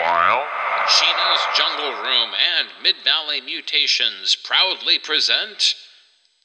while. 0.00 0.46
Sheena's 0.86 1.56
Jungle 1.56 1.92
Room 2.02 2.30
and 2.56 2.68
Mid 2.82 2.96
Valley 3.04 3.40
Mutations 3.40 4.36
proudly 4.36 4.98
present 4.98 5.74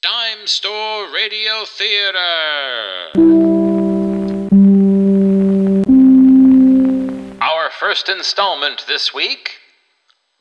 Dime 0.02 0.48
Store 0.48 1.12
Radio 1.14 1.64
Theater. 1.66 3.10
Our 7.42 7.70
first 7.70 8.10
installment 8.10 8.86
this 8.88 9.14
week 9.14 9.60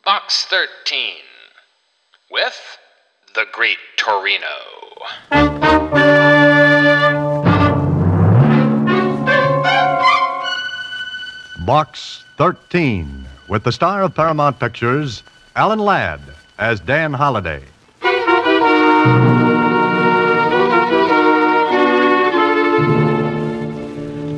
Box 0.05 0.45
13 0.47 1.15
with 2.31 2.79
The 3.35 3.45
Great 3.53 3.79
Torino. 3.97 4.49
Box 11.67 12.25
13, 12.39 13.25
with 13.47 13.63
the 13.63 13.71
star 13.71 14.03
of 14.03 14.17
Paramount 14.17 14.59
Pictures, 14.59 15.23
Alan 15.55 15.79
Ladd, 15.79 16.21
as 16.59 16.81
Dan 16.81 17.13
Holliday. 17.13 17.63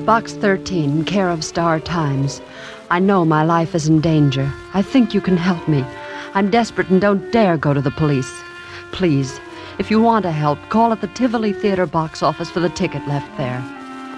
Box 0.05 0.35
13, 0.35 1.07
care 1.07 1.31
of 1.31 1.43
Star 1.43 1.81
Times. 1.81 2.43
I 2.91 2.99
know 2.99 3.25
my 3.25 3.43
life 3.43 3.75
is 3.75 3.89
in 3.89 4.03
danger. 4.03 4.53
I 4.75 4.83
think 4.83 5.15
you 5.15 5.23
can 5.23 5.39
help 5.39 5.67
me. 5.67 5.83
I'm 6.35 6.51
desperate 6.51 6.91
and 6.91 7.01
don't 7.01 7.33
dare 7.33 7.57
go 7.57 7.73
to 7.73 7.81
the 7.81 7.91
police. 7.91 8.39
Please, 8.93 9.41
if 9.79 9.91
you 9.91 9.99
want 9.99 10.25
to 10.25 10.31
help, 10.31 10.59
call 10.69 10.93
at 10.93 11.01
the 11.01 11.09
Tivoli 11.09 11.55
Theater 11.55 11.87
box 11.87 12.23
office 12.23 12.51
for 12.51 12.61
the 12.61 12.69
ticket 12.69 13.09
left 13.09 13.35
there. 13.39 13.65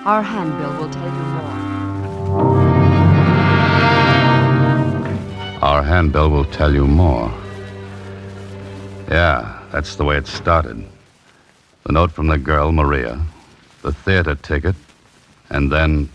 Our 0.05 0.23
handbill 0.23 0.77
will 0.81 0.91
tell 0.91 1.07
you 1.07 1.13
more. 1.13 1.76
Our 5.63 5.83
handbill 5.83 6.31
will 6.31 6.45
tell 6.45 6.73
you 6.73 6.87
more. 6.87 7.33
Yeah, 9.09 9.63
that's 9.73 9.97
the 9.97 10.05
way 10.05 10.17
it 10.19 10.27
started. 10.27 10.85
The 11.85 11.93
note 11.93 12.13
from 12.13 12.27
the 12.27 12.37
girl, 12.37 12.73
Maria, 12.73 13.25
the 13.83 13.93
theater 13.93 14.35
ticket, 14.35 14.75
and 15.49 15.73
then 15.73 16.11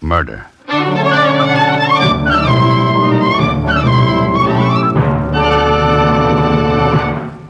murder. 0.00 0.46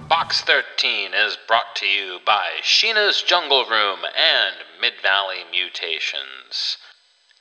Box 0.09 0.41
13 0.43 1.13
is 1.15 1.39
brought 1.47 1.77
to 1.77 1.87
you 1.87 2.19
by 2.27 2.49
Sheena's 2.63 3.23
Jungle 3.23 3.67
Room 3.67 4.01
and 4.17 4.57
Mid 4.81 4.95
Valley 5.03 5.45
Mutations. 5.53 6.79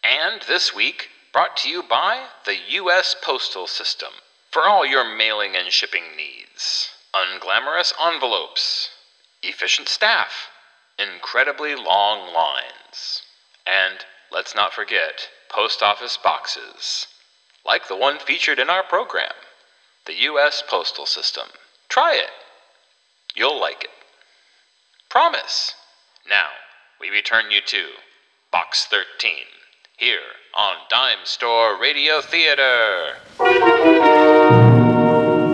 And 0.04 0.42
this 0.48 0.76
week, 0.76 1.10
brought 1.34 1.58
to 1.58 1.68
you 1.68 1.82
by 1.82 2.28
the 2.46 2.56
U.S. 2.70 3.16
Postal 3.22 3.66
System 3.66 4.10
for 4.52 4.68
all 4.68 4.86
your 4.86 5.04
mailing 5.04 5.56
and 5.56 5.72
shipping 5.72 6.16
needs. 6.16 6.90
Unglamorous 7.14 7.92
envelopes, 8.00 8.92
efficient 9.42 9.90
staff, 9.90 10.50
incredibly 11.00 11.74
long 11.74 12.32
lines. 12.32 13.24
And 13.66 14.06
let's 14.32 14.54
not 14.54 14.74
forget 14.74 15.30
post 15.50 15.82
office 15.82 16.20
boxes, 16.24 17.08
like 17.66 17.88
the 17.88 17.98
one 17.98 18.20
featured 18.20 18.60
in 18.60 18.70
our 18.70 18.84
program 18.84 19.34
the 20.06 20.22
U.S. 20.24 20.62
Postal 20.68 21.06
System. 21.06 21.48
Try 21.88 22.16
it. 22.16 22.30
You'll 23.36 23.60
like 23.60 23.86
it. 23.86 23.90
Promise. 25.10 25.74
Now, 26.30 26.50
we 27.00 27.10
return 27.10 27.52
you 27.52 27.62
to 27.68 27.86
Box 28.52 28.86
13, 28.86 29.32
here 29.98 30.20
on 30.56 30.76
Dime 30.88 31.18
Store 31.24 31.80
Radio 31.82 32.22
Theater. 32.22 33.16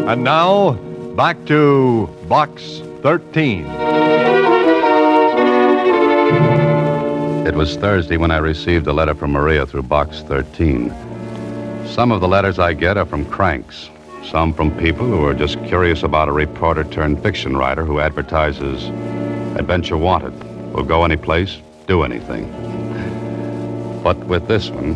And 0.10 0.24
now, 0.26 0.74
back 1.16 1.46
to 1.46 2.08
Box 2.28 2.82
13. 3.02 3.66
It 7.48 7.56
was 7.56 7.78
Thursday 7.78 8.18
when 8.18 8.32
I 8.32 8.38
received 8.38 8.88
a 8.88 8.94
letter 8.94 9.16
from 9.16 9.32
Maria 9.32 9.66
through 9.66 9.84
Box 9.84 10.22
13. 10.24 10.90
Some 11.88 12.12
of 12.12 12.20
the 12.20 12.28
letters 12.28 12.60
I 12.60 12.74
get 12.74 12.98
are 12.98 13.06
from 13.06 13.24
cranks, 13.26 13.90
some 14.30 14.54
from 14.54 14.78
people 14.78 15.06
who 15.06 15.24
are 15.24 15.34
just 15.34 15.64
curious 15.64 16.04
about 16.04 16.28
a 16.28 16.34
reporter 16.34 16.84
turned 16.84 17.24
fiction 17.24 17.56
writer 17.56 17.86
who 17.86 18.02
advertises 18.02 18.90
Adventure 19.58 19.98
Wanted, 19.98 20.34
will 20.74 20.84
go 20.84 21.06
any 21.06 21.18
place, 21.18 21.58
do 21.88 22.04
anything. 22.04 22.89
But 24.04 24.18
with 24.28 24.48
this 24.48 24.70
one, 24.70 24.92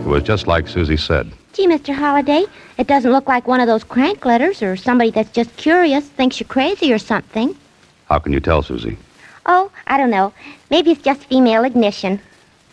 it 0.00 0.06
was 0.06 0.22
just 0.22 0.46
like 0.46 0.66
Susie 0.68 0.96
said. 0.96 1.32
Gee, 1.52 1.68
Mr. 1.68 1.94
Holliday, 1.94 2.44
it 2.78 2.88
doesn't 2.88 3.12
look 3.12 3.28
like 3.28 3.46
one 3.46 3.60
of 3.60 3.68
those 3.68 3.84
crank 3.84 4.24
letters 4.24 4.60
or 4.60 4.76
somebody 4.76 5.10
that's 5.10 5.30
just 5.30 5.56
curious, 5.56 6.04
thinks 6.04 6.40
you're 6.40 6.48
crazy 6.48 6.92
or 6.92 6.98
something. 6.98 7.56
How 8.06 8.18
can 8.18 8.32
you 8.32 8.40
tell, 8.40 8.62
Susie? 8.62 8.98
Oh, 9.46 9.70
I 9.86 9.96
don't 9.96 10.10
know. 10.10 10.32
Maybe 10.70 10.90
it's 10.90 11.02
just 11.02 11.24
female 11.24 11.64
ignition. 11.64 12.20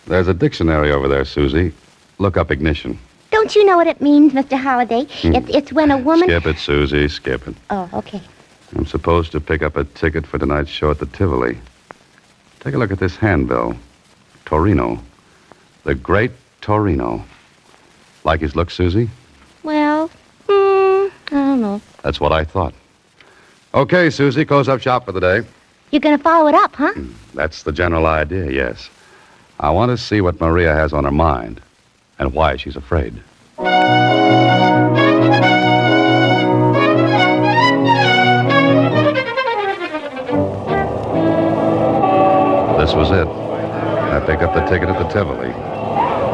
There's 0.08 0.28
a 0.28 0.34
dictionary 0.34 0.92
over 0.92 1.08
there, 1.08 1.26
Susie. 1.26 1.74
Look 2.18 2.38
up 2.38 2.50
ignition. 2.50 2.98
Don't 3.30 3.56
you 3.56 3.66
know 3.66 3.78
what 3.78 3.88
it 3.88 4.02
means, 4.02 4.34
Mr. 4.34 4.60
Holliday? 4.60 5.06
Hmm. 5.22 5.36
It's, 5.36 5.50
it's 5.56 5.74
when 5.74 5.92
a 5.92 5.98
woman. 5.98 6.28
Skip 6.28 6.48
it, 6.48 6.58
Susie, 6.58 7.08
skip 7.08 7.48
it. 7.48 7.56
Oh, 7.70 7.88
okay. 7.94 8.22
I'm 8.76 8.86
supposed 8.86 9.32
to 9.34 9.40
pick 9.40 9.62
up 9.62 9.78
a 9.78 9.84
ticket 9.84 10.26
for 10.26 10.40
tonight's 10.40 10.70
show 10.70 10.90
at 10.90 11.00
the 11.00 11.06
Tivoli. 11.06 11.60
Take 12.62 12.74
a 12.74 12.78
look 12.78 12.92
at 12.92 13.00
this 13.00 13.16
handbill. 13.16 13.76
Torino. 14.46 15.02
The 15.84 15.96
great 15.96 16.32
Torino. 16.62 17.24
Like 18.24 18.42
his 18.42 18.56
look, 18.56 18.70
Susie? 18.70 19.10
Well, 19.64 20.08
hmm, 20.48 20.52
I 20.52 21.10
don't 21.32 21.62
know. 21.62 21.82
That's 22.04 22.20
what 22.20 22.32
I 22.32 22.44
thought. 22.44 22.74
Okay, 23.74 24.10
Susie, 24.10 24.46
close 24.46 24.68
up 24.68 24.82
shop 24.82 25.06
for 25.06 25.12
the 25.12 25.20
day. 25.20 25.42
You're 25.92 26.02
going 26.02 26.18
to 26.18 26.24
follow 26.24 26.48
it 26.48 26.56
up, 26.56 26.76
huh? 26.76 26.94
That's 27.34 27.64
the 27.64 27.72
general 27.72 28.06
idea, 28.06 28.52
yes. 28.52 28.90
I 29.60 29.70
want 29.70 29.90
to 29.92 29.98
see 29.98 30.22
what 30.22 30.40
Maria 30.40 30.74
has 30.74 30.94
on 30.94 31.04
her 31.04 31.12
mind 31.12 31.62
and 32.20 32.34
why 32.34 32.58
she's 32.58 32.76
afraid. 32.76 33.14
This 42.80 42.94
was 42.94 43.12
it. 43.12 43.28
I 43.28 44.20
picked 44.26 44.42
up 44.42 44.54
the 44.54 44.66
ticket 44.66 44.90
at 44.90 44.98
the 44.98 45.08
Tivoli. 45.08 45.71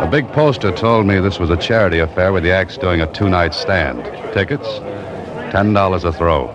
A 0.07 0.09
big 0.09 0.31
poster 0.31 0.72
told 0.72 1.06
me 1.06 1.19
this 1.19 1.38
was 1.38 1.50
a 1.50 1.57
charity 1.57 2.00
affair 2.00 2.31
with 2.31 2.44
the 2.44 2.51
acts 2.53 2.78
doing 2.78 3.01
a 3.01 3.12
two 3.12 3.28
night 3.28 3.53
stand. 3.53 4.06
Tickets? 4.34 4.66
$10 5.51 6.03
a 6.06 6.13
throw. 6.13 6.47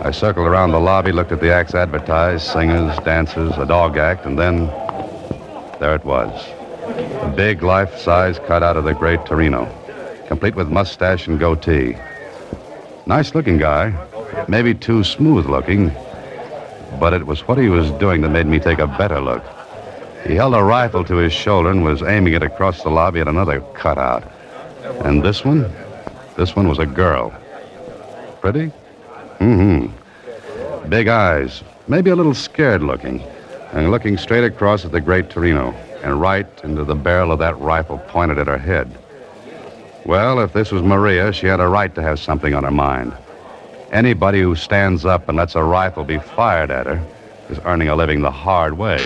I 0.00 0.12
circled 0.12 0.46
around 0.46 0.70
the 0.70 0.78
lobby, 0.78 1.10
looked 1.10 1.32
at 1.32 1.40
the 1.40 1.52
acts 1.52 1.74
advertised 1.74 2.46
singers, 2.46 2.96
dancers, 2.98 3.54
a 3.56 3.66
dog 3.66 3.96
act, 3.96 4.24
and 4.24 4.38
then 4.38 4.66
there 5.80 5.96
it 5.96 6.04
was. 6.04 6.30
A 7.22 7.34
big 7.36 7.64
life 7.64 7.98
size 7.98 8.38
cutout 8.38 8.76
of 8.76 8.84
the 8.84 8.94
great 8.94 9.26
Torino, 9.26 9.66
complete 10.28 10.54
with 10.54 10.68
mustache 10.68 11.26
and 11.26 11.40
goatee. 11.40 11.96
Nice 13.06 13.34
looking 13.34 13.58
guy, 13.58 13.92
maybe 14.46 14.74
too 14.74 15.02
smooth 15.02 15.46
looking, 15.46 15.90
but 17.00 17.12
it 17.14 17.26
was 17.26 17.48
what 17.48 17.58
he 17.58 17.68
was 17.68 17.90
doing 17.98 18.20
that 18.20 18.28
made 18.28 18.46
me 18.46 18.60
take 18.60 18.78
a 18.78 18.86
better 18.86 19.20
look. 19.20 19.42
He 20.26 20.34
held 20.34 20.54
a 20.54 20.62
rifle 20.62 21.04
to 21.04 21.16
his 21.16 21.32
shoulder 21.32 21.70
and 21.70 21.84
was 21.84 22.02
aiming 22.02 22.34
it 22.34 22.42
across 22.42 22.82
the 22.82 22.90
lobby 22.90 23.20
at 23.20 23.28
another 23.28 23.60
cutout. 23.74 24.30
And 25.04 25.22
this 25.22 25.44
one? 25.44 25.70
This 26.36 26.54
one 26.54 26.68
was 26.68 26.78
a 26.78 26.86
girl. 26.86 27.32
Pretty? 28.40 28.72
Mm-hmm. 29.38 30.88
Big 30.88 31.08
eyes, 31.08 31.62
maybe 31.88 32.10
a 32.10 32.16
little 32.16 32.34
scared 32.34 32.82
looking, 32.82 33.22
and 33.72 33.90
looking 33.90 34.16
straight 34.18 34.44
across 34.44 34.84
at 34.84 34.92
the 34.92 35.00
great 35.00 35.30
Torino, 35.30 35.72
and 36.02 36.20
right 36.20 36.46
into 36.64 36.84
the 36.84 36.94
barrel 36.94 37.32
of 37.32 37.38
that 37.38 37.58
rifle 37.58 37.98
pointed 38.08 38.38
at 38.38 38.46
her 38.46 38.58
head. 38.58 38.96
Well, 40.04 40.40
if 40.40 40.52
this 40.52 40.72
was 40.72 40.82
Maria, 40.82 41.32
she 41.32 41.46
had 41.46 41.60
a 41.60 41.68
right 41.68 41.94
to 41.94 42.02
have 42.02 42.18
something 42.18 42.54
on 42.54 42.64
her 42.64 42.70
mind. 42.70 43.14
Anybody 43.92 44.40
who 44.40 44.54
stands 44.54 45.04
up 45.04 45.28
and 45.28 45.36
lets 45.36 45.54
a 45.54 45.62
rifle 45.62 46.04
be 46.04 46.18
fired 46.18 46.70
at 46.70 46.86
her 46.86 47.04
is 47.50 47.58
earning 47.64 47.88
a 47.88 47.96
living 47.96 48.22
the 48.22 48.30
hard 48.30 48.78
way. 48.78 48.98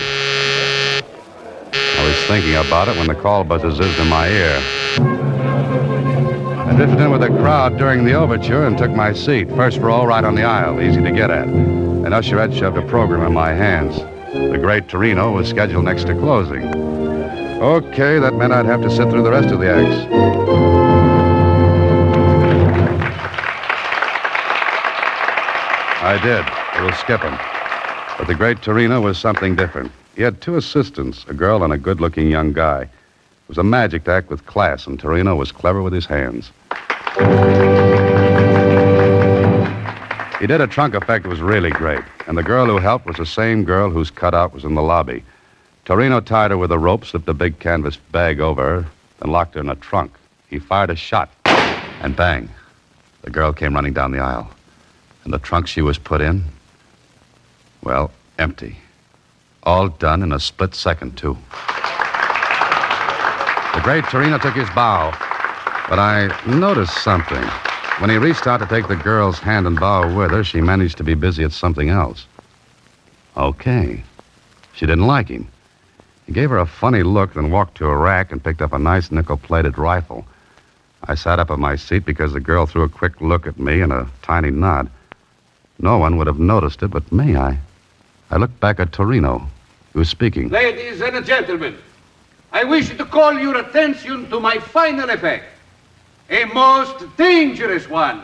I 2.25 2.27
was 2.29 2.41
thinking 2.41 2.55
about 2.55 2.87
it 2.87 2.95
when 2.95 3.05
the 3.05 3.13
call 3.13 3.43
buzzer 3.43 3.69
zizzed 3.69 3.99
in 3.99 4.07
my 4.07 4.27
ear. 4.27 4.57
I 4.97 6.73
drifted 6.75 6.99
in 6.99 7.11
with 7.11 7.21
the 7.21 7.27
crowd 7.27 7.77
during 7.77 8.03
the 8.03 8.13
overture 8.13 8.65
and 8.65 8.75
took 8.75 8.89
my 8.89 9.13
seat, 9.13 9.47
first 9.49 9.77
row 9.77 10.03
right 10.05 10.23
on 10.23 10.33
the 10.33 10.41
aisle, 10.41 10.81
easy 10.81 11.03
to 11.03 11.11
get 11.11 11.29
at. 11.29 11.47
An 11.47 12.05
usherette 12.05 12.57
shoved 12.57 12.77
a 12.77 12.81
program 12.87 13.23
in 13.27 13.31
my 13.31 13.51
hands. 13.51 13.99
The 14.33 14.57
great 14.57 14.87
Torino 14.87 15.33
was 15.33 15.47
scheduled 15.47 15.85
next 15.85 16.07
to 16.07 16.15
closing. 16.15 16.63
Okay, 17.61 18.17
that 18.17 18.33
meant 18.33 18.53
I'd 18.53 18.65
have 18.65 18.81
to 18.81 18.89
sit 18.89 19.07
through 19.11 19.21
the 19.21 19.29
rest 19.29 19.53
of 19.53 19.59
the 19.59 19.69
acts. 19.69 20.11
I 26.01 26.17
did. 26.23 26.43
A 26.73 26.81
little 26.81 26.97
skipping. 26.97 27.37
But 28.17 28.25
the 28.25 28.33
great 28.33 28.63
Torino 28.63 28.99
was 28.99 29.19
something 29.19 29.55
different. 29.55 29.91
He 30.15 30.21
had 30.23 30.39
two 30.39 30.55
assistants, 30.55 31.25
a 31.27 31.33
girl 31.33 31.63
and 31.63 31.73
a 31.73 31.77
good 31.77 31.99
looking 31.99 32.29
young 32.29 32.53
guy. 32.53 32.83
It 32.83 33.49
was 33.49 33.57
a 33.57 33.63
magic 33.63 34.07
act 34.07 34.29
with 34.29 34.45
class, 34.45 34.87
and 34.87 34.97
Torino 34.97 35.35
was 35.35 35.51
clever 35.51 35.81
with 35.81 35.91
his 35.91 36.05
hands. 36.05 36.51
He 40.39 40.47
did 40.47 40.61
a 40.61 40.67
trunk 40.67 40.95
effect 40.95 41.23
that 41.23 41.29
was 41.29 41.41
really 41.41 41.69
great, 41.69 42.03
and 42.27 42.37
the 42.37 42.43
girl 42.43 42.65
who 42.65 42.77
helped 42.77 43.05
was 43.05 43.17
the 43.17 43.25
same 43.25 43.65
girl 43.65 43.89
whose 43.89 44.09
cutout 44.09 44.53
was 44.53 44.63
in 44.63 44.73
the 44.73 44.81
lobby. 44.81 45.23
Torino 45.83 46.21
tied 46.21 46.51
her 46.51 46.57
with 46.57 46.71
a 46.71 46.79
rope, 46.79 47.05
slipped 47.05 47.27
a 47.27 47.33
big 47.33 47.59
canvas 47.59 47.97
bag 47.97 48.39
over 48.39 48.63
her, 48.63 48.85
then 49.19 49.31
locked 49.31 49.55
her 49.55 49.61
in 49.61 49.69
a 49.69 49.75
trunk. 49.75 50.13
He 50.49 50.59
fired 50.59 50.89
a 50.89 50.95
shot, 50.95 51.29
and 51.45 52.15
bang, 52.15 52.49
the 53.21 53.31
girl 53.31 53.51
came 53.51 53.73
running 53.73 53.93
down 53.93 54.11
the 54.11 54.19
aisle. 54.19 54.49
And 55.25 55.33
the 55.33 55.39
trunk 55.39 55.67
she 55.67 55.81
was 55.81 55.97
put 55.97 56.21
in, 56.21 56.43
well, 57.81 58.11
empty. 58.39 58.77
All 59.65 59.87
done 59.89 60.21
in 60.21 60.31
a 60.31 60.39
split 60.39 60.75
second, 60.75 61.17
too. 61.17 61.37
The 63.73 63.81
great 63.81 64.05
Torino 64.05 64.37
took 64.37 64.55
his 64.55 64.69
bow, 64.71 65.11
but 65.89 65.99
I 65.99 66.29
noticed 66.47 67.03
something. 67.03 67.43
When 67.99 68.09
he 68.09 68.17
reached 68.17 68.47
out 68.47 68.57
to 68.57 68.65
take 68.65 68.87
the 68.87 68.95
girl's 68.95 69.39
hand 69.39 69.67
and 69.67 69.79
bow 69.79 70.15
with 70.15 70.31
her, 70.31 70.43
she 70.43 70.61
managed 70.61 70.97
to 70.97 71.03
be 71.03 71.13
busy 71.13 71.43
at 71.43 71.51
something 71.51 71.89
else. 71.89 72.25
Okay. 73.37 74.03
She 74.73 74.85
didn't 74.85 75.07
like 75.07 75.29
him. 75.29 75.47
He 76.25 76.33
gave 76.33 76.49
her 76.49 76.57
a 76.57 76.65
funny 76.65 77.03
look, 77.03 77.33
then 77.33 77.51
walked 77.51 77.75
to 77.77 77.87
a 77.87 77.95
rack 77.95 78.31
and 78.31 78.43
picked 78.43 78.61
up 78.61 78.73
a 78.73 78.79
nice 78.79 79.11
nickel 79.11 79.37
plated 79.37 79.77
rifle. 79.77 80.25
I 81.03 81.15
sat 81.15 81.39
up 81.39 81.49
in 81.49 81.59
my 81.59 81.75
seat 81.75 82.05
because 82.05 82.33
the 82.33 82.39
girl 82.39 82.65
threw 82.65 82.83
a 82.83 82.89
quick 82.89 83.21
look 83.21 83.45
at 83.45 83.59
me 83.59 83.81
and 83.81 83.93
a 83.93 84.09
tiny 84.21 84.51
nod. 84.51 84.89
No 85.79 85.97
one 85.97 86.17
would 86.17 86.27
have 86.27 86.39
noticed 86.39 86.81
it 86.83 86.89
but 86.89 87.11
me. 87.11 87.35
I, 87.35 87.59
I 88.31 88.37
looked 88.37 88.59
back 88.59 88.79
at 88.79 88.91
Torino, 88.91 89.47
speaking. 90.03 90.49
Ladies 90.49 91.01
and 91.01 91.25
gentlemen, 91.25 91.77
I 92.51 92.63
wish 92.63 92.89
to 92.89 93.05
call 93.05 93.39
your 93.39 93.57
attention 93.57 94.29
to 94.29 94.39
my 94.39 94.57
final 94.57 95.09
effect. 95.09 95.45
A 96.29 96.45
most 96.45 97.05
dangerous 97.17 97.89
one. 97.89 98.23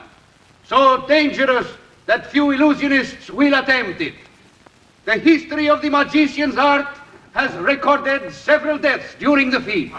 So 0.65 1.06
dangerous 1.07 1.68
that 2.06 2.27
few 2.27 2.47
illusionists 2.47 3.29
will 3.29 3.53
attempt 3.53 4.01
it. 4.01 4.15
The 5.06 5.18
history 5.18 5.69
of 5.69 5.81
the 5.81 5.89
magician's 5.89 6.57
art 6.57 6.88
has 7.33 7.53
recorded 7.56 8.33
several 8.33 8.77
deaths 8.77 9.15
during 9.19 9.50
the 9.50 9.62
feat. 9.62 9.91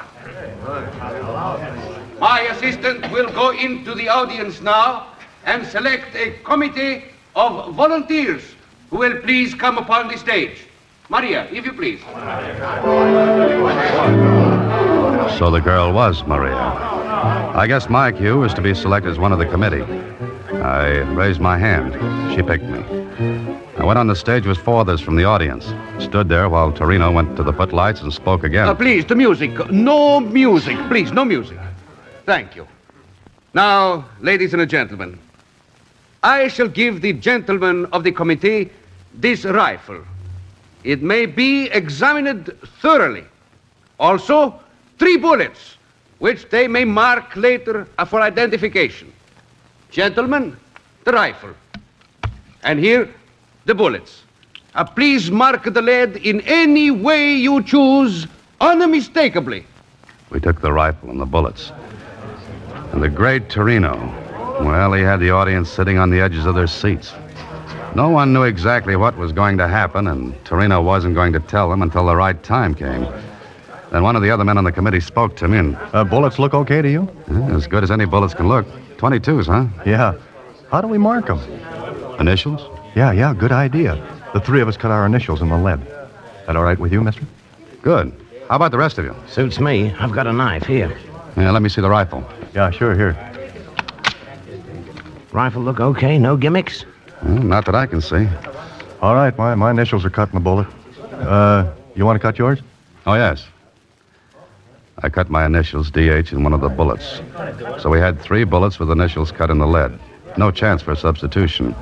My 2.20 2.40
assistant 2.50 3.10
will 3.10 3.30
go 3.32 3.50
into 3.50 3.94
the 3.94 4.08
audience 4.08 4.60
now 4.60 5.08
and 5.44 5.66
select 5.66 6.14
a 6.14 6.32
committee 6.44 7.04
of 7.34 7.74
volunteers 7.74 8.42
who 8.90 8.98
will 8.98 9.20
please 9.22 9.54
come 9.54 9.78
upon 9.78 10.08
the 10.08 10.18
stage. 10.18 10.58
Maria, 11.12 11.46
if 11.52 11.66
you 11.66 11.74
please. 11.74 12.00
So 15.38 15.50
the 15.50 15.60
girl 15.62 15.92
was 15.92 16.24
Maria. 16.24 16.56
I 16.56 17.66
guess 17.66 17.90
my 17.90 18.10
cue 18.10 18.38
was 18.38 18.54
to 18.54 18.62
be 18.62 18.72
selected 18.72 19.10
as 19.10 19.18
one 19.18 19.30
of 19.30 19.38
the 19.38 19.44
committee. 19.44 19.82
I 20.54 21.00
raised 21.12 21.38
my 21.38 21.58
hand. 21.58 21.92
She 22.34 22.40
picked 22.40 22.64
me. 22.64 22.80
I 23.76 23.84
went 23.84 23.98
on 23.98 24.06
the 24.06 24.16
stage 24.16 24.46
with 24.46 24.56
four 24.56 24.80
others 24.80 25.02
from 25.02 25.16
the 25.16 25.24
audience. 25.24 25.74
Stood 26.02 26.30
there 26.30 26.48
while 26.48 26.72
Torino 26.72 27.12
went 27.12 27.36
to 27.36 27.42
the 27.42 27.52
footlights 27.52 28.00
and 28.00 28.10
spoke 28.10 28.42
again. 28.42 28.66
Uh, 28.66 28.74
please, 28.74 29.04
the 29.04 29.14
music. 29.14 29.70
No 29.70 30.18
music. 30.18 30.78
Please, 30.88 31.12
no 31.12 31.26
music. 31.26 31.58
Thank 32.24 32.56
you. 32.56 32.66
Now, 33.52 34.06
ladies 34.22 34.54
and 34.54 34.66
gentlemen, 34.66 35.18
I 36.22 36.48
shall 36.48 36.68
give 36.68 37.02
the 37.02 37.12
gentlemen 37.12 37.84
of 37.92 38.02
the 38.02 38.12
committee 38.12 38.70
this 39.12 39.44
rifle. 39.44 40.02
It 40.84 41.02
may 41.02 41.26
be 41.26 41.66
examined 41.66 42.52
thoroughly. 42.80 43.24
Also, 44.00 44.58
three 44.98 45.16
bullets, 45.16 45.76
which 46.18 46.48
they 46.50 46.66
may 46.66 46.84
mark 46.84 47.36
later 47.36 47.86
for 48.06 48.20
identification. 48.20 49.12
Gentlemen, 49.90 50.56
the 51.04 51.12
rifle. 51.12 51.54
And 52.64 52.78
here, 52.78 53.12
the 53.64 53.74
bullets. 53.74 54.22
Uh, 54.74 54.84
please 54.84 55.30
mark 55.30 55.64
the 55.64 55.82
lead 55.82 56.16
in 56.16 56.40
any 56.42 56.90
way 56.90 57.34
you 57.34 57.62
choose, 57.62 58.26
unmistakably. 58.60 59.66
We 60.30 60.40
took 60.40 60.60
the 60.60 60.72
rifle 60.72 61.10
and 61.10 61.20
the 61.20 61.26
bullets. 61.26 61.72
And 62.92 63.02
the 63.02 63.08
great 63.08 63.50
Torino, 63.50 63.94
well, 64.60 64.92
he 64.94 65.02
had 65.02 65.20
the 65.20 65.30
audience 65.30 65.68
sitting 65.68 65.98
on 65.98 66.10
the 66.10 66.20
edges 66.20 66.46
of 66.46 66.54
their 66.54 66.66
seats. 66.66 67.12
No 67.94 68.08
one 68.08 68.32
knew 68.32 68.44
exactly 68.44 68.96
what 68.96 69.16
was 69.18 69.32
going 69.32 69.58
to 69.58 69.68
happen, 69.68 70.06
and 70.06 70.34
Torino 70.44 70.80
wasn't 70.80 71.14
going 71.14 71.32
to 71.34 71.40
tell 71.40 71.68
them 71.68 71.82
until 71.82 72.06
the 72.06 72.16
right 72.16 72.42
time 72.42 72.74
came. 72.74 73.06
Then 73.90 74.02
one 74.02 74.16
of 74.16 74.22
the 74.22 74.30
other 74.30 74.44
men 74.44 74.56
on 74.56 74.64
the 74.64 74.72
committee 74.72 75.00
spoke 75.00 75.36
to 75.36 75.48
me, 75.48 75.58
and 75.58 75.76
Uh, 75.92 76.02
bullets 76.02 76.38
look 76.38 76.54
okay 76.54 76.80
to 76.80 76.90
you? 76.90 77.08
as 77.54 77.66
good 77.66 77.82
as 77.84 77.90
any 77.90 78.06
bullets 78.06 78.32
can 78.32 78.48
look. 78.48 78.66
22s, 78.96 79.46
huh? 79.46 79.66
Yeah. 79.84 80.14
How 80.70 80.80
do 80.80 80.88
we 80.88 80.96
mark 80.96 81.26
them? 81.26 81.38
Initials? 82.18 82.62
Yeah, 82.94 83.12
yeah, 83.12 83.34
good 83.34 83.52
idea. 83.52 84.00
The 84.32 84.40
three 84.40 84.62
of 84.62 84.68
us 84.68 84.76
cut 84.78 84.90
our 84.90 85.04
initials 85.04 85.42
in 85.42 85.50
the 85.50 85.56
lead. 85.58 85.80
That 86.46 86.56
all 86.56 86.62
right 86.64 86.78
with 86.78 86.92
you, 86.92 87.02
mister? 87.02 87.22
Good. 87.82 88.12
How 88.48 88.56
about 88.56 88.70
the 88.70 88.78
rest 88.78 88.96
of 88.98 89.04
you? 89.04 89.14
Suits 89.28 89.60
me. 89.60 89.92
I've 89.98 90.12
got 90.12 90.26
a 90.26 90.32
knife 90.32 90.64
here. 90.64 90.96
Yeah, 91.36 91.50
let 91.50 91.60
me 91.60 91.68
see 91.68 91.82
the 91.82 91.90
rifle. 91.90 92.24
Yeah, 92.54 92.70
sure, 92.70 92.94
here. 92.94 93.16
Rifle 95.32 95.62
look 95.62 95.80
okay? 95.80 96.18
No 96.18 96.36
gimmicks? 96.38 96.84
Well, 97.24 97.42
not 97.42 97.64
that 97.66 97.74
I 97.74 97.86
can 97.86 98.00
see. 98.00 98.28
All 99.00 99.14
right, 99.14 99.36
my, 99.36 99.54
my 99.54 99.70
initials 99.70 100.04
are 100.04 100.10
cut 100.10 100.28
in 100.28 100.34
the 100.34 100.40
bullet. 100.40 100.66
Uh, 101.12 101.72
you 101.94 102.04
want 102.04 102.16
to 102.16 102.20
cut 102.20 102.38
yours? 102.38 102.60
Oh, 103.06 103.14
yes. 103.14 103.46
I 105.02 105.08
cut 105.08 105.30
my 105.30 105.44
initials, 105.44 105.90
DH, 105.90 106.32
in 106.32 106.44
one 106.44 106.52
of 106.52 106.60
the 106.60 106.68
bullets. 106.68 107.20
So 107.80 107.90
we 107.90 107.98
had 107.98 108.20
three 108.20 108.44
bullets 108.44 108.78
with 108.78 108.90
initials 108.90 109.32
cut 109.32 109.50
in 109.50 109.58
the 109.58 109.66
lead. 109.66 109.98
No 110.36 110.50
chance 110.50 110.82
for 110.82 110.94
substitution. 110.94 111.74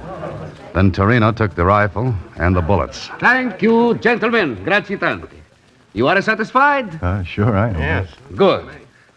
Then 0.75 0.93
Torino 0.93 1.33
took 1.33 1.55
the 1.55 1.65
rifle 1.65 2.15
and 2.37 2.55
the 2.55 2.63
bullets. 2.63 3.09
Thank 3.19 3.61
you, 3.61 3.95
gentlemen. 3.99 4.63
Grazie 4.65 4.97
tanto. 4.97 5.29
You 5.93 6.07
are 6.07 6.23
satisfied? 6.23 7.03
Uh, 7.03 7.25
sure, 7.25 7.57
I 7.57 7.71
am. 7.71 7.79
Yes. 7.79 8.09
Good. 8.37 8.67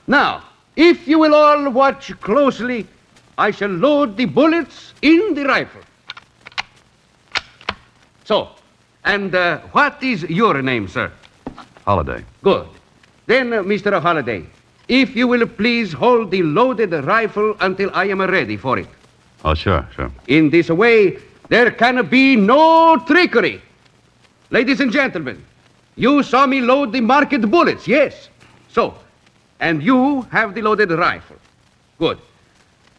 Now, 0.08 0.44
if 0.75 1.08
you 1.08 1.20
will 1.20 1.36
all 1.36 1.70
watch 1.70 2.20
closely, 2.20 2.88
I 3.38 3.52
shall 3.52 3.70
load 3.70 4.18
the 4.18 4.25
bullets 4.25 4.94
in 5.02 5.36
the 5.36 5.44
rifle. 5.46 5.81
So, 8.24 8.50
and 9.04 9.34
uh, 9.36 9.60
what 9.72 10.02
is 10.02 10.24
your 10.24 10.62
name, 10.62 10.88
sir? 10.88 11.12
Holliday. 11.86 12.24
Good. 12.42 12.68
Then, 13.25 13.54
uh, 13.54 13.64
Mr. 13.64 14.02
Holliday, 14.02 14.46
if 14.88 15.16
you 15.16 15.28
will 15.28 15.46
please 15.48 15.94
hold 15.94 16.31
the 16.31 16.44
loaded 16.44 16.94
rifle 17.06 17.56
until 17.60 17.89
I 17.94 18.06
am 18.06 18.22
ready 18.22 18.58
for 18.58 18.80
it. 18.80 18.88
Oh, 19.44 19.53
sure, 19.53 19.88
sure. 19.96 20.12
In 20.27 20.50
this 20.50 20.70
way, 20.70 21.18
there 21.50 21.72
can 21.72 22.06
be 22.08 22.36
no 22.36 22.98
trickery. 23.06 23.62
Ladies 24.50 24.80
and 24.80 24.92
gentlemen, 24.92 25.44
you 25.96 26.24
saw 26.24 26.46
me 26.46 26.62
load 26.62 26.92
the 26.94 27.01
marked 27.01 27.50
bullets, 27.50 27.88
yes? 27.88 28.30
So, 28.70 28.96
and 29.60 29.84
you 29.84 30.22
have 30.32 30.56
the 30.56 30.62
loaded 30.62 30.92
rifle. 30.92 31.38
Good. 32.00 32.20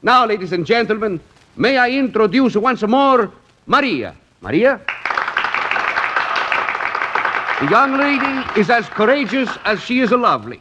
Now, 0.02 0.26
ladies 0.26 0.52
and 0.52 0.66
gentlemen, 0.66 1.21
may 1.57 1.78
I 1.78 1.90
introduce 1.90 2.57
once 2.57 2.83
more 2.83 3.33
Maria. 3.66 4.14
Maria? 4.40 4.81
The 7.64 7.71
young 7.71 7.97
lady 7.97 8.61
is 8.61 8.68
as 8.68 8.87
courageous 8.90 9.49
as 9.64 9.80
she 9.80 10.00
is 10.00 10.11
lovely. 10.11 10.61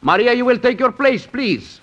Maria, 0.00 0.32
you 0.32 0.44
will 0.44 0.58
take 0.58 0.80
your 0.80 0.90
place, 0.90 1.24
please. 1.24 1.80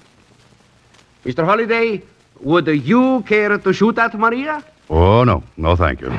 Mr. 1.24 1.46
Holliday, 1.46 2.02
would 2.42 2.68
you 2.68 3.24
care 3.26 3.58
to 3.58 3.72
shoot 3.72 3.98
at 3.98 4.16
Maria? 4.16 4.62
Oh, 4.90 5.24
no. 5.24 5.44
No, 5.56 5.78
thank 5.78 6.02
you. 6.02 6.10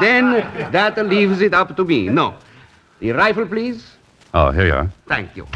then 0.00 0.32
that 0.72 0.96
leaves 1.06 1.42
it 1.42 1.52
up 1.52 1.76
to 1.76 1.84
me. 1.84 2.08
No. 2.08 2.36
The 3.00 3.12
rifle, 3.12 3.44
please. 3.44 3.84
Oh, 4.32 4.50
here 4.50 4.66
you 4.66 4.72
are. 4.72 4.90
Thank 5.06 5.36
you. 5.36 5.46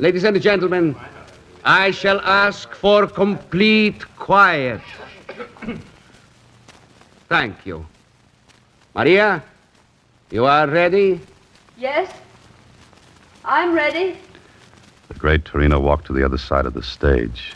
Ladies 0.00 0.24
and 0.24 0.42
gentlemen, 0.42 0.96
I 1.64 1.92
shall 1.92 2.20
ask 2.22 2.74
for 2.74 3.06
complete 3.06 4.02
quiet. 4.16 4.80
Thank 7.28 7.64
you. 7.64 7.86
Maria, 8.96 9.44
you 10.30 10.44
are 10.46 10.68
ready? 10.68 11.20
Yes? 11.76 12.12
I'm 13.44 13.74
ready. 13.74 14.16
The 15.08 15.14
great 15.14 15.44
Torino 15.44 15.80
walked 15.80 16.06
to 16.06 16.12
the 16.12 16.24
other 16.24 16.38
side 16.38 16.66
of 16.66 16.74
the 16.74 16.82
stage. 16.82 17.52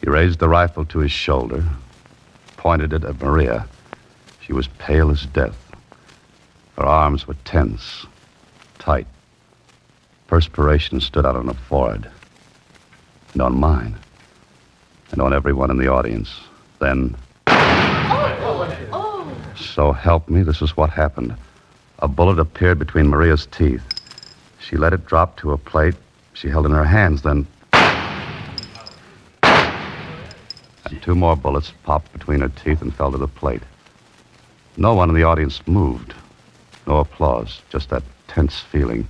He 0.00 0.08
raised 0.08 0.38
the 0.38 0.48
rifle 0.48 0.84
to 0.86 1.00
his 1.00 1.10
shoulder, 1.10 1.64
pointed 2.56 2.92
it 2.92 3.04
at 3.04 3.20
Maria. 3.20 3.66
She 4.40 4.52
was 4.52 4.68
pale 4.78 5.10
as 5.10 5.26
death. 5.26 5.56
Her 6.76 6.84
arms 6.84 7.26
were 7.26 7.36
tense, 7.44 8.06
tight. 8.78 9.06
Perspiration 10.28 11.00
stood 11.00 11.26
out 11.26 11.36
on 11.36 11.48
her 11.48 11.54
forehead, 11.54 12.08
and 13.32 13.42
on 13.42 13.58
mine, 13.58 13.96
and 15.10 15.20
on 15.20 15.32
everyone 15.32 15.70
in 15.70 15.78
the 15.78 15.88
audience. 15.88 16.40
Then. 16.78 17.16
Oh, 17.48 18.88
oh. 18.92 19.32
So 19.56 19.92
help 19.92 20.28
me, 20.28 20.42
this 20.42 20.62
is 20.62 20.76
what 20.76 20.90
happened. 20.90 21.34
A 22.00 22.08
bullet 22.08 22.38
appeared 22.38 22.78
between 22.78 23.08
Maria's 23.08 23.46
teeth. 23.46 23.82
She 24.60 24.76
let 24.76 24.92
it 24.92 25.06
drop 25.06 25.36
to 25.38 25.52
a 25.52 25.58
plate 25.58 25.94
she 26.36 26.50
held 26.50 26.66
in 26.66 26.72
her 26.72 26.84
hands, 26.84 27.22
then. 27.22 27.46
And 29.42 31.00
two 31.02 31.14
more 31.14 31.34
bullets 31.34 31.72
popped 31.82 32.12
between 32.12 32.40
her 32.40 32.50
teeth 32.50 32.82
and 32.82 32.94
fell 32.94 33.10
to 33.10 33.18
the 33.18 33.26
plate. 33.26 33.62
No 34.76 34.94
one 34.94 35.08
in 35.08 35.14
the 35.14 35.22
audience 35.22 35.66
moved. 35.66 36.12
No 36.86 36.98
applause, 36.98 37.62
just 37.70 37.88
that 37.88 38.02
tense 38.28 38.60
feeling. 38.60 39.08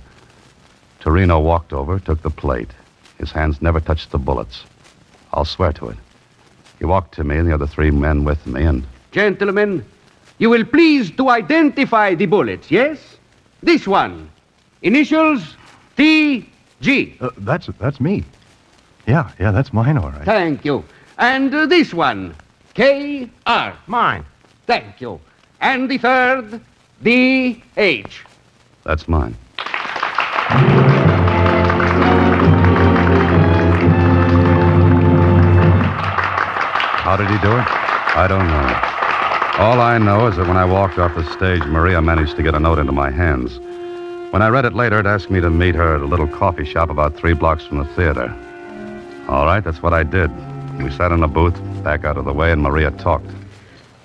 Torino 1.01 1.39
walked 1.39 1.73
over, 1.73 1.99
took 1.99 2.21
the 2.21 2.29
plate. 2.29 2.71
His 3.19 3.31
hands 3.31 3.61
never 3.61 3.81
touched 3.81 4.11
the 4.11 4.17
bullets. 4.17 4.63
I'll 5.33 5.43
swear 5.45 5.73
to 5.73 5.89
it. 5.89 5.97
He 6.79 6.85
walked 6.85 7.13
to 7.15 7.25
me 7.25 7.35
and 7.35 7.47
the 7.47 7.53
other 7.53 7.67
three 7.67 7.91
men 7.91 8.23
with 8.23 8.47
me, 8.47 8.63
and 8.63 8.85
Gentlemen, 9.11 9.83
you 10.39 10.49
will 10.49 10.65
please 10.65 11.11
to 11.11 11.29
identify 11.29 12.15
the 12.15 12.25
bullets, 12.25 12.69
yes? 12.71 13.17
This 13.61 13.87
one. 13.87 14.29
Initials 14.81 15.55
T.G. 15.95 17.17
Uh, 17.19 17.29
that's 17.39 17.67
that's 17.79 17.99
me. 17.99 18.23
Yeah, 19.07 19.31
yeah, 19.39 19.51
that's 19.51 19.73
mine, 19.73 19.97
all 19.97 20.11
right. 20.11 20.25
Thank 20.25 20.63
you. 20.65 20.83
And 21.17 21.53
uh, 21.53 21.65
this 21.65 21.93
one. 21.93 22.35
K.R. 22.75 23.73
Mine. 23.87 24.23
Thank 24.67 25.01
you. 25.01 25.19
And 25.61 25.89
the 25.89 25.97
third, 25.97 26.61
D.H. 27.01 28.23
that's 28.83 29.07
mine. 29.07 29.35
How 37.07 37.15
did 37.17 37.29
he 37.29 37.37
do 37.39 37.51
it? 37.51 37.65
I 38.15 38.27
don't 38.27 38.47
know. 38.47 39.06
All 39.59 39.81
I 39.81 39.97
know 39.97 40.27
is 40.27 40.35
that 40.35 40.47
when 40.47 40.55
I 40.55 40.65
walked 40.65 40.99
off 40.99 41.15
the 41.15 41.23
stage, 41.33 41.63
Maria 41.65 41.99
managed 41.99 42.35
to 42.35 42.43
get 42.43 42.53
a 42.53 42.59
note 42.59 42.77
into 42.77 42.91
my 42.91 43.09
hands. 43.09 43.57
When 44.31 44.43
I 44.43 44.49
read 44.49 44.65
it 44.65 44.75
later, 44.75 44.99
it 44.99 45.07
asked 45.07 45.31
me 45.31 45.41
to 45.41 45.49
meet 45.49 45.73
her 45.73 45.95
at 45.95 46.01
a 46.01 46.05
little 46.05 46.27
coffee 46.27 46.63
shop 46.63 46.91
about 46.91 47.15
three 47.17 47.33
blocks 47.33 47.65
from 47.65 47.79
the 47.79 47.85
theater. 47.95 48.31
All 49.27 49.45
right, 49.45 49.63
that's 49.63 49.81
what 49.81 49.93
I 49.93 50.03
did. 50.03 50.29
We 50.77 50.91
sat 50.91 51.11
in 51.11 51.23
a 51.23 51.27
booth, 51.27 51.59
back 51.83 52.05
out 52.05 52.17
of 52.17 52.25
the 52.25 52.33
way, 52.33 52.51
and 52.51 52.61
Maria 52.61 52.91
talked. 52.91 53.31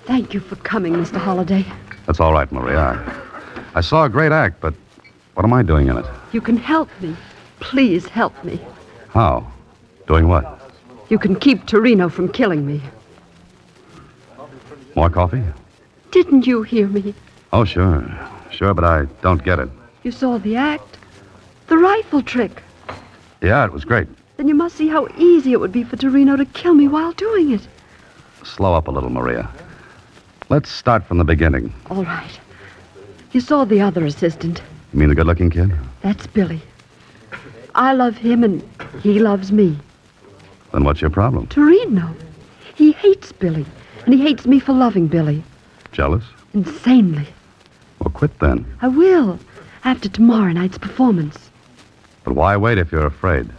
Thank 0.05 0.33
you 0.33 0.39
for 0.39 0.55
coming, 0.55 0.93
Mr. 0.93 1.17
Holliday. 1.17 1.63
That's 2.07 2.19
all 2.19 2.33
right, 2.33 2.51
Maria. 2.51 2.79
I, 2.79 3.77
I 3.77 3.81
saw 3.81 4.05
a 4.05 4.09
great 4.09 4.31
act, 4.31 4.59
but 4.59 4.73
what 5.35 5.45
am 5.45 5.53
I 5.53 5.61
doing 5.61 5.87
in 5.87 5.97
it? 5.97 6.05
You 6.31 6.41
can 6.41 6.57
help 6.57 6.89
me. 6.99 7.15
Please 7.59 8.07
help 8.07 8.43
me. 8.43 8.59
How? 9.09 9.45
Doing 10.07 10.27
what? 10.27 10.59
You 11.09 11.19
can 11.19 11.35
keep 11.35 11.67
Torino 11.67 12.09
from 12.09 12.27
killing 12.27 12.65
me. 12.65 12.81
More 14.95 15.09
coffee? 15.09 15.43
Didn't 16.11 16.45
you 16.45 16.61
hear 16.61 16.87
me? 16.87 17.13
Oh, 17.51 17.65
sure. 17.65 18.05
Sure, 18.51 18.73
but 18.73 18.83
I 18.83 19.05
don't 19.21 19.43
get 19.43 19.59
it. 19.59 19.69
You 20.03 20.11
saw 20.11 20.37
the 20.37 20.55
act. 20.55 20.97
The 21.67 21.77
rifle 21.77 22.21
trick. 22.21 22.61
Yeah, 23.41 23.65
it 23.65 23.71
was 23.71 23.85
great. 23.85 24.07
Then 24.37 24.47
you 24.47 24.55
must 24.55 24.75
see 24.75 24.87
how 24.87 25.07
easy 25.17 25.53
it 25.53 25.59
would 25.59 25.71
be 25.71 25.83
for 25.83 25.95
Torino 25.95 26.35
to 26.35 26.45
kill 26.45 26.73
me 26.73 26.87
while 26.87 27.13
doing 27.13 27.51
it. 27.51 27.67
Slow 28.43 28.73
up 28.73 28.87
a 28.87 28.91
little, 28.91 29.09
Maria. 29.09 29.49
Let's 30.49 30.69
start 30.69 31.05
from 31.05 31.17
the 31.17 31.23
beginning. 31.23 31.73
All 31.89 32.03
right. 32.03 32.39
You 33.31 33.39
saw 33.39 33.65
the 33.65 33.81
other 33.81 34.05
assistant. 34.05 34.61
You 34.93 34.99
mean 34.99 35.09
the 35.09 35.15
good 35.15 35.25
looking 35.25 35.49
kid? 35.49 35.71
That's 36.01 36.27
Billy. 36.27 36.61
I 37.73 37.93
love 37.93 38.17
him 38.17 38.43
and 38.43 38.61
he 39.01 39.19
loves 39.19 39.51
me. 39.51 39.77
Then 40.71 40.83
what's 40.83 41.01
your 41.01 41.09
problem? 41.09 41.47
Torino. 41.47 42.13
He 42.75 42.91
hates 42.91 43.31
Billy, 43.31 43.65
and 44.05 44.13
he 44.13 44.21
hates 44.21 44.45
me 44.45 44.59
for 44.59 44.73
loving 44.73 45.07
Billy. 45.07 45.43
Jealous? 45.91 46.23
Insanely. 46.53 47.27
Well, 47.99 48.11
quit 48.11 48.37
then. 48.39 48.65
I 48.81 48.87
will, 48.87 49.39
after 49.83 50.09
tomorrow 50.09 50.51
night's 50.51 50.77
performance. 50.77 51.49
But 52.23 52.33
why 52.33 52.57
wait 52.57 52.77
if 52.77 52.91
you're 52.91 53.05
afraid? 53.05 53.49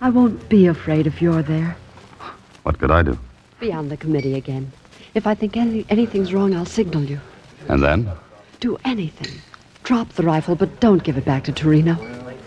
I 0.00 0.10
won't 0.10 0.48
be 0.48 0.66
afraid 0.66 1.06
if 1.06 1.22
you're 1.22 1.42
there. 1.42 1.76
What 2.62 2.78
could 2.78 2.90
I 2.90 3.02
do? 3.02 3.18
Be 3.60 3.72
on 3.72 3.88
the 3.88 3.96
committee 3.96 4.34
again. 4.34 4.72
If 5.14 5.26
I 5.26 5.34
think 5.34 5.56
any, 5.56 5.86
anything's 5.88 6.32
wrong, 6.32 6.54
I'll 6.54 6.66
signal 6.66 7.04
you. 7.04 7.20
And 7.68 7.82
then? 7.82 8.10
Do 8.60 8.76
anything. 8.84 9.40
Drop 9.84 10.10
the 10.10 10.22
rifle, 10.22 10.56
but 10.56 10.80
don't 10.80 11.02
give 11.02 11.16
it 11.16 11.24
back 11.24 11.44
to 11.44 11.52
Torino. 11.52 11.96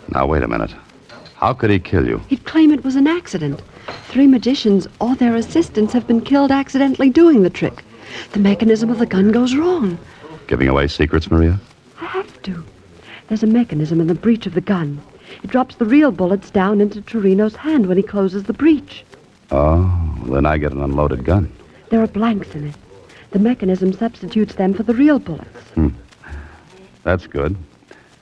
Now, 0.10 0.28
wait 0.28 0.44
a 0.44 0.48
minute. 0.48 0.72
How 1.40 1.54
could 1.54 1.70
he 1.70 1.80
kill 1.80 2.06
you? 2.06 2.22
He'd 2.28 2.44
claim 2.44 2.70
it 2.74 2.84
was 2.84 2.98
an 2.98 3.08
accident. 3.08 3.62
Three 4.10 4.28
magicians 4.28 4.90
or 5.00 5.16
their 5.16 5.36
assistants 5.36 5.94
have 5.94 6.06
been 6.06 6.20
killed 6.20 6.52
accidentally 6.52 7.10
doing 7.10 7.44
the 7.44 7.50
trick. 7.50 7.82
The 8.34 8.40
mechanism 8.40 8.90
of 8.90 9.00
the 9.00 9.06
gun 9.06 9.32
goes 9.32 9.56
wrong. 9.56 9.98
Giving 10.48 10.68
away 10.68 10.90
secrets, 10.90 11.32
Maria? 11.32 11.58
I 12.02 12.08
have 12.08 12.42
to. 12.42 12.66
There's 13.30 13.44
a 13.44 13.48
mechanism 13.48 14.02
in 14.02 14.08
the 14.08 14.16
breech 14.16 14.48
of 14.48 14.54
the 14.54 14.60
gun. 14.60 15.00
It 15.42 15.50
drops 15.50 15.76
the 15.76 15.86
real 15.86 16.12
bullets 16.12 16.52
down 16.52 16.82
into 16.82 17.02
Torino's 17.02 17.56
hand 17.56 17.86
when 17.86 17.96
he 17.96 18.04
closes 18.04 18.44
the 18.44 18.54
breech. 18.54 19.06
Oh, 19.50 20.18
then 20.26 20.46
I 20.46 20.58
get 20.58 20.74
an 20.74 20.82
unloaded 20.82 21.24
gun. 21.24 21.50
There 21.90 22.04
are 22.04 22.08
blanks 22.08 22.54
in 22.54 22.68
it. 22.68 22.76
The 23.32 23.40
mechanism 23.40 23.94
substitutes 23.94 24.56
them 24.56 24.74
for 24.74 24.84
the 24.84 24.94
real 24.94 25.20
bullets. 25.20 25.70
Hmm. 25.76 25.90
That's 27.04 27.28
good. 27.28 27.56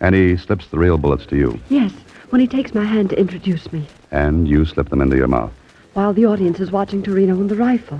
And 0.01 0.13
he 0.13 0.37
slips 0.37 0.67
the 0.67 0.77
real 0.77 0.99
bullets 0.99 1.25
to 1.27 1.35
you. 1.35 1.59
Yes, 1.69 1.91
when 2.29 2.41
he 2.41 2.47
takes 2.47 2.73
my 2.73 2.83
hand 2.83 3.09
to 3.11 3.19
introduce 3.19 3.71
me, 3.71 3.87
And 4.11 4.47
you 4.47 4.65
slip 4.65 4.89
them 4.89 5.01
into 5.01 5.15
your 5.17 5.27
mouth. 5.27 5.51
while 5.93 6.13
the 6.13 6.25
audience 6.25 6.59
is 6.59 6.71
watching 6.71 7.01
Torino 7.01 7.33
and 7.35 7.49
the 7.49 7.55
rifle. 7.55 7.99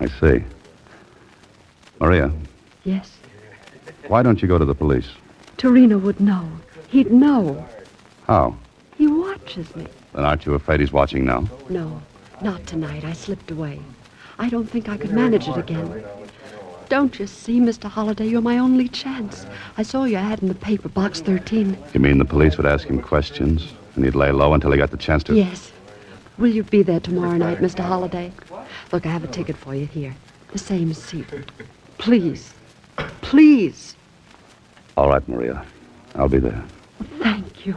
I 0.00 0.06
see. 0.06 0.44
Maria, 2.00 2.30
Yes, 2.84 3.16
why 4.08 4.22
don't 4.22 4.42
you 4.42 4.48
go 4.48 4.58
to 4.58 4.64
the 4.64 4.74
police? 4.74 5.08
Torino 5.56 5.98
would 5.98 6.18
know. 6.20 6.48
He'd 6.88 7.12
know. 7.12 7.64
How? 8.26 8.56
He 8.98 9.06
watches 9.06 9.74
me. 9.76 9.86
Then 10.12 10.24
aren't 10.24 10.44
you 10.44 10.54
afraid 10.54 10.80
he's 10.80 10.92
watching 10.92 11.24
now? 11.24 11.48
No, 11.68 12.02
not 12.42 12.66
tonight. 12.66 13.04
I 13.04 13.12
slipped 13.12 13.50
away. 13.52 13.80
I 14.38 14.48
don't 14.48 14.68
think 14.68 14.88
I 14.88 14.96
could 14.96 15.12
manage 15.12 15.46
it 15.46 15.56
again. 15.56 16.02
Don't 16.92 17.18
you 17.18 17.26
see, 17.26 17.58
Mr. 17.58 17.88
Holliday, 17.88 18.26
you're 18.26 18.42
my 18.42 18.58
only 18.58 18.86
chance. 18.86 19.46
I 19.78 19.82
saw 19.82 20.04
your 20.04 20.20
ad 20.20 20.42
in 20.42 20.48
the 20.48 20.54
paper, 20.54 20.90
box 20.90 21.22
13. 21.22 21.74
You 21.94 22.00
mean 22.00 22.18
the 22.18 22.26
police 22.26 22.58
would 22.58 22.66
ask 22.66 22.86
him 22.86 23.00
questions, 23.00 23.72
and 23.94 24.04
he'd 24.04 24.14
lay 24.14 24.30
low 24.30 24.52
until 24.52 24.70
he 24.72 24.76
got 24.76 24.90
the 24.90 24.98
chance 24.98 25.24
to. 25.24 25.34
Yes. 25.34 25.72
Will 26.36 26.50
you 26.50 26.62
be 26.62 26.82
there 26.82 27.00
tomorrow 27.00 27.38
night, 27.38 27.60
Mr. 27.60 27.80
Holliday? 27.80 28.30
Look, 28.92 29.06
I 29.06 29.08
have 29.08 29.24
a 29.24 29.28
ticket 29.28 29.56
for 29.56 29.74
you 29.74 29.86
here. 29.86 30.14
The 30.52 30.58
same 30.58 30.92
seat. 30.92 31.24
Please. 31.96 32.52
Please. 33.22 33.96
All 34.98 35.08
right, 35.08 35.26
Maria. 35.26 35.64
I'll 36.14 36.28
be 36.28 36.40
there. 36.40 36.62
Thank 37.20 37.64
you. 37.64 37.74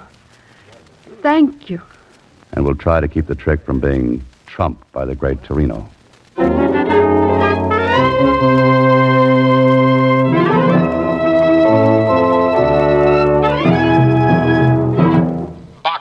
Thank 1.21 1.69
you. 1.69 1.81
And 2.51 2.65
we'll 2.65 2.75
try 2.75 2.99
to 2.99 3.07
keep 3.07 3.27
the 3.27 3.35
trick 3.35 3.63
from 3.65 3.79
being 3.79 4.25
trumped 4.45 4.91
by 4.91 5.05
the 5.05 5.15
great 5.15 5.41
Torino. 5.41 5.89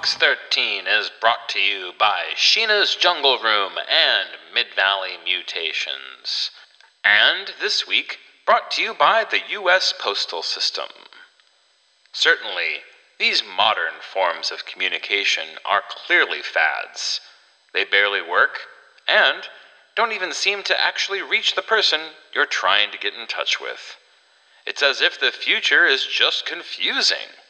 Box 0.05 0.17
13 0.17 0.87
is 0.87 1.11
brought 1.19 1.49
to 1.49 1.59
you 1.59 1.93
by 1.99 2.25
Sheena's 2.37 2.95
Jungle 2.95 3.39
Room 3.39 3.79
and 3.91 4.29
Mid 4.53 4.67
Valley 4.77 5.13
Mutations. 5.25 6.51
And 7.03 7.55
this 7.59 7.87
week, 7.87 8.19
brought 8.45 8.71
to 8.73 8.83
you 8.83 8.93
by 8.93 9.25
the 9.25 9.41
U.S. 9.53 9.95
Postal 9.99 10.43
System. 10.43 10.89
Certainly, 12.13 12.83
these 13.19 13.43
modern 13.43 13.95
forms 14.03 14.51
of 14.51 14.67
communication 14.67 15.57
are 15.65 15.83
clearly 15.89 16.43
fads. 16.43 17.23
They 17.73 17.87
barely 17.87 18.21
work 18.21 18.59
and 19.09 19.49
don't 19.97 20.13
even 20.13 20.35
seem 20.35 20.63
to 20.65 20.79
actually 20.79 21.23
reach 21.23 21.55
the 21.55 21.63
person 21.63 22.11
you're 22.35 22.45
trying 22.45 22.91
to 22.91 22.99
get 22.99 23.15
in 23.15 23.27
touch 23.27 23.59
with. 23.59 23.97
It's 24.67 24.83
as 24.83 25.01
if 25.01 25.19
the 25.19 25.33
future 25.33 25.87
is 25.87 26.05
just 26.05 26.45
confusing. 26.45 27.41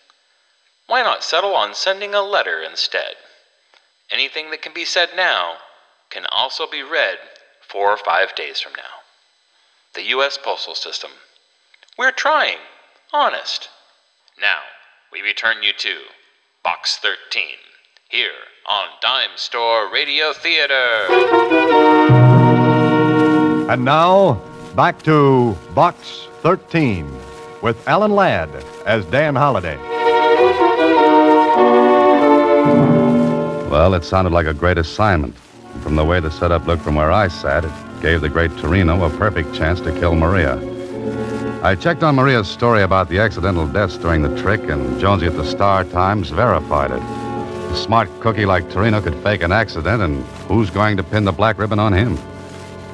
Why 0.86 1.02
not 1.02 1.24
settle 1.24 1.54
on 1.54 1.74
sending 1.74 2.14
a 2.14 2.20
letter 2.22 2.62
instead? 2.62 3.14
Anything 4.10 4.50
that 4.50 4.62
can 4.62 4.74
be 4.74 4.84
said 4.84 5.10
now 5.16 5.54
can 6.10 6.26
also 6.30 6.66
be 6.70 6.82
read 6.82 7.16
four 7.66 7.90
or 7.90 7.96
five 7.96 8.34
days 8.34 8.60
from 8.60 8.72
now. 8.76 9.02
The 9.94 10.04
U.S. 10.08 10.38
Postal 10.42 10.74
System. 10.74 11.10
We're 11.96 12.12
trying. 12.12 12.58
Honest. 13.12 13.68
Now, 14.40 14.60
we 15.12 15.22
return 15.22 15.62
you 15.62 15.72
to 15.78 15.94
Box 16.62 16.98
13, 16.98 17.44
here 18.08 18.30
on 18.68 18.88
Dime 19.00 19.36
Store 19.36 19.90
Radio 19.90 20.32
Theater. 20.32 21.06
And 23.70 23.84
now, 23.84 24.42
back 24.76 25.02
to 25.04 25.56
Box 25.74 26.26
13 26.42 27.10
with 27.62 27.86
Alan 27.88 28.12
Ladd 28.12 28.50
as 28.84 29.06
Dan 29.06 29.34
Holliday. 29.34 29.78
Well, 33.70 33.94
it 33.94 34.04
sounded 34.04 34.32
like 34.32 34.46
a 34.46 34.54
great 34.54 34.78
assignment. 34.78 35.34
And 35.72 35.82
from 35.82 35.96
the 35.96 36.04
way 36.04 36.20
the 36.20 36.30
setup 36.30 36.66
looked 36.66 36.82
from 36.82 36.94
where 36.94 37.12
I 37.12 37.28
sat, 37.28 37.64
it 37.64 37.72
gave 38.00 38.20
the 38.20 38.28
great 38.28 38.50
Torino 38.58 39.04
a 39.04 39.10
perfect 39.18 39.54
chance 39.54 39.80
to 39.80 39.92
kill 39.98 40.14
Maria. 40.14 40.56
I 41.62 41.74
checked 41.74 42.02
on 42.02 42.16
Maria's 42.16 42.46
story 42.46 42.82
about 42.82 43.08
the 43.08 43.18
accidental 43.18 43.66
deaths 43.66 43.96
during 43.96 44.22
the 44.22 44.40
trick, 44.40 44.60
and 44.68 45.00
Jonesy 45.00 45.26
at 45.26 45.34
the 45.34 45.44
Star 45.46 45.82
Times 45.84 46.30
verified 46.30 46.90
it. 46.90 47.02
A 47.02 47.76
smart 47.76 48.08
cookie 48.20 48.46
like 48.46 48.70
Torino 48.70 49.00
could 49.00 49.16
fake 49.22 49.42
an 49.42 49.50
accident, 49.50 50.02
and 50.02 50.22
who's 50.46 50.70
going 50.70 50.96
to 50.98 51.02
pin 51.02 51.24
the 51.24 51.32
black 51.32 51.58
ribbon 51.58 51.78
on 51.78 51.92
him? 51.92 52.18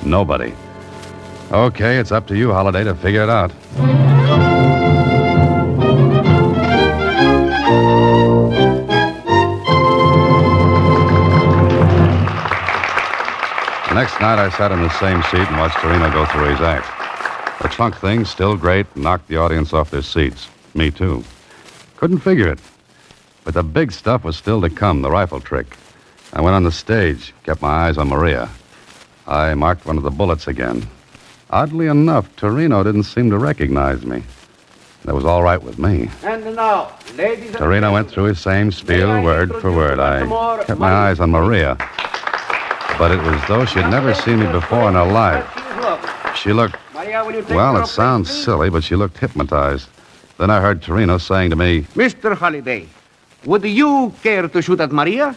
Nobody. 0.04 0.54
Okay, 1.50 1.98
it's 1.98 2.12
up 2.12 2.26
to 2.28 2.36
you, 2.36 2.52
Holliday, 2.52 2.84
to 2.84 2.94
figure 2.94 3.24
it 3.24 3.28
out. 3.28 4.09
Night, 14.20 14.38
I 14.38 14.50
sat 14.50 14.70
in 14.70 14.82
the 14.82 14.98
same 14.98 15.22
seat 15.24 15.48
and 15.48 15.56
watched 15.56 15.78
Torino 15.78 16.10
go 16.12 16.26
through 16.26 16.50
his 16.50 16.60
act. 16.60 16.86
The 17.62 17.68
trunk 17.68 17.96
thing, 17.96 18.24
still 18.24 18.56
great, 18.56 18.86
knocked 18.96 19.28
the 19.28 19.36
audience 19.38 19.72
off 19.72 19.90
their 19.90 20.02
seats. 20.02 20.48
Me, 20.74 20.90
too. 20.90 21.24
Couldn't 21.96 22.18
figure 22.18 22.48
it. 22.48 22.58
But 23.44 23.54
the 23.54 23.62
big 23.62 23.92
stuff 23.92 24.24
was 24.24 24.36
still 24.36 24.60
to 24.60 24.70
come, 24.70 25.02
the 25.02 25.10
rifle 25.10 25.40
trick. 25.40 25.76
I 26.32 26.40
went 26.40 26.54
on 26.54 26.64
the 26.64 26.72
stage, 26.72 27.34
kept 27.44 27.62
my 27.62 27.68
eyes 27.68 27.98
on 27.98 28.08
Maria. 28.08 28.48
I 29.26 29.54
marked 29.54 29.86
one 29.86 29.96
of 29.96 30.02
the 30.02 30.10
bullets 30.10 30.46
again. 30.48 30.86
Oddly 31.50 31.86
enough, 31.86 32.34
Torino 32.36 32.82
didn't 32.82 33.04
seem 33.04 33.30
to 33.30 33.38
recognize 33.38 34.04
me. 34.04 34.22
That 35.04 35.14
was 35.14 35.24
all 35.24 35.42
right 35.42 35.62
with 35.62 35.78
me. 35.78 36.10
And 36.22 36.54
now, 36.54 36.92
ladies 37.16 37.52
Torino 37.52 37.92
went 37.92 38.10
through 38.10 38.24
his 38.24 38.38
same 38.38 38.70
spiel, 38.70 39.22
word 39.22 39.54
for 39.56 39.72
word. 39.72 39.98
I 39.98 40.26
kept 40.64 40.78
my 40.78 40.92
eyes 40.92 41.20
on 41.20 41.30
Maria. 41.30 41.76
But 43.00 43.12
it 43.12 43.22
was 43.22 43.40
as 43.40 43.48
though 43.48 43.64
she'd 43.64 43.88
never 43.88 44.12
seen 44.12 44.40
me 44.40 44.46
before 44.52 44.90
in 44.90 44.94
her 44.94 45.10
life. 45.10 45.46
She 46.36 46.52
looked, 46.52 46.76
well, 47.48 47.78
it 47.78 47.86
sounds 47.86 48.30
silly, 48.30 48.68
but 48.68 48.84
she 48.84 48.94
looked 48.94 49.16
hypnotized. 49.16 49.88
Then 50.36 50.50
I 50.50 50.60
heard 50.60 50.82
Torino 50.82 51.16
saying 51.16 51.48
to 51.48 51.56
me, 51.56 51.84
Mr. 51.94 52.36
Holliday, 52.36 52.88
would 53.46 53.64
you 53.64 54.12
care 54.22 54.46
to 54.46 54.60
shoot 54.60 54.80
at 54.80 54.92
Maria? 54.92 55.34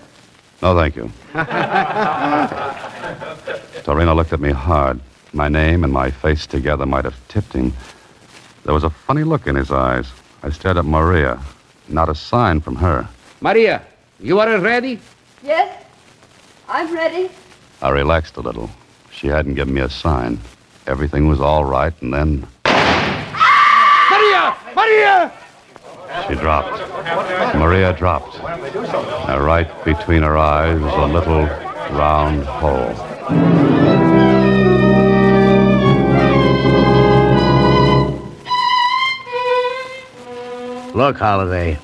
No, 0.62 0.76
thank 0.76 0.98
you. 0.98 1.10
Torino 3.86 4.14
looked 4.14 4.34
at 4.34 4.42
me 4.42 4.52
hard. 4.52 5.00
My 5.32 5.48
name 5.48 5.86
and 5.86 5.94
my 5.94 6.12
face 6.12 6.46
together 6.46 6.86
might 6.86 7.06
have 7.06 7.16
tipped 7.30 7.54
him. 7.54 7.72
There 8.66 8.74
was 8.74 8.84
a 8.84 8.90
funny 8.90 9.24
look 9.24 9.48
in 9.48 9.56
his 9.56 9.72
eyes. 9.72 10.12
I 10.44 10.50
stared 10.50 10.76
at 10.76 10.84
Maria. 10.84 11.40
Not 11.88 12.10
a 12.10 12.16
sign 12.16 12.60
from 12.60 12.76
her. 12.76 13.08
Maria, 13.40 13.84
you 14.20 14.42
are 14.42 14.60
ready? 14.60 15.00
Yes, 15.42 15.86
I'm 16.68 16.94
ready. 16.94 17.30
I 17.84 17.90
relaxed 17.90 18.38
a 18.38 18.40
little. 18.40 18.70
She 19.12 19.28
hadn't 19.28 19.56
given 19.56 19.74
me 19.74 19.82
a 19.82 19.90
sign. 19.90 20.40
Everything 20.88 21.28
was 21.28 21.42
all 21.42 21.66
right, 21.66 21.94
and 22.02 22.14
then 22.14 22.48
Maria! 24.10 24.56
Maria! 24.74 25.34
she 26.26 26.36
dropped. 26.36 26.80
Maria 27.58 27.92
dropped. 27.92 28.40
And 28.40 29.44
right 29.44 29.68
between 29.84 30.24
her 30.24 30.38
eyes 30.38 30.80
was 30.80 30.94
a 30.94 31.08
little 31.08 31.44
round 31.98 32.46
hole. 32.46 32.94
Look, 40.96 41.18
Holliday. 41.18 41.78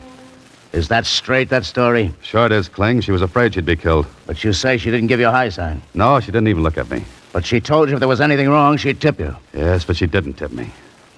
Is 0.72 0.88
that 0.90 1.06
straight, 1.06 1.50
that 1.50 1.66
story? 1.66 2.14
Sure 2.22 2.46
it 2.46 2.52
is, 2.52 2.70
Kling. 2.70 3.02
She 3.02 3.12
was 3.12 3.22
afraid 3.24 3.54
she'd 3.56 3.66
be 3.66 3.76
killed. 3.76 4.06
But 4.28 4.44
you 4.44 4.54
say 4.54 4.78
she 4.78 4.92
didn't 4.92 5.08
give 5.08 5.20
you 5.20 5.28
a 5.28 5.32
high 5.32 5.50
sign. 5.50 5.82
No, 5.96 6.20
she 6.20 6.28
didn't 6.28 6.48
even 6.48 6.62
look 6.64 6.78
at 6.78 6.90
me. 6.92 7.04
But 7.34 7.46
she 7.46 7.60
told 7.60 7.90
you 7.90 7.96
if 7.96 8.00
there 8.00 8.08
was 8.08 8.22
anything 8.22 8.50
wrong, 8.50 8.78
she'd 8.78 9.02
tip 9.02 9.20
you. 9.20 9.36
Yes, 9.54 9.84
but 9.84 9.98
she 9.98 10.06
didn't 10.06 10.34
tip 10.34 10.52
me. 10.52 10.70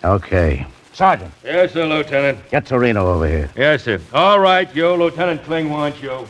Okay. 0.04 0.66
Sergeant, 0.94 1.32
Yes, 1.44 1.72
sir, 1.74 1.86
Lieutenant. 1.86 2.38
get 2.50 2.66
Torino 2.66 3.08
over 3.14 3.28
here. 3.28 3.50
Yes, 3.56 3.84
sir. 3.84 4.00
All 4.14 4.40
right, 4.40 4.72
Joe. 4.74 4.96
Lieutenant 4.96 5.44
Kling 5.44 5.70
wants 5.70 6.02
you. 6.02 6.28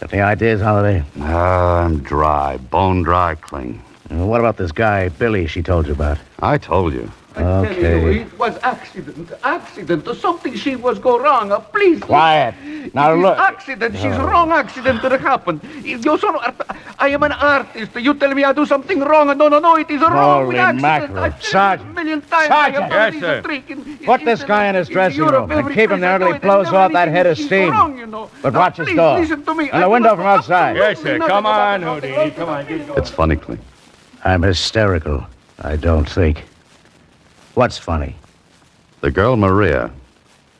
Got 0.00 0.12
any 0.12 0.22
ideas, 0.22 0.60
Holliday? 0.60 1.04
Ah, 1.20 1.84
I'm 1.84 1.98
dry, 2.00 2.56
bone 2.56 3.02
dry, 3.02 3.34
Kling. 3.34 3.82
What 4.08 4.40
about 4.40 4.56
this 4.56 4.72
guy, 4.72 5.08
Billy, 5.08 5.46
she 5.46 5.62
told 5.62 5.86
you 5.86 5.92
about? 5.92 6.18
I 6.40 6.56
told 6.58 6.92
you. 6.94 7.10
I 7.36 7.40
tell 7.42 7.64
you, 7.64 7.70
Okay. 7.70 8.20
it 8.22 8.38
was 8.38 8.58
accident. 8.62 9.30
Accident. 9.44 10.16
Something 10.16 10.54
she 10.56 10.74
was 10.76 10.98
go 10.98 11.18
wrong. 11.18 11.52
Uh, 11.52 11.60
please. 11.60 12.00
Quiet. 12.00 12.54
Now 12.92 13.12
It 13.12 13.18
is 13.18 13.22
look. 13.22 13.38
Accident. 13.38 13.94
She's 13.96 14.16
wrong 14.16 14.50
accident 14.50 15.00
that 15.02 15.20
happened. 15.20 15.60
If 15.84 16.04
You 16.04 16.18
son, 16.18 16.36
I 16.98 17.08
am 17.08 17.22
an 17.22 17.32
artist. 17.32 17.94
You 17.96 18.14
tell 18.14 18.34
me 18.34 18.42
I 18.44 18.52
do 18.52 18.66
something 18.66 19.00
wrong. 19.00 19.28
No, 19.38 19.46
no, 19.48 19.58
no. 19.60 19.76
It 19.76 19.90
is 19.90 20.00
wrong. 20.00 20.44
Holy 20.46 20.56
mackerel. 20.56 21.18
I've 21.20 21.32
said 21.34 21.48
it 21.48 21.52
Sergeant. 21.52 21.90
a 21.90 21.94
million 21.94 22.20
times. 22.22 22.48
Sergeant. 22.48 22.92
I 22.92 23.04
have 23.04 23.14
Yes, 23.14 23.20
sir. 23.22 23.42
trick 23.42 23.70
in- 23.70 23.98
Put 24.04 24.20
in- 24.20 24.26
this 24.26 24.40
in- 24.42 24.48
guy 24.48 24.66
in 24.66 24.74
his 24.74 24.88
dressing 24.88 25.18
Europe, 25.18 25.48
room 25.50 25.58
and 25.66 25.68
keep 25.74 25.90
him 25.90 26.00
there 26.00 26.10
I 26.10 26.14
until 26.16 26.32
he 26.32 26.38
blows 26.40 26.72
off 26.72 26.92
that 26.92 27.08
head 27.08 27.26
of 27.26 27.36
she's 27.36 27.46
steam. 27.46 27.70
Wrong, 27.70 27.96
you 27.96 28.06
know. 28.06 28.28
But 28.42 28.54
Now, 28.54 28.58
watch 28.60 28.76
his 28.78 28.88
door. 28.88 29.20
Listen 29.20 29.44
to 29.44 29.54
me. 29.54 29.70
And 29.70 29.82
the 29.84 29.88
window 29.88 30.16
from 30.16 30.26
outside. 30.26 30.76
Yes, 30.76 31.00
sir. 31.00 31.18
Come 31.18 31.46
on. 31.46 31.82
Houdini. 31.82 32.30
Come 32.32 32.48
on. 32.48 32.66
It's 32.68 33.10
funny, 33.10 33.36
Kling. 33.36 33.58
I'm 34.24 34.42
hysterical. 34.42 35.24
I 35.62 35.76
don't 35.76 36.08
think. 36.08 36.44
What's 37.54 37.78
funny? 37.78 38.14
The 39.00 39.10
girl, 39.10 39.36
Maria, 39.36 39.90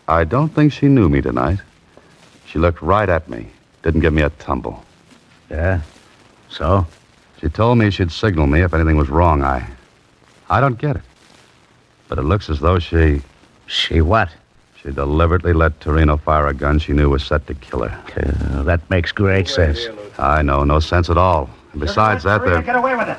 I 0.09 0.24
don't 0.24 0.48
think 0.48 0.72
she 0.72 0.87
knew 0.87 1.09
me 1.09 1.20
tonight. 1.20 1.59
She 2.46 2.59
looked 2.59 2.83
right 2.83 3.09
at 3.09 3.29
me, 3.29 3.46
didn't 3.83 4.00
give 4.00 4.12
me 4.12 4.22
a 4.22 4.31
tumble. 4.31 4.85
Yeah? 5.50 5.83
So? 6.48 6.87
She 7.40 7.48
told 7.48 7.79
me 7.79 7.90
she'd 7.90 8.11
signal 8.11 8.46
me 8.46 8.62
if 8.62 8.74
anything 8.74 8.96
was 8.96 9.09
wrong. 9.09 9.42
I. 9.42 9.66
I 10.48 10.61
don't 10.61 10.79
get 10.79 10.96
it. 10.96 11.03
But 12.09 12.18
it 12.18 12.22
looks 12.22 12.50
as 12.50 12.61
though 12.61 12.79
she. 12.79 13.22
She 13.66 14.00
what? 14.00 14.31
She 14.83 14.90
deliberately 14.90 15.53
let 15.53 15.81
Torino 15.81 16.16
fire 16.16 16.48
a 16.48 16.55
gun 16.55 16.79
she 16.79 16.92
knew 16.92 17.09
was 17.09 17.22
set 17.22 17.46
to 17.46 17.55
kill 17.55 17.87
her. 17.87 18.03
Uh, 18.16 18.62
that 18.64 18.88
makes 18.90 19.12
great 19.12 19.46
sense. 19.46 19.79
I 20.18 20.42
know, 20.42 20.64
no 20.64 20.81
sense 20.81 21.09
at 21.09 21.16
all. 21.16 21.48
And 21.72 21.81
besides 21.81 22.24
that, 22.24 22.40
Maria 22.40 22.55
there. 22.55 22.62
get 22.62 22.76
away 22.76 22.96
with 22.96 23.09
it. 23.09 23.18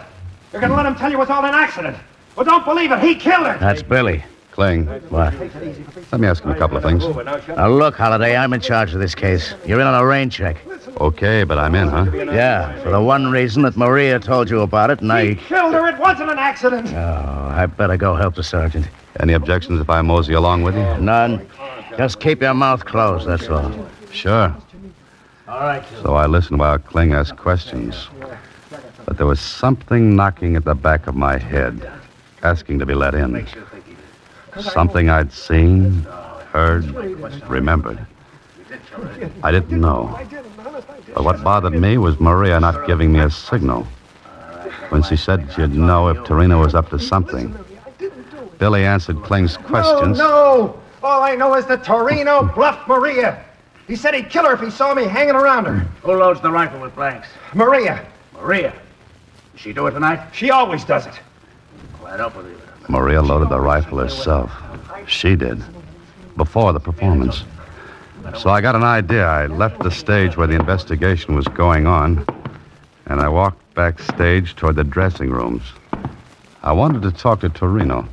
You're 0.52 0.60
going 0.60 0.72
to 0.72 0.76
let 0.76 0.86
him 0.86 0.96
tell 0.96 1.10
you 1.10 1.22
it's 1.22 1.32
all 1.32 1.46
an 1.46 1.54
accident. 1.54 1.98
Well, 2.36 2.46
don't 2.46 2.66
believe 2.66 2.92
it. 2.92 3.00
He 3.00 3.16
killed 3.16 3.46
her. 3.48 3.58
That's 3.60 3.84
Billy. 3.84 4.24
Kling, 4.52 4.86
What? 5.10 5.34
let 6.12 6.20
me 6.20 6.28
ask 6.28 6.44
him 6.44 6.52
a 6.52 6.58
couple 6.58 6.76
of 6.76 6.84
things. 6.84 7.06
Now, 7.56 7.70
look, 7.70 7.96
Holliday, 7.96 8.36
I'm 8.36 8.52
in 8.52 8.60
charge 8.60 8.94
of 8.94 9.00
this 9.00 9.16
case. 9.16 9.54
You're 9.66 9.80
in 9.80 9.88
on 9.88 9.94
a 9.96 10.06
rain 10.06 10.30
check. 10.30 10.58
Okay, 11.00 11.46
but 11.46 11.58
I'm 11.58 11.74
in, 11.74 11.88
huh? 11.88 12.06
Yeah, 12.14 12.78
for 12.84 12.90
the 12.90 13.02
one 13.02 13.32
reason 13.32 13.64
that 13.64 13.78
Maria 13.78 14.20
told 14.20 14.50
you 14.50 14.60
about 14.60 14.90
it, 14.90 15.00
and 15.00 15.10
He 15.10 15.32
I. 15.32 15.34
killed 15.36 15.74
her. 15.74 15.88
It 15.88 15.98
wasn't 16.00 16.32
an 16.32 16.38
accident. 16.38 16.90
Oh, 16.94 17.48
I 17.50 17.66
better 17.66 17.96
go 17.96 18.14
help 18.14 18.36
the 18.36 18.44
sergeant. 18.44 18.88
Any 19.22 19.32
objections 19.34 19.80
if 19.80 19.90
I 19.90 20.02
mosey 20.02 20.34
along 20.34 20.64
with 20.64 20.76
you? 20.76 20.98
None. 21.00 21.48
Just 21.98 22.20
keep 22.20 22.42
your 22.42 22.54
mouth 22.54 22.84
closed, 22.84 23.28
that's 23.30 23.48
all. 23.48 23.72
Sure. 24.12 24.54
All 25.48 25.60
right. 25.62 25.84
So 26.04 26.16
I 26.16 26.26
listened 26.26 26.60
while 26.60 26.78
Kling 26.78 27.14
asked 27.14 27.38
questions. 27.38 28.10
But 29.06 29.18
there 29.18 29.28
was 29.28 29.40
something 29.40 30.14
knocking 30.18 30.58
at 30.58 30.66
the 30.66 30.76
back 30.76 31.08
of 31.08 31.16
my 31.16 31.38
head, 31.38 31.90
asking 32.44 32.80
to 32.80 32.86
be 32.86 32.94
let 32.94 33.14
in. 33.16 33.46
Something 34.60 35.10
I'd 35.10 35.32
seen, 35.32 36.04
heard, 36.52 36.86
remembered. 37.48 38.06
I 39.44 39.52
didn't 39.52 39.80
know. 39.80 40.20
But 41.14 41.24
what 41.24 41.44
bothered 41.44 41.74
me 41.74 41.98
was 41.98 42.20
Maria 42.20 42.60
not 42.60 42.86
giving 42.88 43.12
me 43.12 43.20
a 43.20 43.30
signal. 43.30 43.88
When 44.90 45.04
she 45.04 45.16
said 45.16 45.50
she'd 45.56 45.74
know 45.74 46.10
if 46.10 46.24
Torino 46.26 46.60
was 46.60 46.76
up 46.76 46.90
to 46.90 47.00
something. 47.00 47.58
Billy 48.58 48.86
answered 48.86 49.24
Kling's 49.24 49.58
questions. 49.58 50.18
No, 50.18 50.28
no. 50.28 50.82
All 51.04 51.24
I 51.24 51.36
know 51.36 51.56
is 51.56 51.66
that 51.66 51.84
Torino 51.84 52.44
bluffed 52.56 52.88
Maria. 52.88 53.44
He 53.88 53.96
said 53.96 54.14
he'd 54.14 54.30
kill 54.30 54.46
her 54.46 54.54
if 54.54 54.62
he 54.62 54.70
saw 54.70 54.94
me 54.94 55.04
hanging 55.04 55.36
around 55.36 55.66
her. 55.66 55.80
Who 56.04 56.14
loads 56.14 56.42
the 56.42 56.52
rifle 56.52 56.80
with 56.80 56.94
blanks? 56.94 57.28
Maria. 57.54 58.06
Maria. 58.34 58.72
Did 59.54 59.62
she 59.62 59.74
do 59.74 59.88
it 59.88 59.92
tonight? 59.92 60.30
She 60.34 60.52
always 60.52 60.86
does 60.86 61.08
it. 61.08 61.20
I 62.12 62.18
don't 62.18 62.34
believe 62.34 62.58
it. 62.58 62.90
Maria 62.90 63.22
loaded 63.22 63.48
the 63.48 63.60
rifle 63.62 63.98
herself. 64.00 64.52
She 65.08 65.38
did. 65.38 65.64
Before 66.36 66.74
the 66.74 66.80
performance. 66.80 67.46
So 68.38 68.50
I 68.50 68.60
got 68.60 68.76
an 68.76 68.84
idea. 68.84 69.26
I 69.26 69.46
left 69.46 69.82
the 69.82 69.90
stage 69.92 70.36
where 70.36 70.46
the 70.46 70.56
investigation 70.56 71.36
was 71.36 71.48
going 71.48 71.88
on, 71.88 72.26
and 73.06 73.22
I 73.22 73.30
walked 73.30 73.62
backstage 73.76 74.58
toward 74.58 74.76
the 74.76 74.84
dressing 74.84 75.30
rooms. 75.30 75.64
I 76.64 76.74
wanted 76.74 77.02
to 77.04 77.12
talk 77.12 77.40
to 77.42 77.50
Torino, 77.50 78.06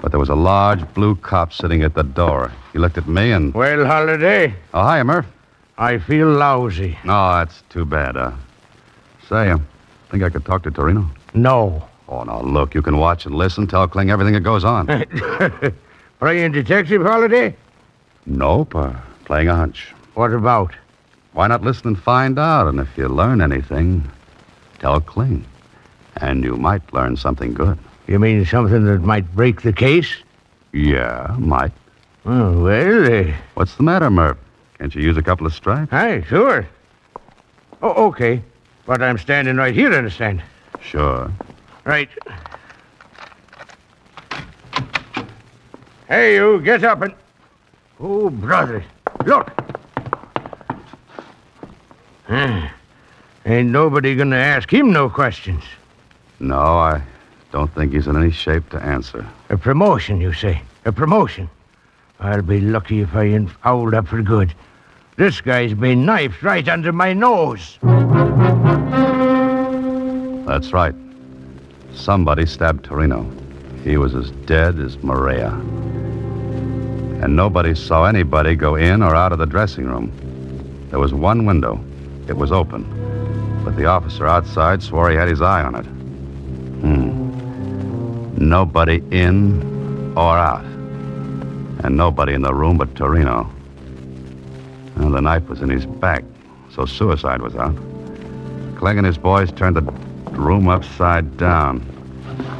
but 0.00 0.10
there 0.10 0.18
was 0.18 0.30
a 0.30 0.34
large 0.34 0.82
blue 0.94 1.14
cop 1.16 1.52
sitting 1.52 1.82
at 1.82 1.94
the 1.94 2.04
door. 2.04 2.50
He 2.72 2.78
looked 2.78 2.96
at 2.96 3.06
me 3.06 3.32
and. 3.32 3.52
Well, 3.52 3.84
Holliday, 3.84 4.54
Oh, 4.72 4.82
hi, 4.82 5.02
Murph. 5.02 5.26
I 5.76 5.98
feel 5.98 6.28
lousy. 6.28 6.98
No, 7.04 7.34
that's 7.34 7.62
too 7.68 7.84
bad. 7.84 8.16
Uh, 8.16 8.32
say, 9.28 9.52
I 9.52 9.56
think 10.10 10.22
I 10.22 10.30
could 10.30 10.46
talk 10.46 10.62
to 10.62 10.70
Torino. 10.70 11.08
No. 11.34 11.86
Oh, 12.08 12.22
now, 12.24 12.40
look, 12.40 12.74
you 12.74 12.80
can 12.82 12.96
watch 12.96 13.26
and 13.26 13.34
listen, 13.34 13.66
tell 13.66 13.86
Kling 13.86 14.10
everything 14.10 14.32
that 14.34 14.40
goes 14.40 14.64
on. 14.64 14.86
Playing 16.18 16.52
detective, 16.52 17.02
Holliday? 17.02 17.54
nope, 18.26 18.74
uh, 18.74 18.92
playing 19.24 19.48
a 19.48 19.54
hunch. 19.54 19.94
What 20.14 20.32
about? 20.32 20.74
Why 21.32 21.46
not 21.46 21.62
listen 21.62 21.88
and 21.88 21.98
find 21.98 22.38
out? 22.38 22.66
And 22.66 22.80
if 22.80 22.88
you 22.96 23.08
learn 23.08 23.40
anything, 23.40 24.10
tell 24.80 25.00
Kling. 25.00 25.44
And 26.16 26.42
you 26.44 26.56
might 26.56 26.92
learn 26.92 27.16
something 27.16 27.54
good. 27.54 27.78
You 28.06 28.18
mean 28.18 28.44
something 28.44 28.84
that 28.84 29.02
might 29.02 29.32
break 29.34 29.62
the 29.62 29.72
case? 29.72 30.16
Yeah, 30.72 31.34
might. 31.38 31.72
Oh, 32.26 32.62
well, 32.64 33.12
uh, 33.30 33.32
What's 33.54 33.76
the 33.76 33.82
matter, 33.82 34.10
Murph? 34.10 34.38
Can't 34.78 34.94
you 34.94 35.02
use 35.02 35.16
a 35.16 35.22
couple 35.22 35.46
of 35.46 35.54
stripes? 35.54 35.92
Aye, 35.92 36.22
sure. 36.28 36.66
Oh, 37.80 38.06
okay. 38.08 38.42
But 38.86 39.02
I'm 39.02 39.18
standing 39.18 39.56
right 39.56 39.74
here, 39.74 39.92
understand? 39.92 40.42
Sure. 40.80 41.30
Right. 41.88 42.10
Hey, 46.06 46.34
you, 46.34 46.60
get 46.60 46.84
up 46.84 47.00
and. 47.00 47.14
Oh, 47.98 48.28
brother. 48.28 48.84
Look. 49.24 49.50
Huh. 52.26 52.68
Ain't 53.46 53.70
nobody 53.70 54.14
gonna 54.14 54.36
ask 54.36 54.70
him 54.70 54.92
no 54.92 55.08
questions. 55.08 55.64
No, 56.40 56.58
I 56.58 57.00
don't 57.52 57.74
think 57.74 57.94
he's 57.94 58.06
in 58.06 58.18
any 58.18 58.32
shape 58.32 58.68
to 58.68 58.82
answer. 58.82 59.26
A 59.48 59.56
promotion, 59.56 60.20
you 60.20 60.34
say? 60.34 60.60
A 60.84 60.92
promotion? 60.92 61.48
I'll 62.20 62.42
be 62.42 62.60
lucky 62.60 63.00
if 63.00 63.14
I 63.14 63.24
ain't 63.24 63.50
fouled 63.50 63.94
up 63.94 64.08
for 64.08 64.20
good. 64.20 64.52
This 65.16 65.40
guy's 65.40 65.72
been 65.72 66.04
knifed 66.04 66.42
right 66.42 66.68
under 66.68 66.92
my 66.92 67.14
nose. 67.14 67.78
That's 70.46 70.74
right. 70.74 70.94
Somebody 71.98 72.46
stabbed 72.46 72.84
Torino. 72.84 73.28
He 73.82 73.96
was 73.96 74.14
as 74.14 74.30
dead 74.46 74.78
as 74.78 75.02
Maria. 75.02 75.48
And 77.20 77.34
nobody 77.34 77.74
saw 77.74 78.04
anybody 78.04 78.54
go 78.54 78.76
in 78.76 79.02
or 79.02 79.16
out 79.16 79.32
of 79.32 79.38
the 79.38 79.46
dressing 79.46 79.84
room. 79.86 80.12
There 80.90 81.00
was 81.00 81.12
one 81.12 81.44
window. 81.44 81.84
It 82.28 82.36
was 82.36 82.52
open. 82.52 82.84
But 83.64 83.76
the 83.76 83.86
officer 83.86 84.26
outside 84.26 84.82
swore 84.82 85.10
he 85.10 85.16
had 85.16 85.28
his 85.28 85.42
eye 85.42 85.62
on 85.62 85.74
it. 85.74 85.86
Hmm. 86.80 88.48
Nobody 88.48 89.02
in 89.10 90.12
or 90.16 90.38
out. 90.38 90.64
And 91.84 91.96
nobody 91.96 92.32
in 92.32 92.42
the 92.42 92.54
room 92.54 92.78
but 92.78 92.94
Torino. 92.94 93.50
Well, 94.96 95.10
the 95.10 95.20
knife 95.20 95.48
was 95.48 95.60
in 95.60 95.68
his 95.68 95.84
back, 95.84 96.24
so 96.72 96.86
suicide 96.86 97.42
was 97.42 97.56
out. 97.56 97.76
Kling 98.76 98.98
and 98.98 99.06
his 99.06 99.18
boys 99.18 99.50
turned 99.50 99.74
the 99.76 100.07
room 100.38 100.68
upside 100.68 101.36
down. 101.36 101.84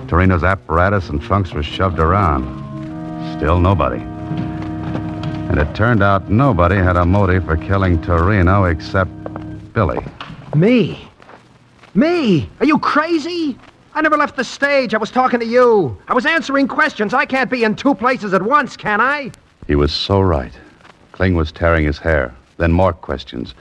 Torino's 0.08 0.44
apparatus 0.44 1.08
and 1.08 1.20
trunks 1.22 1.52
were 1.52 1.62
shoved 1.62 1.98
around. 1.98 2.44
Still 3.36 3.60
nobody. 3.60 4.00
And 5.48 5.58
it 5.58 5.74
turned 5.74 6.02
out 6.02 6.30
nobody 6.30 6.76
had 6.76 6.96
a 6.96 7.06
motive 7.06 7.44
for 7.44 7.56
killing 7.56 8.02
Torino 8.02 8.64
except 8.64 9.10
Billy. 9.72 10.04
Me? 10.54 11.08
Me? 11.94 12.48
Are 12.60 12.66
you 12.66 12.78
crazy? 12.78 13.58
I 13.94 14.00
never 14.00 14.16
left 14.16 14.36
the 14.36 14.44
stage. 14.44 14.94
I 14.94 14.98
was 14.98 15.10
talking 15.10 15.40
to 15.40 15.46
you. 15.46 15.96
I 16.08 16.14
was 16.14 16.26
answering 16.26 16.68
questions. 16.68 17.14
I 17.14 17.26
can't 17.26 17.50
be 17.50 17.64
in 17.64 17.74
two 17.74 17.94
places 17.94 18.34
at 18.34 18.42
once, 18.42 18.76
can 18.76 19.00
I? 19.00 19.32
He 19.66 19.74
was 19.74 19.92
so 19.92 20.20
right. 20.20 20.52
Kling 21.12 21.34
was 21.34 21.50
tearing 21.50 21.84
his 21.84 21.98
hair. 21.98 22.34
Then 22.58 22.72
more 22.72 22.92
questions. 22.92 23.54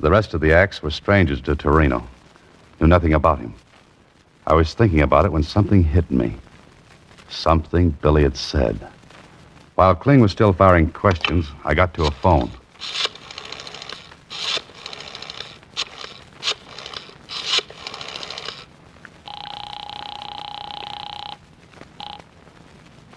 The 0.00 0.10
rest 0.10 0.34
of 0.34 0.40
the 0.40 0.52
acts 0.52 0.82
were 0.82 0.90
strangers 0.90 1.40
to 1.42 1.56
Torino. 1.56 2.06
Knew 2.80 2.86
nothing 2.86 3.14
about 3.14 3.38
him. 3.38 3.54
I 4.46 4.54
was 4.54 4.74
thinking 4.74 5.00
about 5.00 5.24
it 5.24 5.32
when 5.32 5.42
something 5.42 5.82
hit 5.82 6.10
me. 6.10 6.36
Something 7.28 7.90
Billy 7.90 8.22
had 8.22 8.36
said. 8.36 8.78
While 9.74 9.94
Kling 9.94 10.20
was 10.20 10.32
still 10.32 10.52
firing 10.52 10.90
questions, 10.90 11.50
I 11.64 11.74
got 11.74 11.92
to 11.94 12.04
a 12.04 12.10
phone. 12.10 12.50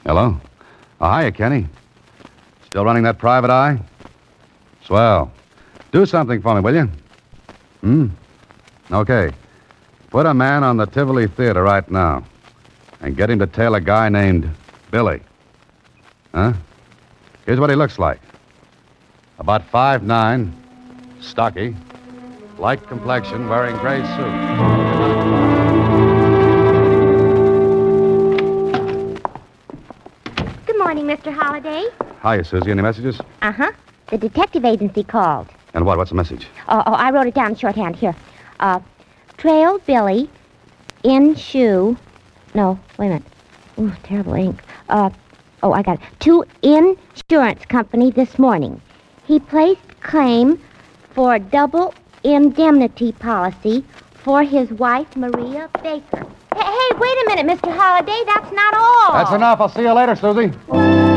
Hello? 0.06 0.40
Oh, 1.00 1.18
hiya, 1.18 1.32
Kenny. 1.32 1.68
Still 2.66 2.84
running 2.84 3.04
that 3.04 3.20
private 3.20 3.52
eye? 3.52 3.80
Swell. 4.84 5.32
Do 5.92 6.06
something 6.06 6.42
for 6.42 6.56
me, 6.56 6.62
will 6.62 6.76
you? 6.76 6.90
Hmm? 7.82 8.08
Okay. 8.92 9.32
Put 10.10 10.26
a 10.26 10.34
man 10.34 10.64
on 10.64 10.78
the 10.78 10.88
Tivoli 10.88 11.28
Theater 11.28 11.62
right 11.62 11.90
now 11.92 12.24
and 13.00 13.16
get 13.16 13.30
him 13.30 13.38
to 13.40 13.48
tail 13.48 13.76
a 13.76 13.82
guy 13.82 14.10
named 14.10 14.50
Billy. 14.90 15.22
Huh? 16.34 16.54
Here's 17.46 17.60
what 17.60 17.70
he 17.70 17.76
looks 17.76 18.00
like 18.00 18.20
about 19.38 19.64
five 19.70 20.02
nine, 20.02 20.52
stocky, 21.22 21.76
light 22.58 22.86
complexion, 22.88 23.48
wearing 23.50 23.78
gray 23.78 24.00
suit. 24.00 25.60
Good 30.66 30.78
morning, 30.80 31.06
Mr. 31.06 31.32
Holliday. 31.32 31.86
Hiya, 32.24 32.44
Susie. 32.46 32.72
Any 32.72 32.82
messages? 32.82 33.22
Uh 33.44 33.52
huh. 33.52 33.72
The 34.10 34.18
detective 34.18 34.66
agency 34.66 35.04
called. 35.04 35.48
And 35.76 35.86
what? 35.86 36.00
What's 36.00 36.10
the 36.10 36.16
message? 36.16 36.48
Oh, 36.68 36.82
oh, 36.88 36.94
I 36.94 37.12
wrote 37.12 37.28
it 37.28 37.36
down 37.36 37.52
in 37.52 37.56
shorthand 37.56 37.96
here. 37.96 38.16
Uh, 38.60 38.80
trailed 39.40 39.84
Billy 39.86 40.30
in 41.04 41.34
shoe. 41.34 41.98
No, 42.54 42.78
wait 42.98 43.08
a 43.08 43.10
minute. 43.10 43.24
Ooh, 43.80 43.92
terrible 44.04 44.34
ink. 44.34 44.62
Uh, 44.90 45.10
oh, 45.64 45.72
I 45.72 45.82
got 45.82 46.00
it. 46.00 46.06
To 46.22 46.44
insurance 46.62 47.66
company 47.66 48.12
this 48.12 48.38
morning. 48.38 48.82
He 49.26 49.40
placed 49.40 50.02
claim 50.02 50.62
for 51.12 51.40
double 51.40 51.94
indemnity 52.24 53.14
policy 53.14 53.84
for 54.14 54.44
his 54.44 54.70
wife, 54.72 55.16
Maria 55.16 55.70
Baker. 55.82 56.26
Hey, 56.56 56.64
hey, 56.64 56.90
wait 56.98 57.18
a 57.18 57.26
minute, 57.28 57.46
Mr. 57.46 57.74
Holliday. 57.74 58.22
That's 58.26 58.52
not 58.52 58.74
all. 58.74 59.14
That's 59.14 59.32
enough. 59.32 59.62
I'll 59.62 59.70
see 59.70 59.84
you 59.84 59.94
later, 59.94 60.16
Susie. 60.16 61.09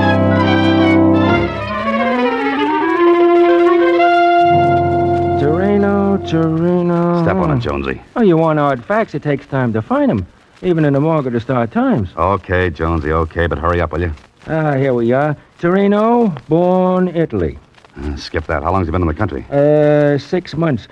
Torino, 6.19 6.57
Torino. 6.57 7.23
Step 7.23 7.37
on 7.37 7.57
it, 7.57 7.61
Jonesy. 7.61 8.01
Oh, 8.17 8.23
you 8.23 8.37
want 8.37 8.59
hard 8.59 8.85
facts? 8.85 9.15
It 9.15 9.23
takes 9.23 9.47
time 9.47 9.73
to 9.73 9.83
find 9.83 10.11
them, 10.11 10.27
even 10.63 10.85
in 10.85 10.93
the 10.93 11.01
morgue 11.01 11.27
of 11.27 11.33
the 11.33 11.41
Star 11.41 11.67
Times. 11.67 12.11
Okay, 12.17 12.71
Jonesy, 12.71 13.13
okay, 13.13 13.47
but 13.47 13.59
hurry 13.59 13.81
up, 13.81 13.93
will 13.93 14.03
you? 14.03 14.13
Ah, 14.47 14.75
here 14.75 14.93
we 14.95 15.13
are. 15.13 15.37
Torino, 15.59 16.29
born 16.49 17.09
Italy. 17.09 17.59
Uh, 17.97 18.17
skip 18.17 18.47
that. 18.47 18.63
How 18.63 18.73
long's 18.73 18.87
he 18.89 18.91
been 18.93 19.03
in 19.03 19.09
the 19.09 19.15
country? 19.15 19.47
Uh, 19.51 20.19
six 20.19 20.55
months. 20.57 20.89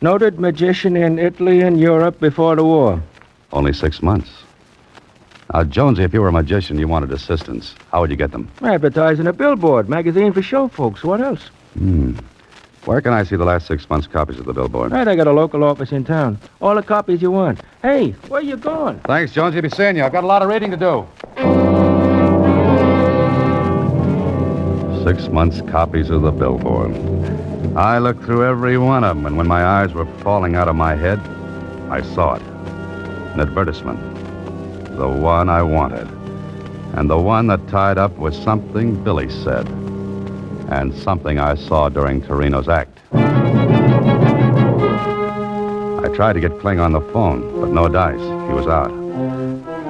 Noted 0.00 0.38
magician 0.38 0.96
in 0.96 1.18
Italy 1.18 1.60
and 1.60 1.78
Europe 1.80 2.20
before 2.20 2.56
the 2.56 2.64
war. 2.64 3.02
Only 3.52 3.72
six 3.72 4.02
months. 4.02 4.30
Now, 5.52 5.64
Jonesy, 5.64 6.02
if 6.02 6.12
you 6.12 6.20
were 6.20 6.28
a 6.28 6.32
magician, 6.32 6.78
you 6.78 6.88
wanted 6.88 7.10
assistants. 7.12 7.74
How 7.90 8.00
would 8.00 8.10
you 8.10 8.16
get 8.16 8.32
them? 8.32 8.50
Advertising 8.62 9.26
a 9.26 9.32
billboard, 9.32 9.88
magazine 9.88 10.32
for 10.32 10.42
show 10.42 10.68
folks. 10.68 11.02
What 11.02 11.20
else? 11.20 11.48
Hmm. 11.74 12.16
Where 12.88 13.02
can 13.02 13.12
I 13.12 13.22
see 13.22 13.36
the 13.36 13.44
last 13.44 13.66
six 13.66 13.86
months' 13.90 14.06
copies 14.06 14.38
of 14.38 14.46
the 14.46 14.54
billboard? 14.54 14.92
Right, 14.92 15.06
I 15.06 15.14
got 15.14 15.26
a 15.26 15.32
local 15.32 15.62
office 15.62 15.92
in 15.92 16.04
town. 16.04 16.38
All 16.62 16.74
the 16.74 16.82
copies 16.82 17.20
you 17.20 17.30
want. 17.30 17.60
Hey, 17.82 18.12
where 18.28 18.40
you 18.40 18.56
going? 18.56 18.98
Thanks, 19.00 19.30
Jonesy. 19.34 19.60
Be 19.60 19.68
seeing 19.68 19.96
you. 19.96 20.04
I've 20.04 20.12
got 20.12 20.24
a 20.24 20.26
lot 20.26 20.40
of 20.40 20.48
reading 20.48 20.70
to 20.70 20.76
do. 20.78 21.06
Six 25.04 25.28
months' 25.28 25.60
copies 25.70 26.08
of 26.08 26.22
the 26.22 26.30
billboard. 26.30 26.96
I 27.76 27.98
looked 27.98 28.24
through 28.24 28.46
every 28.46 28.78
one 28.78 29.04
of 29.04 29.16
them, 29.16 29.26
and 29.26 29.36
when 29.36 29.46
my 29.46 29.66
eyes 29.66 29.92
were 29.92 30.06
falling 30.22 30.56
out 30.56 30.68
of 30.68 30.74
my 30.74 30.94
head, 30.94 31.18
I 31.90 32.00
saw 32.00 32.36
it. 32.36 32.42
An 32.42 33.40
advertisement. 33.40 34.00
The 34.96 35.08
one 35.08 35.50
I 35.50 35.62
wanted. 35.62 36.08
And 36.94 37.10
the 37.10 37.18
one 37.18 37.48
that 37.48 37.68
tied 37.68 37.98
up 37.98 38.16
with 38.16 38.34
something 38.34 39.04
Billy 39.04 39.28
said. 39.28 39.68
And 40.68 40.94
something 40.94 41.38
I 41.38 41.54
saw 41.54 41.88
during 41.88 42.20
Torino's 42.20 42.68
act. 42.68 42.98
I 46.04 46.08
tried 46.14 46.34
to 46.34 46.40
get 46.40 46.60
Kling 46.60 46.78
on 46.78 46.92
the 46.92 47.00
phone, 47.00 47.60
but 47.60 47.70
no 47.70 47.88
dice. 47.88 48.20
He 48.20 48.54
was 48.54 48.66
out. 48.66 48.92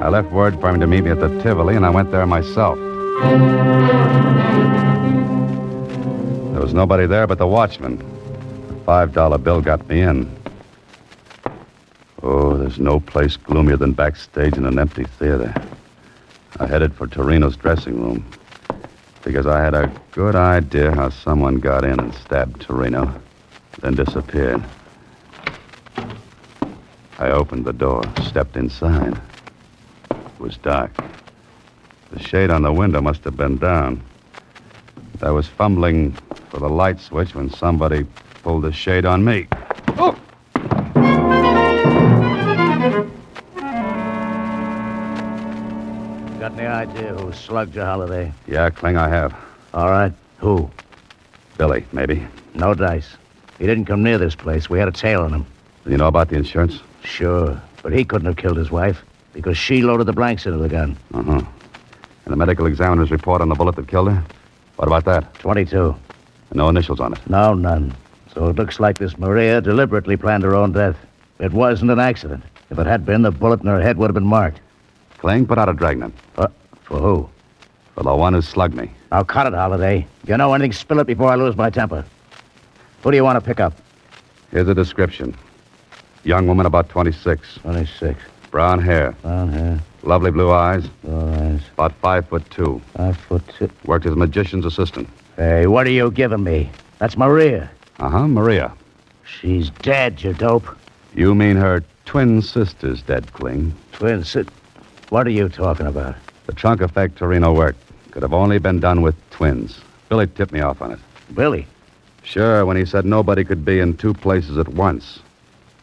I 0.01 0.09
left 0.09 0.31
word 0.31 0.61
for 0.61 0.71
him 0.71 0.79
to 0.79 0.87
meet 0.87 1.03
me 1.03 1.11
at 1.11 1.19
the 1.19 1.29
Tivoli, 1.43 1.75
and 1.75 1.85
I 1.85 1.91
went 1.91 2.13
there 2.13 2.25
myself. 2.27 2.79
There 6.53 6.63
was 6.63 6.73
nobody 6.73 7.07
there 7.07 7.27
but 7.27 7.39
the 7.39 7.47
watchman. 7.49 7.99
The 8.69 8.75
five 8.85 9.13
dollar 9.13 9.39
bill 9.39 9.61
got 9.61 9.89
me 9.89 10.03
in. 10.03 10.31
Oh, 12.23 12.57
there's 12.57 12.79
no 12.79 13.01
place 13.01 13.37
gloomier 13.37 13.77
than 13.77 13.93
backstage 13.93 14.57
in 14.57 14.65
an 14.65 14.79
empty 14.79 15.05
theater. 15.05 15.53
I 16.61 16.67
headed 16.67 16.95
for 16.95 17.09
Torino's 17.09 17.57
dressing 17.57 18.01
room 18.01 18.25
because 19.29 19.47
I 19.47 19.63
had 19.63 19.75
a 19.75 19.93
good 20.13 20.35
idea 20.35 20.91
how 20.91 21.11
someone 21.11 21.57
got 21.57 21.85
in 21.85 22.01
and 22.01 22.15
stabbed 22.15 22.63
Torino, 22.63 23.15
then 23.83 23.95
disappeared. 23.95 24.65
I 27.19 27.29
opened 27.33 27.67
the 27.67 27.75
door, 27.75 28.03
stepped 28.23 28.57
inside. 28.57 29.21
It 30.11 30.41
was 30.41 30.57
dark. 30.57 30.93
The 32.11 32.21
shade 32.21 32.49
on 32.49 32.63
the 32.63 32.73
window 32.73 33.03
must 33.03 33.23
have 33.25 33.37
been 33.37 33.59
down. 33.59 34.03
I 35.21 35.31
was 35.31 35.47
fumbling 35.47 36.13
for 36.49 36.59
the 36.59 36.71
light 36.71 36.99
switch 36.99 37.35
when 37.35 37.51
somebody 37.51 38.07
pulled 38.43 38.63
the 38.63 38.73
shade 38.73 39.05
on 39.05 39.27
me. 39.27 39.47
Idea 46.69 47.15
who 47.15 47.33
slugged 47.33 47.75
your 47.75 47.85
holiday? 47.85 48.33
Yeah, 48.47 48.71
Kling, 48.71 48.97
I 48.97 49.09
have. 49.09 49.35
All 49.75 49.91
right. 49.91 50.13
Who? 50.39 50.71
Billy, 51.57 51.85
maybe. 51.93 52.27
No 52.55 52.75
dice. 52.75 53.17
He 53.59 53.67
didn't 53.67 53.87
come 53.87 54.03
near 54.03 54.19
this 54.19 54.35
place. 54.35 54.71
We 54.71 54.79
had 54.79 54.89
a 54.89 54.93
tail 54.93 55.23
on 55.23 55.33
him. 55.35 55.47
You 55.87 55.97
know 55.97 56.07
about 56.07 56.29
the 56.29 56.37
insurance? 56.37 56.81
Sure. 57.03 57.61
But 57.83 57.93
he 57.93 58.05
couldn't 58.05 58.27
have 58.27 58.37
killed 58.37 58.57
his 58.57 58.71
wife 58.71 59.05
because 59.33 59.59
she 59.59 59.83
loaded 59.83 60.05
the 60.07 60.13
blanks 60.13 60.47
into 60.47 60.59
the 60.59 60.69
gun. 60.69 60.97
Uh 61.15 61.23
huh. 61.23 61.43
And 62.25 62.33
the 62.33 62.37
medical 62.37 62.67
examiner's 62.67 63.11
report 63.11 63.41
on 63.41 63.49
the 63.49 63.55
bullet 63.55 63.77
that 63.77 63.89
killed 63.89 64.11
her? 64.11 64.25
What 64.77 64.87
about 64.87 65.05
that? 65.07 65.35
22. 65.35 65.95
No 66.55 66.69
initials 66.69 67.01
on 67.01 67.13
it. 67.13 67.21
No, 67.29 67.55
none. 67.55 67.95
So 68.35 68.49
it 68.49 68.57
looks 68.57 68.79
like 68.79 68.99
this 68.99 69.19
Maria 69.19 69.61
deliberately 69.61 70.17
planned 70.17 70.45
her 70.45 70.55
own 70.55 70.73
death. 70.73 70.97
It 71.41 71.53
wasn't 71.53 71.91
an 71.91 71.99
accident. 71.99 72.45
If 72.71 72.79
it 72.79 72.87
had 72.87 73.05
been, 73.05 73.23
the 73.23 73.31
bullet 73.31 73.61
in 73.61 73.67
her 73.67 73.81
head 73.81 73.97
would 73.97 74.09
have 74.09 74.15
been 74.15 74.27
marked. 74.27 74.61
Kling, 75.29 75.47
put 75.47 75.59
out 75.59 75.69
a 75.69 75.75
dragnet. 75.75 76.11
Uh, 76.39 76.47
for 76.85 76.99
who? 76.99 77.29
For 77.95 78.03
the 78.03 78.17
one 78.17 78.33
who 78.33 78.41
slugged 78.41 78.75
me. 78.75 78.91
Now 79.13 79.25
cut 79.25 79.47
it, 79.47 79.53
Holliday. 79.53 80.07
If 80.23 80.31
you 80.31 80.39
know 80.39 80.55
anything, 80.55 80.73
spill 80.73 81.01
it 81.01 81.07
before 81.07 81.29
I 81.29 81.35
lose 81.35 81.55
my 81.55 81.69
temper. 81.69 82.03
Who 83.03 83.11
do 83.11 83.17
you 83.19 83.25
want 83.25 83.37
to 83.37 83.47
pick 83.47 83.61
up? 83.61 83.75
Here's 84.51 84.69
a 84.69 84.75
description. 84.75 85.37
Young 86.25 86.47
woman 86.47 86.65
about 86.65 86.89
26. 86.89 87.57
26. 87.61 88.19
Brown 88.51 88.81
hair. 88.81 89.15
Brown 89.21 89.53
hair. 89.53 89.79
Lovely 90.03 90.31
blue 90.31 90.51
eyes. 90.51 90.87
Blue 91.05 91.21
eyes. 91.35 91.61
About 91.75 91.93
five 91.97 92.27
foot 92.27 92.51
two. 92.51 92.81
Five 92.97 93.19
foot 93.19 93.43
two. 93.59 93.69
Worked 93.85 94.07
as 94.07 94.13
a 94.15 94.17
magician's 94.17 94.65
assistant. 94.65 95.11
Hey, 95.37 95.67
what 95.67 95.87
are 95.87 95.91
you 95.91 96.11
giving 96.11 96.43
me? 96.43 96.71
That's 97.01 97.19
Maria. 97.19 97.71
Uh 97.99 98.09
huh, 98.09 98.29
Maria. 98.29 98.73
She's 99.27 99.69
dead, 99.69 100.23
you 100.23 100.33
dope. 100.33 100.67
You 101.15 101.35
mean 101.35 101.57
her 101.57 101.85
twin 102.07 102.41
sister's 102.41 103.03
dead, 103.03 103.31
Kling? 103.35 103.75
Twin 103.93 104.25
sit. 104.25 104.49
What 105.11 105.27
are 105.27 105.31
you 105.31 105.49
talking 105.49 105.87
about? 105.87 106.17
The 106.45 106.53
trunk 106.53 106.83
effect 106.83 107.17
Torino 107.17 107.55
worked 107.55 107.81
could 108.11 108.23
have 108.23 108.35
only 108.35 108.59
been 108.59 108.79
done 108.79 109.01
with 109.01 109.15
twins. 109.31 109.81
Billy 110.11 110.27
tipped 110.27 110.53
me 110.53 110.61
off 110.61 110.83
on 110.83 110.93
it. 110.93 110.99
Billy? 111.35 111.67
Sure, 112.23 112.67
when 112.67 112.77
he 112.77 112.85
said 112.85 113.07
nobody 113.07 113.43
could 113.43 113.65
be 113.65 113.81
in 113.81 113.97
two 113.97 114.13
places 114.13 114.59
at 114.59 114.69
once. 114.69 115.21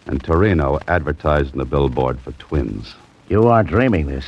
And 0.05 0.23
Torino 0.23 0.79
advertised 0.87 1.53
in 1.53 1.57
the 1.57 1.65
billboard 1.65 2.19
for 2.19 2.33
twins. 2.33 2.93
You 3.27 3.47
aren't 3.47 3.69
dreaming 3.69 4.05
this. 4.05 4.25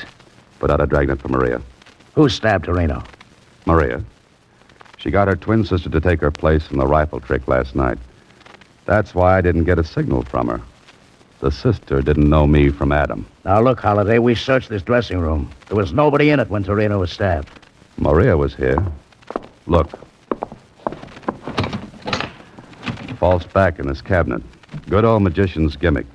Put 0.57 0.71
out 0.71 0.81
a 0.81 0.87
dragnet 0.87 1.21
for 1.21 1.27
Maria. 1.27 1.61
Who 2.15 2.27
stabbed 2.27 2.65
Torino? 2.65 3.03
Maria. 3.67 4.03
She 4.97 5.11
got 5.11 5.27
her 5.27 5.35
twin 5.35 5.63
sister 5.63 5.91
to 5.91 6.01
take 6.01 6.21
her 6.21 6.31
place 6.31 6.71
in 6.71 6.79
the 6.79 6.87
rifle 6.87 7.19
trick 7.19 7.47
last 7.47 7.75
night. 7.75 7.99
That's 8.85 9.13
why 9.13 9.37
I 9.37 9.41
didn't 9.41 9.65
get 9.65 9.77
a 9.77 9.83
signal 9.83 10.23
from 10.23 10.47
her. 10.47 10.61
The 11.39 11.51
sister 11.51 12.01
didn't 12.01 12.29
know 12.29 12.47
me 12.47 12.69
from 12.69 12.91
Adam. 12.91 13.25
Now, 13.45 13.61
look, 13.61 13.79
Holliday, 13.79 14.17
we 14.17 14.33
searched 14.33 14.69
this 14.69 14.81
dressing 14.81 15.19
room. 15.19 15.51
There 15.67 15.77
was 15.77 15.93
nobody 15.93 16.31
in 16.31 16.39
it 16.39 16.49
when 16.49 16.63
Torino 16.63 16.99
was 16.99 17.11
stabbed. 17.11 17.49
Maria 17.97 18.35
was 18.35 18.55
here. 18.55 18.83
Look. 19.67 19.89
False 23.19 23.45
back 23.45 23.77
in 23.77 23.87
this 23.87 24.01
cabinet. 24.01 24.41
Good 24.89 25.05
old 25.05 25.21
magician's 25.21 25.75
gimmick. 25.75 26.07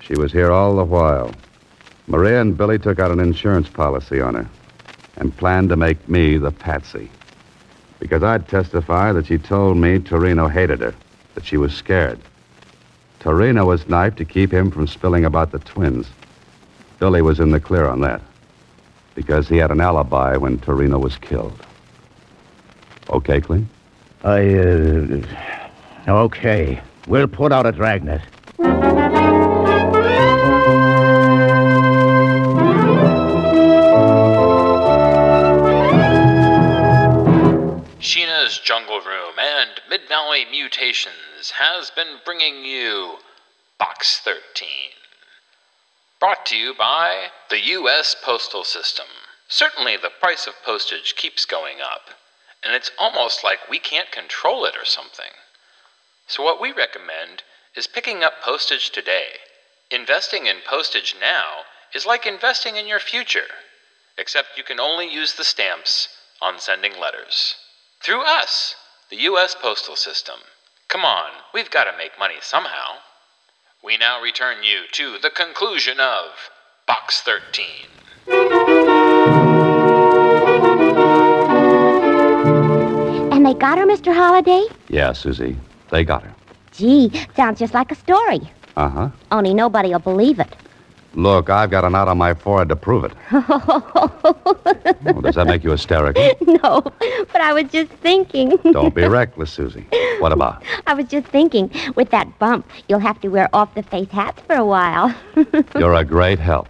She 0.00 0.14
was 0.14 0.32
here 0.32 0.50
all 0.50 0.76
the 0.76 0.84
while. 0.84 1.32
Maria 2.06 2.40
and 2.40 2.56
Billy 2.56 2.78
took 2.78 2.98
out 2.98 3.10
an 3.10 3.20
insurance 3.20 3.68
policy 3.68 4.20
on 4.20 4.34
her 4.34 4.48
and 5.16 5.36
planned 5.36 5.68
to 5.68 5.76
make 5.76 6.08
me 6.08 6.38
the 6.38 6.50
patsy. 6.50 7.10
Because 8.00 8.22
I'd 8.22 8.48
testify 8.48 9.12
that 9.12 9.26
she 9.26 9.38
told 9.38 9.76
me 9.76 9.98
Torino 9.98 10.48
hated 10.48 10.80
her, 10.80 10.94
that 11.34 11.44
she 11.44 11.56
was 11.56 11.74
scared. 11.74 12.18
Torino 13.22 13.64
was 13.64 13.88
knifed 13.88 14.16
to 14.16 14.24
keep 14.24 14.52
him 14.52 14.68
from 14.68 14.88
spilling 14.88 15.24
about 15.24 15.52
the 15.52 15.60
twins. 15.60 16.08
Billy 16.98 17.22
was 17.22 17.38
in 17.38 17.52
the 17.52 17.60
clear 17.60 17.86
on 17.86 18.00
that 18.00 18.20
because 19.14 19.48
he 19.48 19.58
had 19.58 19.70
an 19.70 19.80
alibi 19.80 20.36
when 20.36 20.58
Torino 20.58 20.98
was 20.98 21.18
killed. 21.18 21.64
Okay, 23.10 23.40
Clem? 23.40 23.68
I, 24.24 24.54
uh. 24.54 25.22
Okay. 26.08 26.80
We'll 27.06 27.28
put 27.28 27.52
out 27.52 27.64
a 27.64 27.70
dragnet. 27.70 28.22
Sheena's 38.00 38.58
Jungle 38.58 38.98
Room 38.98 39.01
and 39.01 39.01
Mid 39.92 40.08
Valley 40.08 40.46
Mutations 40.50 41.50
has 41.58 41.90
been 41.90 42.16
bringing 42.24 42.64
you 42.64 43.18
Box 43.78 44.18
13. 44.24 44.66
Brought 46.18 46.46
to 46.46 46.56
you 46.56 46.72
by 46.74 47.26
the 47.50 47.60
U.S. 47.60 48.16
Postal 48.24 48.64
System. 48.64 49.04
Certainly, 49.48 49.98
the 49.98 50.08
price 50.18 50.46
of 50.46 50.54
postage 50.64 51.14
keeps 51.14 51.44
going 51.44 51.82
up, 51.82 52.08
and 52.64 52.74
it's 52.74 52.90
almost 52.98 53.44
like 53.44 53.68
we 53.68 53.78
can't 53.78 54.10
control 54.10 54.64
it 54.64 54.78
or 54.80 54.86
something. 54.86 55.32
So, 56.26 56.42
what 56.42 56.58
we 56.58 56.72
recommend 56.72 57.42
is 57.76 57.86
picking 57.86 58.24
up 58.24 58.40
postage 58.40 58.92
today. 58.92 59.26
Investing 59.90 60.46
in 60.46 60.62
postage 60.66 61.16
now 61.20 61.64
is 61.94 62.06
like 62.06 62.24
investing 62.24 62.76
in 62.76 62.86
your 62.86 62.98
future, 62.98 63.50
except 64.16 64.56
you 64.56 64.64
can 64.64 64.80
only 64.80 65.12
use 65.12 65.34
the 65.34 65.44
stamps 65.44 66.08
on 66.40 66.58
sending 66.58 66.98
letters. 66.98 67.56
Through 68.00 68.22
us, 68.22 68.74
the 69.12 69.24
U.S. 69.24 69.54
Postal 69.60 69.94
System. 69.94 70.36
Come 70.88 71.04
on, 71.04 71.30
we've 71.52 71.70
got 71.70 71.84
to 71.84 71.92
make 71.98 72.12
money 72.18 72.36
somehow. 72.40 72.96
We 73.84 73.98
now 73.98 74.22
return 74.22 74.62
you 74.62 74.84
to 74.92 75.18
the 75.20 75.28
conclusion 75.28 76.00
of 76.00 76.30
Box 76.86 77.20
13. 77.20 77.66
And 83.32 83.44
they 83.44 83.52
got 83.52 83.76
her, 83.76 83.84
Mr. 83.84 84.14
Holliday? 84.14 84.64
Yeah, 84.88 85.12
Susie. 85.12 85.58
They 85.90 86.04
got 86.04 86.22
her. 86.22 86.34
Gee, 86.70 87.12
sounds 87.36 87.58
just 87.58 87.74
like 87.74 87.92
a 87.92 87.96
story. 87.96 88.40
Uh 88.78 88.88
huh. 88.88 89.10
Only 89.30 89.52
nobody 89.52 89.90
will 89.90 89.98
believe 89.98 90.40
it. 90.40 90.56
Look, 91.14 91.50
I've 91.50 91.70
got 91.70 91.84
a 91.84 91.90
knot 91.90 92.08
on 92.08 92.16
my 92.18 92.34
forehead 92.34 92.68
to 92.70 92.76
prove 92.76 93.04
it. 93.04 93.12
Oh, 95.04 95.20
does 95.20 95.34
that 95.34 95.48
make 95.48 95.64
you 95.64 95.70
hysterical? 95.70 96.22
no, 96.46 96.80
but 96.80 97.40
I 97.40 97.52
was 97.52 97.64
just 97.72 97.90
thinking. 97.90 98.56
Don't 98.70 98.94
be 98.94 99.02
reckless, 99.06 99.50
Susie. 99.50 99.84
What 100.20 100.30
about? 100.30 100.62
I 100.86 100.94
was 100.94 101.06
just 101.06 101.26
thinking, 101.26 101.70
with 101.96 102.10
that 102.10 102.38
bump, 102.38 102.68
you'll 102.88 103.00
have 103.00 103.20
to 103.22 103.28
wear 103.28 103.48
off 103.52 103.74
the 103.74 103.82
face 103.82 104.08
hats 104.10 104.40
for 104.46 104.54
a 104.54 104.64
while. 104.64 105.12
You're 105.76 105.94
a 105.94 106.04
great 106.04 106.38
help. 106.38 106.68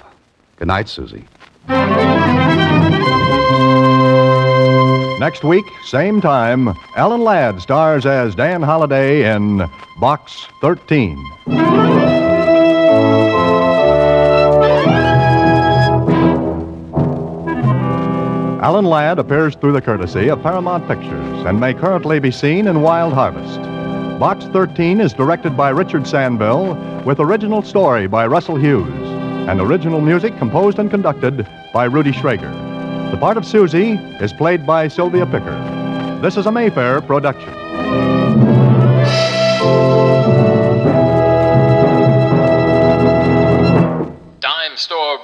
Good 0.57 0.68
night, 0.68 0.88
Susie. 0.88 1.24
Next 5.18 5.44
week, 5.44 5.66
same 5.85 6.20
time, 6.20 6.74
Alan 6.96 7.20
Ladd 7.22 7.61
stars 7.61 8.07
as 8.07 8.35
Dan 8.35 8.62
Holliday 8.62 9.31
in 9.35 9.62
Box 10.00 10.46
13. 10.62 11.22
Alan 18.62 18.85
Ladd 18.85 19.18
appears 19.18 19.57
through 19.57 19.72
the 19.72 19.83
courtesy 19.83 20.29
of 20.29 20.40
Paramount 20.40 20.87
Pictures 20.87 21.44
and 21.46 21.59
may 21.59 21.75
currently 21.75 22.20
be 22.20 22.31
seen 22.31 22.68
in 22.68 22.81
Wild 22.81 23.12
Harvest. 23.12 23.61
Box 24.20 24.44
13 24.53 25.01
is 25.01 25.12
directed 25.12 25.57
by 25.57 25.70
Richard 25.70 26.03
Sanville 26.03 26.77
with 27.05 27.18
original 27.18 27.62
story 27.62 28.07
by 28.07 28.25
Russell 28.25 28.55
Hughes 28.55 28.87
and 29.48 29.61
original 29.61 30.01
music 30.01 30.38
composed 30.38 30.79
and 30.79 30.92
conducted 30.92 31.44
by 31.72 31.87
Rudy 31.87 32.12
Schrager. 32.12 32.53
The 33.11 33.16
part 33.16 33.37
of 33.37 33.44
Susie 33.44 33.94
is 34.20 34.33
played 34.33 34.64
by 34.64 34.87
Sylvia 34.87 35.27
Picker. 35.27 36.20
This 36.22 36.37
is 36.37 36.46
a 36.46 36.53
Mayfair 36.53 37.01
production. 37.01 37.53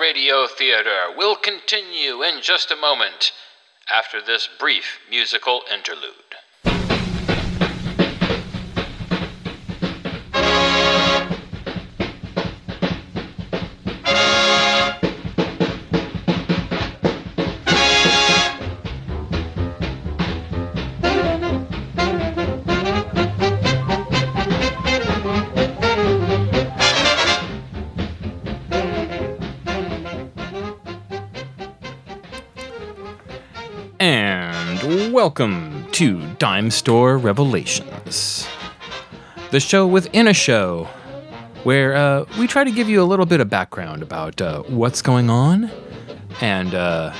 Radio 0.01 0.47
Theater 0.47 1.13
will 1.17 1.35
continue 1.35 2.23
in 2.23 2.41
just 2.41 2.71
a 2.71 2.77
moment 2.77 3.33
after 3.91 4.21
this 4.21 4.49
brief 4.59 4.99
musical 5.11 5.63
interlude. 5.73 6.28
Welcome 35.29 35.87
to 35.93 36.27
Dime 36.37 36.71
Store 36.71 37.19
Revelations, 37.19 38.49
the 39.51 39.61
show 39.61 39.87
within 39.87 40.27
a 40.27 40.33
show 40.33 40.89
where 41.65 41.95
uh, 41.95 42.25
we 42.39 42.47
try 42.47 42.65
to 42.65 42.71
give 42.71 42.89
you 42.89 43.03
a 43.03 43.05
little 43.05 43.27
bit 43.27 43.39
of 43.39 43.51
background 43.51 44.03
about 44.03 44.41
uh, 44.41 44.63
what's 44.63 45.03
going 45.03 45.29
on 45.29 45.71
and 46.41 46.75
uh, 46.75 47.13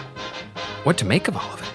what 0.85 0.97
to 0.97 1.05
make 1.05 1.29
of 1.29 1.37
all 1.37 1.53
of 1.53 1.61
it. 1.61 1.69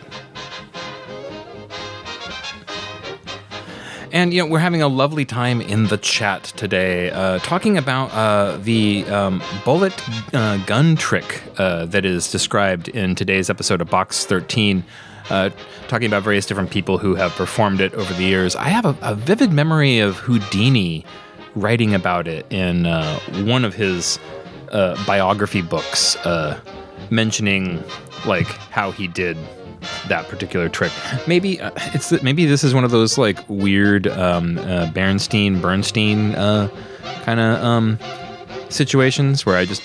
And 4.12 4.34
you 4.34 4.42
know 4.42 4.50
we're 4.50 4.58
having 4.58 4.82
a 4.82 4.88
lovely 4.88 5.26
time 5.26 5.62
in 5.62 5.86
the 5.86 6.00
chat 6.00 6.46
today, 6.46 7.12
uh, 7.12 7.38
talking 7.40 7.78
about 7.78 8.12
uh, 8.12 8.58
the 8.58 9.06
um, 9.06 9.40
bullet 9.64 9.94
uh, 10.34 10.58
gun 10.66 10.96
trick 10.96 11.44
that 11.58 12.06
is 12.06 12.32
described 12.32 12.88
in 12.88 13.14
today's 13.14 13.52
episode 13.52 13.82
of 13.82 13.92
Box 13.92 14.26
13. 14.26 14.84
Uh, 15.30 15.50
talking 15.88 16.08
about 16.08 16.24
various 16.24 16.46
different 16.46 16.70
people 16.70 16.98
who 16.98 17.16
have 17.16 17.32
performed 17.34 17.82
it 17.82 17.94
over 17.94 18.14
the 18.14 18.24
years. 18.24 18.56
I 18.56 18.70
have 18.70 18.86
a, 18.86 18.96
a 19.02 19.16
vivid 19.16 19.52
memory 19.52 20.00
of 20.00 20.18
Houdini 20.18 21.06
writing 21.56 21.94
about 21.94 22.28
it 22.28 22.46
in 22.52 22.86
uh, 22.86 23.20
one 23.46 23.64
of 23.64 23.74
his 23.74 24.20
biography 25.06 25.62
books, 25.62 26.18
mentioning 27.12 27.84
like 28.26 28.48
how 28.48 28.92
he 28.92 29.08
did 29.08 29.38
that 30.08 30.28
particular 30.28 30.70
trick. 30.70 30.92
Maybe 31.28 31.60
uh, 31.60 31.72
it's 31.94 32.12
maybe 32.24 32.46
this 32.46 32.64
is 32.64 32.74
one 32.74 32.84
of 32.84 32.92
those 32.92 33.18
like 33.18 33.38
weird 33.48 34.08
um, 34.08 34.58
uh, 34.60 34.92
Bernstein 34.92 35.60
Bernstein 35.60 36.36
uh, 36.36 36.70
kind 37.24 37.40
of 37.40 37.64
um, 37.64 38.00
situations 38.70 39.46
where 39.46 39.58
I 39.58 39.66
just 39.66 39.82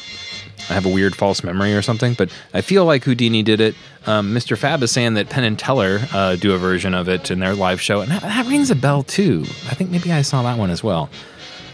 I 0.68 0.74
have 0.74 0.86
a 0.86 0.88
weird 0.88 1.16
false 1.16 1.42
memory 1.42 1.74
or 1.74 1.82
something. 1.82 2.14
But 2.14 2.30
I 2.52 2.60
feel 2.60 2.84
like 2.84 3.04
Houdini 3.04 3.42
did 3.42 3.60
it. 3.60 3.74
Um, 4.06 4.34
Mr. 4.34 4.56
Fab 4.56 4.82
is 4.82 4.90
saying 4.90 5.14
that 5.14 5.28
Penn 5.28 5.44
and 5.44 5.58
Teller 5.58 6.00
uh, 6.12 6.36
do 6.36 6.54
a 6.54 6.58
version 6.58 6.94
of 6.94 7.08
it 7.08 7.30
in 7.30 7.40
their 7.40 7.54
live 7.54 7.80
show, 7.80 8.00
and 8.00 8.10
that, 8.10 8.22
that, 8.22 8.46
rings 8.46 8.70
a 8.70 8.74
bell 8.74 9.02
too. 9.02 9.42
I 9.68 9.74
think 9.74 9.90
maybe 9.90 10.12
I 10.12 10.22
saw 10.22 10.42
that 10.42 10.58
one 10.58 10.70
as 10.70 10.82
well. 10.82 11.10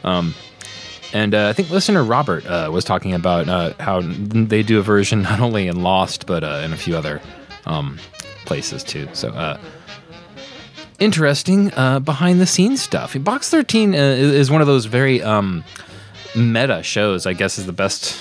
Um, 0.02 0.35
and 1.12 1.35
uh, 1.35 1.48
I 1.48 1.52
think 1.52 1.70
listener 1.70 2.02
Robert 2.02 2.44
uh, 2.46 2.68
was 2.72 2.85
talking 2.85 3.14
about 3.14 3.48
uh, 3.48 3.74
how 3.78 4.00
they 4.02 4.62
do 4.62 4.80
a 4.80 4.83
version 4.83 5.22
not 5.22 5.40
only 5.40 5.68
in 5.68 5.83
Lost 5.83 6.26
but 6.26 6.42
uh, 6.42 6.62
in 6.64 6.72
a 6.72 6.76
few 6.76 6.96
other 6.96 7.20
um, 7.66 7.98
places 8.44 8.83
too. 8.83 9.09
So, 9.12 9.30
uh, 9.30 9.59
interesting 10.98 11.68
behind 11.68 12.40
the 12.40 12.46
scenes 12.46 12.83
stuff. 12.83 13.16
Box 13.22 13.48
13 13.48 13.94
uh, 13.94 13.98
is 13.98 14.50
one 14.50 14.61
of 14.61 14.66
those 14.66 14.87
very 14.87 15.22
um, 15.22 15.64
meta 16.37 16.83
shows, 16.83 17.26
I 17.26 17.33
guess 17.33 17.59
is 17.59 17.66
the 17.66 17.72
best 17.72 18.18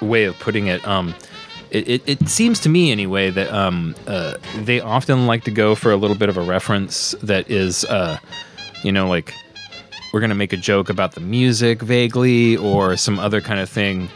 way 0.00 0.24
of 0.24 0.38
putting 0.38 0.66
it. 0.66 0.86
Um, 0.86 1.14
it, 1.70 1.88
it, 1.88 2.02
it, 2.06 2.28
seems 2.28 2.60
to 2.60 2.68
me, 2.68 2.92
anyway, 2.92 3.30
that 3.30 3.52
um, 3.52 3.94
uh, 4.06 4.36
they 4.58 4.80
often 4.80 5.26
like 5.26 5.44
to 5.44 5.50
go 5.50 5.74
for 5.74 5.90
a 5.90 5.96
little 5.96 6.16
bit 6.16 6.28
of 6.28 6.36
a 6.36 6.42
reference 6.42 7.14
that 7.22 7.50
is, 7.50 7.84
uh, 7.86 8.18
you 8.82 8.92
know, 8.92 9.08
like 9.08 9.34
we're 10.12 10.20
going 10.20 10.30
to 10.30 10.36
make 10.36 10.52
a 10.52 10.56
joke 10.56 10.88
about 10.88 11.12
the 11.12 11.20
music 11.20 11.82
vaguely 11.82 12.56
or 12.56 12.96
some 12.96 13.18
other 13.18 13.40
kind 13.40 13.60
of 13.60 13.68
thing. 13.68 14.08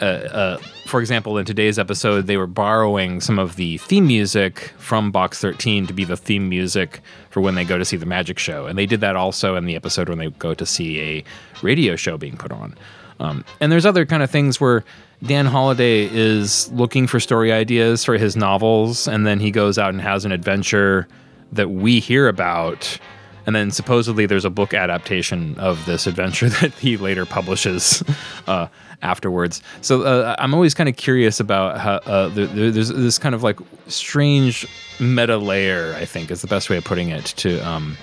Uh, 0.00 0.04
uh, 0.04 0.58
for 0.86 1.00
example, 1.00 1.38
in 1.38 1.44
today's 1.44 1.78
episode, 1.78 2.26
they 2.26 2.36
were 2.36 2.46
borrowing 2.46 3.20
some 3.20 3.38
of 3.38 3.56
the 3.56 3.78
theme 3.78 4.06
music 4.06 4.72
from 4.78 5.10
Box 5.10 5.40
13 5.40 5.86
to 5.86 5.92
be 5.92 6.04
the 6.04 6.16
theme 6.16 6.48
music 6.48 7.00
for 7.30 7.40
when 7.40 7.54
they 7.54 7.64
go 7.64 7.78
to 7.78 7.84
see 7.84 7.96
the 7.96 8.06
magic 8.06 8.38
show. 8.38 8.66
And 8.66 8.78
they 8.78 8.86
did 8.86 9.00
that 9.00 9.14
also 9.14 9.56
in 9.56 9.66
the 9.66 9.76
episode 9.76 10.08
when 10.08 10.18
they 10.18 10.30
go 10.30 10.54
to 10.54 10.66
see 10.66 11.00
a 11.00 11.24
radio 11.62 11.96
show 11.96 12.16
being 12.18 12.36
put 12.36 12.50
on. 12.50 12.74
Um, 13.20 13.44
and 13.60 13.70
there's 13.70 13.86
other 13.86 14.04
kind 14.04 14.22
of 14.22 14.30
things 14.30 14.60
where 14.60 14.84
Dan 15.22 15.46
Holliday 15.46 16.08
is 16.12 16.70
looking 16.72 17.06
for 17.06 17.20
story 17.20 17.52
ideas 17.52 18.04
for 18.04 18.18
his 18.18 18.36
novels, 18.36 19.08
and 19.08 19.26
then 19.26 19.40
he 19.40 19.50
goes 19.50 19.78
out 19.78 19.90
and 19.90 20.00
has 20.00 20.24
an 20.24 20.32
adventure 20.32 21.08
that 21.52 21.70
we 21.70 22.00
hear 22.00 22.28
about. 22.28 22.98
And 23.46 23.54
then 23.54 23.70
supposedly 23.70 24.26
there's 24.26 24.44
a 24.44 24.50
book 24.50 24.74
adaptation 24.74 25.58
of 25.58 25.84
this 25.86 26.06
adventure 26.06 26.48
that 26.60 26.72
he 26.74 26.96
later 26.96 27.26
publishes. 27.26 28.02
Uh, 28.46 28.68
afterwards. 29.04 29.62
So 29.80 30.02
uh, 30.02 30.34
I'm 30.38 30.54
always 30.54 30.74
kind 30.74 30.88
of 30.88 30.96
curious 30.96 31.38
about 31.38 31.78
how 31.78 31.96
uh, 32.10 32.28
there, 32.28 32.46
there's 32.46 32.88
this 32.88 33.18
kind 33.18 33.34
of 33.34 33.42
like 33.42 33.58
strange 33.86 34.66
meta 34.98 35.36
layer. 35.36 35.94
I 35.94 36.04
think 36.04 36.30
is 36.30 36.40
the 36.40 36.48
best 36.48 36.68
way 36.68 36.78
of 36.78 36.84
putting 36.84 37.10
it 37.10 37.26
to 37.36 37.58
um, 37.60 37.96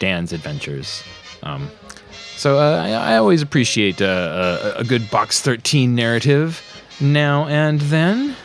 Dan's 0.00 0.32
adventures. 0.32 1.02
Um, 1.42 1.70
so 2.44 2.58
uh, 2.58 2.82
I, 2.84 2.90
I, 3.14 3.16
always 3.16 3.40
appreciate 3.40 4.02
uh, 4.02 4.74
a, 4.76 4.80
a, 4.80 4.84
good 4.84 5.10
box 5.10 5.40
13 5.40 5.94
narrative 5.94 6.62
now 7.00 7.46
and 7.46 7.80
then. 7.80 8.36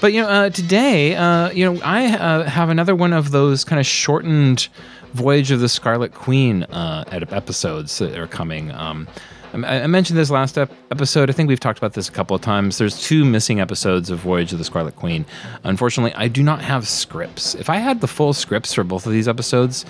But 0.00 0.12
you 0.12 0.22
know, 0.22 0.28
uh, 0.28 0.50
today, 0.50 1.16
uh, 1.16 1.50
you 1.50 1.64
know, 1.64 1.80
I 1.82 2.02
have 2.02 2.68
another 2.68 2.94
one 2.94 3.12
of 3.12 3.32
those 3.32 3.64
kind 3.64 3.80
of 3.80 3.86
shortened 3.86 4.68
Voyage 5.12 5.50
of 5.50 5.58
the 5.58 5.68
Scarlet 5.68 6.14
Queen 6.14 6.64
episodes 6.70 7.98
that 7.98 8.16
are 8.16 8.28
coming. 8.28 8.70
Um, 8.70 9.08
I, 9.54 9.88
mentioned 9.88 10.16
this 10.16 10.30
last 10.30 10.56
episode. 10.56 11.30
I 11.30 11.32
think 11.32 11.48
we've 11.48 11.58
talked 11.58 11.78
about 11.78 11.94
this 11.94 12.08
a 12.08 12.12
couple 12.12 12.36
of 12.36 12.42
times. 12.42 12.78
There's 12.78 13.02
two 13.02 13.24
missing 13.24 13.58
episodes 13.58 14.10
of 14.10 14.20
Voyage 14.20 14.52
of 14.52 14.58
the 14.58 14.64
Scarlet 14.64 14.94
Queen. 14.94 15.26
Unfortunately, 15.64 16.14
I 16.14 16.28
do 16.28 16.44
not 16.44 16.62
have 16.62 16.86
scripts. 16.86 17.56
If 17.56 17.68
I 17.68 17.78
had 17.78 18.02
the 18.02 18.06
full 18.06 18.34
scripts 18.34 18.72
for 18.72 18.84
both 18.84 19.04
of 19.04 19.10
these 19.10 19.26
episodes, 19.26 19.84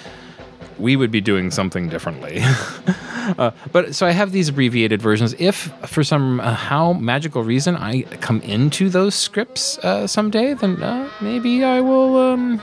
we 0.81 0.97
would 0.97 1.11
be 1.11 1.21
doing 1.21 1.51
something 1.51 1.89
differently. 1.89 2.41
uh, 3.39 3.51
but 3.73 3.95
so 3.95 4.07
I 4.07 4.11
have 4.11 4.33
these 4.33 4.49
abbreviated 4.49 5.01
versions. 5.03 5.35
If 5.39 5.73
for 5.87 6.03
some 6.03 6.41
uh, 6.41 6.55
how 6.55 6.95
magical 6.95 7.45
reason 7.45 7.77
I 7.77 8.03
come 8.21 8.41
into 8.41 8.89
those 8.89 9.15
scripts 9.15 9.79
uh, 9.79 10.07
someday, 10.07 10.55
then 10.55 10.83
uh, 10.83 11.09
maybe 11.21 11.65
I 11.65 11.81
will. 11.81 12.17
Um, 12.17 12.63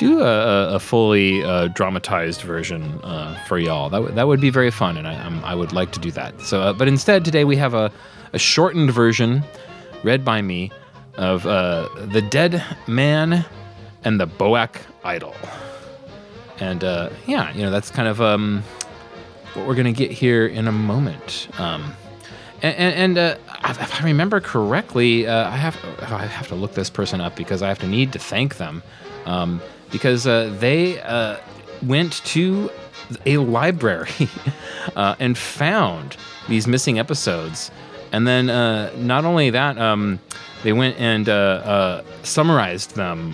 do 0.00 0.22
a, 0.22 0.74
a 0.74 0.80
fully 0.80 1.44
uh, 1.44 1.68
dramatized 1.68 2.40
version 2.40 2.82
uh, 3.04 3.38
for 3.46 3.58
y'all. 3.58 3.88
That, 3.88 3.98
w- 3.98 4.12
that 4.12 4.26
would 4.26 4.40
be 4.40 4.50
very 4.50 4.72
fun, 4.72 4.96
and 4.96 5.06
I, 5.06 5.14
um, 5.14 5.40
I 5.44 5.54
would 5.54 5.72
like 5.72 5.92
to 5.92 6.00
do 6.00 6.10
that. 6.10 6.40
So, 6.40 6.74
but 6.74 6.88
instead, 6.88 7.24
today 7.24 7.44
we 7.44 7.54
have 7.58 7.74
a, 7.74 7.92
a 8.32 8.38
shortened 8.40 8.90
version, 8.90 9.44
read 10.02 10.24
by 10.24 10.42
me, 10.42 10.72
of 11.14 11.44
The 11.44 12.26
Dead 12.28 12.64
Man 12.88 13.44
and 14.02 14.18
the 14.18 14.26
Boak 14.26 14.80
Idol. 15.04 15.36
And 16.60 16.84
uh, 16.84 17.10
yeah, 17.26 17.52
you 17.52 17.62
know, 17.62 17.70
that's 17.70 17.90
kind 17.90 18.08
of 18.08 18.20
um, 18.20 18.62
what 19.54 19.66
we're 19.66 19.74
to 19.74 19.92
get 19.92 20.10
here 20.10 20.46
in 20.46 20.68
a 20.68 20.72
moment. 20.72 21.48
Um, 21.58 21.94
and, 22.62 22.94
and 22.94 23.18
uh, 23.18 23.36
if 23.68 24.00
I 24.00 24.04
remember 24.04 24.40
correctly, 24.40 25.26
uh, 25.26 25.50
I 25.50 25.56
have 25.56 25.76
I 26.00 26.26
have 26.26 26.48
to 26.48 26.54
look 26.54 26.72
this 26.72 26.88
person 26.88 27.20
up 27.20 27.36
because 27.36 27.62
I 27.62 27.68
have 27.68 27.78
to 27.80 27.88
need 27.88 28.12
to 28.12 28.18
thank 28.18 28.56
them. 28.56 28.82
Um, 29.26 29.60
because 29.90 30.26
uh, 30.26 30.54
they 30.58 31.00
uh, 31.02 31.36
went 31.82 32.24
to 32.24 32.70
a 33.26 33.36
library 33.36 34.10
uh, 34.96 35.14
and 35.18 35.38
found 35.38 36.16
these 36.48 36.66
missing 36.66 36.98
episodes. 36.98 37.70
And 38.10 38.26
then 38.26 38.50
uh, 38.50 38.92
not 38.96 39.24
only 39.24 39.50
that, 39.50 39.78
um, 39.78 40.20
they 40.64 40.72
went 40.72 40.98
and 40.98 41.28
uh, 41.28 41.32
uh, 41.32 42.02
summarized 42.24 42.96
them 42.96 43.32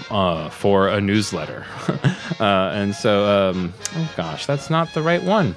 for 0.50 0.88
a 0.88 1.00
newsletter. 1.00 1.64
and 2.40 2.94
so, 2.94 3.24
um, 3.24 3.72
oh 3.96 4.12
gosh, 4.16 4.44
that's 4.44 4.68
not 4.68 4.92
the 4.92 5.00
right 5.00 5.22
one. 5.22 5.56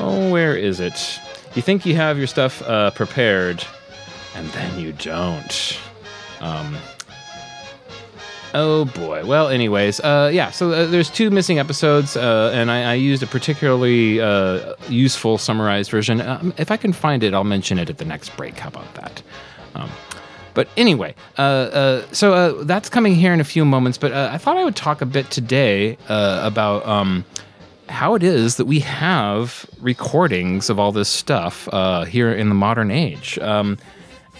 Oh, 0.00 0.30
where 0.32 0.56
is 0.56 0.80
it? 0.80 1.20
You 1.54 1.62
think 1.62 1.86
you 1.86 1.94
have 1.94 2.18
your 2.18 2.26
stuff 2.26 2.62
prepared, 2.96 3.64
and 4.34 4.48
then 4.48 4.80
you 4.80 4.92
don't. 4.92 5.78
Um, 6.40 6.76
Oh 8.56 8.84
boy. 8.84 9.26
Well, 9.26 9.48
anyways, 9.48 9.98
uh, 9.98 10.30
yeah. 10.32 10.52
So 10.52 10.70
uh, 10.70 10.86
there's 10.86 11.10
two 11.10 11.28
missing 11.28 11.58
episodes, 11.58 12.16
uh, 12.16 12.52
and 12.54 12.70
I, 12.70 12.92
I, 12.92 12.94
used 12.94 13.20
a 13.24 13.26
particularly 13.26 14.20
uh, 14.20 14.74
useful 14.88 15.38
summarized 15.38 15.90
version. 15.90 16.20
Um, 16.20 16.54
if 16.56 16.70
I 16.70 16.76
can 16.76 16.92
find 16.92 17.24
it, 17.24 17.34
I'll 17.34 17.42
mention 17.42 17.80
it 17.80 17.90
at 17.90 17.98
the 17.98 18.04
next 18.04 18.36
break. 18.36 18.56
How 18.56 18.68
about 18.68 18.94
that? 18.94 19.22
But 20.54 20.68
anyway, 20.76 21.14
uh, 21.36 21.42
uh, 21.42 22.06
so 22.12 22.62
that's 22.64 22.88
coming 22.88 23.14
here 23.14 23.32
in 23.32 23.40
a 23.40 23.44
few 23.44 23.64
moments. 23.64 23.98
But 23.98 24.12
I 24.12 24.38
thought 24.38 24.56
I 24.56 24.64
would 24.64 24.76
talk 24.76 25.00
a 25.02 25.06
bit 25.06 25.30
today 25.30 25.98
about. 26.08 26.86
Um, 26.86 27.24
how 27.90 28.14
it 28.14 28.22
is 28.22 28.56
that 28.56 28.64
we 28.64 28.80
have 28.80 29.66
recordings 29.78 30.70
of 30.70 30.78
all 30.80 30.90
this 30.90 31.08
stuff 31.08 31.68
here 32.08 32.32
in 32.32 32.48
the 32.48 32.54
modern 32.54 32.90
age. 32.90 33.38
Um, 33.40 33.76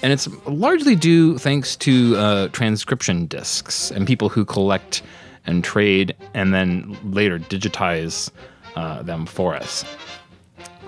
and 0.05 0.13
it's 0.13 0.29
largely 0.47 0.97
due 0.97 1.39
thanks 1.39 1.77
to 1.77 2.17
uh, 2.17 2.49
transcription 2.49 3.27
discs 3.27 3.91
and 3.91 4.07
people 4.07 4.29
who 4.29 4.45
collect 4.45 5.03
and 5.47 5.65
trade 5.65 6.15
and 6.35 6.53
then 6.53 6.97
later 7.05 7.39
digitize 7.39 8.31
uh, 8.77 9.03
them 9.03 9.25
for 9.25 9.55
us. 9.55 9.85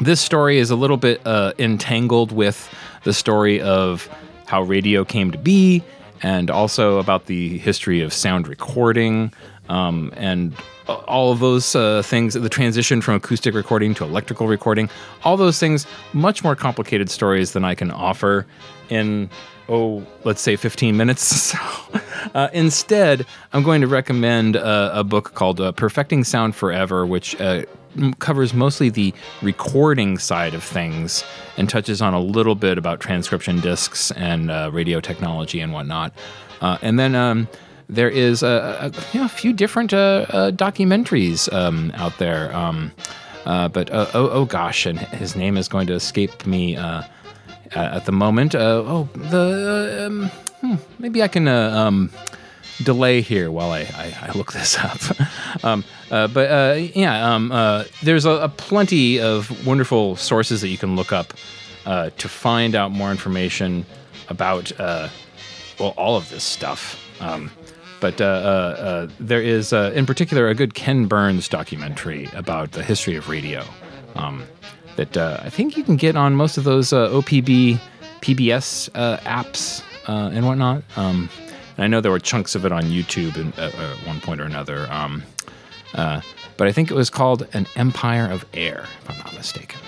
This 0.01 0.21
story 0.21 0.59
is 0.59 0.71
a 0.71 0.77
little 0.77 0.99
bit 0.99 1.27
uh, 1.27 1.55
entangled 1.59 2.31
with 2.31 2.71
the 3.05 3.15
story 3.15 3.61
of 3.61 4.09
how 4.47 4.63
radio 4.63 5.05
came 5.05 5.31
to 5.31 5.39
be 5.39 5.83
and 6.23 6.51
also 6.51 6.99
about 6.99 7.27
the 7.27 7.59
history 7.59 8.01
of 8.01 8.13
sound 8.13 8.49
recording 8.49 9.33
um, 9.69 10.13
and 10.17 10.55
all 10.89 11.33
of 11.33 11.41
those 11.41 11.75
uh, 11.75 12.03
things, 12.03 12.35
the 12.35 12.49
transition 12.49 13.01
from 13.01 13.15
acoustic 13.15 13.55
recording 13.55 13.95
to 13.95 14.05
electrical 14.05 14.47
recording, 14.47 14.89
all 15.25 15.37
those 15.37 15.59
things, 15.59 15.87
much 16.13 16.45
more 16.45 16.55
complicated 16.55 17.11
stories 17.11 17.53
than 17.53 17.65
I 17.65 17.75
can 17.75 17.91
offer 17.91 18.47
in, 18.89 19.29
oh, 19.69 20.07
let's 20.25 20.41
say 20.41 20.57
15 20.57 20.97
minutes. 20.97 21.55
So 22.27 22.33
uh, 22.35 22.49
instead, 22.53 23.25
I'm 23.53 23.63
going 23.63 23.81
to 23.83 23.87
recommend 23.87 24.57
uh, 24.57 24.91
a 24.93 25.05
book 25.05 25.35
called 25.35 25.61
uh, 25.61 25.71
Perfecting 25.73 26.25
Sound 26.25 26.57
Forever, 26.57 27.07
which 27.07 27.41
uh, 27.41 27.63
covers 28.19 28.55
mostly 28.55 28.89
the 28.89 29.13
recording 29.43 30.19
side 30.19 30.55
of 30.55 30.63
things 30.63 31.25
and 31.57 31.69
touches 31.69 32.03
on 32.03 32.15
a 32.15 32.21
little 32.21 32.55
bit 32.55 32.79
about 32.79 33.01
transcription 33.01 33.61
discs 33.61 34.11
and 34.13 34.51
uh, 34.51 34.71
radio 34.73 35.01
technology 35.01 35.61
and 35.61 35.73
whatnot. 35.73 36.13
Uh, 36.61 36.79
and 36.83 36.99
then 36.99 37.15
um, 37.15 37.49
there 37.89 38.11
is 38.11 38.43
a, 38.43 38.93
a, 38.93 39.03
you 39.13 39.21
know, 39.21 39.27
a 39.27 39.29
few 39.29 39.53
different 39.53 39.93
uh, 39.93 40.27
uh, 40.29 40.51
documentaries 40.51 41.53
um, 41.53 41.93
out 41.95 42.17
there. 42.19 42.55
Um, 42.55 42.93
uh, 43.45 43.69
but 43.69 43.91
uh, 43.91 44.07
oh, 44.15 44.29
oh 44.31 44.45
gosh, 44.45 44.87
and 44.87 44.99
his 44.99 45.37
name 45.37 45.57
is 45.57 45.69
going 45.69 45.87
to 45.87 45.95
escape 45.95 46.47
me 46.47 46.77
at 46.77 48.05
the 48.05 48.13
moment. 48.13 48.55
Oh, 48.55 49.09
the 49.15 50.07
um, 50.07 50.29
hmm, 50.61 50.75
maybe 50.99 51.23
I 51.23 51.29
can 51.29 51.47
um, 51.47 52.11
delay 52.83 53.21
here 53.21 53.51
while 53.51 53.71
I, 53.71 53.81
I, 53.81 54.29
I 54.29 54.33
look 54.33 54.53
this 54.53 54.79
up. 54.79 55.01
um, 55.65 55.85
uh, 56.11 56.29
but 56.29 56.51
uh, 56.51 56.75
yeah, 56.95 57.35
um, 57.35 57.53
uh, 57.53 57.85
there's 58.03 58.25
a, 58.25 58.31
a 58.31 58.49
plenty 58.49 59.21
of 59.21 59.67
wonderful 59.67 60.17
sources 60.17 60.61
that 60.61 60.69
you 60.69 60.79
can 60.79 60.97
look 60.97 61.13
up 61.13 61.35
uh, 61.85 62.11
to 62.19 62.29
find 62.29 62.75
out 62.75 62.91
more 62.91 63.11
information 63.11 63.87
about 64.29 64.79
uh, 64.81 65.09
well 65.79 65.95
all 65.97 66.17
of 66.17 66.29
this 66.31 66.45
stuff. 66.45 67.03
Um, 67.21 67.51
but 67.99 68.21
uh, 68.21 69.09
there 69.19 69.41
is, 69.41 69.73
in 69.73 70.05
particular, 70.05 70.49
a 70.49 70.55
good 70.55 70.75
Ken 70.75 71.07
Burns 71.07 71.49
documentary 71.49 72.29
about 72.35 72.73
the 72.73 72.83
history 72.83 73.17
of 73.17 73.31
radio 73.31 73.65
um, 74.17 74.47
that 74.97 75.17
I 75.17 75.49
think 75.49 75.79
you 75.79 75.83
can 75.83 75.97
get 75.97 76.15
on 76.15 76.35
most 76.35 76.59
of 76.59 76.65
those 76.65 76.91
OPB 76.91 77.81
PBS 78.21 78.91
apps 78.91 79.83
and 80.07 80.47
whatnot. 80.47 80.83
And 81.77 81.85
I 81.85 81.87
know 81.87 82.01
there 82.01 82.13
were 82.13 82.19
chunks 82.19 82.55
of 82.55 82.65
it 82.65 82.73
on 82.73 82.85
YouTube 82.85 83.37
in, 83.37 83.53
uh, 83.59 83.71
at 83.75 84.07
one 84.07 84.21
point 84.21 84.41
or 84.41 84.45
another. 84.45 84.87
Um, 84.91 85.23
uh, 85.95 86.21
but 86.57 86.69
I 86.69 86.73
think 86.73 86.91
it 86.91 86.95
was 86.95 87.11
called 87.11 87.47
An 87.53 87.67
Empire 87.77 88.31
of 88.31 88.45
Air, 88.55 88.87
if 89.03 89.11
I'm 89.11 89.19
not 89.19 89.35
mistaken. 89.35 89.81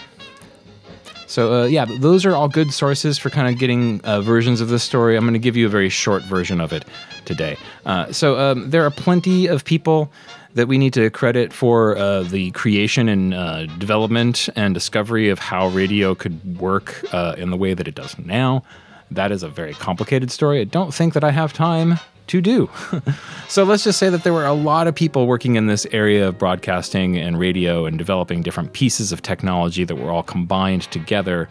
So 1.26 1.62
uh, 1.62 1.66
yeah, 1.66 1.84
those 1.84 2.24
are 2.24 2.34
all 2.34 2.48
good 2.48 2.72
sources 2.72 3.18
for 3.18 3.28
kind 3.28 3.52
of 3.52 3.60
getting 3.60 4.00
uh, 4.00 4.22
versions 4.22 4.62
of 4.62 4.70
this 4.70 4.82
story. 4.82 5.14
I'm 5.14 5.24
going 5.24 5.34
to 5.34 5.38
give 5.38 5.56
you 5.56 5.66
a 5.66 5.68
very 5.68 5.90
short 5.90 6.22
version 6.22 6.58
of 6.58 6.72
it 6.72 6.86
today. 7.26 7.58
Uh, 7.84 8.10
so 8.12 8.38
um, 8.38 8.70
there 8.70 8.82
are 8.84 8.90
plenty 8.90 9.46
of 9.46 9.64
people 9.64 10.10
that 10.54 10.68
we 10.68 10.78
need 10.78 10.94
to 10.94 11.10
credit 11.10 11.52
for 11.52 11.96
uh, 11.98 12.22
the 12.22 12.50
creation 12.52 13.08
and 13.10 13.34
uh, 13.34 13.66
development 13.76 14.48
and 14.56 14.72
discovery 14.72 15.28
of 15.28 15.38
how 15.38 15.68
radio 15.68 16.14
could 16.14 16.58
work 16.58 17.04
uh, 17.12 17.34
in 17.36 17.50
the 17.50 17.56
way 17.56 17.74
that 17.74 17.86
it 17.86 17.94
does 17.94 18.18
now. 18.18 18.64
That 19.10 19.32
is 19.32 19.42
a 19.42 19.48
very 19.48 19.74
complicated 19.74 20.30
story. 20.30 20.60
I 20.60 20.64
don't 20.64 20.92
think 20.92 21.14
that 21.14 21.24
I 21.24 21.30
have 21.30 21.52
time 21.52 21.98
to 22.28 22.40
do. 22.40 22.70
so 23.48 23.64
let's 23.64 23.84
just 23.84 23.98
say 23.98 24.10
that 24.10 24.22
there 24.22 24.32
were 24.32 24.46
a 24.46 24.52
lot 24.52 24.86
of 24.86 24.94
people 24.94 25.26
working 25.26 25.56
in 25.56 25.66
this 25.66 25.86
area 25.92 26.28
of 26.28 26.38
broadcasting 26.38 27.16
and 27.16 27.38
radio 27.38 27.86
and 27.86 27.98
developing 27.98 28.42
different 28.42 28.72
pieces 28.74 29.12
of 29.12 29.22
technology 29.22 29.84
that 29.84 29.96
were 29.96 30.10
all 30.10 30.22
combined 30.22 30.82
together 30.82 31.48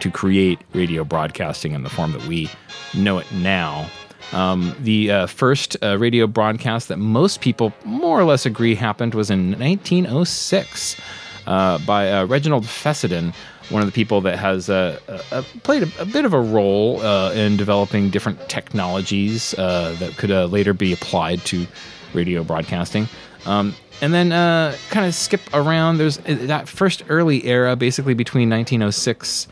to 0.00 0.10
create 0.10 0.58
radio 0.74 1.04
broadcasting 1.04 1.72
in 1.72 1.82
the 1.82 1.88
form 1.88 2.12
that 2.12 2.26
we 2.26 2.50
know 2.94 3.18
it 3.18 3.30
now. 3.32 3.88
Um, 4.32 4.74
the 4.80 5.10
uh, 5.10 5.26
first 5.26 5.76
uh, 5.82 5.96
radio 5.98 6.26
broadcast 6.26 6.88
that 6.88 6.98
most 6.98 7.40
people 7.40 7.72
more 7.84 8.18
or 8.18 8.24
less 8.24 8.44
agree 8.44 8.74
happened 8.74 9.14
was 9.14 9.30
in 9.30 9.52
1906 9.52 10.96
uh, 11.46 11.78
by 11.78 12.10
uh, 12.10 12.26
Reginald 12.26 12.66
Fessenden, 12.66 13.32
one 13.70 13.82
of 13.82 13.86
the 13.86 13.92
people 13.92 14.20
that 14.22 14.38
has 14.38 14.70
uh, 14.70 14.98
uh, 15.30 15.42
played 15.62 15.82
a, 15.82 16.02
a, 16.02 16.04
bit 16.04 16.24
of 16.24 16.32
a 16.32 16.40
role 16.40 17.00
uh, 17.02 17.32
in 17.32 17.56
developing 17.56 18.10
different 18.10 18.48
technologies 18.48 19.54
uh, 19.54 19.96
that 19.98 20.16
could 20.16 20.30
uh, 20.30 20.46
later 20.46 20.72
be 20.72 20.92
applied 20.92 21.40
to 21.40 21.66
radio 22.14 22.44
broadcasting. 22.44 23.08
Um, 23.44 23.74
and 24.02 24.12
then 24.12 24.30
kind 24.90 25.06
of 25.06 25.14
skip 25.14 25.40
around. 25.54 25.96
There's 25.98 26.18
that 26.18 26.68
first 26.68 27.02
early 27.08 27.44
era, 27.46 27.76
basically 27.76 28.14
between 28.14 28.50
1906 28.50 29.48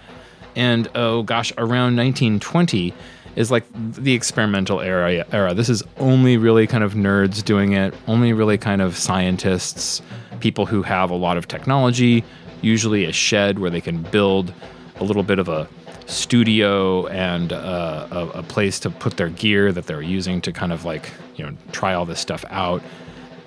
and 0.56 0.88
oh 0.94 1.22
gosh, 1.22 1.52
around 1.56 1.96
1920 1.96 2.94
is 3.36 3.50
like 3.50 3.64
the 3.74 4.14
experimental 4.14 4.80
era 4.80 5.24
era. 5.32 5.54
This 5.54 5.68
is 5.68 5.82
only 5.98 6.36
really 6.36 6.66
kind 6.66 6.84
of 6.84 6.94
nerds 6.94 7.44
doing 7.44 7.72
it, 7.72 7.94
only 8.06 8.32
really 8.32 8.58
kind 8.58 8.80
of 8.80 8.96
scientists, 8.96 10.02
people 10.40 10.66
who 10.66 10.82
have 10.82 11.10
a 11.10 11.16
lot 11.16 11.36
of 11.36 11.48
technology, 11.48 12.24
usually 12.64 13.04
a 13.04 13.12
shed 13.12 13.58
where 13.58 13.70
they 13.70 13.80
can 13.80 14.02
build 14.02 14.52
a 14.96 15.04
little 15.04 15.22
bit 15.22 15.38
of 15.38 15.48
a 15.48 15.68
studio 16.06 17.06
and 17.06 17.52
uh, 17.52 18.08
a, 18.10 18.38
a, 18.38 18.42
place 18.42 18.78
to 18.78 18.90
put 18.90 19.16
their 19.16 19.30
gear 19.30 19.72
that 19.72 19.86
they're 19.86 20.02
using 20.02 20.40
to 20.40 20.52
kind 20.52 20.72
of 20.72 20.84
like 20.84 21.10
you 21.36 21.44
know 21.44 21.56
try 21.72 21.94
all 21.94 22.04
this 22.04 22.20
stuff 22.20 22.44
out. 22.50 22.82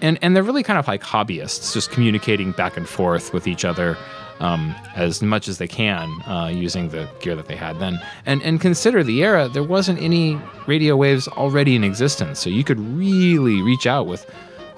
And 0.02 0.20
and 0.22 0.36
they're 0.36 0.44
really 0.44 0.64
kind 0.64 0.80
of 0.80 0.88
like 0.88 1.04
hobbyists, 1.04 1.74
just 1.74 1.92
communicating 1.92 2.52
back 2.52 2.78
and 2.78 2.88
forth 2.88 3.34
with 3.34 3.48
each 3.48 3.66
other 3.66 3.98
um, 4.40 4.76
as 4.96 5.22
much 5.22 5.48
as 5.48 5.58
they 5.58 5.68
can 5.68 6.10
uh, 6.28 6.52
using 6.54 6.90
the 6.90 7.10
gear 7.20 7.36
that 7.36 7.48
they 7.48 7.56
had 7.56 7.80
then. 7.80 8.00
And 8.26 8.42
and 8.44 8.62
consider 8.62 9.04
the 9.04 9.24
era, 9.24 9.50
there 9.50 9.64
wasn't 9.64 10.02
any 10.02 10.40
radio 10.68 10.96
waves 10.96 11.28
already 11.28 11.76
in 11.76 11.84
existence, 11.84 12.40
so 12.40 12.50
you 12.50 12.64
could 12.64 12.80
really 12.80 13.62
reach 13.62 13.88
out 13.88 14.08
with 14.08 14.30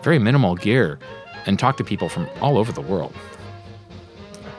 very 0.04 0.20
minimal 0.20 0.56
gear 0.56 1.00
and 1.46 1.58
talk 1.58 1.78
to 1.78 1.84
people 1.84 2.10
from 2.10 2.28
all 2.42 2.58
over 2.58 2.72
the 2.72 2.82
world. 2.82 3.14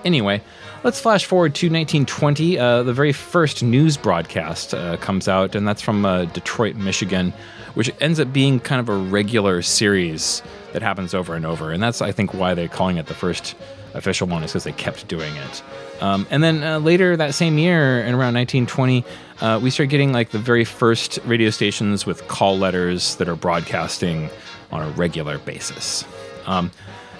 Anyway, 0.05 0.43
let's 0.83 1.01
flash 1.01 1.25
forward 1.25 1.55
to 1.57 1.67
1920. 1.67 2.59
Uh, 2.59 2.83
the 2.83 2.93
very 2.93 3.13
first 3.13 3.63
news 3.63 3.97
broadcast 3.97 4.75
uh, 4.75 4.97
comes 4.99 5.29
out, 5.29 5.55
and 5.55 5.67
that's 5.67 5.83
from 5.83 6.05
uh, 6.05 6.25
Detroit, 6.27 6.77
Michigan, 6.77 7.33
which 7.75 7.93
ends 8.01 8.19
up 8.19 8.33
being 8.33 8.61
kind 8.61 8.81
of 8.81 8.89
a 8.89 8.97
regular 8.97 9.63
series 9.63 10.43
that 10.73 10.83
happens 10.83 11.15
over 11.15 11.35
and 11.35 11.45
over. 11.45 11.71
And 11.73 11.83
that's, 11.83 12.01
I 12.01 12.13
think, 12.13 12.35
why 12.35 12.55
they're 12.55 12.69
calling 12.69 12.97
it 12.97 13.07
the 13.07 13.15
first 13.15 13.55
official 13.95 14.27
one, 14.27 14.43
is 14.43 14.53
because 14.53 14.65
they 14.65 14.73
kept 14.73 15.07
doing 15.09 15.35
it. 15.37 15.63
Um, 16.01 16.27
and 16.31 16.43
then 16.43 16.63
uh, 16.63 16.79
later 16.79 17.17
that 17.17 17.35
same 17.35 17.59
year, 17.59 18.01
in 18.01 18.15
around 18.15 18.35
1920, 18.35 19.05
uh, 19.41 19.61
we 19.63 19.71
start 19.71 19.89
getting 19.89 20.13
like 20.13 20.31
the 20.31 20.39
very 20.39 20.65
first 20.65 21.19
radio 21.25 21.51
stations 21.51 22.07
with 22.07 22.27
call 22.29 22.57
letters 22.57 23.17
that 23.17 23.29
are 23.29 23.37
broadcasting 23.37 24.31
on 24.73 24.83
a 24.83 24.91
regular 24.93 25.39
basis. 25.39 26.05
Um, 26.47 26.71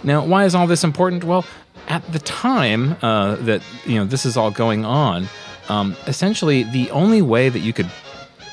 now, 0.03 0.25
why 0.25 0.45
is 0.45 0.55
all 0.55 0.67
this 0.67 0.85
important? 0.85 1.25
Well, 1.25 1.45
at 1.91 2.13
the 2.13 2.21
time 2.21 2.97
uh, 3.03 3.35
that 3.35 3.61
you 3.85 3.97
know 3.97 4.05
this 4.07 4.25
is 4.25 4.37
all 4.37 4.51
going 4.51 4.85
on, 4.85 5.29
um, 5.69 5.97
essentially 6.07 6.63
the 6.63 6.89
only 6.93 7.21
way 7.21 7.49
that 7.51 7.59
you 7.59 7.73
could 7.73 7.91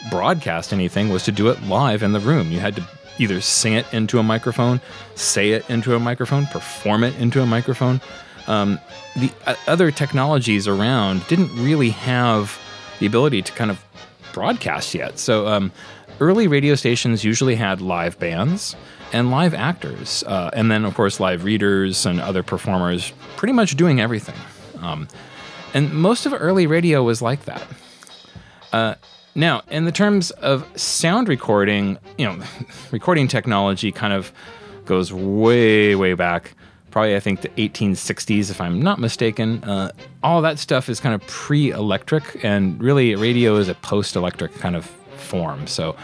broadcast 0.10 0.74
anything 0.74 1.10
was 1.10 1.24
to 1.24 1.32
do 1.32 1.48
it 1.50 1.62
live 1.64 2.02
in 2.02 2.12
the 2.14 2.20
room. 2.20 2.52
You 2.52 2.60
had 2.60 2.76
to 2.76 2.84
either 3.20 3.40
sing 3.40 3.74
it 3.74 3.86
into 3.94 4.18
a 4.20 4.24
microphone, 4.24 4.82
say 5.16 5.52
it 5.52 5.70
into 5.70 5.96
a 5.96 6.00
microphone, 6.00 6.48
perform 6.48 7.04
it 7.04 7.16
into 7.18 7.42
a 7.42 7.46
microphone. 7.46 8.02
Um, 8.48 8.80
the 9.16 9.32
uh, 9.46 9.56
other 9.68 9.92
technologies 9.92 10.68
around 10.68 11.26
didn't 11.28 11.56
really 11.56 11.90
have 11.92 12.60
the 13.00 13.06
ability 13.06 13.44
to 13.44 13.52
kind 13.52 13.70
of 13.70 13.84
broadcast 14.34 14.96
yet. 14.96 15.20
So 15.20 15.48
um, 15.48 15.72
early 16.20 16.48
radio 16.48 16.74
stations 16.74 17.24
usually 17.24 17.56
had 17.56 17.82
live 17.82 18.18
bands 18.18 18.76
and 19.14 19.32
live 19.32 19.54
actors, 19.54 20.24
uh, 20.28 20.50
and 20.54 20.70
then 20.72 20.86
of 20.86 20.94
course 20.96 21.20
live 21.20 21.44
readers 21.44 22.06
and 22.06 22.20
other 22.20 22.44
performers, 22.44 23.12
pretty 23.36 23.54
much 23.54 23.76
doing 23.76 24.00
everything. 24.02 24.36
Um, 24.82 25.08
and 25.74 25.94
most 25.94 26.26
of 26.26 26.34
early 26.34 26.68
radio 26.68 27.04
was 27.04 27.22
like 27.22 27.46
that. 27.46 27.64
Uh, 28.72 28.96
now, 29.36 29.62
in 29.70 29.86
the 29.86 29.92
terms 29.92 30.32
of 30.32 30.66
sound 30.80 31.28
recording, 31.28 31.98
you 32.18 32.26
know, 32.26 32.44
recording 32.92 33.28
technology 33.28 33.92
kind 33.92 34.14
of 34.14 34.32
goes 34.86 35.14
way, 35.14 35.96
way 35.96 36.14
back. 36.14 36.54
Probably, 36.90 37.16
I 37.16 37.20
think 37.20 37.42
the 37.42 37.50
1860s, 37.50 38.50
if 38.50 38.60
I'm 38.60 38.82
not 38.82 38.98
mistaken. 39.00 39.64
Uh, 39.64 39.92
all 40.24 40.42
that 40.42 40.58
stuff 40.58 40.90
is 40.90 41.00
kind 41.00 41.14
of 41.14 41.22
pre-electric, 41.28 42.44
and 42.44 42.82
really, 42.82 43.14
radio 43.16 43.58
is 43.58 43.70
a 43.70 43.76
post-electric 43.76 44.56
kind 44.56 44.76
of 44.76 44.86
form. 45.18 45.68
So, 45.68 45.96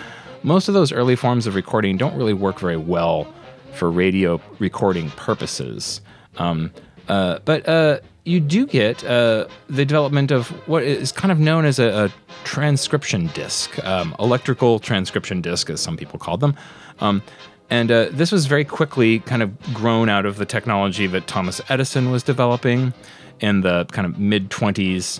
most 0.44 0.68
of 0.68 0.74
those 0.74 0.92
early 0.92 1.16
forms 1.16 1.48
of 1.48 1.56
recording 1.56 1.98
don't 1.98 2.16
really 2.16 2.34
work 2.34 2.60
very 2.60 2.78
well 2.78 3.28
for 3.74 3.90
radio 3.90 4.40
recording 4.60 5.10
purposes. 5.12 6.02
Um, 6.38 6.72
uh, 7.08 7.40
but 7.46 7.68
uh, 7.68 8.00
you 8.26 8.40
do 8.40 8.66
get 8.66 9.04
uh, 9.04 9.48
the 9.68 9.86
development 9.86 10.32
of 10.32 10.50
what 10.68 10.84
is 10.84 11.12
kind 11.12 11.32
of 11.32 11.40
known 11.40 11.66
as 11.66 11.80
a, 11.80 12.06
a 12.06 12.14
transcription 12.44 13.28
disc, 13.28 13.84
um, 13.84 14.16
electrical 14.20 14.80
transcription 14.80 15.42
disc, 15.42 15.70
as 15.70 15.82
some 15.82 15.98
people 15.98 16.20
call 16.20 16.38
them. 16.38 16.56
Um, 17.00 17.22
and 17.70 17.92
uh, 17.92 18.08
this 18.12 18.32
was 18.32 18.46
very 18.46 18.66
quickly 18.66 19.20
kind 19.20 19.42
of 19.42 19.74
grown 19.74 20.08
out 20.08 20.26
of 20.26 20.38
the 20.38 20.46
technology 20.46 21.08
that 21.08 21.28
Thomas 21.28 21.60
Edison 21.70 22.12
was 22.12 22.24
developing 22.24 22.94
in 23.40 23.62
the 23.62 23.86
kind 23.86 24.06
of 24.06 24.20
mid 24.20 24.50
20s. 24.50 25.20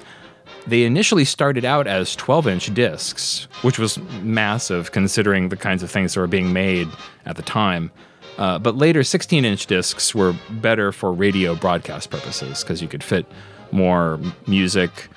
They 0.66 0.84
initially 0.84 1.26
started 1.26 1.66
out 1.66 1.88
as 1.88 2.16
12 2.16 2.48
inch 2.48 2.74
discs, 2.74 3.48
which 3.62 3.78
was 3.78 3.98
massive 4.22 4.92
considering 4.92 5.50
the 5.50 5.58
kinds 5.58 5.84
of 5.84 5.92
things 5.92 6.14
that 6.14 6.22
were 6.22 6.28
being 6.28 6.54
made 6.54 6.88
at 7.26 7.36
the 7.36 7.42
time. 7.42 7.92
Uh, 8.38 8.58
but 8.60 8.76
later, 8.76 9.04
16 9.04 9.46
inch 9.46 9.66
discs 9.68 10.16
were 10.16 10.36
better 10.50 10.92
for 10.92 11.12
radio 11.12 11.54
broadcast 11.56 12.10
purposes 12.10 12.64
because 12.64 12.82
you 12.82 12.88
could 12.88 13.04
fit 13.04 13.26
more 13.72 14.20
music, 14.48 15.10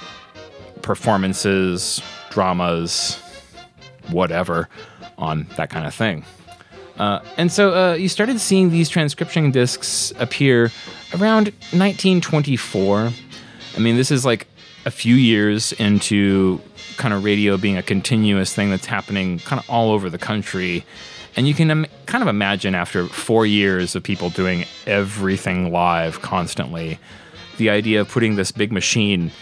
performances, 0.83 2.03
dramas, 2.31 3.21
whatever 4.11 4.69
on 5.19 5.47
that 5.57 5.71
kind 5.71 5.87
of 5.87 5.95
thing. 5.95 6.25
Uh, 6.99 7.21
and 7.37 7.53
so 7.53 7.75
uh, 7.75 7.95
you 7.95 8.09
started 8.09 8.41
seeing 8.41 8.71
these 8.71 8.89
transcription 8.89 9.51
discs 9.51 10.13
appear 10.19 10.71
around 11.15 11.49
1924. 11.73 13.11
I 13.77 13.79
mean, 13.79 13.97
this 13.97 14.11
is 14.11 14.25
like 14.25 14.47
a 14.87 14.91
few 14.91 15.17
years 15.17 15.73
into 15.73 16.61
kind 16.97 17.13
of 17.13 17.25
radio 17.25 17.57
being 17.57 17.77
a 17.77 17.83
continuous 17.83 18.55
thing 18.55 18.71
that's 18.71 18.87
happening 18.87 19.41
kind 19.41 19.61
of 19.61 19.69
all 19.69 19.91
over 19.91 20.09
the 20.09 20.17
country. 20.17 20.85
And 21.35 21.47
you 21.47 21.55
can 21.55 21.71
Im- 21.71 21.87
kind 22.07 22.23
of 22.23 22.29
imagine 22.29 22.75
after 22.75 23.07
four 23.09 23.45
years 23.45 23.95
of 23.97 24.03
people 24.05 24.31
doing 24.31 24.65
everything 24.87 25.73
live 25.73 26.23
constantly, 26.23 26.99
the 27.59 27.69
idea 27.69 28.01
of 28.01 28.09
putting 28.09 28.37
this 28.37 28.53
big 28.53 28.71
machine 28.71 29.33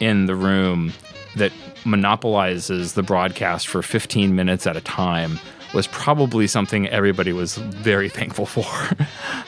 in 0.00 0.26
the 0.26 0.34
room 0.34 0.92
that 1.34 1.50
monopolizes 1.84 2.92
the 2.92 3.02
broadcast 3.02 3.68
for 3.68 3.82
15 3.82 4.36
minutes 4.36 4.66
at 4.66 4.76
a 4.76 4.80
time 4.82 5.40
was 5.72 5.86
probably 5.86 6.46
something 6.46 6.88
everybody 6.88 7.32
was 7.32 7.56
very 7.56 8.08
thankful 8.18 8.44
for. 8.44 8.66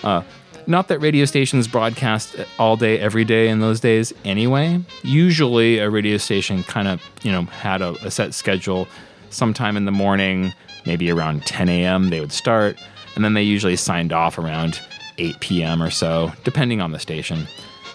uh, 0.02 0.22
not 0.66 0.88
that 0.88 0.98
radio 1.00 1.24
stations 1.24 1.68
broadcast 1.68 2.36
all 2.58 2.76
day, 2.76 2.98
every 2.98 3.24
day 3.24 3.48
in 3.48 3.60
those 3.60 3.80
days 3.80 4.12
anyway. 4.24 4.80
Usually, 5.02 5.78
a 5.78 5.90
radio 5.90 6.16
station 6.16 6.62
kind 6.64 6.88
of, 6.88 7.02
you 7.22 7.32
know, 7.32 7.42
had 7.42 7.82
a, 7.82 7.90
a 8.04 8.10
set 8.10 8.34
schedule. 8.34 8.88
Sometime 9.30 9.76
in 9.76 9.84
the 9.84 9.92
morning, 9.92 10.52
maybe 10.86 11.10
around 11.10 11.44
10 11.46 11.68
a.m., 11.68 12.10
they 12.10 12.20
would 12.20 12.32
start, 12.32 12.78
and 13.14 13.24
then 13.24 13.34
they 13.34 13.42
usually 13.42 13.76
signed 13.76 14.12
off 14.12 14.38
around 14.38 14.80
8 15.18 15.40
p.m. 15.40 15.82
or 15.82 15.90
so, 15.90 16.32
depending 16.44 16.80
on 16.80 16.92
the 16.92 16.98
station. 16.98 17.46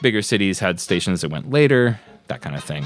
Bigger 0.01 0.21
cities 0.21 0.59
had 0.59 0.79
stations 0.79 1.21
that 1.21 1.29
went 1.29 1.49
later, 1.49 1.99
that 2.27 2.41
kind 2.41 2.55
of 2.55 2.63
thing. 2.63 2.85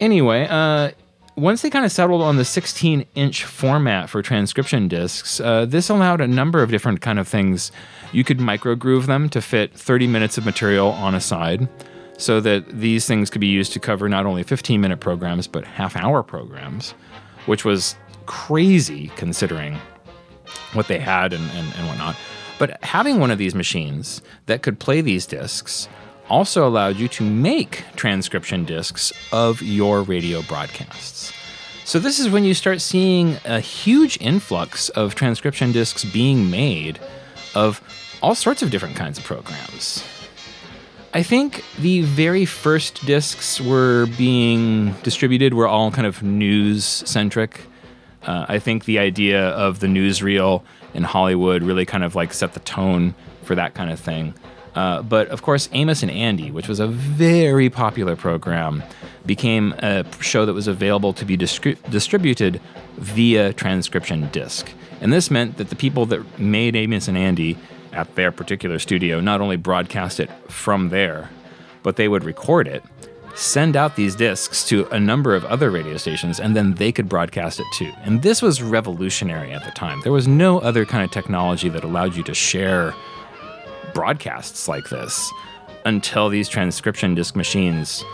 Anyway, 0.00 0.46
uh, 0.48 0.90
once 1.36 1.60
they 1.60 1.68
kind 1.68 1.84
of 1.84 1.92
settled 1.92 2.22
on 2.22 2.36
the 2.36 2.44
16 2.44 3.04
inch 3.14 3.44
format 3.44 4.08
for 4.08 4.22
transcription 4.22 4.88
discs, 4.88 5.38
uh, 5.40 5.66
this 5.66 5.90
allowed 5.90 6.20
a 6.20 6.26
number 6.26 6.62
of 6.62 6.70
different 6.70 7.02
kind 7.02 7.18
of 7.18 7.28
things. 7.28 7.70
You 8.10 8.24
could 8.24 8.38
microgroove 8.38 9.06
them 9.06 9.28
to 9.30 9.42
fit 9.42 9.72
30 9.74 10.06
minutes 10.06 10.38
of 10.38 10.46
material 10.46 10.88
on 10.88 11.14
a 11.14 11.20
side, 11.20 11.68
so 12.18 12.40
that 12.40 12.66
these 12.68 13.06
things 13.06 13.28
could 13.28 13.40
be 13.40 13.46
used 13.46 13.74
to 13.74 13.80
cover 13.80 14.08
not 14.08 14.24
only 14.24 14.42
15 14.42 14.80
minute 14.80 15.00
programs, 15.00 15.46
but 15.46 15.64
half 15.64 15.94
hour 15.94 16.22
programs, 16.22 16.92
which 17.44 17.64
was 17.64 17.96
crazy 18.24 19.08
considering 19.16 19.78
what 20.72 20.88
they 20.88 20.98
had 20.98 21.32
and, 21.32 21.50
and, 21.50 21.74
and 21.76 21.86
whatnot. 21.86 22.16
But 22.58 22.82
having 22.82 23.20
one 23.20 23.30
of 23.30 23.36
these 23.36 23.54
machines 23.54 24.22
that 24.46 24.62
could 24.62 24.78
play 24.78 25.02
these 25.02 25.26
discs 25.26 25.88
also 26.28 26.66
allowed 26.66 26.96
you 26.96 27.08
to 27.08 27.24
make 27.24 27.84
transcription 27.96 28.64
discs 28.64 29.12
of 29.32 29.62
your 29.62 30.02
radio 30.02 30.42
broadcasts. 30.42 31.32
So, 31.84 31.98
this 31.98 32.18
is 32.18 32.28
when 32.28 32.44
you 32.44 32.52
start 32.52 32.80
seeing 32.80 33.36
a 33.44 33.60
huge 33.60 34.18
influx 34.20 34.88
of 34.88 35.14
transcription 35.14 35.70
discs 35.70 36.04
being 36.04 36.50
made 36.50 36.98
of 37.54 37.80
all 38.22 38.34
sorts 38.34 38.62
of 38.62 38.70
different 38.70 38.96
kinds 38.96 39.18
of 39.18 39.24
programs. 39.24 40.02
I 41.14 41.22
think 41.22 41.64
the 41.78 42.02
very 42.02 42.44
first 42.44 43.06
discs 43.06 43.60
were 43.60 44.06
being 44.18 44.92
distributed 45.02 45.54
were 45.54 45.68
all 45.68 45.90
kind 45.90 46.06
of 46.06 46.22
news 46.22 46.84
centric. 46.84 47.62
Uh, 48.22 48.44
I 48.48 48.58
think 48.58 48.84
the 48.84 48.98
idea 48.98 49.48
of 49.50 49.80
the 49.80 49.86
newsreel 49.86 50.62
in 50.92 51.04
Hollywood 51.04 51.62
really 51.62 51.86
kind 51.86 52.04
of 52.04 52.14
like 52.14 52.34
set 52.34 52.52
the 52.54 52.60
tone 52.60 53.14
for 53.44 53.54
that 53.54 53.74
kind 53.74 53.90
of 53.90 54.00
thing. 54.00 54.34
Uh, 54.76 55.02
but 55.02 55.26
of 55.28 55.42
course, 55.42 55.68
Amos 55.72 56.02
and 56.02 56.12
Andy, 56.12 56.50
which 56.50 56.68
was 56.68 56.80
a 56.80 56.86
very 56.86 57.70
popular 57.70 58.14
program, 58.14 58.82
became 59.24 59.72
a 59.78 60.04
show 60.20 60.44
that 60.44 60.52
was 60.52 60.68
available 60.68 61.12
to 61.14 61.24
be 61.24 61.36
distri- 61.36 61.78
distributed 61.90 62.60
via 62.98 63.54
transcription 63.54 64.28
disc. 64.30 64.70
And 65.00 65.12
this 65.12 65.30
meant 65.30 65.56
that 65.56 65.70
the 65.70 65.76
people 65.76 66.04
that 66.06 66.38
made 66.38 66.76
Amos 66.76 67.08
and 67.08 67.16
Andy 67.16 67.56
at 67.92 68.14
their 68.14 68.30
particular 68.30 68.78
studio 68.78 69.18
not 69.20 69.40
only 69.40 69.56
broadcast 69.56 70.20
it 70.20 70.30
from 70.48 70.90
there, 70.90 71.30
but 71.82 71.96
they 71.96 72.08
would 72.08 72.24
record 72.24 72.68
it, 72.68 72.84
send 73.34 73.76
out 73.76 73.96
these 73.96 74.14
discs 74.14 74.66
to 74.68 74.86
a 74.88 75.00
number 75.00 75.34
of 75.34 75.44
other 75.46 75.70
radio 75.70 75.96
stations, 75.96 76.38
and 76.38 76.54
then 76.54 76.74
they 76.74 76.92
could 76.92 77.08
broadcast 77.08 77.60
it 77.60 77.66
too. 77.72 77.92
And 78.02 78.22
this 78.22 78.42
was 78.42 78.62
revolutionary 78.62 79.52
at 79.52 79.64
the 79.64 79.70
time. 79.70 80.00
There 80.02 80.12
was 80.12 80.28
no 80.28 80.58
other 80.58 80.84
kind 80.84 81.04
of 81.04 81.10
technology 81.10 81.70
that 81.70 81.84
allowed 81.84 82.14
you 82.14 82.22
to 82.24 82.34
share 82.34 82.94
broadcasts 83.96 84.68
like 84.68 84.90
this 84.90 85.32
until 85.86 86.28
these 86.28 86.50
transcription 86.50 87.14
disc 87.14 87.34
machines 87.34 88.04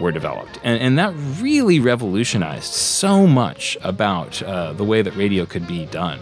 were 0.00 0.12
developed. 0.12 0.60
And, 0.62 0.80
and 0.80 0.98
that 0.98 1.12
really 1.42 1.80
revolutionized 1.80 2.72
so 2.72 3.26
much 3.26 3.76
about 3.82 4.40
uh, 4.40 4.72
the 4.72 4.84
way 4.84 5.02
that 5.02 5.16
radio 5.16 5.44
could 5.44 5.66
be 5.66 5.86
done. 5.86 6.20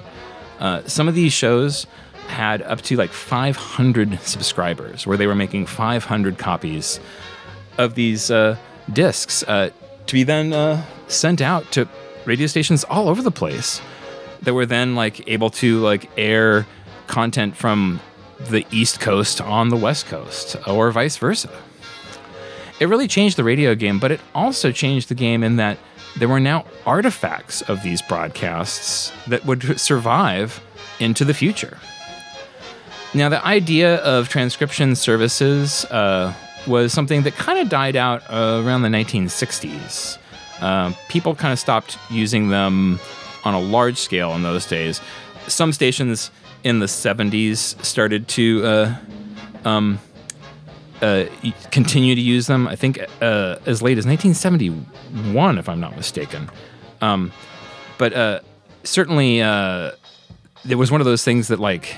Uh, 0.59 0.83
some 0.87 1.07
of 1.07 1.15
these 1.15 1.35
shows 1.35 1.87
had 2.29 2.63
up 2.63 2.81
to 2.81 2.97
like 2.97 3.11
500 3.11 4.21
subscribers, 4.23 5.07
where 5.07 5.19
they 5.19 5.27
were 5.27 5.35
making 5.35 5.67
500 5.67 6.39
copies 6.39 6.99
of 7.77 7.97
these 7.97 8.31
uh, 8.31 8.57
discs 8.91 9.43
uh, 9.43 9.69
to 10.07 10.15
be 10.15 10.23
then 10.23 10.55
uh, 10.55 10.83
sent 11.09 11.43
out 11.43 11.71
to 11.73 11.87
radio 12.25 12.47
stations 12.47 12.85
all 12.85 13.11
over 13.11 13.21
the 13.21 13.31
place 13.31 13.83
that 14.41 14.55
were 14.55 14.65
then 14.65 14.95
like 14.95 15.29
able 15.29 15.51
to 15.51 15.81
like 15.81 16.11
air 16.17 16.67
content 17.07 17.55
from 17.55 18.01
the 18.49 18.67
East 18.71 19.01
Coast 19.01 19.41
on 19.41 19.69
the 19.69 19.77
West 19.77 20.07
Coast, 20.07 20.57
or 20.67 20.91
vice 20.91 21.17
versa. 21.17 21.51
It 22.81 22.89
really 22.89 23.09
changed 23.09 23.37
the 23.37 23.45
radio 23.45 23.75
game, 23.75 23.99
but 23.99 24.11
it 24.11 24.21
also 24.35 24.73
changed 24.73 25.09
the 25.09 25.15
game 25.15 25.43
in 25.43 25.57
that 25.57 25.79
there 26.17 26.29
were 26.29 26.41
now 26.41 26.65
artifacts 26.87 27.63
of 27.63 27.83
these 27.83 28.03
broadcasts 28.03 29.13
that 29.27 29.45
would 29.45 29.79
survive 29.79 30.63
into 30.99 31.25
the 31.25 31.35
future. 31.35 31.79
Now, 33.13 33.29
the 33.29 33.45
idea 33.45 33.97
of 33.97 34.29
transcription 34.29 34.95
services 34.97 35.85
uh, 35.87 36.33
was 36.67 36.93
something 36.93 37.23
that 37.23 37.35
kind 37.35 37.59
of 37.59 37.69
died 37.69 37.97
out 37.97 38.23
uh, 38.31 38.63
around 38.65 38.83
the 38.83 38.89
1960s. 38.89 40.19
Uh, 40.61 40.93
people 41.09 41.35
kind 41.35 41.53
of 41.53 41.59
stopped 41.59 41.99
using 42.11 42.49
them 42.49 43.01
on 43.45 43.55
a 43.55 43.61
large 43.61 43.99
scale 43.99 44.35
in 44.35 44.43
those 44.43 44.67
days. 44.67 45.01
Some 45.49 45.73
stations 45.73 46.31
in 46.65 46.79
the 46.79 46.87
70s 46.87 47.83
started 47.85 48.29
to 48.29 48.65
uh, 48.65 48.97
um, 49.65 49.99
uh, 51.01 51.25
continue 51.71 52.15
to 52.15 52.21
use 52.21 52.47
them. 52.47 52.69
I 52.69 52.77
think 52.77 52.99
uh, 53.21 53.57
as 53.67 53.83
late 53.83 53.99
as 53.99 54.07
1971, 54.07 55.59
if 55.59 55.69
I'm 55.69 55.81
not 55.81 55.97
mistaken. 55.97 56.51
Um, 57.01 57.33
but 57.99 58.13
uh, 58.13 58.41
certainly, 58.85 59.43
uh, 59.43 59.93
there 60.65 60.79
was 60.79 60.91
one 60.91 61.01
of 61.01 61.07
those 61.07 61.25
things 61.25 61.49
that, 61.49 61.59
like, 61.59 61.97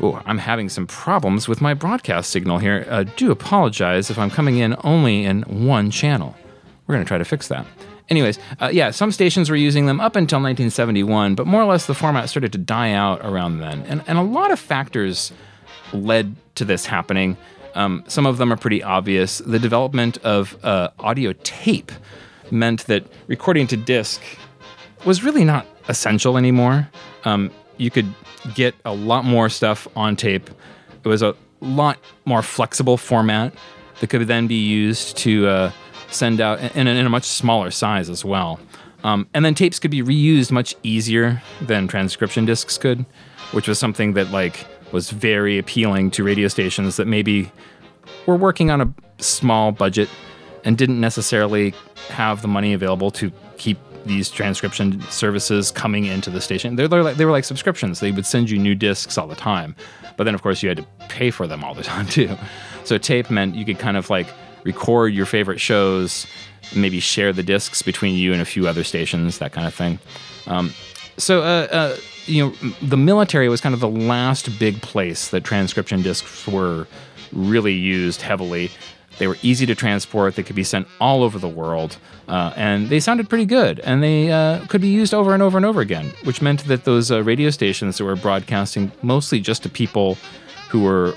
oh, 0.00 0.22
I'm 0.24 0.38
having 0.38 0.68
some 0.68 0.86
problems 0.86 1.48
with 1.48 1.60
my 1.60 1.74
broadcast 1.74 2.30
signal 2.30 2.58
here. 2.58 2.86
Uh, 2.88 3.04
do 3.16 3.30
apologize 3.30 4.10
if 4.10 4.18
I'm 4.18 4.30
coming 4.30 4.58
in 4.58 4.76
only 4.84 5.24
in 5.24 5.42
one 5.42 5.90
channel. 5.90 6.36
We're 6.86 6.94
going 6.94 7.04
to 7.04 7.08
try 7.08 7.18
to 7.18 7.24
fix 7.24 7.48
that. 7.48 7.66
Anyways, 8.08 8.38
uh, 8.60 8.70
yeah, 8.72 8.90
some 8.90 9.10
stations 9.10 9.50
were 9.50 9.56
using 9.56 9.86
them 9.86 10.00
up 10.00 10.14
until 10.14 10.38
1971, 10.38 11.34
but 11.34 11.46
more 11.46 11.62
or 11.62 11.66
less 11.66 11.86
the 11.86 11.94
format 11.94 12.28
started 12.28 12.52
to 12.52 12.58
die 12.58 12.92
out 12.92 13.20
around 13.24 13.58
then. 13.58 13.82
And, 13.82 14.02
and 14.06 14.18
a 14.18 14.22
lot 14.22 14.52
of 14.52 14.60
factors 14.60 15.32
led 15.92 16.36
to 16.54 16.64
this 16.64 16.86
happening. 16.86 17.36
Um, 17.74 18.04
some 18.06 18.24
of 18.24 18.38
them 18.38 18.52
are 18.52 18.56
pretty 18.56 18.82
obvious. 18.82 19.38
The 19.38 19.58
development 19.58 20.18
of 20.18 20.56
uh, 20.64 20.90
audio 21.00 21.32
tape 21.42 21.90
meant 22.50 22.86
that 22.86 23.04
recording 23.26 23.66
to 23.66 23.76
disc 23.76 24.22
was 25.04 25.24
really 25.24 25.44
not 25.44 25.66
essential 25.88 26.38
anymore. 26.38 26.88
Um, 27.24 27.50
you 27.76 27.90
could 27.90 28.12
get 28.54 28.74
a 28.84 28.94
lot 28.94 29.24
more 29.24 29.48
stuff 29.48 29.88
on 29.96 30.16
tape. 30.16 30.48
It 31.04 31.08
was 31.08 31.22
a 31.22 31.34
lot 31.60 31.98
more 32.24 32.42
flexible 32.42 32.96
format 32.96 33.52
that 34.00 34.08
could 34.08 34.26
then 34.26 34.46
be 34.46 34.62
used 34.62 35.16
to 35.18 35.46
uh, 35.46 35.72
send 36.16 36.40
out 36.40 36.60
in 36.76 36.86
a, 36.86 36.90
in 36.90 37.06
a, 37.06 37.10
much 37.10 37.24
smaller 37.24 37.70
size 37.70 38.10
as 38.10 38.24
well. 38.24 38.58
Um, 39.04 39.28
and 39.34 39.44
then 39.44 39.54
tapes 39.54 39.78
could 39.78 39.90
be 39.90 40.02
reused 40.02 40.50
much 40.50 40.74
easier 40.82 41.42
than 41.60 41.86
transcription 41.86 42.44
discs 42.44 42.78
could, 42.78 43.04
which 43.52 43.68
was 43.68 43.78
something 43.78 44.14
that 44.14 44.30
like 44.30 44.66
was 44.92 45.10
very 45.10 45.58
appealing 45.58 46.10
to 46.12 46.24
radio 46.24 46.48
stations 46.48 46.96
that 46.96 47.06
maybe 47.06 47.50
were 48.26 48.36
working 48.36 48.70
on 48.70 48.80
a 48.80 48.92
small 49.18 49.72
budget 49.72 50.08
and 50.64 50.76
didn't 50.76 51.00
necessarily 51.00 51.74
have 52.08 52.42
the 52.42 52.48
money 52.48 52.72
available 52.72 53.10
to 53.12 53.30
keep 53.58 53.78
these 54.06 54.30
transcription 54.30 55.00
services 55.02 55.70
coming 55.70 56.04
into 56.04 56.30
the 56.30 56.40
station. 56.40 56.76
They're, 56.76 56.88
they're 56.88 57.02
like, 57.02 57.16
they 57.16 57.24
were 57.24 57.32
like 57.32 57.44
subscriptions. 57.44 58.00
They 58.00 58.12
would 58.12 58.26
send 58.26 58.48
you 58.50 58.58
new 58.58 58.74
discs 58.74 59.18
all 59.18 59.26
the 59.26 59.34
time. 59.36 59.74
But 60.16 60.24
then, 60.24 60.34
of 60.34 60.42
course, 60.42 60.62
you 60.62 60.68
had 60.68 60.78
to 60.78 60.86
pay 61.08 61.30
for 61.30 61.46
them 61.46 61.62
all 61.62 61.74
the 61.74 61.82
time, 61.94 62.06
too. 62.06 62.36
So 62.84 62.98
tape 62.98 63.30
meant 63.30 63.54
you 63.54 63.64
could 63.64 63.78
kind 63.78 63.96
of 63.96 64.08
like 64.10 64.28
record 64.66 65.14
your 65.14 65.26
favorite 65.26 65.60
shows, 65.60 66.26
maybe 66.74 67.00
share 67.00 67.32
the 67.32 67.42
discs 67.42 67.80
between 67.82 68.14
you 68.14 68.32
and 68.32 68.42
a 68.42 68.44
few 68.44 68.66
other 68.66 68.84
stations, 68.84 69.38
that 69.38 69.52
kind 69.52 69.66
of 69.66 69.74
thing. 69.74 69.98
Um, 70.46 70.72
so, 71.16 71.42
uh, 71.42 71.68
uh, 71.70 71.96
you 72.26 72.44
know, 72.44 72.70
the 72.82 72.96
military 72.96 73.48
was 73.48 73.60
kind 73.60 73.74
of 73.74 73.80
the 73.80 73.88
last 73.88 74.58
big 74.58 74.82
place 74.82 75.28
that 75.28 75.44
transcription 75.44 76.02
discs 76.02 76.46
were 76.46 76.86
really 77.32 77.72
used 77.72 78.20
heavily. 78.20 78.70
They 79.18 79.28
were 79.28 79.38
easy 79.42 79.64
to 79.66 79.74
transport. 79.74 80.34
They 80.34 80.42
could 80.42 80.56
be 80.56 80.64
sent 80.64 80.86
all 81.00 81.22
over 81.22 81.38
the 81.38 81.48
world, 81.48 81.96
uh, 82.28 82.52
and 82.54 82.88
they 82.90 83.00
sounded 83.00 83.30
pretty 83.30 83.46
good. 83.46 83.80
And 83.80 84.02
they 84.02 84.30
uh, 84.30 84.66
could 84.66 84.82
be 84.82 84.88
used 84.88 85.14
over 85.14 85.32
and 85.32 85.42
over 85.42 85.56
and 85.56 85.64
over 85.64 85.80
again, 85.80 86.12
which 86.24 86.42
meant 86.42 86.64
that 86.64 86.84
those 86.84 87.10
uh, 87.10 87.22
radio 87.22 87.48
stations 87.50 87.96
that 87.96 88.04
were 88.04 88.16
broadcasting 88.16 88.92
mostly 89.02 89.40
just 89.40 89.62
to 89.62 89.70
people 89.70 90.18
who 90.68 90.82
were 90.82 91.14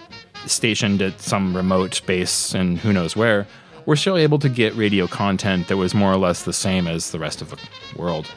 stationed 0.49 1.01
at 1.01 1.21
some 1.21 1.55
remote 1.55 2.01
base 2.05 2.53
and 2.53 2.77
who 2.79 2.93
knows 2.93 3.15
where 3.15 3.47
were 3.85 3.95
still 3.95 4.17
able 4.17 4.37
to 4.39 4.49
get 4.49 4.75
radio 4.75 5.07
content 5.07 5.67
that 5.67 5.77
was 5.77 5.93
more 5.93 6.11
or 6.11 6.17
less 6.17 6.43
the 6.43 6.53
same 6.53 6.87
as 6.87 7.11
the 7.11 7.17
rest 7.17 7.41
of 7.41 7.49
the 7.49 7.57
world, 7.95 8.31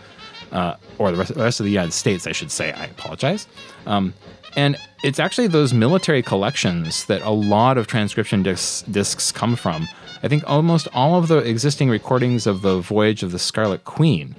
uh, 0.50 0.74
or 0.98 1.10
the 1.10 1.18
rest, 1.18 1.34
the 1.34 1.42
rest 1.42 1.60
of 1.60 1.64
the 1.64 1.72
United 1.72 1.92
States, 1.92 2.26
I 2.26 2.32
should 2.32 2.50
say. 2.50 2.72
I 2.72 2.86
apologize. 2.86 3.46
Um, 3.84 4.14
and 4.56 4.78
it's 5.02 5.18
actually 5.18 5.48
those 5.48 5.74
military 5.74 6.22
collections 6.22 7.04
that 7.06 7.22
a 7.22 7.30
lot 7.30 7.76
of 7.76 7.86
transcription 7.86 8.42
discs, 8.42 8.82
discs 8.82 9.32
come 9.32 9.56
from. 9.56 9.88
I 10.22 10.28
think 10.28 10.42
almost 10.48 10.88
all 10.94 11.18
of 11.18 11.28
the 11.28 11.38
existing 11.38 11.90
recordings 11.90 12.46
of 12.46 12.62
the 12.62 12.78
voyage 12.78 13.22
of 13.22 13.32
the 13.32 13.38
Scarlet 13.38 13.84
Queen 13.84 14.34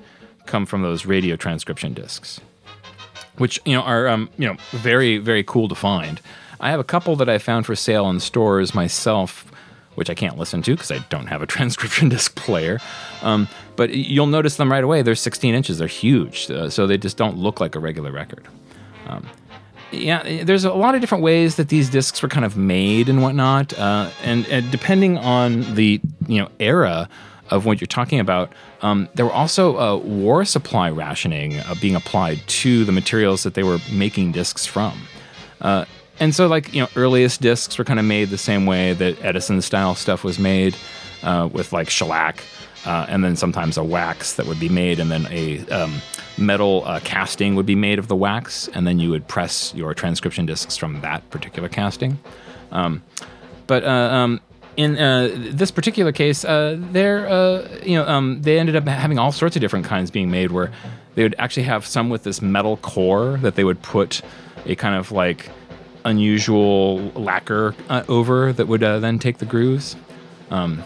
come 0.46 0.66
from 0.66 0.82
those 0.82 1.06
radio 1.06 1.36
transcription 1.36 1.94
discs, 1.94 2.40
which 3.38 3.60
you 3.66 3.74
know 3.74 3.82
are 3.82 4.08
um, 4.08 4.30
you 4.38 4.48
know 4.48 4.56
very 4.72 5.18
very 5.18 5.44
cool 5.44 5.68
to 5.68 5.76
find. 5.76 6.22
I 6.64 6.72
have 6.72 6.80
a 6.80 6.86
couple 6.86 7.18
that 7.18 7.28
I 7.28 7.40
found 7.40 7.66
for 7.66 7.76
sale 7.76 8.10
in 8.10 8.22
stores 8.22 8.74
myself, 8.74 9.52
which 9.96 10.10
I 10.10 10.14
can't 10.14 10.38
listen 10.38 10.62
to 10.62 10.72
because 10.72 10.92
I 10.92 11.00
don't 11.10 11.28
have 11.28 11.42
a 11.42 11.46
transcription 11.56 12.08
disc 12.08 12.36
player. 12.38 12.80
Um, 13.22 13.50
but 13.76 13.90
you'll 13.90 14.28
notice 14.28 14.56
them 14.56 14.72
right 14.72 14.84
away. 14.84 15.02
They're 15.02 15.14
16 15.14 15.54
inches. 15.54 15.78
They're 15.78 15.90
huge, 15.90 16.50
uh, 16.50 16.70
so 16.70 16.88
they 16.88 16.98
just 16.98 17.18
don't 17.18 17.38
look 17.38 17.60
like 17.60 17.76
a 17.76 17.80
regular 17.80 18.14
record. 18.14 18.48
Um, 19.08 19.28
yeah, 19.92 20.44
there's 20.44 20.64
a 20.64 20.74
lot 20.74 20.96
of 20.96 21.02
different 21.02 21.22
ways 21.22 21.58
that 21.58 21.68
these 21.68 21.90
discs 21.90 22.22
were 22.22 22.30
kind 22.30 22.46
of 22.46 22.56
made 22.56 23.10
and 23.10 23.22
whatnot, 23.22 23.78
uh, 23.78 24.10
and, 24.24 24.48
and, 24.48 24.72
depending 24.72 25.18
on 25.18 25.76
the 25.76 26.02
you 26.28 26.40
know 26.40 26.50
era 26.60 27.10
of 27.52 27.66
what 27.66 27.80
you're 27.80 27.88
talking 27.88 28.20
about, 28.20 28.52
um, 28.82 29.10
there 29.14 29.26
were 29.26 29.34
also 29.34 29.78
uh, 29.78 29.98
war 29.98 30.46
supply 30.46 30.90
rationing 30.90 31.60
uh, 31.60 31.76
being 31.80 31.96
applied 31.96 32.40
to 32.48 32.86
the 32.86 32.92
materials 32.92 33.44
that 33.44 33.54
they 33.54 33.64
were 33.64 33.78
making 33.92 34.32
discs 34.32 34.66
from. 34.66 35.00
And 36.24 36.34
so, 36.34 36.48
like 36.48 36.74
you 36.74 36.82
know, 36.82 36.88
earliest 36.96 37.42
discs 37.42 37.78
were 37.78 37.84
kind 37.84 38.00
of 38.00 38.06
made 38.06 38.30
the 38.30 38.38
same 38.38 38.66
way 38.66 38.94
that 38.94 39.22
Edison 39.22 39.62
style 39.62 39.94
stuff 39.94 40.24
was 40.24 40.40
made, 40.40 40.74
uh, 41.22 41.50
with 41.52 41.74
like 41.74 41.90
shellac 41.90 42.42
uh, 42.86 43.06
and 43.10 43.26
then 43.26 43.36
sometimes 43.36 43.76
a 43.76 43.84
wax 43.84 44.34
that 44.36 44.46
would 44.46 44.60
be 44.60 44.70
made, 44.70 45.00
and 45.00 45.12
then 45.12 45.28
a 45.30 45.60
um, 45.68 46.02
metal 46.38 46.84
uh, 46.86 47.02
casting 47.04 47.56
would 47.56 47.66
be 47.66 47.76
made 47.76 48.00
of 48.00 48.08
the 48.08 48.16
wax, 48.16 48.70
and 48.70 48.88
then 48.88 49.00
you 49.00 49.10
would 49.10 49.28
press 49.28 49.74
your 49.76 49.94
transcription 49.94 50.46
discs 50.46 50.78
from 50.78 51.02
that 51.02 51.30
particular 51.30 51.68
casting. 51.68 52.18
Um, 52.72 53.04
but 53.68 53.84
uh, 53.84 53.90
um, 53.90 54.40
in 54.78 54.98
uh, 54.98 55.30
this 55.34 55.72
particular 55.72 56.14
case, 56.14 56.46
uh, 56.46 56.78
they're 56.80 57.28
uh, 57.28 57.68
you 57.84 57.98
know 57.98 58.08
um, 58.08 58.42
they 58.44 58.60
ended 58.60 58.78
up 58.78 58.88
having 58.88 59.20
all 59.20 59.34
sorts 59.34 59.58
of 59.58 59.62
different 59.62 59.86
kinds 59.86 60.10
being 60.10 60.32
made, 60.32 60.52
where 60.52 60.72
they 61.16 61.24
would 61.24 61.36
actually 61.38 61.64
have 61.64 61.86
some 61.86 62.10
with 62.10 62.24
this 62.24 62.42
metal 62.42 62.78
core 62.78 63.38
that 63.42 63.56
they 63.56 63.66
would 63.66 63.82
put 63.82 64.22
a 64.66 64.76
kind 64.76 64.96
of 64.96 65.12
like 65.12 65.50
unusual 66.06 66.98
lacquer 67.16 67.76
over 68.08 68.54
that 68.54 68.68
would 68.68 68.82
then 68.82 69.20
take 69.20 69.38
the 69.38 69.46
grooves. 69.46 69.96
Um, 70.52 70.84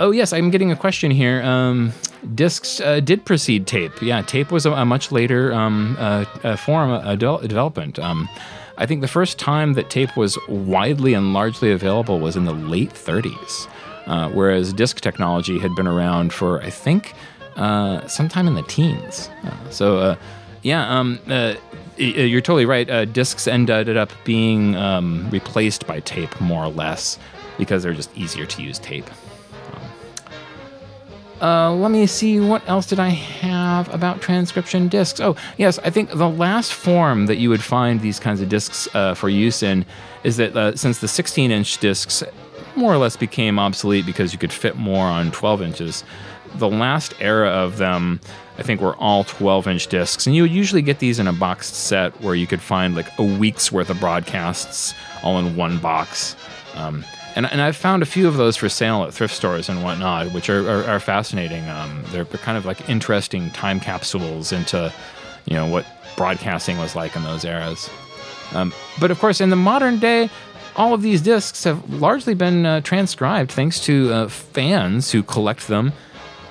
Oh 0.00 0.12
yes, 0.12 0.32
I'm 0.32 0.50
getting 0.50 0.70
a 0.70 0.76
question 0.76 1.10
here. 1.10 1.42
Um, 1.42 1.92
discs 2.34 2.80
uh, 2.80 3.00
did 3.00 3.24
precede 3.24 3.66
tape. 3.66 4.00
Yeah, 4.00 4.22
tape 4.22 4.52
was 4.52 4.64
a, 4.64 4.70
a 4.72 4.84
much 4.84 5.10
later 5.10 5.52
um, 5.52 5.96
uh, 5.98 6.24
form 6.56 6.90
of 6.90 7.18
development. 7.18 7.98
Um, 7.98 8.28
I 8.76 8.86
think 8.86 9.00
the 9.00 9.08
first 9.08 9.40
time 9.40 9.72
that 9.72 9.90
tape 9.90 10.16
was 10.16 10.38
widely 10.48 11.14
and 11.14 11.32
largely 11.32 11.72
available 11.72 12.20
was 12.20 12.36
in 12.36 12.44
the 12.44 12.52
late 12.52 12.90
30s, 12.90 13.68
uh, 14.06 14.28
whereas 14.28 14.72
disc 14.72 15.00
technology 15.00 15.58
had 15.58 15.74
been 15.74 15.88
around 15.88 16.32
for 16.32 16.62
I 16.62 16.70
think 16.70 17.12
uh, 17.56 18.06
sometime 18.06 18.46
in 18.46 18.54
the 18.54 18.62
teens. 18.62 19.30
Uh, 19.42 19.70
so 19.70 19.98
uh, 19.98 20.16
yeah, 20.62 20.96
um, 20.96 21.18
you're 21.98 22.40
totally 22.40 22.66
right. 22.66 23.12
discs 23.12 23.46
ended 23.46 23.96
up 23.96 24.10
being 24.24 24.76
um, 24.76 25.28
replaced 25.30 25.86
by 25.86 26.00
tape 26.00 26.40
more 26.40 26.64
or 26.64 26.70
less 26.70 27.18
because 27.58 27.82
they're 27.82 27.92
just 27.92 28.16
easier 28.16 28.46
to 28.46 28.62
use 28.62 28.78
tape. 28.78 29.08
Uh, 31.40 31.72
let 31.72 31.92
me 31.92 32.06
see, 32.06 32.40
what 32.40 32.68
else 32.68 32.86
did 32.86 32.98
I 32.98 33.10
have 33.10 33.92
about 33.94 34.20
transcription 34.20 34.88
discs? 34.88 35.20
Oh, 35.20 35.36
yes, 35.56 35.78
I 35.80 35.90
think 35.90 36.10
the 36.10 36.28
last 36.28 36.72
form 36.72 37.26
that 37.26 37.36
you 37.36 37.48
would 37.48 37.62
find 37.62 38.00
these 38.00 38.18
kinds 38.18 38.40
of 38.40 38.48
discs 38.48 38.88
uh, 38.94 39.14
for 39.14 39.28
use 39.28 39.62
in 39.62 39.86
is 40.24 40.36
that 40.38 40.56
uh, 40.56 40.74
since 40.74 40.98
the 40.98 41.06
16 41.06 41.52
inch 41.52 41.78
discs 41.78 42.24
more 42.74 42.92
or 42.92 42.98
less 42.98 43.16
became 43.16 43.58
obsolete 43.58 44.04
because 44.04 44.32
you 44.32 44.38
could 44.38 44.52
fit 44.52 44.76
more 44.76 45.06
on 45.06 45.30
12 45.30 45.62
inches, 45.62 46.04
the 46.56 46.68
last 46.68 47.14
era 47.20 47.50
of 47.50 47.78
them, 47.78 48.20
I 48.58 48.62
think, 48.62 48.80
were 48.80 48.96
all 48.96 49.24
12 49.24 49.68
inch 49.68 49.86
discs. 49.86 50.26
And 50.26 50.34
you 50.34 50.42
would 50.42 50.50
usually 50.50 50.82
get 50.82 50.98
these 50.98 51.18
in 51.18 51.26
a 51.26 51.32
boxed 51.32 51.74
set 51.74 52.20
where 52.20 52.34
you 52.34 52.46
could 52.46 52.60
find 52.60 52.94
like 52.94 53.06
a 53.18 53.22
week's 53.22 53.70
worth 53.70 53.88
of 53.88 54.00
broadcasts 54.00 54.94
all 55.22 55.38
in 55.38 55.56
one 55.56 55.78
box. 55.78 56.34
Um, 56.74 57.04
and, 57.36 57.46
and 57.46 57.60
I've 57.60 57.76
found 57.76 58.02
a 58.02 58.06
few 58.06 58.26
of 58.26 58.36
those 58.36 58.56
for 58.56 58.68
sale 58.68 59.04
at 59.04 59.14
thrift 59.14 59.34
stores 59.34 59.68
and 59.68 59.84
whatnot, 59.84 60.32
which 60.32 60.50
are, 60.50 60.68
are, 60.68 60.84
are 60.84 61.00
fascinating. 61.00 61.68
Um, 61.68 62.02
they're 62.08 62.24
kind 62.24 62.58
of 62.58 62.66
like 62.66 62.88
interesting 62.88 63.50
time 63.50 63.78
capsules 63.78 64.50
into, 64.50 64.92
you 65.44 65.54
know, 65.54 65.66
what 65.66 65.86
broadcasting 66.16 66.78
was 66.78 66.96
like 66.96 67.14
in 67.14 67.22
those 67.22 67.44
eras. 67.44 67.88
Um, 68.52 68.72
but 68.98 69.10
of 69.10 69.20
course, 69.20 69.40
in 69.40 69.50
the 69.50 69.56
modern 69.56 69.98
day, 70.00 70.30
all 70.74 70.94
of 70.94 71.02
these 71.02 71.20
discs 71.20 71.64
have 71.64 71.92
largely 71.92 72.34
been 72.34 72.66
uh, 72.66 72.80
transcribed 72.80 73.52
thanks 73.52 73.80
to 73.80 74.12
uh, 74.12 74.28
fans 74.28 75.12
who 75.12 75.22
collect 75.22 75.68
them, 75.68 75.92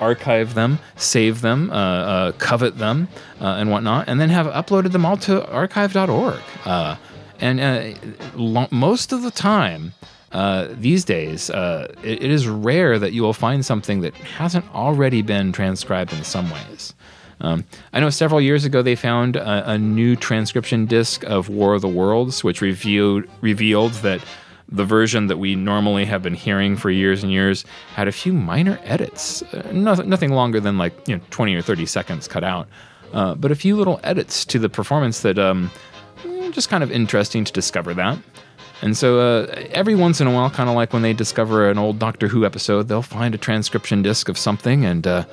archive 0.00 0.54
them, 0.54 0.78
save 0.96 1.40
them, 1.40 1.70
uh, 1.70 1.74
uh 1.74 2.32
covet 2.32 2.78
them, 2.78 3.08
uh, 3.40 3.56
and 3.58 3.70
whatnot, 3.70 4.08
and 4.08 4.20
then 4.20 4.28
have 4.28 4.46
uploaded 4.46 4.92
them 4.92 5.04
all 5.04 5.16
to 5.16 5.46
archive.org. 5.50 6.40
Uh, 6.64 6.96
and 7.40 7.98
lo- 8.34 8.68
most 8.70 9.12
of 9.12 9.22
the 9.22 9.30
time, 9.30 9.92
uh, 10.32 10.68
these 10.72 11.04
days, 11.04 11.50
uh, 11.50 11.92
it, 12.02 12.22
it 12.22 12.30
is 12.30 12.46
rare 12.46 12.98
that 12.98 13.12
you 13.12 13.22
will 13.22 13.32
find 13.32 13.64
something 13.64 14.00
that 14.00 14.14
hasn't 14.14 14.64
already 14.74 15.22
been 15.22 15.52
transcribed 15.52 16.12
in 16.12 16.22
some 16.22 16.50
ways. 16.50 16.94
Um, 17.40 17.64
I 17.92 18.00
know 18.00 18.10
several 18.10 18.40
years 18.40 18.64
ago 18.64 18.82
they 18.82 18.96
found 18.96 19.36
a, 19.36 19.70
a, 19.70 19.78
new 19.78 20.16
transcription 20.16 20.86
disc 20.86 21.22
of 21.24 21.48
War 21.48 21.74
of 21.74 21.82
the 21.82 21.88
Worlds, 21.88 22.42
which 22.42 22.60
revealed, 22.60 23.24
revealed 23.40 23.92
that 23.94 24.20
the 24.70 24.84
version 24.84 25.28
that 25.28 25.38
we 25.38 25.54
normally 25.54 26.04
have 26.04 26.22
been 26.22 26.34
hearing 26.34 26.76
for 26.76 26.90
years 26.90 27.22
and 27.22 27.32
years 27.32 27.64
had 27.94 28.06
a 28.06 28.12
few 28.12 28.32
minor 28.32 28.78
edits. 28.84 29.42
Uh, 29.54 29.70
nothing, 29.72 30.08
nothing 30.08 30.32
longer 30.32 30.60
than 30.60 30.78
like 30.78 30.92
you 31.08 31.16
know 31.16 31.22
20 31.30 31.54
or 31.54 31.62
30 31.62 31.86
seconds 31.86 32.28
cut 32.28 32.44
out, 32.44 32.68
uh, 33.12 33.34
but 33.34 33.50
a 33.50 33.54
few 33.54 33.76
little 33.76 34.00
edits 34.04 34.44
to 34.44 34.58
the 34.58 34.68
performance 34.68 35.20
that 35.20 35.38
um, 35.38 35.70
just 36.50 36.68
kind 36.68 36.82
of 36.82 36.90
interesting 36.90 37.44
to 37.44 37.52
discover 37.52 37.94
that. 37.94 38.18
And 38.80 38.96
so 38.96 39.18
uh, 39.18 39.64
every 39.70 39.94
once 39.94 40.20
in 40.20 40.28
a 40.28 40.32
while, 40.32 40.50
kind 40.50 40.68
of 40.68 40.76
like 40.76 40.92
when 40.92 41.02
they 41.02 41.12
discover 41.12 41.68
an 41.68 41.78
old 41.78 41.98
Doctor 41.98 42.28
Who 42.28 42.44
episode, 42.44 42.88
they'll 42.88 43.02
find 43.02 43.34
a 43.34 43.38
transcription 43.38 44.02
disc 44.02 44.28
of 44.28 44.38
something, 44.38 44.84
and 44.84 45.06
uh, 45.06 45.24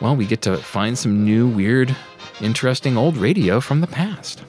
well, 0.00 0.16
we 0.16 0.26
get 0.26 0.42
to 0.42 0.56
find 0.58 0.98
some 0.98 1.24
new, 1.24 1.48
weird, 1.48 1.94
interesting 2.40 2.96
old 2.96 3.16
radio 3.16 3.60
from 3.60 3.80
the 3.80 3.86
past. 3.86 4.42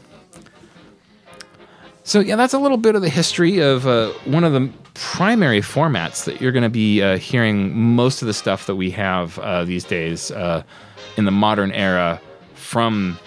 So, 2.11 2.19
yeah, 2.19 2.35
that's 2.35 2.53
a 2.53 2.59
little 2.59 2.75
bit 2.75 2.95
of 2.95 3.01
the 3.01 3.07
history 3.07 3.59
of 3.59 3.87
uh, 3.87 4.09
one 4.25 4.43
of 4.43 4.51
the 4.51 4.69
primary 4.95 5.61
formats 5.61 6.25
that 6.25 6.41
you're 6.41 6.51
going 6.51 6.61
to 6.63 6.69
be 6.69 7.01
uh, 7.01 7.15
hearing 7.17 7.73
most 7.73 8.21
of 8.21 8.25
the 8.25 8.33
stuff 8.33 8.65
that 8.65 8.75
we 8.75 8.91
have 8.91 9.39
uh, 9.39 9.63
these 9.63 9.85
days 9.85 10.29
uh, 10.31 10.61
in 11.15 11.23
the 11.23 11.31
modern 11.31 11.71
era 11.71 12.19
from 12.53 13.17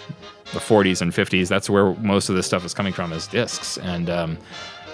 the 0.53 0.59
40s 0.59 1.01
and 1.01 1.13
50s. 1.13 1.49
That's 1.49 1.71
where 1.71 1.95
most 1.95 2.29
of 2.29 2.37
this 2.37 2.45
stuff 2.45 2.63
is 2.63 2.75
coming 2.75 2.93
from, 2.93 3.11
is 3.15 3.27
discs. 3.27 3.79
And 3.79 4.11
um, 4.11 4.37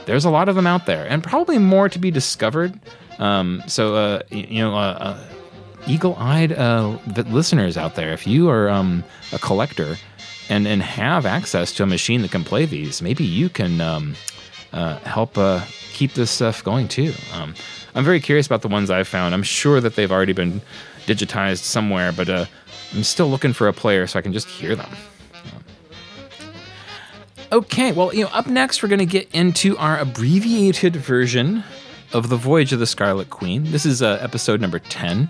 there's 0.07 0.24
a 0.24 0.30
lot 0.30 0.49
of 0.49 0.55
them 0.55 0.68
out 0.68 0.86
there, 0.86 1.05
and 1.09 1.20
probably 1.20 1.59
more 1.59 1.88
to 1.88 1.99
be 1.99 2.12
discovered. 2.12 2.78
Um, 3.18 3.61
so, 3.66 3.97
uh, 3.97 4.22
you 4.30 4.61
know, 4.61 4.76
uh, 4.76 5.18
eagle-eyed 5.88 6.53
uh, 6.53 6.97
listeners 7.26 7.76
out 7.76 7.97
there, 7.97 8.12
if 8.12 8.24
you 8.24 8.51
are 8.51 8.68
um, 8.68 9.03
a 9.32 9.41
collector 9.41 9.97
and 10.51 10.66
and 10.66 10.82
have 10.82 11.24
access 11.24 11.72
to 11.74 11.82
a 11.82 11.86
machine 11.86 12.20
that 12.22 12.30
can 12.30 12.44
play 12.44 12.66
these, 12.66 13.01
maybe 13.01 13.24
you 13.24 13.48
can 13.48 13.80
um, 13.80 14.14
uh, 14.72 14.98
help 14.98 15.38
uh, 15.38 15.64
keep 15.92 16.12
this 16.12 16.30
stuff 16.30 16.62
going 16.62 16.88
too. 16.88 17.14
Um, 17.32 17.55
I'm 17.94 18.05
very 18.05 18.20
curious 18.20 18.46
about 18.46 18.62
the 18.62 18.68
ones 18.68 18.90
I've 18.90 19.09
found. 19.09 19.34
I'm 19.34 19.42
sure 19.42 19.80
that 19.80 19.96
they've 19.96 20.12
already 20.12 20.34
been 20.34 20.61
digitized 21.07 21.62
somewhere, 21.62 22.12
but 22.12 22.28
I'm 22.28 23.03
still 23.03 23.28
looking 23.28 23.53
for 23.53 23.66
a 23.66 23.72
player 23.72 24.07
so 24.07 24.18
I 24.18 24.22
can 24.22 24.32
just 24.32 24.48
hear 24.48 24.76
them. 24.76 24.90
Okay, 27.53 27.90
well, 27.90 28.14
you 28.14 28.22
know, 28.22 28.30
up 28.32 28.46
next 28.46 28.80
we're 28.80 28.88
going 28.88 29.01
to 29.01 29.07
get 29.07 29.28
into 29.32 29.76
our 29.76 29.98
abbreviated 29.98 30.94
version 30.94 31.64
of 32.12 32.28
the 32.28 32.36
Voyage 32.36 32.72
of 32.72 32.78
the 32.78 32.86
Scarlet 32.86 33.30
Queen. 33.30 33.72
This 33.72 33.84
is 33.84 34.03
uh, 34.03 34.18
episode 34.20 34.61
number 34.61 34.78
ten, 34.78 35.28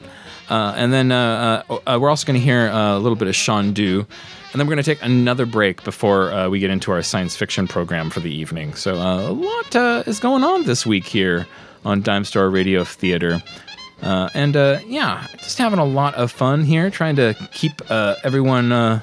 uh, 0.51 0.75
and 0.77 0.93
then 0.93 1.13
uh, 1.13 1.63
uh, 1.71 1.79
uh 1.87 1.99
we're 1.99 2.11
also 2.11 2.27
going 2.27 2.39
to 2.39 2.45
hear 2.45 2.69
uh, 2.69 2.95
a 2.95 2.99
little 2.99 3.17
bit 3.17 3.27
of 3.27 3.35
Sean 3.35 3.73
Du, 3.73 4.07
and 4.53 4.61
then 4.61 4.67
we're 4.67 4.75
going 4.75 4.85
to 4.85 4.95
take 4.95 5.03
another 5.03 5.47
break 5.47 5.85
before 5.85 6.49
we 6.49 6.59
get 6.59 6.71
into 6.71 6.91
our 6.93 7.03
science 7.03 7.37
fiction 7.37 7.69
program 7.69 8.11
for 8.11 8.21
the 8.21 8.33
evening. 8.33 8.75
So 8.75 8.95
a 8.95 9.33
lot 9.33 10.07
is 10.09 10.21
going 10.21 10.45
on 10.45 10.65
this 10.65 10.85
week 10.85 11.05
here 11.05 11.47
on 11.85 12.03
Dime 12.03 12.25
Store 12.25 12.51
Radio 12.51 12.85
Theater. 12.85 13.43
Uh, 14.03 14.29
and 14.35 14.57
uh, 14.57 14.81
yeah, 14.87 15.27
just 15.39 15.59
having 15.59 15.79
a 15.79 15.85
lot 15.85 16.15
of 16.15 16.33
fun 16.33 16.65
here, 16.65 16.91
trying 16.91 17.17
to 17.17 17.35
keep 17.53 17.73
uh, 17.91 18.17
everyone, 18.25 18.73
uh, 18.73 19.01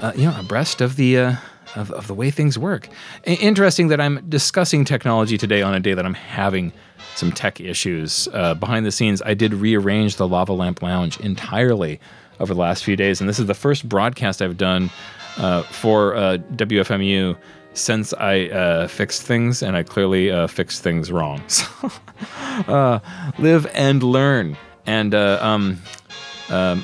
uh, 0.00 0.12
you 0.14 0.24
know, 0.24 0.38
abreast 0.38 0.80
of 0.80 0.96
the 0.96 1.18
uh, 1.18 1.36
of, 1.74 1.90
of 1.92 2.06
the 2.06 2.14
way 2.14 2.30
things 2.30 2.58
work. 2.58 2.88
I- 3.26 3.32
interesting 3.32 3.88
that 3.88 4.00
I'm 4.00 4.24
discussing 4.28 4.84
technology 4.84 5.38
today 5.38 5.62
on 5.62 5.74
a 5.74 5.80
day 5.80 5.94
that 5.94 6.04
I'm 6.04 6.14
having 6.14 6.72
some 7.16 7.32
tech 7.32 7.60
issues. 7.60 8.28
Uh, 8.32 8.54
behind 8.54 8.86
the 8.86 8.92
scenes, 8.92 9.22
I 9.22 9.34
did 9.34 9.54
rearrange 9.54 10.16
the 10.16 10.28
Lava 10.28 10.52
Lamp 10.52 10.82
Lounge 10.82 11.18
entirely 11.18 11.98
over 12.40 12.54
the 12.54 12.60
last 12.60 12.84
few 12.84 12.96
days, 12.96 13.20
and 13.20 13.28
this 13.28 13.38
is 13.38 13.46
the 13.46 13.54
first 13.54 13.88
broadcast 13.88 14.42
I've 14.42 14.56
done 14.56 14.90
uh, 15.38 15.62
for 15.64 16.14
uh, 16.14 16.38
WFMU 16.54 17.36
since 17.74 18.12
I 18.14 18.48
uh, 18.48 18.88
fixed 18.88 19.22
things, 19.22 19.62
and 19.62 19.76
I 19.76 19.82
clearly 19.82 20.30
uh, 20.30 20.46
fixed 20.46 20.82
things 20.82 21.10
wrong. 21.10 21.42
So, 22.64 22.72
uh, 22.72 23.00
live 23.38 23.66
and 23.74 24.02
learn, 24.02 24.56
and 24.86 25.14
uh, 25.14 25.38
um, 25.42 25.80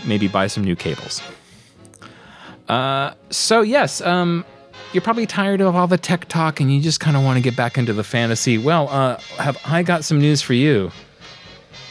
maybe 0.06 0.26
buy 0.26 0.46
some 0.46 0.64
new 0.64 0.74
cables. 0.74 1.22
So 2.68 3.60
yes, 3.60 4.00
um, 4.00 4.44
you're 4.92 5.02
probably 5.02 5.26
tired 5.26 5.60
of 5.60 5.76
all 5.76 5.86
the 5.86 5.98
tech 5.98 6.26
talk, 6.26 6.58
and 6.58 6.72
you 6.74 6.80
just 6.80 7.00
kind 7.00 7.16
of 7.16 7.22
want 7.22 7.36
to 7.36 7.42
get 7.42 7.54
back 7.54 7.76
into 7.76 7.92
the 7.92 8.02
fantasy. 8.02 8.58
Well, 8.58 8.88
have 9.36 9.58
I 9.64 9.82
got 9.82 10.04
some 10.04 10.18
news 10.18 10.42
for 10.42 10.54
you? 10.54 10.90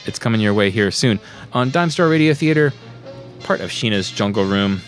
It's 0.05 0.19
coming 0.19 0.41
your 0.41 0.53
way 0.53 0.71
here 0.71 0.89
soon 0.89 1.19
on 1.53 1.69
Dime 1.69 1.89
Store 1.89 2.09
Radio 2.09 2.33
Theater, 2.33 2.73
part 3.39 3.61
of 3.61 3.69
Sheena's 3.69 4.11
Jungle 4.11 4.45
Room. 4.45 4.81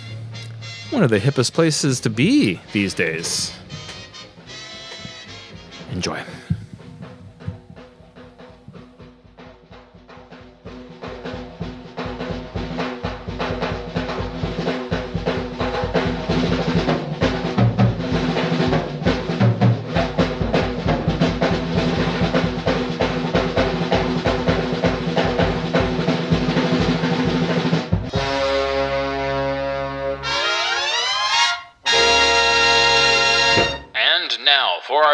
One 0.89 1.03
of 1.03 1.09
the 1.09 1.19
hippest 1.19 1.53
places 1.53 1.99
to 2.01 2.09
be 2.09 2.59
these 2.73 2.93
days. 2.93 3.53
Enjoy. 5.91 6.23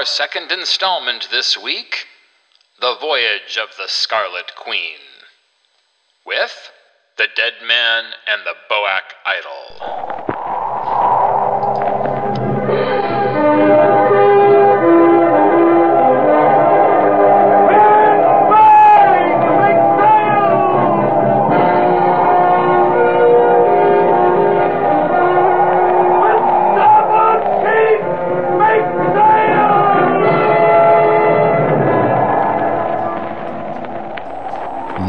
Second 0.06 0.52
installment 0.52 1.28
this 1.32 1.58
week 1.58 2.06
The 2.80 2.96
Voyage 3.02 3.58
of 3.62 3.70
the 3.78 3.88
Scarlet 3.88 4.56
Queen. 4.56 5.00
With 6.26 6.72
The 7.18 7.28
Dead 7.36 7.54
Man 7.68 8.06
and 8.28 8.44
the 8.46 8.54
Boak 8.70 9.02
Idol. 9.26 9.96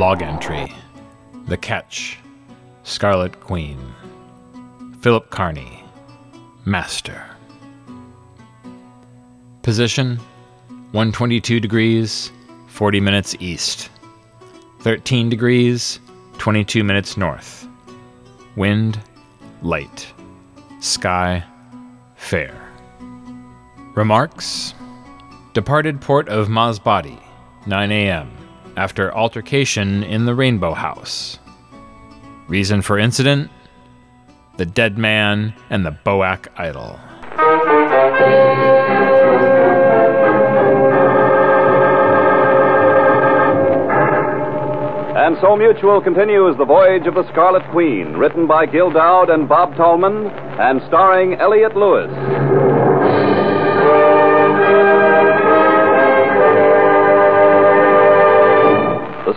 Log 0.07 0.23
entry. 0.23 0.73
The 1.49 1.57
Catch 1.57 2.21
Scarlet 2.85 3.41
Queen 3.41 3.77
Philip 5.01 5.31
Carney 5.31 5.83
Master. 6.65 7.25
Position 9.63 10.19
122 10.93 11.59
degrees 11.59 12.31
40 12.69 13.01
minutes 13.01 13.35
east. 13.41 13.91
13 14.79 15.29
degrees 15.29 15.99
22 16.39 16.85
minutes 16.85 17.17
north. 17.17 17.67
Wind 18.55 19.01
light. 19.63 20.07
Sky 20.79 21.43
fair. 22.15 22.55
Remarks? 23.97 24.73
Departed 25.53 26.01
port 26.01 26.29
of 26.29 26.47
Masbate 26.47 27.21
9 27.67 27.91
a.m 27.91 28.46
after 28.77 29.15
altercation 29.15 30.03
in 30.03 30.27
the 30.27 30.35
Rainbow 30.35 30.75
House. 30.75 31.39
Reason 32.49 32.83
for 32.83 32.99
incident? 32.99 33.51
The 34.57 34.67
dead 34.67 34.97
man 34.97 35.55
and 35.71 35.85
the 35.85 35.97
Boak 36.05 36.47
idol. 36.57 36.99
And 45.17 45.37
so 45.41 45.57
Mutual 45.57 46.01
continues 46.01 46.57
The 46.57 46.65
Voyage 46.65 47.07
of 47.09 47.15
the 47.15 47.27
Scarlet 47.33 47.69
Queen, 47.73 48.13
written 48.13 48.47
by 48.47 48.65
Gil 48.65 48.91
Doud 48.91 49.29
and 49.29 49.49
Bob 49.49 49.75
Tallman, 49.75 50.29
and 50.61 50.81
starring 50.87 51.35
Elliot 51.35 51.77
Lewis. 51.77 52.76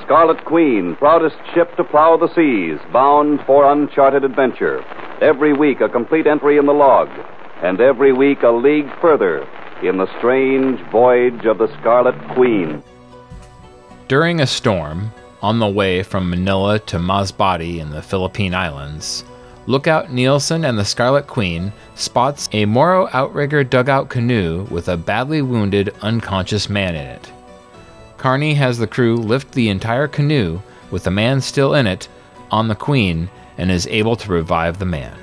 Scarlet 0.09 0.43
Queen, 0.43 0.95
proudest 0.95 1.35
ship 1.53 1.77
to 1.77 1.83
plow 1.83 2.17
the 2.17 2.33
seas, 2.33 2.79
bound 2.91 3.41
for 3.45 3.71
uncharted 3.71 4.23
adventure. 4.23 4.83
Every 5.21 5.53
week 5.53 5.81
a 5.81 5.87
complete 5.87 6.25
entry 6.25 6.57
in 6.57 6.65
the 6.65 6.73
log, 6.73 7.09
and 7.61 7.79
every 7.79 8.11
week 8.11 8.41
a 8.41 8.49
league 8.49 8.89
further 8.99 9.47
in 9.83 9.97
the 9.97 10.07
strange 10.17 10.81
voyage 10.89 11.45
of 11.45 11.59
the 11.59 11.67
Scarlet 11.79 12.15
Queen. 12.33 12.81
During 14.07 14.39
a 14.39 14.47
storm, 14.47 15.11
on 15.43 15.59
the 15.59 15.67
way 15.67 16.01
from 16.01 16.27
Manila 16.27 16.79
to 16.79 16.97
Masbate 16.97 17.77
in 17.77 17.91
the 17.91 18.01
Philippine 18.01 18.55
Islands, 18.55 19.23
Lookout 19.67 20.11
Nielsen 20.11 20.65
and 20.65 20.79
the 20.79 20.85
Scarlet 20.85 21.27
Queen 21.27 21.71
spots 21.93 22.49
a 22.51 22.65
Moro 22.65 23.07
outrigger 23.13 23.63
dugout 23.63 24.09
canoe 24.09 24.65
with 24.71 24.87
a 24.87 24.97
badly 24.97 25.43
wounded, 25.43 25.93
unconscious 26.01 26.67
man 26.67 26.95
in 26.95 27.05
it. 27.05 27.31
Carney 28.19 28.53
has 28.55 28.77
the 28.77 28.85
crew 28.85 29.15
lift 29.15 29.53
the 29.53 29.69
entire 29.69 30.07
canoe 30.07 30.61
with 30.91 31.05
the 31.05 31.11
man 31.11 31.39
still 31.39 31.73
in 31.73 31.87
it 31.87 32.09
on 32.51 32.67
the 32.67 32.75
Queen 32.75 33.29
and 33.57 33.71
is 33.71 33.87
able 33.87 34.17
to 34.17 34.31
revive 34.31 34.77
the 34.77 34.85
man. 34.85 35.17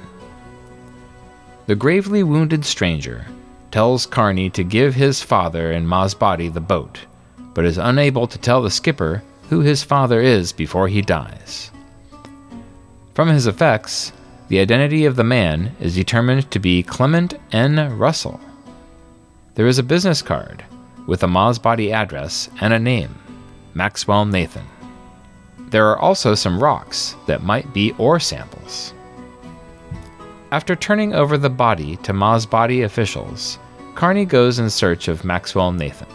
The 1.67 1.75
gravely 1.75 2.23
wounded 2.23 2.65
stranger 2.65 3.27
tells 3.71 4.07
Carney 4.07 4.49
to 4.51 4.65
give 4.65 4.95
his 4.95 5.23
father 5.23 5.73
and 5.73 5.87
Masbate 5.87 6.55
the 6.55 6.61
boat, 6.61 7.01
but 7.53 7.67
is 7.67 7.77
unable 7.77 8.27
to 8.27 8.39
tell 8.39 8.63
the 8.63 8.71
skipper 8.71 9.23
who 9.51 9.61
his 9.61 9.85
father 9.85 10.23
is 10.23 10.55
before 10.55 10.89
he 10.89 11.03
dies. 11.03 11.71
From 13.13 13.29
his 13.29 13.47
effects, 13.47 14.13
the 14.49 14.59
identity 14.59 15.05
of 15.05 15.17
the 15.17 15.25
man 15.25 15.77
is 15.81 15.95
determined 15.97 16.51
to 16.51 16.59
be 16.59 16.83
Clement 16.83 17.35
N. 17.53 17.99
Russell. 17.99 18.41
There 19.55 19.67
is 19.67 19.79
a 19.79 19.83
business 19.83 20.23
card 20.23 20.65
with 21.07 21.23
a 21.23 21.27
Masbate 21.27 21.93
address 21.93 22.49
and 22.61 22.73
a 22.73 22.79
name 22.79 23.15
Maxwell 23.75 24.25
Nathan. 24.25 24.67
There 25.69 25.89
are 25.89 25.99
also 25.99 26.35
some 26.35 26.63
rocks 26.63 27.17
that 27.27 27.43
might 27.43 27.73
be 27.73 27.93
ore 27.99 28.21
samples. 28.21 28.95
After 30.53 30.77
turning 30.77 31.15
over 31.15 31.37
the 31.37 31.51
body 31.51 31.97
to 31.99 32.13
Masbate 32.13 32.85
officials, 32.85 33.59
Carney 33.95 34.25
goes 34.25 34.59
in 34.59 34.71
search 34.71 35.09
of 35.09 35.25
Maxwell 35.25 35.73
Nathan. 35.73 36.09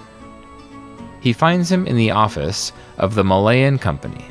He 1.19 1.33
finds 1.33 1.71
him 1.71 1.85
in 1.85 1.97
the 1.97 2.11
office 2.11 2.71
of 2.97 3.13
the 3.13 3.23
Malayan 3.23 3.77
Company. 3.77 4.25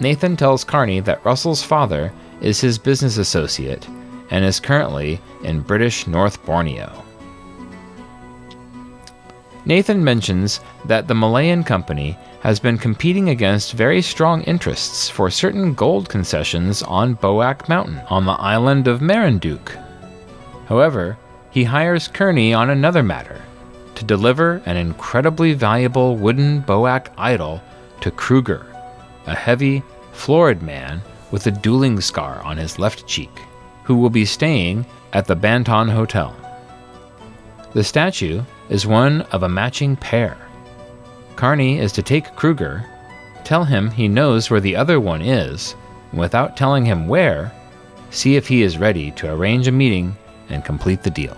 Nathan 0.00 0.36
tells 0.36 0.64
Carney 0.64 1.00
that 1.00 1.24
Russell's 1.24 1.62
father 1.62 2.12
is 2.40 2.60
his 2.60 2.78
business 2.78 3.16
associate 3.16 3.88
and 4.30 4.44
is 4.44 4.60
currently 4.60 5.20
in 5.42 5.60
British 5.60 6.06
North 6.06 6.44
Borneo. 6.46 7.04
Nathan 9.66 10.02
mentions 10.02 10.60
that 10.86 11.06
the 11.06 11.14
Malayan 11.14 11.62
Company 11.62 12.16
has 12.40 12.58
been 12.58 12.78
competing 12.78 13.28
against 13.28 13.74
very 13.74 14.00
strong 14.00 14.42
interests 14.44 15.10
for 15.10 15.30
certain 15.30 15.74
gold 15.74 16.08
concessions 16.08 16.82
on 16.82 17.16
Boak 17.16 17.68
Mountain 17.68 18.00
on 18.08 18.24
the 18.24 18.32
island 18.32 18.88
of 18.88 19.02
Marinduque. 19.02 19.76
However, 20.66 21.18
he 21.50 21.64
hires 21.64 22.08
Carney 22.08 22.54
on 22.54 22.70
another 22.70 23.02
matter 23.02 23.42
to 23.96 24.04
deliver 24.04 24.62
an 24.64 24.78
incredibly 24.78 25.52
valuable 25.52 26.16
wooden 26.16 26.62
Boak 26.62 27.08
idol 27.18 27.60
to 28.00 28.10
Kruger, 28.10 28.64
a 29.26 29.34
heavy, 29.34 29.82
florid 30.12 30.62
man 30.62 31.02
with 31.30 31.46
a 31.46 31.50
dueling 31.50 32.00
scar 32.00 32.40
on 32.42 32.56
his 32.56 32.78
left 32.78 33.06
cheek, 33.06 33.42
who 33.84 33.96
will 33.96 34.10
be 34.10 34.24
staying 34.24 34.86
at 35.12 35.26
the 35.26 35.36
Banton 35.36 35.90
Hotel. 35.90 36.34
The 37.72 37.84
statue 37.84 38.42
is 38.68 38.86
one 38.86 39.22
of 39.32 39.44
a 39.44 39.48
matching 39.48 39.94
pair. 39.94 40.36
Carney 41.36 41.78
is 41.78 41.92
to 41.92 42.02
take 42.02 42.34
Kruger, 42.34 42.84
tell 43.44 43.64
him 43.64 43.90
he 43.90 44.08
knows 44.08 44.50
where 44.50 44.60
the 44.60 44.74
other 44.74 44.98
one 44.98 45.22
is, 45.22 45.76
and 46.10 46.20
without 46.20 46.56
telling 46.56 46.84
him 46.84 47.06
where, 47.06 47.52
see 48.10 48.34
if 48.34 48.48
he 48.48 48.62
is 48.62 48.76
ready 48.76 49.12
to 49.12 49.32
arrange 49.32 49.68
a 49.68 49.72
meeting 49.72 50.16
and 50.48 50.64
complete 50.64 51.04
the 51.04 51.10
deal. 51.10 51.36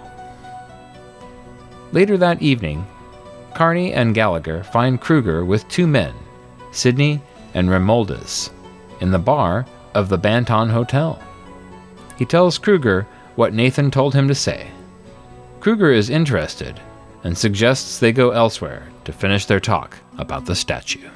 Later 1.93 2.16
that 2.16 2.41
evening, 2.41 2.87
Carney 3.55 3.93
and 3.93 4.14
Gallagher 4.14 4.64
find 4.64 4.99
Kruger 4.99 5.45
with 5.45 5.68
two 5.68 5.87
men, 5.87 6.14
Sidney 6.70 7.20
and 7.53 7.68
Romualdez, 7.68 8.51
in 9.01 9.11
the 9.11 9.18
bar 9.18 9.66
of 9.95 10.09
the 10.09 10.18
Banton 10.18 10.70
Hotel. 10.70 11.22
He 12.16 12.24
tells 12.24 12.57
Kruger 12.57 13.07
what 13.37 13.53
Nathan 13.53 13.91
told 13.91 14.14
him 14.14 14.28
to 14.28 14.35
say. 14.35 14.70
Kruger 15.63 15.93
is 15.93 16.11
interested 16.11 16.81
and 17.23 17.39
suggests 17.39 18.01
they 18.01 18.11
go 18.11 18.33
elsewhere 18.33 18.89
to 19.05 19.13
finish 19.13 19.47
their 19.47 19.61
talk 19.61 19.97
about 20.19 20.45
the 20.45 20.57
statue. 20.57 21.09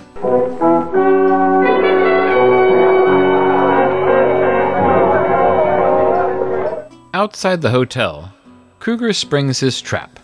Outside 7.12 7.60
the 7.60 7.72
hotel, 7.72 8.32
Kruger 8.78 9.12
springs 9.12 9.58
his 9.58 9.80
trap, 9.80 10.20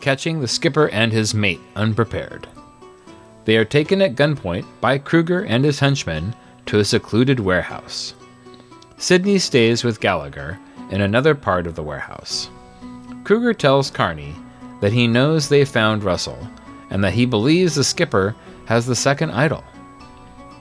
catching 0.00 0.40
the 0.40 0.48
skipper 0.48 0.88
and 0.88 1.12
his 1.12 1.32
mate 1.32 1.60
unprepared. 1.76 2.48
They 3.44 3.56
are 3.56 3.64
taken 3.64 4.02
at 4.02 4.16
gunpoint 4.16 4.66
by 4.80 4.98
Kruger 4.98 5.44
and 5.44 5.64
his 5.64 5.78
henchmen 5.78 6.34
to 6.66 6.80
a 6.80 6.84
secluded 6.84 7.38
warehouse. 7.38 8.14
Sidney 8.96 9.38
stays 9.38 9.84
with 9.84 10.00
Gallagher 10.00 10.58
in 10.90 11.02
another 11.02 11.36
part 11.36 11.68
of 11.68 11.76
the 11.76 11.84
warehouse. 11.84 12.50
Kruger 13.30 13.54
tells 13.54 13.92
Carney 13.92 14.34
that 14.80 14.92
he 14.92 15.06
knows 15.06 15.48
they 15.48 15.64
found 15.64 16.02
Russell 16.02 16.48
and 16.90 17.04
that 17.04 17.12
he 17.12 17.26
believes 17.26 17.76
the 17.76 17.84
skipper 17.84 18.34
has 18.66 18.86
the 18.86 18.96
second 18.96 19.30
idol. 19.30 19.62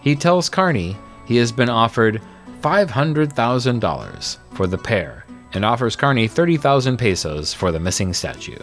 He 0.02 0.16
tells 0.16 0.50
Carney 0.50 0.96
he 1.26 1.38
has 1.38 1.52
been 1.52 1.72
offered 1.72 2.22
$500,000 2.62 4.38
for 4.54 4.68
the 4.68 4.78
pair 4.78 5.26
and 5.54 5.66
offers 5.66 5.96
Carney 5.96 6.28
30,000 6.28 6.98
pesos 6.98 7.56
for 7.56 7.72
the 7.72 7.80
missing 7.80 8.14
statue. 8.14 8.60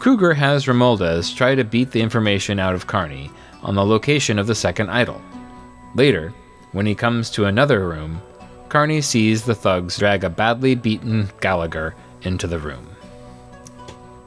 Kruger 0.00 0.34
has 0.34 0.66
Romualdez 0.66 1.34
try 1.34 1.54
to 1.54 1.64
beat 1.64 1.92
the 1.92 2.02
information 2.02 2.60
out 2.60 2.74
of 2.74 2.86
Carney 2.86 3.30
on 3.62 3.74
the 3.74 3.86
location 3.86 4.38
of 4.38 4.46
the 4.46 4.54
second 4.54 4.90
idol. 4.90 5.18
Later, 5.94 6.34
when 6.72 6.84
he 6.84 6.94
comes 6.94 7.30
to 7.30 7.46
another 7.46 7.88
room, 7.88 8.20
Carney 8.68 9.00
sees 9.00 9.44
the 9.44 9.54
thugs 9.54 9.96
drag 9.96 10.24
a 10.24 10.28
badly 10.28 10.74
beaten 10.74 11.30
Gallagher 11.40 11.94
into 12.20 12.46
the 12.46 12.58
room. 12.58 12.93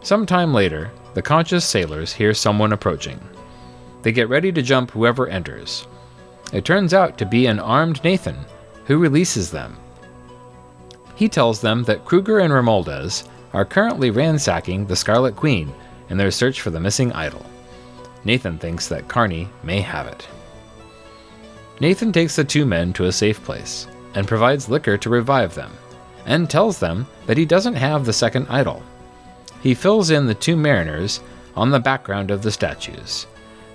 Sometime 0.07 0.53
later, 0.53 0.89
the 1.15 1.21
conscious 1.21 1.65
sailors 1.65 2.13
hear 2.13 2.33
someone 2.33 2.71
approaching. 2.71 3.19
They 4.03 4.13
get 4.13 4.29
ready 4.29 4.53
to 4.53 4.61
jump 4.61 4.89
whoever 4.89 5.27
enters. 5.27 5.85
It 6.53 6.63
turns 6.63 6.93
out 6.93 7.17
to 7.17 7.25
be 7.25 7.45
an 7.45 7.59
armed 7.59 8.01
Nathan, 8.05 8.37
who 8.85 8.99
releases 8.99 9.51
them. 9.51 9.75
He 11.15 11.27
tells 11.27 11.59
them 11.59 11.83
that 11.83 12.05
Kruger 12.05 12.39
and 12.39 12.53
Romualdez 12.53 13.27
are 13.51 13.65
currently 13.65 14.09
ransacking 14.09 14.85
the 14.85 14.95
Scarlet 14.95 15.35
Queen 15.35 15.73
in 16.09 16.15
their 16.15 16.31
search 16.31 16.61
for 16.61 16.69
the 16.69 16.79
missing 16.79 17.11
idol. 17.11 17.45
Nathan 18.23 18.57
thinks 18.57 18.87
that 18.87 19.09
Carney 19.09 19.49
may 19.61 19.81
have 19.81 20.07
it. 20.07 20.25
Nathan 21.81 22.13
takes 22.13 22.37
the 22.37 22.45
two 22.45 22.65
men 22.65 22.93
to 22.93 23.07
a 23.07 23.11
safe 23.11 23.43
place 23.43 23.87
and 24.15 24.25
provides 24.25 24.69
liquor 24.69 24.97
to 24.99 25.09
revive 25.09 25.53
them, 25.53 25.73
and 26.25 26.49
tells 26.49 26.79
them 26.79 27.05
that 27.25 27.35
he 27.35 27.45
doesn't 27.45 27.75
have 27.75 28.05
the 28.05 28.13
second 28.13 28.47
idol. 28.49 28.81
He 29.67 29.73
fills 29.73 30.11
in 30.11 30.27
the 30.27 30.33
two 30.33 30.55
mariners 30.55 31.19
on 31.53 31.71
the 31.71 31.79
background 31.81 32.31
of 32.31 32.41
the 32.41 32.53
statues. 32.53 33.27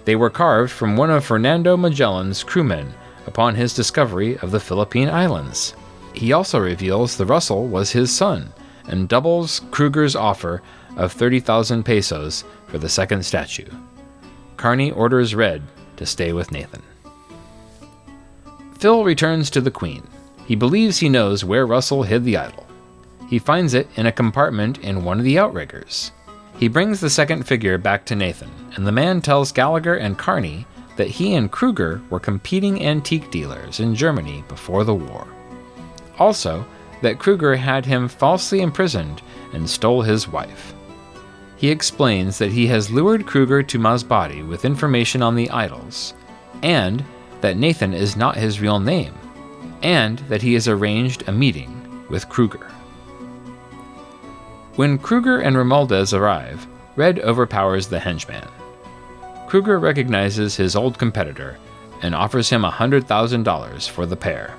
They 0.06 0.16
were 0.16 0.30
carved 0.30 0.72
from 0.72 0.96
one 0.96 1.10
of 1.10 1.22
Fernando 1.22 1.76
Magellan's 1.76 2.42
crewmen 2.42 2.94
upon 3.26 3.56
his 3.56 3.74
discovery 3.74 4.38
of 4.38 4.52
the 4.52 4.58
Philippine 4.58 5.10
Islands. 5.10 5.74
He 6.14 6.32
also 6.32 6.58
reveals 6.58 7.18
the 7.18 7.26
Russell 7.26 7.66
was 7.66 7.90
his 7.90 8.10
son 8.10 8.54
and 8.88 9.06
doubles 9.06 9.60
Kruger's 9.70 10.16
offer 10.16 10.62
of 10.96 11.12
30,000 11.12 11.82
pesos 11.82 12.44
for 12.68 12.78
the 12.78 12.88
second 12.88 13.22
statue. 13.22 13.68
Carney 14.56 14.92
orders 14.92 15.34
Red 15.34 15.60
to 15.96 16.06
stay 16.06 16.32
with 16.32 16.52
Nathan. 16.52 16.82
Phil 18.78 19.04
returns 19.04 19.50
to 19.50 19.60
the 19.60 19.70
Queen. 19.70 20.08
He 20.46 20.54
believes 20.54 21.00
he 21.00 21.10
knows 21.10 21.44
where 21.44 21.66
Russell 21.66 22.04
hid 22.04 22.24
the 22.24 22.38
idol. 22.38 22.66
He 23.32 23.38
finds 23.38 23.72
it 23.72 23.88
in 23.96 24.04
a 24.04 24.12
compartment 24.12 24.76
in 24.80 25.04
one 25.04 25.18
of 25.18 25.24
the 25.24 25.38
outriggers. 25.38 26.12
He 26.58 26.68
brings 26.68 27.00
the 27.00 27.08
second 27.08 27.44
figure 27.44 27.78
back 27.78 28.04
to 28.04 28.14
Nathan, 28.14 28.50
and 28.76 28.86
the 28.86 28.92
man 28.92 29.22
tells 29.22 29.52
Gallagher 29.52 29.94
and 29.94 30.18
Carney 30.18 30.66
that 30.98 31.08
he 31.08 31.32
and 31.32 31.50
Kruger 31.50 32.02
were 32.10 32.20
competing 32.20 32.84
antique 32.84 33.30
dealers 33.30 33.80
in 33.80 33.94
Germany 33.94 34.44
before 34.48 34.84
the 34.84 34.94
war. 34.94 35.26
Also, 36.18 36.62
that 37.00 37.18
Kruger 37.18 37.56
had 37.56 37.86
him 37.86 38.06
falsely 38.06 38.60
imprisoned 38.60 39.22
and 39.54 39.66
stole 39.66 40.02
his 40.02 40.28
wife. 40.28 40.74
He 41.56 41.70
explains 41.70 42.36
that 42.36 42.52
he 42.52 42.66
has 42.66 42.90
lured 42.90 43.24
Kruger 43.24 43.62
to 43.62 43.78
Masbate 43.78 44.46
with 44.46 44.66
information 44.66 45.22
on 45.22 45.36
the 45.36 45.48
idols, 45.48 46.12
and 46.62 47.02
that 47.40 47.56
Nathan 47.56 47.94
is 47.94 48.14
not 48.14 48.36
his 48.36 48.60
real 48.60 48.78
name, 48.78 49.14
and 49.82 50.18
that 50.28 50.42
he 50.42 50.52
has 50.52 50.68
arranged 50.68 51.26
a 51.26 51.32
meeting 51.32 52.04
with 52.10 52.28
Kruger. 52.28 52.68
When 54.76 54.98
Kruger 54.98 55.40
and 55.40 55.54
Romualdez 55.54 56.18
arrive, 56.18 56.66
Red 56.96 57.20
overpowers 57.20 57.88
the 57.88 57.98
henchman. 57.98 58.46
Kruger 59.46 59.78
recognizes 59.78 60.56
his 60.56 60.76
old 60.76 60.98
competitor 60.98 61.58
and 62.02 62.14
offers 62.14 62.50
him 62.50 62.62
$100,000 62.62 63.88
for 63.88 64.06
the 64.06 64.16
pair. 64.16 64.54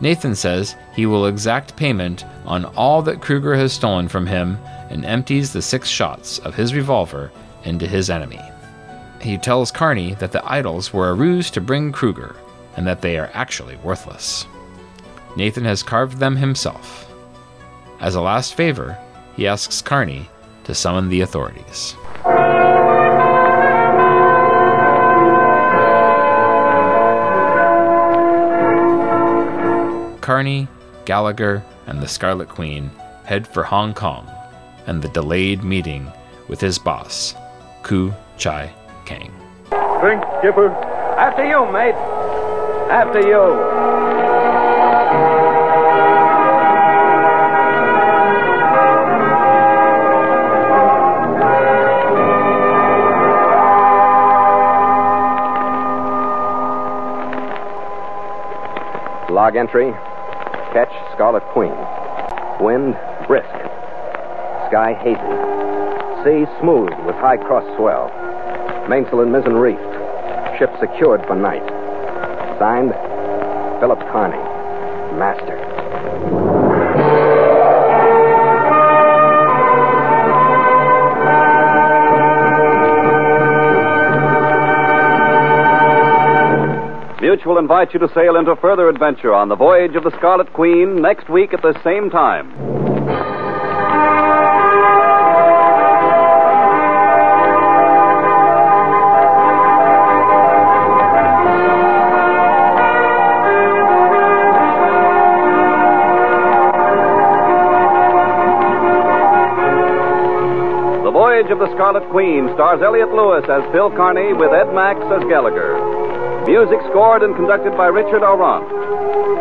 Nathan 0.00 0.34
says 0.34 0.76
he 0.94 1.06
will 1.06 1.26
exact 1.26 1.76
payment 1.76 2.24
on 2.44 2.64
all 2.64 3.02
that 3.02 3.20
Kruger 3.20 3.54
has 3.54 3.72
stolen 3.72 4.08
from 4.08 4.26
him 4.26 4.58
and 4.90 5.04
empties 5.04 5.52
the 5.52 5.62
six 5.62 5.88
shots 5.88 6.38
of 6.40 6.54
his 6.54 6.74
revolver 6.74 7.32
into 7.64 7.86
his 7.86 8.10
enemy. 8.10 8.40
He 9.20 9.36
tells 9.38 9.72
Carney 9.72 10.14
that 10.14 10.30
the 10.30 10.44
idols 10.48 10.92
were 10.92 11.10
a 11.10 11.14
ruse 11.14 11.50
to 11.52 11.60
bring 11.60 11.90
Kruger 11.90 12.36
and 12.76 12.86
that 12.86 13.02
they 13.02 13.18
are 13.18 13.30
actually 13.34 13.76
worthless. 13.76 14.46
Nathan 15.36 15.64
has 15.64 15.82
carved 15.82 16.18
them 16.18 16.36
himself. 16.36 17.10
As 18.00 18.14
a 18.14 18.20
last 18.20 18.54
favor, 18.54 18.96
he 19.38 19.46
asks 19.46 19.80
Carney 19.80 20.28
to 20.64 20.74
summon 20.74 21.08
the 21.08 21.20
authorities. 21.20 21.94
Carney, 30.20 30.66
Gallagher, 31.04 31.62
and 31.86 32.02
the 32.02 32.08
Scarlet 32.08 32.48
Queen 32.48 32.90
head 33.24 33.46
for 33.46 33.62
Hong 33.62 33.94
Kong 33.94 34.28
and 34.88 35.00
the 35.00 35.08
delayed 35.10 35.62
meeting 35.62 36.10
with 36.48 36.60
his 36.60 36.76
boss, 36.76 37.36
Ku 37.84 38.12
Chai 38.38 38.74
Kang. 39.04 39.32
Drink, 40.00 40.24
Skipper. 40.40 40.70
After 41.16 41.46
you, 41.46 41.64
mate. 41.70 41.94
After 42.90 43.20
you. 43.20 44.07
Log 59.48 59.56
entry. 59.56 59.92
Catch 60.74 60.92
Scarlet 61.14 61.42
Queen. 61.54 61.72
Wind 62.60 62.92
brisk. 63.26 63.48
Sky 64.68 64.92
hazy. 65.00 65.32
Sea 66.22 66.44
smooth 66.60 66.92
with 67.06 67.16
high 67.16 67.38
cross 67.38 67.64
swell. 67.78 68.12
Mainsail 68.90 69.22
and 69.22 69.32
mizzen 69.32 69.58
reefed. 69.58 70.58
Ship 70.58 70.68
secured 70.78 71.24
for 71.26 71.34
night. 71.34 71.64
Signed, 72.58 72.92
Philip 73.80 74.00
Carney, 74.12 74.36
Master. 75.16 76.67
Mutual 87.28 87.58
invites 87.58 87.92
you 87.92 88.00
to 88.00 88.08
sail 88.14 88.36
into 88.36 88.56
further 88.56 88.88
adventure 88.88 89.34
on 89.34 89.50
the 89.50 89.54
voyage 89.54 89.94
of 89.96 90.02
the 90.02 90.16
Scarlet 90.16 90.50
Queen 90.54 91.02
next 91.02 91.28
week 91.28 91.52
at 91.52 91.60
the 91.60 91.78
same 91.84 92.08
time. 92.08 92.48
The 111.04 111.10
Voyage 111.12 111.50
of 111.50 111.58
the 111.58 111.68
Scarlet 111.74 112.08
Queen 112.10 112.48
stars 112.54 112.80
Elliot 112.80 113.10
Lewis 113.10 113.44
as 113.50 113.70
Phil 113.70 113.90
Carney 113.90 114.32
with 114.32 114.50
Ed 114.50 114.72
Max 114.72 114.98
as 115.12 115.22
Gallagher. 115.28 115.77
Music 116.48 116.80
scored 116.88 117.20
and 117.22 117.36
conducted 117.36 117.76
by 117.76 117.92
Richard 117.92 118.24
Aurandt. 118.24 118.64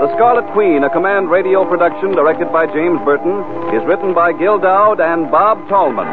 The 0.04 0.12
Scarlet 0.20 0.44
Queen, 0.52 0.84
a 0.84 0.92
command 0.92 1.32
radio 1.32 1.64
production 1.64 2.12
directed 2.12 2.52
by 2.52 2.68
James 2.68 3.00
Burton, 3.08 3.32
is 3.72 3.80
written 3.88 4.14
by 4.14 4.36
Gil 4.36 4.60
Doud 4.60 5.00
and 5.00 5.32
Bob 5.32 5.56
Tallman. 5.70 6.04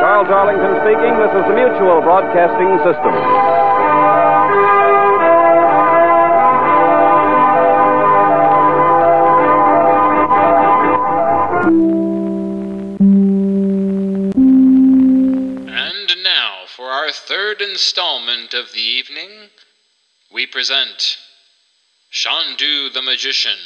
Charles 0.00 0.32
Arlington 0.32 0.80
speaking. 0.80 1.12
This 1.20 1.32
is 1.36 1.44
the 1.44 1.54
Mutual 1.60 2.00
Broadcasting 2.00 2.72
System. 2.88 3.57
Third 17.26 17.60
installment 17.60 18.54
of 18.54 18.72
the 18.72 18.80
evening, 18.80 19.50
we 20.32 20.46
present 20.46 21.16
Shandu 22.12 22.92
the 22.92 23.02
Magician 23.02 23.58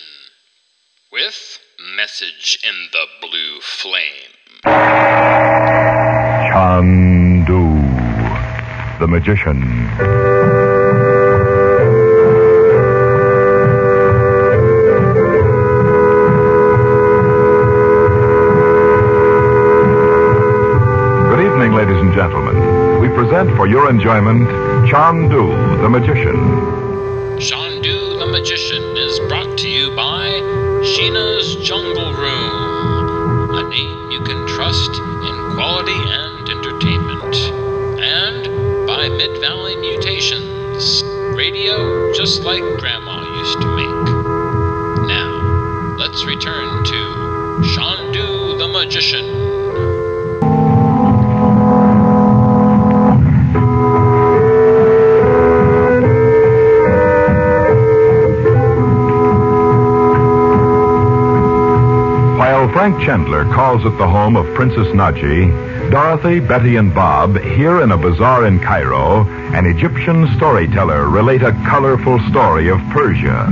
with 1.13 1.59
Message 1.97 2.59
in 2.65 2.89
the 2.93 3.07
Blue 3.21 3.61
Flame. 3.61 4.33
Chandu, 6.53 7.63
the 8.99 9.07
magician. 9.07 9.72
For 23.63 23.69
your 23.69 23.89
enjoyment 23.89 24.49
Chandu, 24.91 25.81
the 25.83 25.89
magician. 25.89 26.35
Shandu 27.39 28.19
the 28.19 28.27
Magician 28.27 28.83
is 28.97 29.21
brought 29.29 29.57
to 29.59 29.69
you 29.69 29.95
by 29.95 30.27
Sheena's 30.91 31.55
Jungle 31.65 32.13
Room, 32.13 33.55
a 33.55 33.63
name 33.71 34.11
you 34.11 34.21
can 34.25 34.49
trust 34.49 34.91
in 34.91 35.55
quality 35.55 35.95
and 35.95 36.49
entertainment. 36.49 37.37
And 38.03 38.87
by 38.89 39.09
Mid 39.09 39.41
Valley 39.41 39.77
Mutations, 39.77 41.05
radio 41.37 42.13
just 42.15 42.43
like 42.43 42.65
Grandma 42.81 43.23
used 43.39 43.61
to 43.61 43.69
make. 43.77 44.07
Now, 45.07 45.95
let's 46.01 46.25
return 46.25 46.83
to 46.83 47.01
Shandu 47.71 48.59
the 48.59 48.67
Magician. 48.67 49.42
Frank 62.83 63.01
Chandler 63.05 63.45
calls 63.45 63.87
at 63.87 63.97
the 63.97 64.09
home 64.09 64.35
of 64.35 64.45
Princess 64.57 64.89
Naji, 64.89 65.93
Dorothy, 65.93 66.41
Betty, 66.41 66.75
and 66.75 66.93
Bob, 66.93 67.39
here 67.39 67.81
in 67.81 67.93
a 67.93 67.97
bazaar 67.97 68.45
in 68.45 68.59
Cairo, 68.59 69.25
an 69.55 69.67
Egyptian 69.67 70.27
storyteller 70.35 71.09
relate 71.09 71.43
a 71.43 71.53
colorful 71.65 72.19
story 72.31 72.69
of 72.69 72.81
Persia. 72.91 73.47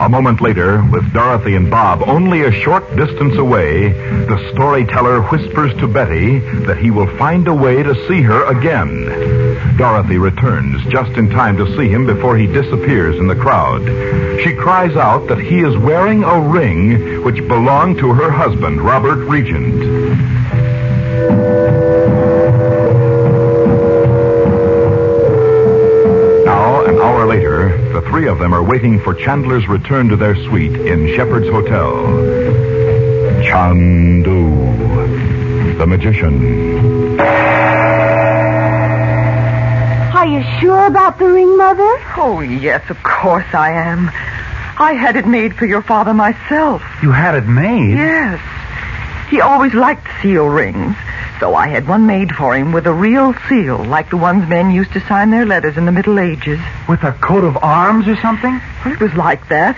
A 0.00 0.08
moment 0.08 0.40
later, 0.40 0.82
with 0.90 1.12
Dorothy 1.12 1.54
and 1.54 1.70
Bob 1.70 2.02
only 2.08 2.44
a 2.44 2.52
short 2.52 2.84
distance 2.96 3.36
away, 3.36 3.88
the 3.88 4.50
storyteller 4.52 5.20
whispers 5.22 5.74
to 5.74 5.86
Betty 5.86 6.38
that 6.64 6.78
he 6.78 6.90
will 6.90 7.14
find 7.18 7.48
a 7.48 7.54
way 7.54 7.82
to 7.82 7.94
see 8.08 8.22
her 8.22 8.44
again. 8.46 9.76
Dorothy 9.76 10.16
returns 10.16 10.82
just 10.86 11.12
in 11.18 11.28
time 11.28 11.58
to 11.58 11.76
see 11.76 11.88
him 11.88 12.06
before 12.06 12.36
he 12.36 12.46
disappears 12.46 13.16
in 13.16 13.26
the 13.26 13.36
crowd. 13.36 13.84
She 14.42 14.54
cries 14.54 14.96
out 14.96 15.28
that 15.28 15.40
he 15.40 15.60
is 15.60 15.76
wearing 15.76 16.24
a 16.24 16.40
ring 16.40 17.15
which 17.26 17.48
belonged 17.48 17.98
to 17.98 18.12
her 18.12 18.30
husband, 18.30 18.80
Robert 18.80 19.16
Regent. 19.26 19.74
Now, 26.44 26.84
an 26.84 26.94
hour 27.00 27.26
later, 27.26 27.76
the 27.92 28.02
three 28.02 28.28
of 28.28 28.38
them 28.38 28.54
are 28.54 28.62
waiting 28.62 29.00
for 29.00 29.12
Chandler's 29.12 29.66
return 29.66 30.08
to 30.10 30.16
their 30.16 30.36
suite 30.44 30.74
in 30.74 31.16
Shepheard's 31.16 31.48
Hotel. 31.48 31.90
Chandu, 33.42 34.48
the 35.78 35.84
magician. 35.84 37.18
Are 40.14 40.26
you 40.26 40.44
sure 40.60 40.86
about 40.86 41.18
the 41.18 41.26
ring, 41.26 41.56
Mother? 41.56 42.00
Oh, 42.16 42.38
yes, 42.38 42.88
of 42.88 43.02
course 43.02 43.52
I 43.52 43.72
am. 43.72 44.12
I 44.78 44.92
had 44.92 45.16
it 45.16 45.26
made 45.26 45.56
for 45.56 45.64
your 45.64 45.82
father 45.82 46.12
myself. 46.12 46.82
You 47.02 47.10
had 47.10 47.34
it 47.34 47.46
made? 47.46 47.96
Yes. 47.96 48.40
He 49.30 49.40
always 49.40 49.74
liked 49.74 50.06
seal 50.22 50.46
rings, 50.46 50.94
so 51.40 51.54
I 51.54 51.68
had 51.68 51.88
one 51.88 52.06
made 52.06 52.34
for 52.34 52.54
him 52.54 52.72
with 52.72 52.86
a 52.86 52.92
real 52.92 53.34
seal, 53.48 53.82
like 53.84 54.10
the 54.10 54.16
ones 54.16 54.48
men 54.48 54.70
used 54.70 54.92
to 54.92 55.00
sign 55.00 55.30
their 55.30 55.46
letters 55.46 55.76
in 55.76 55.84
the 55.86 55.92
Middle 55.92 56.20
Ages. 56.20 56.60
With 56.88 57.02
a 57.02 57.12
coat 57.12 57.42
of 57.42 57.56
arms 57.56 58.06
or 58.06 58.16
something? 58.16 58.60
Well, 58.84 58.94
it 58.94 59.00
was 59.00 59.14
like 59.14 59.48
that, 59.48 59.76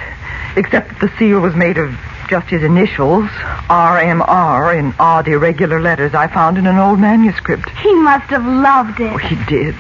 except 0.57 0.89
that 0.89 1.01
the 1.01 1.17
seal 1.17 1.41
was 1.41 1.55
made 1.55 1.79
of 1.79 1.97
just 2.29 2.49
his 2.49 2.63
initials, 2.63 3.31
R.M.R., 3.71 4.75
in 4.75 4.93
odd, 4.99 5.29
irregular 5.29 5.81
letters 5.81 6.15
I 6.15 6.27
found 6.27 6.59
in 6.59 6.67
an 6.67 6.77
old 6.77 6.99
manuscript. 6.99 7.71
He 7.71 7.95
must 7.95 8.29
have 8.31 8.45
loved 8.45 9.01
it. 9.01 9.13
Oh, 9.13 9.17
he 9.17 9.37
did. 9.47 9.75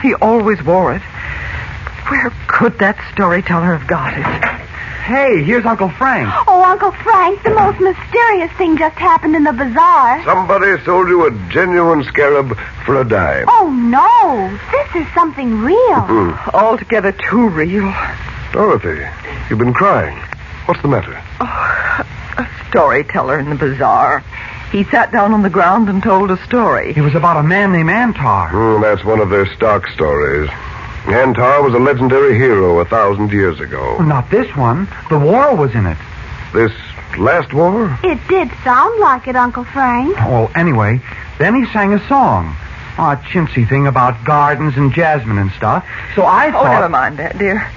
He 0.00 0.14
always 0.14 0.62
wore 0.62 0.94
it. 0.94 1.02
Where 2.08 2.30
could 2.46 2.78
that 2.78 2.96
storyteller 3.12 3.76
have 3.76 3.88
got 3.88 4.14
it? 4.16 4.57
Hey, 5.08 5.42
here's 5.42 5.64
Uncle 5.64 5.88
Frank. 5.88 6.28
Oh, 6.46 6.62
Uncle 6.62 6.92
Frank, 6.92 7.42
the 7.42 7.54
most 7.54 7.80
mysterious 7.80 8.52
thing 8.58 8.76
just 8.76 8.98
happened 8.98 9.34
in 9.36 9.42
the 9.42 9.54
bazaar. 9.54 10.22
Somebody 10.22 10.84
sold 10.84 11.08
you 11.08 11.24
a 11.26 11.30
genuine 11.48 12.04
scarab 12.04 12.54
for 12.84 13.00
a 13.00 13.08
dime. 13.08 13.46
Oh, 13.48 13.70
no. 13.70 14.58
This 14.70 15.02
is 15.02 15.14
something 15.14 15.60
real. 15.62 16.00
Hmm. 16.02 16.50
Altogether 16.54 17.12
too 17.12 17.48
real. 17.48 17.90
Dorothy, 18.52 19.02
you've 19.48 19.58
been 19.58 19.72
crying. 19.72 20.18
What's 20.66 20.82
the 20.82 20.88
matter? 20.88 21.14
A 21.40 22.46
storyteller 22.68 23.38
in 23.38 23.48
the 23.48 23.56
bazaar. 23.56 24.22
He 24.70 24.84
sat 24.84 25.10
down 25.10 25.32
on 25.32 25.40
the 25.40 25.48
ground 25.48 25.88
and 25.88 26.02
told 26.02 26.30
a 26.30 26.36
story. 26.44 26.92
It 26.94 27.00
was 27.00 27.14
about 27.14 27.38
a 27.38 27.42
man 27.42 27.72
named 27.72 27.88
Antar. 27.88 28.50
Hmm, 28.50 28.82
that's 28.82 29.02
one 29.06 29.20
of 29.20 29.30
their 29.30 29.46
stock 29.54 29.86
stories. 29.86 30.50
Antar 31.12 31.62
was 31.62 31.74
a 31.74 31.78
legendary 31.78 32.34
hero 32.34 32.80
a 32.80 32.84
thousand 32.84 33.32
years 33.32 33.60
ago. 33.60 33.96
Well, 33.98 34.06
not 34.06 34.30
this 34.30 34.54
one. 34.56 34.88
The 35.08 35.18
war 35.18 35.54
was 35.54 35.74
in 35.74 35.86
it. 35.86 35.98
This 36.52 36.72
last 37.18 37.52
war? 37.52 37.98
It 38.02 38.18
did 38.28 38.50
sound 38.62 39.00
like 39.00 39.26
it, 39.26 39.36
Uncle 39.36 39.64
Frank. 39.64 40.14
Well, 40.16 40.50
anyway, 40.54 41.00
then 41.38 41.54
he 41.54 41.70
sang 41.72 41.94
a 41.94 42.08
song. 42.08 42.56
A 42.98 43.16
chintzy 43.16 43.68
thing 43.68 43.86
about 43.86 44.24
gardens 44.24 44.76
and 44.76 44.92
jasmine 44.92 45.38
and 45.38 45.52
stuff. 45.52 45.86
So 46.14 46.22
I 46.22 46.48
oh, 46.48 46.52
thought. 46.52 46.66
Oh, 46.66 46.72
never 46.72 46.88
mind 46.88 47.18
that, 47.18 47.38
dear. 47.38 47.70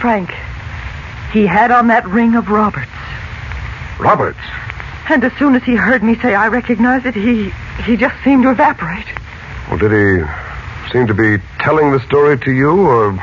Frank, 0.00 0.34
he 1.32 1.46
had 1.46 1.70
on 1.70 1.88
that 1.88 2.06
ring 2.06 2.34
of 2.34 2.50
Robert's. 2.50 2.90
Roberts? 3.98 4.38
And 5.08 5.22
as 5.22 5.32
soon 5.34 5.54
as 5.54 5.62
he 5.62 5.76
heard 5.76 6.02
me 6.02 6.16
say 6.16 6.34
I 6.34 6.48
recognized 6.48 7.06
it, 7.06 7.14
he 7.14 7.50
he 7.84 7.96
just 7.96 8.16
seemed 8.24 8.42
to 8.44 8.50
evaporate. 8.50 9.06
Well, 9.68 9.78
did 9.78 9.92
he 9.92 10.24
seem 10.94 11.08
to 11.08 11.14
be 11.14 11.42
telling 11.58 11.90
the 11.90 11.98
story 12.06 12.38
to 12.38 12.52
you, 12.52 12.70
or 12.86 13.20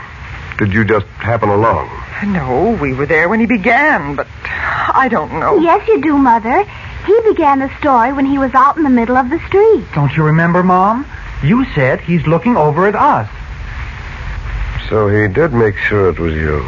did 0.58 0.74
you 0.74 0.84
just 0.84 1.06
happen 1.06 1.48
along? 1.48 1.90
No, 2.28 2.78
we 2.82 2.94
were 2.94 3.06
there 3.06 3.30
when 3.30 3.40
he 3.40 3.46
began, 3.46 4.16
but 4.16 4.28
I 4.44 5.08
don't 5.10 5.40
know. 5.40 5.58
Yes, 5.58 5.88
you 5.88 6.02
do, 6.02 6.18
Mother. 6.18 6.66
He 7.06 7.22
began 7.22 7.60
the 7.60 7.72
story 7.80 8.12
when 8.12 8.26
he 8.26 8.38
was 8.38 8.54
out 8.54 8.76
in 8.76 8.84
the 8.84 8.90
middle 8.90 9.16
of 9.16 9.30
the 9.30 9.40
street. 9.48 9.86
Don't 9.96 10.12
you 10.18 10.24
remember, 10.24 10.64
Mom? 10.64 11.06
You 11.44 11.66
said 11.74 12.02
he's 12.02 12.28
looking 12.28 12.58
over 12.58 12.88
at 12.88 12.96
us. 12.96 13.30
So 14.90 15.08
he 15.08 15.34
did 15.34 15.54
make 15.54 15.78
sure 15.78 16.10
it 16.10 16.20
was 16.20 16.34
you. 16.36 16.60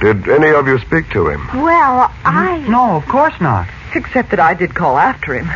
Did 0.00 0.28
any 0.28 0.50
of 0.54 0.68
you 0.68 0.78
speak 0.78 1.10
to 1.10 1.28
him? 1.28 1.44
Well, 1.48 2.10
I. 2.24 2.64
No, 2.68 2.94
of 2.94 3.06
course 3.06 3.34
not. 3.40 3.68
Except 3.96 4.30
that 4.30 4.38
I 4.38 4.54
did 4.54 4.76
call 4.76 4.96
after 4.96 5.34
him. 5.34 5.50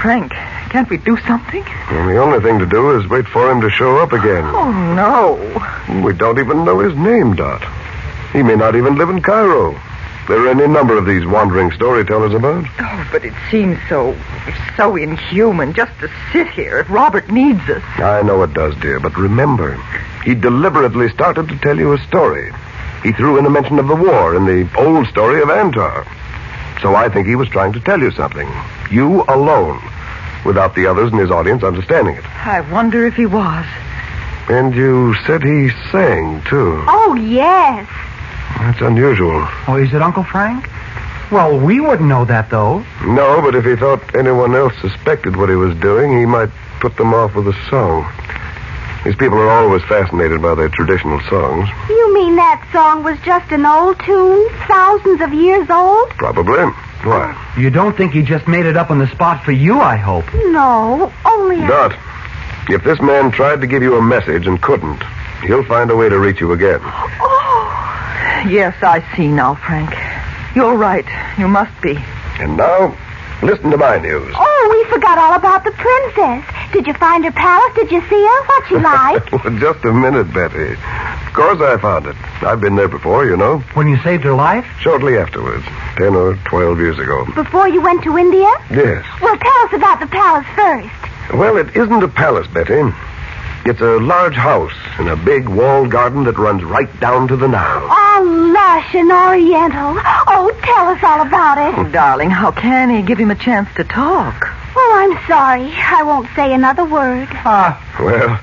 Frank, 0.00 0.32
can't 0.72 0.88
we 0.88 0.96
do 0.96 1.18
something? 1.28 1.62
Well, 1.90 2.06
the 2.08 2.16
only 2.16 2.40
thing 2.40 2.58
to 2.58 2.64
do 2.66 2.98
is 2.98 3.06
wait 3.08 3.26
for 3.28 3.50
him 3.50 3.60
to 3.60 3.68
show 3.68 3.98
up 3.98 4.12
again. 4.12 4.42
Oh, 4.44 4.72
no. 4.96 6.02
We 6.02 6.14
don't 6.14 6.38
even 6.38 6.64
know 6.64 6.78
his 6.78 6.96
name, 6.96 7.34
Dot. 7.36 7.62
He 8.32 8.42
may 8.42 8.56
not 8.56 8.74
even 8.74 8.96
live 8.96 9.10
in 9.10 9.20
Cairo. 9.20 9.78
There 10.28 10.46
are 10.46 10.48
any 10.48 10.66
number 10.66 10.96
of 10.96 11.04
these 11.04 11.26
wandering 11.26 11.72
storytellers 11.72 12.32
about. 12.32 12.64
Oh, 12.80 13.08
but 13.12 13.22
it 13.22 13.34
seems 13.50 13.78
so, 13.88 14.16
so 14.76 14.96
inhuman 14.96 15.74
just 15.74 15.92
to 16.00 16.08
sit 16.32 16.48
here 16.48 16.78
if 16.78 16.88
Robert 16.88 17.30
needs 17.30 17.60
us. 17.68 17.82
I 17.96 18.22
know 18.22 18.42
it 18.42 18.54
does, 18.54 18.74
dear, 18.76 18.98
but 18.98 19.16
remember, 19.18 19.74
he 20.24 20.34
deliberately 20.34 21.10
started 21.10 21.48
to 21.48 21.58
tell 21.58 21.76
you 21.78 21.92
a 21.92 21.98
story. 22.04 22.50
he 23.02 23.12
threw 23.12 23.36
in 23.36 23.44
a 23.44 23.50
mention 23.50 23.78
of 23.78 23.88
the 23.88 23.96
war 23.96 24.34
in 24.36 24.46
the 24.46 24.66
old 24.78 25.06
story 25.08 25.42
of 25.42 25.50
Antar. 25.50 26.06
So 26.80 26.94
I 26.94 27.08
think 27.08 27.26
he 27.26 27.36
was 27.36 27.48
trying 27.48 27.72
to 27.74 27.80
tell 27.80 28.00
you 28.00 28.10
something. 28.12 28.48
You 28.90 29.24
alone, 29.28 29.82
without 30.44 30.74
the 30.74 30.86
others 30.86 31.12
in 31.12 31.18
his 31.18 31.30
audience 31.30 31.62
understanding 31.62 32.16
it. 32.16 32.24
I 32.24 32.60
wonder 32.72 33.06
if 33.06 33.14
he 33.14 33.26
was. 33.26 33.66
And 34.48 34.74
you 34.74 35.14
said 35.26 35.42
he 35.42 35.70
sang, 35.90 36.42
too. 36.42 36.82
Oh, 36.88 37.14
yes. 37.14 37.88
That's 38.58 38.80
unusual. 38.80 39.46
Oh, 39.68 39.76
is 39.76 39.94
it 39.94 40.02
Uncle 40.02 40.24
Frank? 40.24 40.68
Well, 41.30 41.58
we 41.58 41.80
wouldn't 41.80 42.08
know 42.08 42.24
that, 42.26 42.50
though. 42.50 42.84
No, 43.04 43.40
but 43.40 43.54
if 43.54 43.64
he 43.64 43.76
thought 43.76 44.14
anyone 44.14 44.54
else 44.54 44.74
suspected 44.80 45.36
what 45.36 45.48
he 45.48 45.54
was 45.54 45.74
doing, 45.76 46.18
he 46.18 46.26
might 46.26 46.50
put 46.80 46.96
them 46.96 47.14
off 47.14 47.34
with 47.34 47.48
a 47.48 47.56
song. 47.70 48.04
These 49.04 49.16
people 49.16 49.38
are 49.38 49.48
always 49.50 49.82
fascinated 49.84 50.42
by 50.42 50.54
their 50.54 50.68
traditional 50.68 51.20
songs. 51.30 51.68
You 51.88 52.14
mean 52.14 52.36
that 52.36 52.62
song 52.70 53.02
was 53.02 53.18
just 53.24 53.50
an 53.50 53.64
old 53.64 53.98
tune, 54.04 54.48
thousands 54.68 55.20
of 55.20 55.32
years 55.32 55.68
old? 55.70 56.10
Probably. 56.10 56.70
Why? 57.04 57.54
You 57.58 57.70
don't 57.70 57.96
think 57.96 58.12
he 58.12 58.22
just 58.22 58.46
made 58.46 58.66
it 58.66 58.76
up 58.76 58.90
on 58.90 58.98
the 58.98 59.08
spot 59.08 59.44
for 59.44 59.52
you, 59.52 59.80
I 59.80 59.96
hope. 59.96 60.32
No, 60.34 61.12
only 61.24 61.56
I... 61.56 61.66
Dot, 61.66 61.98
if 62.68 62.84
this 62.84 63.00
man 63.00 63.30
tried 63.30 63.60
to 63.60 63.66
give 63.66 63.82
you 63.82 63.96
a 63.96 64.02
message 64.02 64.46
and 64.46 64.60
couldn't, 64.62 65.02
he'll 65.44 65.64
find 65.64 65.90
a 65.90 65.96
way 65.96 66.08
to 66.08 66.18
reach 66.18 66.40
you 66.40 66.52
again. 66.52 66.80
Oh. 66.82 68.44
Yes, 68.48 68.74
I 68.82 69.04
see 69.16 69.28
now, 69.28 69.54
Frank. 69.54 69.90
You're 70.54 70.76
right. 70.76 71.06
You 71.38 71.48
must 71.48 71.80
be. 71.80 71.96
And 72.38 72.56
now, 72.56 72.96
listen 73.42 73.70
to 73.70 73.76
my 73.76 73.98
news. 73.98 74.32
Oh, 74.36 74.68
we 74.70 74.90
forgot 74.90 75.18
all 75.18 75.34
about 75.34 75.64
the 75.64 75.72
princess. 75.72 76.44
Did 76.72 76.86
you 76.86 76.94
find 76.94 77.24
her 77.24 77.32
palace? 77.32 77.74
Did 77.74 77.90
you 77.90 78.00
see 78.08 78.22
her? 78.22 78.46
What's 78.46 78.68
she 78.68 78.76
like? 78.76 79.30
Just 79.60 79.84
a 79.84 79.92
minute, 79.92 80.32
Betty. 80.32 80.72
Of 80.72 81.32
course 81.34 81.60
I 81.60 81.78
found 81.80 82.06
it. 82.06 82.16
I've 82.42 82.60
been 82.60 82.76
there 82.76 82.88
before, 82.88 83.24
you 83.26 83.36
know. 83.36 83.58
When 83.74 83.88
you 83.88 83.96
saved 84.02 84.24
her 84.24 84.34
life? 84.34 84.66
Shortly 84.80 85.16
afterwards. 85.16 85.64
Ten 85.96 86.14
or 86.14 86.36
twelve 86.44 86.78
years 86.78 86.98
ago. 86.98 87.24
Before 87.34 87.68
you 87.68 87.80
went 87.82 88.02
to 88.04 88.16
India? 88.18 88.48
Yes. 88.70 89.04
Well, 89.20 89.36
tell 89.36 89.66
us 89.66 89.72
about 89.72 90.00
the 90.00 90.06
palace 90.06 90.46
first. 90.54 91.34
Well, 91.38 91.56
it 91.56 91.74
isn't 91.76 92.02
a 92.02 92.08
palace, 92.08 92.46
Betty. 92.48 92.82
It's 93.64 93.80
a 93.80 93.98
large 93.98 94.34
house 94.34 94.72
in 94.98 95.06
a 95.08 95.16
big 95.16 95.48
walled 95.48 95.90
garden 95.90 96.24
that 96.24 96.36
runs 96.38 96.64
right 96.64 96.90
down 97.00 97.28
to 97.28 97.36
the 97.36 97.46
Nile. 97.46 97.86
Oh, 97.88 98.52
lush 98.52 98.94
and 98.94 99.10
oriental. 99.10 99.94
Oh, 100.26 100.50
tell 100.62 100.88
us 100.88 101.00
all 101.02 101.20
about 101.24 101.58
it. 101.58 101.78
Oh, 101.78 101.88
darling, 101.90 102.30
how 102.30 102.50
can 102.50 102.90
he 102.90 103.02
give 103.02 103.18
him 103.18 103.30
a 103.30 103.36
chance 103.36 103.68
to 103.76 103.84
talk? 103.84 104.34
Oh, 104.74 104.92
I'm 104.98 105.26
sorry. 105.28 105.70
I 105.76 106.02
won't 106.02 106.28
say 106.34 106.52
another 106.52 106.84
word. 106.84 107.28
Ah, 107.30 107.78
Well, 108.00 108.40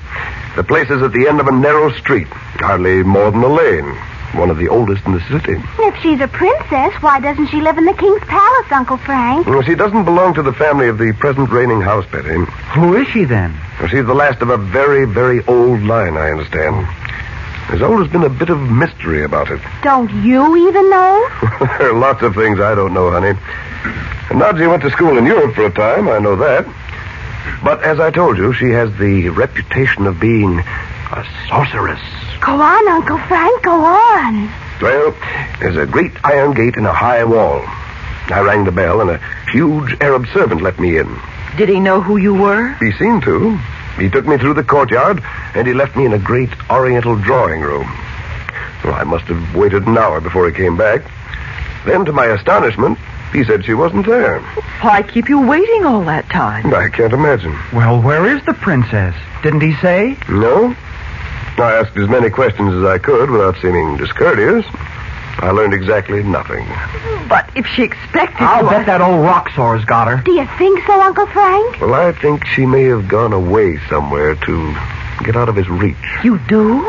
the 0.56 0.64
place 0.64 0.90
is 0.90 1.02
at 1.02 1.12
the 1.12 1.28
end 1.28 1.42
of 1.42 1.48
a 1.48 1.52
narrow 1.52 1.92
street, 1.92 2.28
hardly 2.30 3.04
more 3.04 3.30
than 3.32 3.44
a 3.44 3.48
lane. 3.48 3.98
One 4.34 4.50
of 4.52 4.58
the 4.58 4.68
oldest 4.70 5.06
in 5.06 5.14
the 5.14 5.22
city. 5.22 5.56
If 5.80 5.96
she's 6.02 6.20
a 6.22 6.28
princess, 6.28 6.94
why 7.02 7.20
doesn't 7.20 7.48
she 7.48 7.62
live 7.62 7.78
in 7.78 7.86
the 7.86 7.94
king's 7.94 8.22
palace, 8.22 8.72
Uncle 8.72 8.98
Frank? 8.98 9.48
Well, 9.48 9.64
she 9.64 9.74
doesn't 9.76 10.06
belong 10.06 10.36
to 10.36 10.44
the 10.44 10.54
family 10.54 10.88
of 10.88 10.98
the 11.00 11.14
present 11.14 11.50
reigning 11.50 11.82
house, 11.82 12.06
Betty. 12.12 12.36
who 12.74 12.96
is 12.96 13.08
she 13.08 13.24
then? 13.26 13.58
Well, 13.80 13.88
she's 13.90 14.06
the 14.06 14.14
last 14.14 14.42
of 14.42 14.50
a 14.50 14.58
very, 14.58 15.06
very 15.06 15.44
old 15.48 15.82
line, 15.82 16.16
I 16.16 16.30
understand. 16.32 16.88
There's 17.70 17.82
always 17.82 18.10
been 18.12 18.24
a 18.24 18.30
bit 18.30 18.50
of 18.50 18.60
mystery 18.60 19.24
about 19.24 19.50
it. 19.52 19.62
Don't 19.84 20.12
you 20.24 20.68
even 20.70 20.90
know? 20.90 21.30
there 21.60 21.90
are 21.90 21.94
lots 21.94 22.22
of 22.22 22.36
things 22.36 22.60
I 22.60 22.76
don't 22.76 22.94
know, 22.94 23.12
honey. 23.12 23.30
And 24.30 24.42
Naji 24.42 24.70
went 24.70 24.84
to 24.84 24.92
school 24.92 25.18
in 25.18 25.26
Europe 25.26 25.56
for 25.56 25.66
a 25.66 25.72
time, 25.72 26.08
I 26.08 26.20
know 26.20 26.36
that. 26.36 26.66
But 27.64 27.84
as 27.84 28.00
I 28.00 28.12
told 28.12 28.38
you, 28.38 28.54
she 28.54 28.70
has 28.72 28.96
the 28.98 29.30
reputation 29.30 30.06
of 30.08 30.20
being 30.20 30.62
a 31.12 31.26
sorceress. 31.48 32.02
Go 32.42 32.54
on, 32.62 32.88
Uncle 32.88 33.18
Frank, 33.28 33.64
go 33.64 33.72
on. 33.84 34.50
Well, 34.82 35.16
there's 35.60 35.78
a 35.78 35.86
great 35.86 36.12
iron 36.24 36.54
gate 36.54 36.76
in 36.76 36.86
a 36.86 36.94
high 36.94 37.24
wall. 37.24 37.64
I 38.32 38.42
rang 38.42 38.64
the 38.64 38.72
bell, 38.72 39.02
and 39.02 39.10
a 39.10 39.20
huge 39.52 39.98
Arab 40.02 40.28
servant 40.34 40.62
let 40.62 40.80
me 40.80 40.98
in. 40.98 41.20
Did 41.58 41.68
he 41.70 41.80
know 41.80 42.00
who 42.00 42.18
you 42.18 42.34
were? 42.34 42.74
He 42.80 42.92
seemed 42.94 43.24
to. 43.24 43.58
He 43.98 44.10
took 44.10 44.26
me 44.26 44.38
through 44.38 44.54
the 44.54 44.64
courtyard, 44.64 45.22
and 45.56 45.68
he 45.68 45.74
left 45.74 45.96
me 45.98 46.06
in 46.06 46.14
a 46.14 46.20
great 46.20 46.50
oriental 46.70 47.16
drawing 47.16 47.62
room. 47.62 47.88
Well, 48.84 48.94
I 48.94 49.04
must 49.04 49.26
have 49.26 49.56
waited 49.56 49.88
an 49.88 49.98
hour 49.98 50.22
before 50.22 50.48
he 50.48 50.54
came 50.56 50.78
back. 50.78 51.02
Then, 51.86 52.06
to 52.06 52.14
my 52.14 52.28
astonishment, 52.28 52.98
he 53.34 53.44
said 53.44 53.66
she 53.66 53.74
wasn't 53.74 54.06
there. 54.06 54.40
Why 54.82 55.02
keep 55.02 55.28
you 55.28 55.46
waiting 55.46 55.86
all 55.86 56.04
that 56.06 56.30
time? 56.30 56.74
I 56.74 56.88
can't 56.90 57.14
imagine. 57.14 57.58
Well, 57.74 58.02
where 58.02 58.26
is 58.26 58.44
the 58.46 58.54
princess? 58.54 59.16
Didn't 59.44 59.62
he 59.62 59.74
say? 59.76 60.18
No? 60.30 60.76
I 61.58 61.76
asked 61.80 61.98
as 61.98 62.08
many 62.08 62.30
questions 62.30 62.74
as 62.74 62.84
I 62.84 62.98
could 62.98 63.30
without 63.30 63.58
seeming 63.62 63.98
discourteous. 63.98 64.66
I 65.42 65.52
learned 65.52 65.74
exactly 65.74 66.22
nothing. 66.22 66.68
But 67.30 67.50
if 67.56 67.66
she 67.66 67.84
expected 67.84 68.42
I'll 68.42 68.64
you... 68.64 68.70
bet 68.70 68.86
that 68.88 69.00
old 69.02 69.24
Roxor's 69.24 69.86
got 69.86 70.08
her. 70.08 70.22
Do 70.24 70.34
you 70.34 70.46
think 70.58 70.86
so, 70.86 71.00
Uncle 71.02 71.28
Frank? 71.28 71.80
Well, 71.80 71.94
I 71.94 72.12
think 72.12 72.46
she 72.46 72.66
may 72.66 72.84
have 72.84 73.08
gone 73.08 73.32
away 73.32 73.80
somewhere 73.88 74.36
to 74.36 74.74
get 75.24 75.38
out 75.38 75.48
of 75.48 75.56
his 75.56 75.70
reach. 75.70 75.96
You 76.24 76.40
do? 76.40 76.82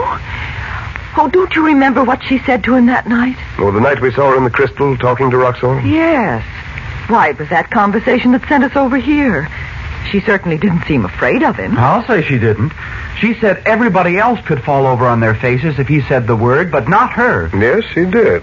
Oh, 1.17 1.29
don't 1.33 1.55
you 1.55 1.67
remember 1.67 2.03
what 2.03 2.23
she 2.25 2.39
said 2.41 2.65
to 2.65 2.75
him 2.75 2.87
that 2.87 3.07
night? 3.07 3.37
Oh, 3.59 3.71
the 3.71 3.81
night 3.81 4.01
we 4.01 4.13
saw 4.13 4.31
her 4.31 4.37
in 4.37 4.45
the 4.45 4.51
crystal 4.51 4.97
talking 4.97 5.31
to 5.31 5.37
Roxor? 5.37 5.81
Yes. 5.81 6.45
Why, 7.09 7.31
it 7.31 7.39
was 7.39 7.49
that 7.51 7.71
conversation 7.71 8.33
that 8.33 8.47
sent 8.49 8.65
us 8.65 8.77
over 8.77 8.97
here. 8.97 9.49
She 10.11 10.21
certainly 10.21 10.59
didn't 10.59 10.85
seem 10.85 11.05
afraid 11.05 11.43
of 11.43 11.57
him. 11.57 11.77
I'll 11.77 12.07
say 12.07 12.23
she 12.23 12.39
didn't. 12.39 12.73
She 13.21 13.35
said 13.35 13.63
everybody 13.67 14.17
else 14.19 14.41
could 14.47 14.63
fall 14.63 14.87
over 14.87 15.07
on 15.07 15.21
their 15.21 15.35
faces 15.35 15.79
if 15.79 15.89
he 15.89 16.01
said 16.03 16.27
the 16.27 16.37
word, 16.37 16.71
but 16.73 16.89
not 16.89 17.13
her. 17.13 17.51
Yes, 17.55 17.85
she 17.93 18.05
did. 18.05 18.43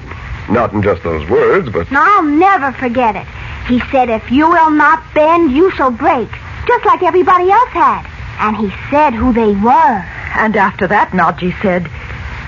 Not 0.49 0.71
in 0.73 0.81
just 0.81 1.03
those 1.03 1.27
words, 1.29 1.69
but. 1.69 1.87
I'll 1.91 2.23
never 2.23 2.71
forget 2.71 3.15
it. 3.15 3.27
He 3.67 3.81
said, 3.91 4.09
if 4.09 4.31
you 4.31 4.49
will 4.49 4.71
not 4.71 5.03
bend, 5.13 5.51
you 5.51 5.71
shall 5.71 5.91
break, 5.91 6.29
just 6.67 6.85
like 6.85 7.03
everybody 7.03 7.51
else 7.51 7.69
had. 7.69 8.07
And 8.39 8.55
he 8.55 8.71
said 8.89 9.13
who 9.13 9.33
they 9.33 9.51
were. 9.51 10.05
And 10.35 10.55
after 10.55 10.87
that, 10.87 11.09
Naji 11.09 11.59
said, 11.61 11.89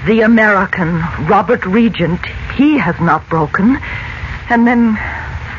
the 0.05 0.22
American, 0.22 0.99
Robert 1.28 1.66
Regent, 1.66 2.26
he 2.55 2.78
has 2.78 2.97
not 3.01 3.28
broken. 3.28 3.78
And 4.49 4.66
then 4.66 4.95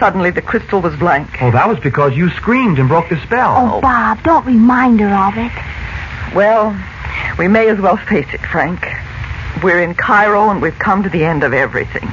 suddenly 0.00 0.30
the 0.30 0.42
crystal 0.42 0.80
was 0.80 0.96
blank. 0.96 1.40
Oh, 1.40 1.52
that 1.52 1.68
was 1.68 1.78
because 1.78 2.16
you 2.16 2.30
screamed 2.30 2.80
and 2.80 2.88
broke 2.88 3.10
the 3.10 3.20
spell. 3.20 3.54
Oh, 3.56 3.80
Bob, 3.80 4.20
don't 4.24 4.44
remind 4.46 4.98
her 4.98 5.14
of 5.14 5.36
it. 5.36 6.34
Well, 6.34 6.74
we 7.38 7.46
may 7.46 7.68
as 7.68 7.78
well 7.78 7.96
face 7.96 8.26
it, 8.32 8.40
Frank. 8.40 8.88
We're 9.62 9.82
in 9.82 9.94
Cairo 9.94 10.48
and 10.48 10.62
we've 10.62 10.78
come 10.78 11.02
to 11.02 11.10
the 11.10 11.24
end 11.24 11.44
of 11.44 11.52
everything. 11.52 12.08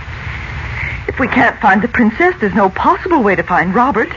If 1.07 1.17
we 1.19 1.27
can't 1.29 1.59
find 1.61 1.81
the 1.81 1.87
princess, 1.87 2.35
there's 2.39 2.53
no 2.53 2.69
possible 2.69 3.23
way 3.23 3.35
to 3.35 3.43
find 3.43 3.73
Robert. 3.73 4.09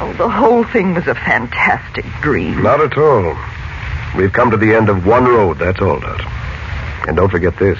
Oh, 0.00 0.14
the 0.18 0.28
whole 0.28 0.64
thing 0.64 0.94
was 0.94 1.06
a 1.06 1.14
fantastic 1.14 2.04
dream. 2.20 2.62
Not 2.62 2.80
at 2.80 2.98
all. 2.98 3.36
We've 4.14 4.32
come 4.32 4.50
to 4.50 4.56
the 4.56 4.74
end 4.74 4.90
of 4.90 5.06
one 5.06 5.24
road, 5.24 5.58
that's 5.58 5.80
all, 5.80 6.00
Dot. 6.00 6.20
And 7.08 7.16
don't 7.16 7.30
forget 7.30 7.56
this. 7.56 7.78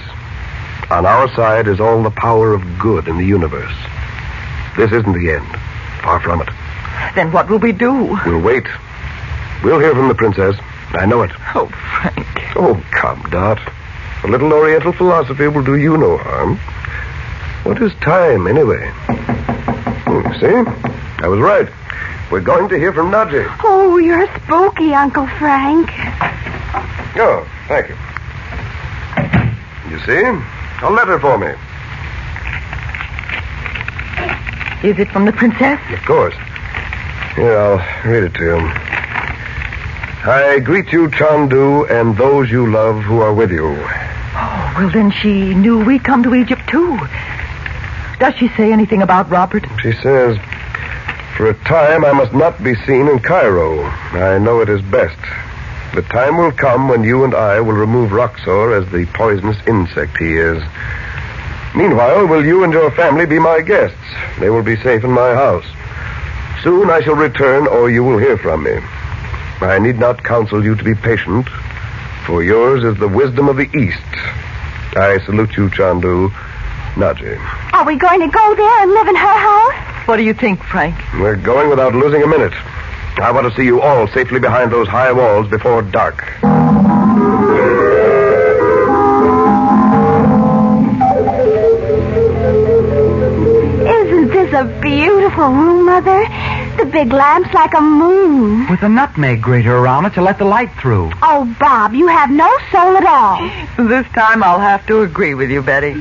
On 0.91 1.05
our 1.05 1.29
side 1.35 1.69
is 1.69 1.81
all 1.81 2.03
the 2.03 2.11
power 2.11 2.55
of 2.55 2.79
good 2.79 3.07
in 3.07 3.19
the 3.19 3.25
universe. 3.27 3.75
This 4.77 4.93
isn't 4.93 5.13
the 5.13 5.31
end. 5.31 5.47
Far 6.03 6.21
from 6.21 6.41
it. 6.43 6.49
Then 7.15 7.33
what 7.33 7.49
will 7.49 7.59
we 7.59 7.73
do? 7.73 8.19
We'll 8.27 8.41
wait. 8.41 8.67
We'll 9.63 9.79
hear 9.79 9.95
from 9.95 10.09
the 10.09 10.15
princess. 10.15 10.57
I 10.91 11.07
know 11.07 11.23
it. 11.23 11.31
Oh, 11.55 11.67
Frank. 11.67 12.27
Oh, 12.57 12.83
come, 12.93 13.23
Dot. 13.31 13.61
A 14.25 14.29
little 14.29 14.53
Oriental 14.53 14.93
philosophy 14.93 15.49
will 15.49 15.63
do 15.65 15.77
you 15.77 15.97
no 15.97 16.17
harm. 16.19 16.57
What 17.65 17.81
is 17.83 17.93
time, 18.01 18.47
anyway? 18.47 18.91
Hmm, 20.07 20.33
see? 20.41 20.71
I 21.25 21.29
was 21.29 21.41
right. 21.41 21.69
We're 22.31 22.41
going 22.41 22.69
to 22.69 22.79
hear 22.79 22.93
from 22.93 23.11
Naji. 23.11 23.47
Oh, 23.65 23.97
you're 23.99 24.27
spooky, 24.43 24.93
Uncle 24.93 25.27
Frank. 25.39 25.91
Oh, 27.17 27.47
thank 27.69 27.89
you. 27.89 27.97
You 29.91 29.99
see? 30.01 30.85
A 30.85 30.91
letter 30.91 31.19
for 31.19 31.39
me. 31.39 31.53
Is 34.85 34.99
it 34.99 35.11
from 35.11 35.25
the 35.25 35.33
princess? 35.33 35.81
Of 35.91 36.05
course. 36.05 36.35
Here, 37.37 37.57
I'll 37.57 37.79
read 38.05 38.25
it 38.25 38.35
to 38.35 38.45
you. 38.45 38.57
I 40.31 40.61
greet 40.63 40.93
you, 40.93 41.09
Chandu, 41.09 41.91
and 41.91 42.15
those 42.19 42.51
you 42.51 42.71
love 42.71 43.03
who 43.03 43.21
are 43.21 43.33
with 43.33 43.51
you. 43.51 43.65
Oh, 43.67 44.75
well, 44.77 44.91
then 44.91 45.11
she 45.11 45.55
knew 45.55 45.83
we'd 45.83 46.05
come 46.05 46.23
to 46.25 46.35
Egypt, 46.35 46.69
too. 46.69 46.99
Does 48.19 48.35
she 48.35 48.49
say 48.49 48.73
anything 48.73 49.01
about 49.01 49.31
Robert? 49.31 49.65
She 49.81 49.93
says, 49.93 50.37
For 51.39 51.49
a 51.49 51.55
time 51.65 52.05
I 52.05 52.13
must 52.13 52.35
not 52.35 52.63
be 52.63 52.75
seen 52.87 53.09
in 53.09 53.21
Cairo. 53.21 53.85
I 53.85 54.37
know 54.37 54.61
it 54.61 54.69
is 54.69 54.83
best. 54.83 55.19
The 55.95 56.03
time 56.03 56.37
will 56.37 56.53
come 56.53 56.91
when 56.91 57.05
you 57.05 57.25
and 57.25 57.35
I 57.35 57.61
will 57.61 57.73
remove 57.73 58.13
Roxor 58.13 58.75
as 58.75 58.91
the 58.93 59.07
poisonous 59.07 59.57
insect 59.67 60.19
he 60.19 60.37
is. 60.37 60.63
Meanwhile, 61.75 62.27
will 62.27 62.45
you 62.45 62.65
and 62.65 62.73
your 62.73 62.91
family 62.93 63.27
be 63.27 63.39
my 63.39 63.61
guests? 63.61 63.97
They 64.39 64.51
will 64.51 64.63
be 64.63 64.77
safe 64.77 65.05
in 65.05 65.11
my 65.11 65.35
house. 65.35 65.65
Soon 66.63 66.89
I 66.91 67.01
shall 67.03 67.17
return, 67.17 67.67
or 67.67 67.91
you 67.91 68.05
will 68.05 68.19
hear 68.19 68.39
from 68.39 68.63
me. 68.63 68.79
I 69.61 69.79
need 69.79 69.99
not 69.99 70.23
counsel 70.23 70.65
you 70.65 70.75
to 70.75 70.85
be 70.85 70.95
patient, 70.95 71.49
for 72.27 72.43
yours 72.43 72.85
is 72.85 72.99
the 72.99 73.09
wisdom 73.09 73.49
of 73.49 73.57
the 73.57 73.69
East, 73.77 74.01
I 74.97 75.19
salute 75.25 75.57
you, 75.57 75.69
Chandu. 75.71 76.31
Naji. 76.95 77.37
Are 77.73 77.85
we 77.85 77.97
going 77.97 78.21
to 78.21 78.29
go 78.29 78.55
there 78.55 78.83
and 78.83 78.93
live 78.93 79.09
in 79.09 79.17
her 79.17 79.39
house? 79.39 80.07
What 80.07 80.17
do 80.19 80.23
you 80.23 80.35
think, 80.35 80.63
Frank? 80.63 80.95
We're 81.15 81.35
going 81.35 81.69
without 81.69 81.93
losing 81.95 82.23
a 82.23 82.27
minute. 82.29 82.55
I 83.19 83.33
want 83.33 83.49
to 83.51 83.57
see 83.57 83.65
you 83.65 83.81
all 83.81 84.07
safely 84.09 84.39
behind 84.39 84.71
those 84.71 84.87
high 84.87 85.11
walls 85.11 85.49
before 85.49 85.83
dark. 85.83 86.23
A 94.55 94.65
beautiful 94.81 95.49
room, 95.49 95.87
Mother? 95.87 96.25
The 96.77 96.87
big 96.87 97.13
lamp's 97.13 97.53
like 97.53 97.75
a 97.75 97.81
moon. 97.81 98.69
With 98.71 98.83
a 98.83 98.89
nutmeg 98.89 99.43
grater 99.43 99.77
around 99.77 100.07
it 100.07 100.15
to 100.15 100.23
let 100.23 100.39
the 100.39 100.45
light 100.45 100.71
through. 100.81 101.13
Oh, 101.23 101.55
Bob, 101.61 101.93
you 101.95 102.07
have 102.07 102.31
no 102.31 102.49
soul 102.71 102.97
at 102.97 103.05
all. 103.05 103.87
This 103.89 104.07
time 104.13 104.43
I'll 104.43 104.61
have 104.61 104.87
to 104.87 105.03
agree 105.03 105.35
with 105.35 105.51
you, 105.51 105.63
Betty. 105.63 105.95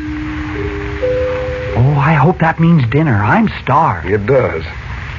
Oh, 1.75 1.95
I 1.97 2.13
hope 2.13 2.39
that 2.39 2.59
means 2.59 2.88
dinner. 2.89 3.15
I'm 3.15 3.49
starved. 3.61 4.07
It 4.07 4.25
does. 4.25 4.63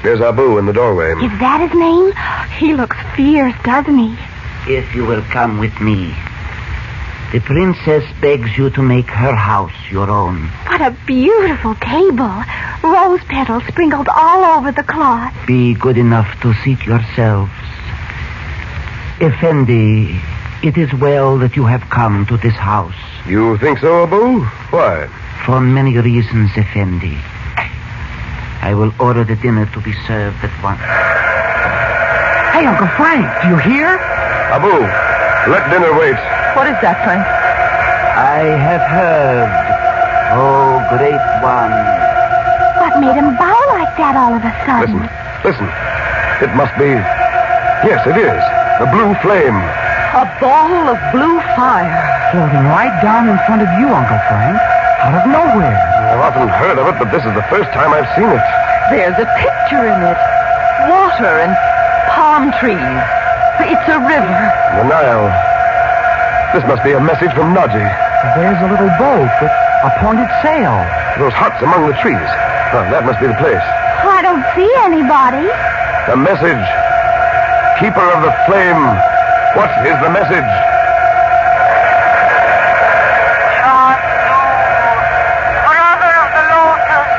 There's 0.02 0.20
Abu 0.20 0.58
in 0.58 0.66
the 0.66 0.72
doorway. 0.72 1.12
Is 1.12 1.38
that 1.40 1.68
his 1.68 1.78
name? 1.78 2.12
He 2.58 2.74
looks 2.74 2.96
fierce, 3.16 3.54
doesn't 3.64 3.98
he? 3.98 4.16
If 4.72 4.94
you 4.94 5.04
will 5.04 5.22
come 5.22 5.58
with 5.58 5.78
me, 5.80 6.14
the 7.34 7.40
princess 7.40 8.04
begs 8.20 8.56
you 8.56 8.70
to 8.70 8.80
make 8.80 9.06
her 9.06 9.34
house 9.34 9.74
your 9.90 10.08
own. 10.08 10.46
What 10.70 10.80
a 10.80 10.96
beautiful 11.04 11.74
table. 11.74 12.30
Rose 12.84 13.24
petals 13.24 13.64
sprinkled 13.66 14.06
all 14.06 14.44
over 14.56 14.70
the 14.70 14.84
cloth. 14.84 15.34
Be 15.44 15.74
good 15.74 15.98
enough 15.98 16.40
to 16.42 16.54
seat 16.62 16.86
yourselves. 16.86 17.50
Effendi, 19.20 20.20
it 20.62 20.78
is 20.78 20.94
well 20.94 21.36
that 21.38 21.56
you 21.56 21.64
have 21.64 21.90
come 21.90 22.24
to 22.26 22.36
this 22.36 22.54
house. 22.54 22.94
You 23.26 23.58
think 23.58 23.80
so, 23.80 24.04
Abu? 24.04 24.44
Why? 24.70 25.08
For 25.44 25.60
many 25.60 25.98
reasons, 25.98 26.56
Effendi. 26.56 27.18
I 28.62 28.74
will 28.78 28.94
order 29.00 29.24
the 29.24 29.34
dinner 29.34 29.66
to 29.66 29.80
be 29.80 29.92
served 30.06 30.38
at 30.44 30.54
once. 30.62 30.78
Hey, 32.54 32.64
Uncle 32.64 32.86
Frank, 32.94 33.26
do 33.42 33.48
you 33.48 33.56
hear? 33.56 33.88
Abu, 34.54 34.70
let 35.50 35.68
dinner 35.72 35.98
wait. 35.98 36.43
What 36.54 36.70
is 36.70 36.78
that, 36.86 37.02
Frank? 37.02 37.26
I 38.14 38.46
have 38.54 38.86
heard, 38.86 39.50
oh 40.38 40.78
great 40.94 41.18
one. 41.42 41.74
What 42.78 42.94
made 43.02 43.18
him 43.18 43.34
bow 43.34 43.58
like 43.74 43.90
that 43.98 44.14
all 44.14 44.38
of 44.38 44.42
a 44.42 44.54
sudden? 44.62 45.02
Listen. 45.02 45.66
Listen. 45.66 45.68
It 46.46 46.54
must 46.54 46.70
be. 46.78 46.94
Yes, 47.82 48.06
it 48.06 48.14
is. 48.14 48.38
The 48.78 48.86
blue 48.86 49.18
flame. 49.18 49.58
A 50.14 50.30
ball 50.38 50.94
of 50.94 50.98
blue 51.10 51.42
fire. 51.58 51.90
Floating 52.30 52.66
right 52.70 52.94
down 53.02 53.26
in 53.26 53.38
front 53.50 53.66
of 53.66 53.70
you, 53.82 53.90
Uncle 53.90 54.22
Frank. 54.30 54.54
Out 55.02 55.14
of 55.20 55.26
nowhere. 55.26 55.74
I've 55.74 56.22
often 56.22 56.46
heard 56.46 56.78
of 56.78 56.86
it, 56.86 56.96
but 57.02 57.10
this 57.10 57.26
is 57.26 57.34
the 57.34 57.46
first 57.50 57.70
time 57.74 57.90
I've 57.90 58.06
seen 58.14 58.30
it. 58.30 58.46
There's 58.94 59.18
a 59.18 59.26
picture 59.42 59.90
in 59.90 59.98
it. 60.06 60.18
Water 60.86 61.42
and 61.42 61.54
palm 62.14 62.54
trees. 62.62 62.98
It's 63.58 63.86
a 63.90 63.98
river. 63.98 64.38
The 64.78 64.86
Nile. 64.86 65.53
This 66.54 66.62
must 66.70 66.86
be 66.86 66.94
a 66.94 67.02
message 67.02 67.34
from 67.34 67.50
Naji. 67.50 67.82
There's 68.38 68.60
a 68.62 68.70
little 68.70 68.86
boat 68.94 69.26
with 69.42 69.50
a 69.50 69.90
pointed 69.98 70.30
sail. 70.38 70.70
Those 71.18 71.34
huts 71.34 71.58
among 71.58 71.90
the 71.90 71.98
trees. 71.98 72.30
Oh, 72.70 72.86
that 72.94 73.02
must 73.02 73.18
be 73.18 73.26
the 73.26 73.34
place. 73.42 73.58
I 73.58 74.22
don't 74.22 74.46
see 74.54 74.70
anybody. 74.86 75.50
The 76.06 76.14
message. 76.14 76.62
Keeper 77.82 78.06
of 78.06 78.22
the 78.22 78.30
flame. 78.46 78.78
What 79.58 79.66
is 79.82 79.98
the 79.98 80.14
message? 80.14 80.46
Brother 85.66 86.12
of 86.22 86.30
the 86.38 86.44
Lotus, 86.54 87.10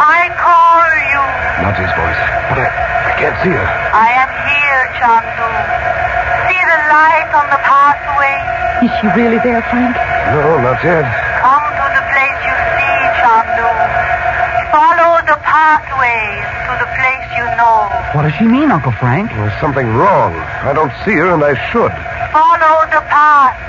I 0.00 0.32
call 0.40 0.88
you. 1.12 1.20
Naji's 1.60 1.92
voice. 1.92 2.22
But 2.48 2.64
I, 2.64 2.72
I 2.72 3.12
can't 3.20 3.36
see 3.44 3.52
her. 3.52 3.68
I 3.92 4.16
am 4.16 4.32
here, 4.48 4.82
Chandu. 4.96 5.35
See 6.96 7.02
the 7.02 7.12
light 7.12 7.28
on 7.28 7.44
the 7.52 7.60
pathway? 7.60 8.40
Is 8.80 8.92
she 8.96 9.06
really 9.12 9.36
there, 9.44 9.60
Frank? 9.68 9.92
No, 10.32 10.56
not 10.64 10.80
yet. 10.80 11.04
Come 11.44 11.68
to 11.76 11.86
the 11.92 12.04
place 12.08 12.40
you 12.40 12.56
see, 12.72 12.96
Chandu. 13.20 13.68
Follow 14.72 15.20
the 15.28 15.36
pathways 15.44 16.44
to 16.64 16.72
the 16.80 16.88
place 16.96 17.28
you 17.36 17.44
know. 17.60 17.92
What 18.16 18.24
does 18.24 18.32
she 18.40 18.48
mean, 18.48 18.72
Uncle 18.72 18.92
Frank? 18.96 19.28
There's 19.28 19.52
something 19.60 19.86
wrong. 19.92 20.32
I 20.64 20.72
don't 20.72 20.92
see 21.04 21.12
her, 21.20 21.36
and 21.36 21.44
I 21.44 21.52
should. 21.68 21.92
Follow 22.32 22.88
the 22.88 23.04
path, 23.12 23.60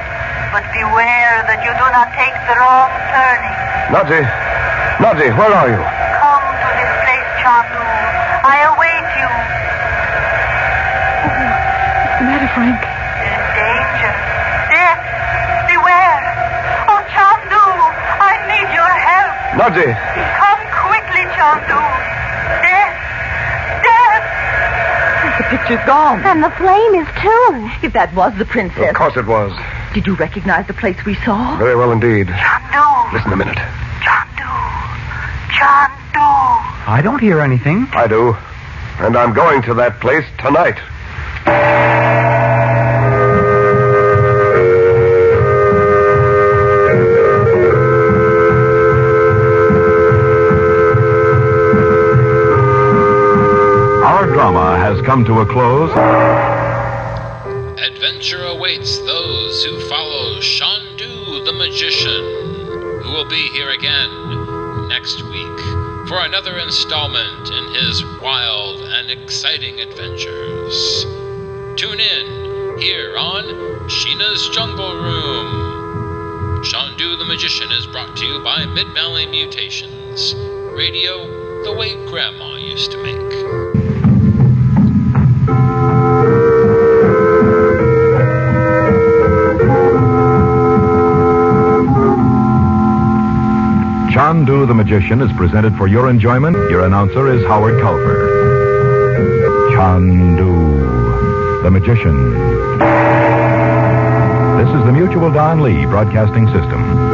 but 0.56 0.64
beware 0.72 1.44
that 1.52 1.60
you 1.68 1.72
do 1.76 1.88
not 1.91 2.08
take 2.16 2.36
the 2.48 2.56
wrong 2.56 2.88
turning. 3.12 3.56
Naji. 3.91 4.24
Naji, 5.04 5.36
where 5.36 5.52
are 5.52 5.68
you? 5.68 5.97
Help. 19.73 19.98
Come 20.39 20.64
quickly, 20.88 21.23
Chandu. 21.35 21.80
Death. 22.64 22.95
Death. 23.84 24.23
The 25.38 25.44
picture's 25.57 25.85
gone. 25.85 26.22
And 26.23 26.44
the 26.44 26.52
flame 26.52 26.95
is 26.95 27.07
too. 27.22 27.85
If 27.85 27.94
that 27.94 28.14
was 28.15 28.34
the 28.38 28.45
princess. 28.45 28.89
Of 28.89 28.95
course 28.95 29.18
it 29.18 29.26
was. 29.26 29.52
Did 29.94 30.06
you 30.07 30.15
recognize 30.15 30.68
the 30.68 30.73
place 30.73 30.98
we 31.06 31.15
saw? 31.15 31.57
Very 31.57 31.76
well 31.76 31.91
indeed. 31.91 32.27
Chandu. 32.27 33.14
Listen 33.14 33.34
a 33.34 33.38
minute. 33.38 33.57
Chandu. 34.03 34.48
Chandu. 35.52 36.30
I 36.88 37.02
don't 37.03 37.19
hear 37.19 37.39
anything. 37.41 37.88
I 37.91 38.07
do. 38.07 38.35
And 38.99 39.15
I'm 39.18 39.34
going 39.34 39.61
to 39.64 39.73
that 39.76 39.99
place 39.99 40.26
tonight. 40.39 40.77
Come 55.07 55.23
to 55.23 55.39
a 55.39 55.45
close. 55.45 55.89
Adventure 57.79 58.43
awaits 58.43 58.97
those 58.99 59.63
who 59.63 59.79
follow 59.88 60.41
Shandu 60.41 61.45
the 61.45 61.53
Magician, 61.53 63.01
who 63.01 63.11
will 63.13 63.29
be 63.29 63.47
here 63.47 63.69
again 63.69 64.89
next 64.89 65.23
week 65.23 65.59
for 66.09 66.19
another 66.25 66.59
installment 66.59 67.49
in 67.49 67.73
his 67.73 68.03
wild 68.21 68.81
and 68.81 69.09
exciting 69.09 69.79
adventures. 69.79 71.05
Tune 71.77 72.01
in 72.01 72.77
here 72.77 73.15
on 73.17 73.45
Sheena's 73.88 74.49
Jungle 74.49 74.93
Room. 74.93 76.61
Shandu 76.65 77.17
the 77.17 77.23
Magician 77.23 77.71
is 77.71 77.88
brought 77.88 78.17
to 78.17 78.25
you 78.25 78.43
by 78.43 78.65
Mid 78.65 78.88
Valley 78.89 79.25
Mutations, 79.25 80.35
radio 80.75 81.63
the 81.63 81.71
way 81.71 81.95
Grandma 82.07 82.57
used 82.57 82.91
to 82.91 82.97
make. 83.01 83.27
Chandu 94.57 94.67
the 94.67 94.73
Magician 94.73 95.21
is 95.21 95.31
presented 95.38 95.77
for 95.77 95.88
your 95.88 96.09
enjoyment. 96.09 96.55
Your 96.71 96.84
announcer 96.84 97.31
is 97.31 97.45
Howard 97.45 97.79
Culver. 97.79 98.27
Chandu 99.69 101.61
the 101.61 101.69
Magician. 101.69 102.31
This 104.57 104.69
is 104.69 104.84
the 104.85 104.91
Mutual 104.91 105.31
Don 105.31 105.61
Lee 105.61 105.85
Broadcasting 105.85 106.47
System. 106.47 107.06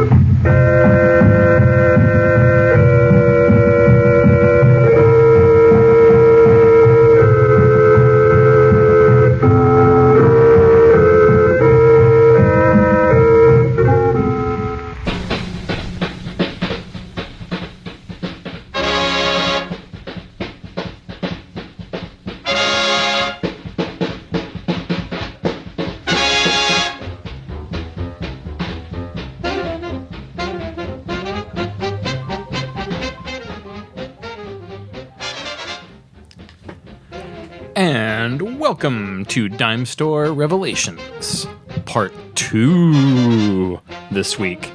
to 39.34 39.48
Dime 39.48 39.84
Store 39.84 40.32
Revelations, 40.32 41.44
part 41.86 42.12
two 42.36 43.80
this 44.12 44.38
week. 44.38 44.70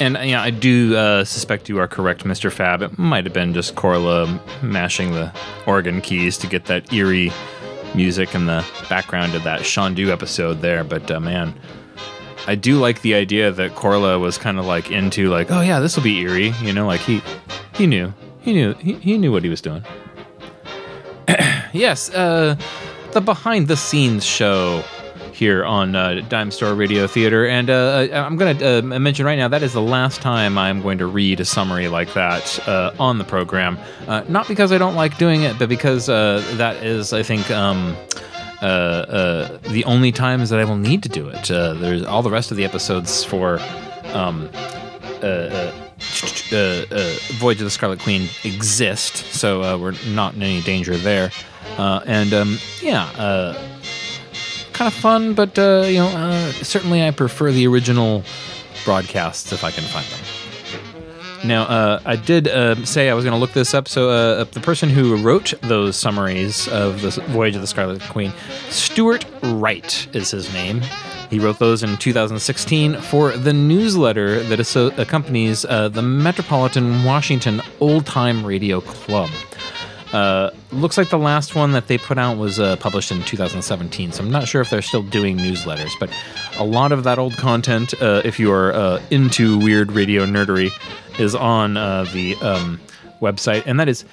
And 0.00 0.18
uh, 0.18 0.20
yeah, 0.20 0.42
I 0.42 0.50
do 0.50 0.94
uh, 0.94 1.24
suspect 1.24 1.70
you 1.70 1.78
are 1.78 1.88
correct, 1.88 2.24
Mr. 2.24 2.52
Fab. 2.52 2.82
It 2.82 2.98
might 2.98 3.24
have 3.24 3.32
been 3.32 3.54
just 3.54 3.74
Korla 3.74 4.38
mashing 4.62 5.12
the 5.12 5.32
organ 5.66 6.02
keys 6.02 6.36
to 6.36 6.46
get 6.46 6.66
that 6.66 6.92
eerie 6.92 7.32
music 7.94 8.34
in 8.34 8.44
the 8.44 8.62
background 8.90 9.34
of 9.34 9.44
that 9.44 9.62
Shandu 9.62 10.08
episode 10.08 10.60
there. 10.60 10.84
But 10.84 11.10
uh, 11.10 11.20
man, 11.20 11.58
I 12.46 12.56
do 12.56 12.78
like 12.78 13.00
the 13.00 13.14
idea 13.14 13.50
that 13.50 13.70
Korla 13.76 14.20
was 14.20 14.36
kind 14.36 14.58
of 14.58 14.66
like 14.66 14.90
into 14.90 15.30
like, 15.30 15.50
oh 15.50 15.62
yeah, 15.62 15.80
this 15.80 15.96
will 15.96 16.04
be 16.04 16.18
eerie. 16.18 16.52
You 16.60 16.74
know, 16.74 16.86
like 16.86 17.00
he 17.00 17.22
he 17.74 17.86
knew 17.86 18.12
he 18.42 18.52
knew 18.52 18.74
he, 18.74 18.94
he 18.94 19.18
knew 19.18 19.32
what 19.32 19.42
he 19.42 19.48
was 19.48 19.60
doing. 19.60 19.84
yes, 21.72 22.10
uh, 22.10 22.56
the 23.12 23.20
behind 23.20 23.68
the 23.68 23.76
scenes 23.76 24.24
show 24.24 24.82
here 25.32 25.64
on 25.64 25.96
uh, 25.96 26.20
Dime 26.28 26.50
Store 26.50 26.74
Radio 26.74 27.06
Theater. 27.06 27.46
And 27.46 27.68
uh, 27.68 28.08
I'm 28.12 28.36
going 28.36 28.56
to 28.58 28.78
uh, 28.78 28.82
mention 28.82 29.26
right 29.26 29.36
now 29.36 29.48
that 29.48 29.62
is 29.62 29.72
the 29.72 29.82
last 29.82 30.20
time 30.20 30.56
I'm 30.56 30.82
going 30.82 30.98
to 30.98 31.06
read 31.06 31.40
a 31.40 31.44
summary 31.44 31.88
like 31.88 32.12
that 32.14 32.68
uh, 32.68 32.94
on 33.00 33.18
the 33.18 33.24
program. 33.24 33.78
Uh, 34.06 34.22
not 34.28 34.46
because 34.46 34.70
I 34.70 34.78
don't 34.78 34.94
like 34.94 35.18
doing 35.18 35.42
it, 35.42 35.58
but 35.58 35.68
because 35.68 36.08
uh, 36.08 36.44
that 36.58 36.76
is, 36.84 37.12
I 37.12 37.22
think, 37.22 37.50
um, 37.50 37.96
the 38.60 39.82
only 39.86 40.12
times 40.12 40.50
that 40.50 40.60
I 40.60 40.64
will 40.64 40.76
need 40.76 41.02
to 41.02 41.08
do 41.08 41.28
it. 41.28 41.44
there's 41.46 42.04
all 42.04 42.22
the 42.22 42.30
rest 42.30 42.50
of 42.50 42.56
the 42.56 42.64
episodes 42.64 43.24
for. 43.24 43.58
Um, 44.12 44.48
Voyage 47.38 47.60
of 47.60 47.64
the 47.64 47.70
Scarlet 47.70 48.00
Queen 48.00 48.28
exist, 48.44 49.16
so 49.16 49.78
we're 49.78 49.94
not 50.08 50.34
in 50.34 50.42
any 50.42 50.60
danger 50.62 50.96
there. 50.96 51.30
and 51.78 52.32
um, 52.32 52.58
yeah, 52.80 53.54
kind 54.72 54.92
of 54.92 54.94
fun, 54.94 55.34
but 55.34 55.58
uh, 55.58 55.84
you 55.86 55.98
know, 55.98 56.08
uh, 56.08 56.50
certainly 56.52 57.06
I 57.06 57.10
prefer 57.10 57.52
the 57.52 57.66
original 57.66 58.24
broadcasts 58.84 59.52
if 59.52 59.64
I 59.64 59.70
can 59.70 59.84
find 59.84 60.06
them. 60.06 60.18
Now, 61.44 61.62
uh, 61.62 62.00
I 62.04 62.16
did 62.16 62.48
uh, 62.48 62.84
say 62.84 63.10
I 63.10 63.14
was 63.14 63.24
going 63.24 63.34
to 63.34 63.38
look 63.38 63.52
this 63.52 63.74
up. 63.74 63.88
So, 63.88 64.10
uh, 64.10 64.44
the 64.44 64.60
person 64.60 64.88
who 64.88 65.16
wrote 65.16 65.54
those 65.62 65.96
summaries 65.96 66.68
of 66.68 67.02
the 67.02 67.10
Voyage 67.28 67.56
of 67.56 67.60
the 67.60 67.66
Scarlet 67.66 68.00
Queen, 68.02 68.32
Stuart 68.70 69.24
Wright 69.42 70.08
is 70.14 70.30
his 70.30 70.52
name. 70.52 70.82
He 71.32 71.38
wrote 71.38 71.58
those 71.58 71.82
in 71.82 71.96
2016 71.96 73.00
for 73.00 73.32
the 73.32 73.54
newsletter 73.54 74.42
that 74.42 74.76
accompanies 74.98 75.64
uh, 75.64 75.88
the 75.88 76.02
Metropolitan 76.02 77.04
Washington 77.04 77.62
Old 77.80 78.04
Time 78.04 78.44
Radio 78.44 78.82
Club. 78.82 79.30
Uh, 80.12 80.50
looks 80.72 80.98
like 80.98 81.08
the 81.08 81.16
last 81.16 81.54
one 81.54 81.72
that 81.72 81.86
they 81.86 81.96
put 81.96 82.18
out 82.18 82.36
was 82.36 82.60
uh, 82.60 82.76
published 82.76 83.10
in 83.10 83.22
2017, 83.22 84.12
so 84.12 84.22
I'm 84.22 84.30
not 84.30 84.46
sure 84.46 84.60
if 84.60 84.68
they're 84.68 84.82
still 84.82 85.04
doing 85.04 85.38
newsletters, 85.38 85.92
but 85.98 86.10
a 86.58 86.64
lot 86.64 86.92
of 86.92 87.04
that 87.04 87.18
old 87.18 87.34
content, 87.38 87.94
uh, 88.02 88.20
if 88.26 88.38
you 88.38 88.52
are 88.52 88.74
uh, 88.74 89.00
into 89.10 89.58
weird 89.58 89.90
radio 89.92 90.26
nerdery, 90.26 90.70
is 91.18 91.34
on 91.34 91.78
uh, 91.78 92.04
the 92.12 92.36
um, 92.42 92.78
website, 93.22 93.62
and 93.64 93.80
that 93.80 93.88
is 93.88 94.04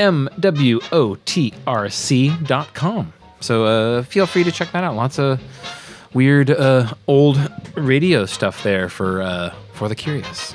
mwotrc.com. 0.00 0.72
So 3.38 3.64
uh, 3.66 4.02
feel 4.02 4.26
free 4.26 4.42
to 4.42 4.50
check 4.50 4.72
that 4.72 4.82
out. 4.82 4.96
Lots 4.96 5.20
of 5.20 5.40
weird 6.14 6.50
old 7.06 7.38
radio 7.74 8.26
stuff 8.26 8.62
there 8.62 8.88
for 8.88 9.52
for 9.72 9.88
the 9.88 9.94
curious. 9.94 10.54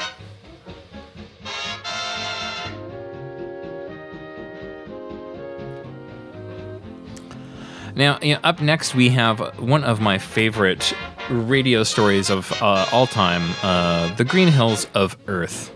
Now, 7.96 8.20
you 8.22 8.36
know, 8.36 8.40
up 8.44 8.62
next, 8.62 8.96
we 8.96 9.10
have 9.10 9.60
one 9.60 9.84
of 9.84 10.00
my 10.00 10.18
favorite 10.18 10.94
radio 11.30 11.84
stories 11.84 12.30
of 12.30 12.52
uh, 12.62 12.86
all 12.92 13.06
time 13.06 13.56
uh, 13.64 14.14
The 14.16 14.24
Green 14.24 14.48
Hills 14.48 14.88
of 14.94 15.18
Earth 15.28 15.72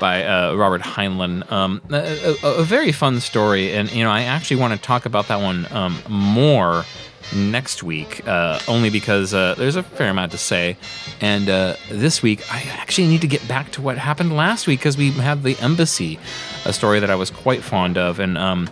by 0.00 0.24
uh, 0.24 0.54
Robert 0.54 0.80
Heinlein. 0.80 1.50
Um, 1.52 1.80
a, 1.90 2.36
a, 2.42 2.54
a, 2.54 2.64
very 2.64 2.90
fun 2.90 3.20
story, 3.20 3.72
and 3.72 3.92
you 3.92 4.02
know, 4.02 4.10
I 4.10 4.22
actually 4.22 4.56
want 4.56 4.74
to 4.74 4.80
talk 4.80 5.06
about 5.06 5.28
that 5.28 5.40
one 5.40 5.68
um, 5.70 6.02
more 6.08 6.84
next 7.32 7.84
week, 7.84 8.26
uh, 8.26 8.58
only 8.66 8.90
because 8.90 9.32
uh, 9.32 9.54
there's 9.56 9.76
a 9.76 9.84
fair 9.84 10.10
amount 10.10 10.32
to 10.32 10.38
say. 10.38 10.76
And 11.20 11.48
uh, 11.48 11.76
this 11.88 12.22
week, 12.22 12.52
I 12.52 12.62
actually 12.70 13.06
need 13.06 13.20
to 13.20 13.28
get 13.28 13.46
back 13.46 13.70
to 13.72 13.82
what 13.82 13.98
happened 13.98 14.36
last 14.36 14.66
week 14.66 14.80
because 14.80 14.96
we 14.96 15.10
had 15.12 15.44
the 15.44 15.56
embassy, 15.60 16.18
a 16.64 16.72
story 16.72 16.98
that 16.98 17.10
I 17.10 17.14
was 17.14 17.30
quite 17.30 17.62
fond 17.62 17.96
of, 17.96 18.18
and 18.18 18.36
um, 18.36 18.68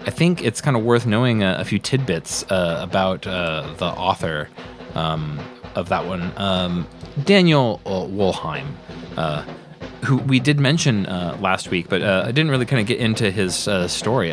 I 0.00 0.10
think 0.10 0.42
it's 0.44 0.60
kind 0.60 0.76
of 0.76 0.82
worth 0.82 1.06
knowing 1.06 1.42
a, 1.42 1.56
a 1.60 1.64
few 1.64 1.78
tidbits 1.78 2.44
uh, 2.50 2.80
about 2.82 3.26
uh, 3.26 3.72
the 3.78 3.86
author 3.86 4.48
um, 4.94 5.38
of 5.74 5.88
that 5.88 6.06
one, 6.06 6.32
um, 6.36 6.86
Daniel 7.24 7.80
Wollheim, 7.84 8.66
uh, 9.16 9.44
who 10.04 10.16
we 10.18 10.40
did 10.40 10.58
mention 10.58 11.06
uh, 11.06 11.36
last 11.40 11.70
week, 11.70 11.88
but 11.88 12.02
uh, 12.02 12.24
I 12.26 12.32
didn't 12.32 12.50
really 12.50 12.66
kind 12.66 12.80
of 12.80 12.86
get 12.86 12.98
into 12.98 13.30
his 13.30 13.54
story. 13.92 14.32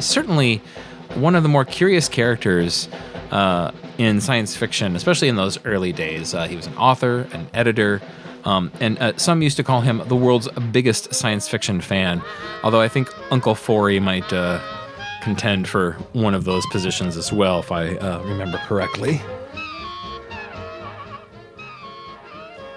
certainly 0.00 0.62
one 1.14 1.34
of 1.34 1.42
the 1.42 1.48
more 1.48 1.64
curious 1.64 2.08
characters 2.08 2.88
in 3.98 4.20
science 4.20 4.56
fiction, 4.56 4.94
especially 4.96 5.28
in 5.28 5.36
those 5.36 5.64
early 5.64 5.92
days. 5.92 6.32
he 6.32 6.56
was 6.56 6.66
an 6.66 6.76
author, 6.76 7.28
an 7.32 7.48
editor. 7.52 8.00
Um, 8.44 8.72
and 8.80 8.98
uh, 8.98 9.16
some 9.16 9.42
used 9.42 9.56
to 9.58 9.64
call 9.64 9.80
him 9.82 10.02
the 10.06 10.16
world's 10.16 10.48
biggest 10.72 11.14
science 11.14 11.48
fiction 11.48 11.80
fan, 11.80 12.22
although 12.62 12.80
I 12.80 12.88
think 12.88 13.08
Uncle 13.30 13.54
Forry 13.54 14.00
might 14.00 14.32
uh, 14.32 14.60
contend 15.22 15.68
for 15.68 15.92
one 16.12 16.34
of 16.34 16.44
those 16.44 16.64
positions 16.66 17.16
as 17.16 17.32
well, 17.32 17.58
if 17.60 17.70
I 17.72 17.96
uh, 17.96 18.22
remember 18.22 18.58
correctly. 18.58 19.20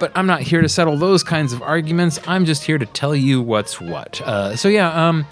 But 0.01 0.11
I'm 0.15 0.25
not 0.25 0.41
here 0.41 0.63
to 0.63 0.67
settle 0.67 0.97
those 0.97 1.23
kinds 1.23 1.53
of 1.53 1.61
arguments. 1.61 2.19
I'm 2.25 2.45
just 2.45 2.63
here 2.63 2.79
to 2.79 2.87
tell 2.87 3.15
you 3.15 3.39
what's 3.39 3.79
what. 3.79 4.19
Uh, 4.21 4.55
so, 4.55 4.67
yeah, 4.67 5.07
um, 5.07 5.27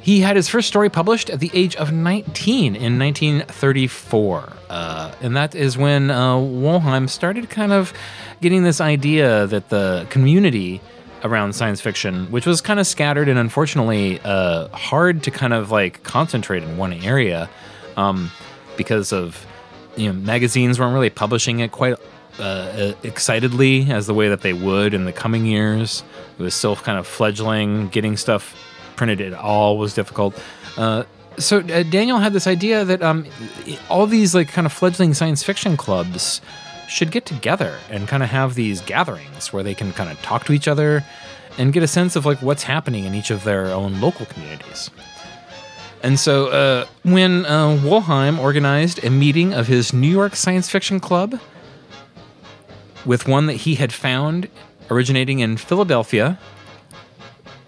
he 0.00 0.20
had 0.20 0.34
his 0.34 0.48
first 0.48 0.66
story 0.66 0.88
published 0.88 1.28
at 1.28 1.40
the 1.40 1.50
age 1.52 1.76
of 1.76 1.92
19 1.92 2.74
in 2.74 2.98
1934. 2.98 4.52
Uh, 4.70 5.12
and 5.20 5.36
that 5.36 5.54
is 5.54 5.76
when 5.76 6.10
uh, 6.10 7.06
started 7.06 7.50
kind 7.50 7.70
of 7.70 7.92
getting 8.40 8.62
this 8.62 8.80
idea 8.80 9.46
that 9.48 9.68
the 9.68 10.06
community 10.08 10.80
around 11.22 11.52
science 11.54 11.82
fiction, 11.82 12.30
which 12.32 12.46
was 12.46 12.62
kind 12.62 12.80
of 12.80 12.86
scattered 12.86 13.28
and 13.28 13.38
unfortunately 13.38 14.20
uh, 14.24 14.68
hard 14.68 15.22
to 15.24 15.30
kind 15.30 15.52
of 15.52 15.70
like 15.70 16.02
concentrate 16.02 16.62
in 16.62 16.78
one 16.78 16.94
area 16.94 17.50
um, 17.98 18.30
because 18.78 19.12
of 19.12 19.44
you 19.96 20.06
know 20.06 20.14
magazines 20.14 20.80
weren't 20.80 20.94
really 20.94 21.10
publishing 21.10 21.60
it 21.60 21.72
quite 21.72 21.98
uh, 22.38 22.92
excitedly 23.02 23.90
as 23.90 24.06
the 24.06 24.14
way 24.14 24.28
that 24.28 24.42
they 24.42 24.52
would 24.52 24.94
in 24.94 25.04
the 25.04 25.12
coming 25.12 25.46
years. 25.46 26.02
It 26.38 26.42
was 26.42 26.54
still 26.54 26.76
kind 26.76 26.98
of 26.98 27.06
fledgling. 27.06 27.88
Getting 27.88 28.16
stuff 28.16 28.54
printed 28.96 29.20
at 29.20 29.34
all 29.34 29.78
was 29.78 29.94
difficult. 29.94 30.40
Uh, 30.76 31.04
so 31.38 31.58
uh, 31.58 31.82
Daniel 31.82 32.18
had 32.18 32.32
this 32.32 32.46
idea 32.46 32.84
that 32.84 33.02
um, 33.02 33.26
all 33.88 34.06
these 34.06 34.34
like 34.34 34.48
kind 34.48 34.66
of 34.66 34.72
fledgling 34.72 35.14
science 35.14 35.42
fiction 35.42 35.76
clubs 35.76 36.40
should 36.88 37.10
get 37.10 37.26
together 37.26 37.78
and 37.90 38.08
kind 38.08 38.22
of 38.22 38.30
have 38.30 38.54
these 38.54 38.80
gatherings 38.80 39.52
where 39.52 39.62
they 39.62 39.74
can 39.74 39.92
kind 39.92 40.10
of 40.10 40.20
talk 40.22 40.44
to 40.44 40.52
each 40.52 40.68
other 40.68 41.04
and 41.58 41.72
get 41.72 41.82
a 41.82 41.88
sense 41.88 42.16
of 42.16 42.26
like 42.26 42.40
what's 42.42 42.62
happening 42.62 43.04
in 43.04 43.14
each 43.14 43.30
of 43.30 43.44
their 43.44 43.66
own 43.66 44.00
local 44.00 44.26
communities. 44.26 44.90
And 46.02 46.20
so 46.20 46.48
uh, 46.48 46.86
when 47.02 47.44
uh, 47.46 47.78
Wollheim 47.82 48.38
organized 48.38 49.02
a 49.04 49.10
meeting 49.10 49.54
of 49.54 49.66
his 49.66 49.92
New 49.92 50.08
York 50.08 50.36
Science 50.36 50.70
Fiction 50.70 51.00
Club 51.00 51.40
with 53.06 53.26
one 53.26 53.46
that 53.46 53.54
he 53.54 53.76
had 53.76 53.92
found 53.92 54.48
originating 54.90 55.38
in 55.38 55.56
Philadelphia, 55.56 56.38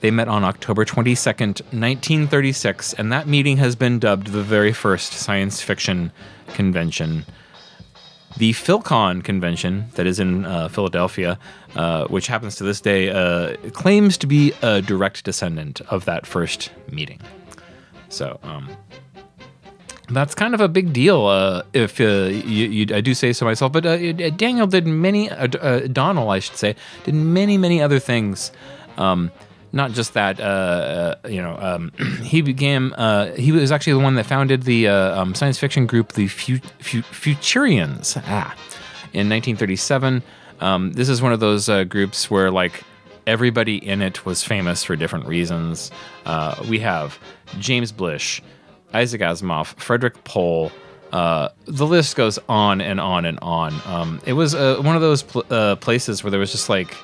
they 0.01 0.10
met 0.10 0.28
on 0.28 0.44
October 0.44 0.85
22nd, 0.85 1.62
1936, 1.73 2.93
and 2.94 3.10
that 3.12 3.27
meeting 3.27 3.56
has 3.56 3.74
been 3.77 3.98
dubbed 3.98 4.28
the 4.28 4.43
very 4.43 4.73
first 4.73 5.12
science 5.12 5.60
fiction 5.60 6.12
convention 6.48 7.24
the 8.39 8.52
PhilCon 8.52 9.24
convention 9.24 9.86
that 9.94 10.06
is 10.06 10.20
in 10.20 10.44
uh, 10.44 10.69
Philadelphia, 10.69 11.39
uh, 11.74 12.06
which 12.06 12.28
happens 12.28 12.56
to 12.56 12.65
this 12.65 12.81
day, 12.81 13.10
uh, 13.10 13.56
claims 13.73 14.16
to 14.19 14.27
be 14.27 14.52
a 14.62 14.81
direct 14.81 15.24
descendant 15.24 15.81
of 15.82 16.05
that 16.05 16.27
first 16.27 16.70
meeting. 16.90 17.20
So, 18.09 18.39
um, 18.43 18.69
that's 20.10 20.35
kind 20.35 20.55
of 20.55 20.60
a 20.60 20.68
big 20.68 20.93
deal, 20.93 21.26
uh, 21.26 21.62
if 21.72 22.01
uh, 22.01 22.05
you, 22.05 22.68
you, 22.68 22.94
I 22.94 23.01
do 23.01 23.14
say 23.14 23.32
so 23.32 23.44
myself. 23.44 23.72
But 23.72 23.86
uh, 23.86 24.12
Daniel 24.30 24.66
did 24.66 24.86
many, 24.86 25.28
Donald, 25.93 26.30
I 26.30 26.39
should 26.39 26.56
say, 26.56 26.76
did 27.05 27.14
many, 27.14 27.59
many 27.59 27.80
other 27.82 27.98
things. 27.98 28.52
Um, 28.97 29.30
not 29.72 29.93
just 29.93 30.14
that, 30.14 30.40
uh, 30.40 31.14
uh, 31.24 31.28
you 31.28 31.43
know, 31.43 31.56
um, 31.60 31.93
he. 32.22 32.43
Uh, 32.43 33.32
he 33.35 33.52
was 33.52 33.70
actually 33.70 33.93
the 33.93 33.98
one 33.98 34.14
that 34.14 34.26
founded 34.26 34.62
the 34.62 34.89
uh, 34.89 35.20
um, 35.20 35.35
science 35.35 35.59
fiction 35.59 35.86
group, 35.86 36.12
the 36.12 36.28
Fu- 36.28 36.59
Fu- 36.78 37.02
Futurians. 37.02 38.20
Ah, 38.26 38.55
in 39.12 39.28
1937. 39.28 40.22
Um, 40.60 40.93
this 40.93 41.09
is 41.09 41.22
one 41.22 41.32
of 41.32 41.40
those 41.40 41.68
uh, 41.68 41.85
groups 41.85 42.30
where 42.30 42.51
like 42.51 42.82
everybody 43.26 43.76
in 43.76 44.02
it 44.02 44.24
was 44.24 44.43
famous 44.43 44.82
for 44.85 44.97
different 44.97 45.26
reasons. 45.26 45.90
Uh, 46.24 46.62
we 46.68 46.78
have 46.80 47.18
James 47.59 47.93
Blish, 47.93 48.43
Isaac 48.94 49.20
Asimov, 49.20 49.66
Frederik 49.78 50.23
Pohl, 50.24 50.70
Uh, 51.12 51.48
the 51.65 51.86
list 51.86 52.16
goes 52.16 52.39
on 52.51 52.82
and 52.82 53.01
on 53.01 53.24
and 53.24 53.39
on. 53.40 53.73
Um, 53.86 54.20
it 54.27 54.35
was 54.35 54.55
uh, 54.55 54.77
one 54.82 54.94
of 54.94 55.01
those 55.01 55.23
pl- 55.23 55.44
uh, 55.48 55.77
places 55.77 56.23
where 56.23 56.31
there 56.31 56.39
was 56.40 56.52
just 56.52 56.69
like 56.69 56.94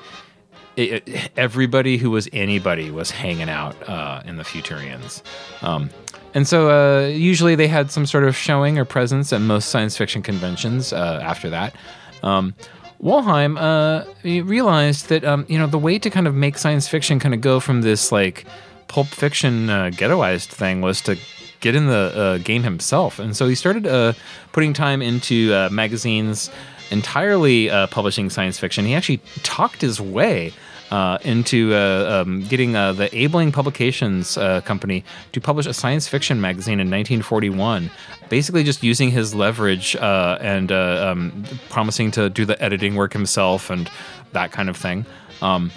it, 0.75 1.01
it- 1.07 1.31
everybody 1.37 1.97
who 1.97 2.11
was 2.11 2.29
anybody 2.31 2.91
was 2.91 3.09
hanging 3.09 3.49
out 3.49 3.75
uh, 3.89 4.21
in 4.29 4.37
the 4.37 4.43
Futurians. 4.43 5.23
Um, 5.63 5.89
and 6.35 6.47
so 6.47 6.69
uh, 6.69 7.07
usually 7.07 7.55
they 7.55 7.67
had 7.67 7.89
some 7.89 8.05
sort 8.05 8.25
of 8.25 8.35
showing 8.35 8.77
or 8.77 8.85
presence 8.85 9.33
at 9.33 9.41
most 9.41 9.69
science 9.69 9.97
fiction 9.97 10.21
conventions 10.21 10.93
uh, 10.93 11.19
after 11.23 11.49
that. 11.49 11.73
Um, 12.21 12.53
Wollheim 13.01 13.57
uh, 13.57 14.05
realized 14.23 15.09
that 15.09 15.23
um, 15.25 15.45
you 15.49 15.57
know 15.57 15.65
the 15.67 15.79
way 15.79 15.97
to 15.97 16.09
kind 16.11 16.27
of 16.27 16.35
make 16.35 16.57
science 16.59 16.87
fiction 16.87 17.19
kind 17.19 17.33
of 17.33 17.41
go 17.41 17.59
from 17.59 17.81
this 17.81 18.11
like 18.11 18.45
pulp 18.87 19.07
fiction 19.07 19.67
ghettoized 19.67 20.49
thing 20.49 20.81
was 20.81 21.01
to 21.01 21.17
get 21.65 21.75
in 21.75 21.87
the 21.87 21.93
uh, 22.15 22.37
game 22.37 22.61
himself, 22.61 23.17
and 23.17 23.35
so 23.35 23.47
he 23.47 23.55
started 23.55 23.87
uh, 23.87 24.13
putting 24.51 24.71
time 24.71 25.01
into 25.01 25.51
uh, 25.51 25.67
magazines 25.71 26.51
entirely 26.91 27.71
uh, 27.71 27.87
publishing 27.87 28.29
science 28.29 28.59
fiction. 28.59 28.85
He 28.85 28.93
actually 28.93 29.19
talked 29.41 29.81
his 29.81 29.99
way 29.99 30.53
uh, 30.91 31.17
into 31.23 31.73
uh, 31.73 32.21
um, 32.23 32.43
getting 32.43 32.73
the 32.73 33.09
Albing 33.11 33.51
Publications 33.51 34.35
company 34.63 35.03
to 35.31 35.41
publish 35.41 35.65
a 35.65 35.73
science 35.73 36.07
fiction 36.07 36.39
magazine 36.39 36.79
in 36.79 36.87
1941. 36.87 37.89
Basically, 38.29 38.63
just 38.63 38.83
using 38.83 39.09
his 39.09 39.33
leverage 39.33 39.95
and 39.95 40.71
um, 40.71 41.45
promising 41.69 42.11
to 42.11 42.29
do 42.29 42.45
the 42.45 42.61
editing 42.61 42.93
work 42.93 43.11
himself 43.11 43.71
and 43.71 43.89
that 44.33 44.51
kind 44.51 44.69
of 44.69 44.77
thing. 44.77 45.03
Um, 45.41 45.71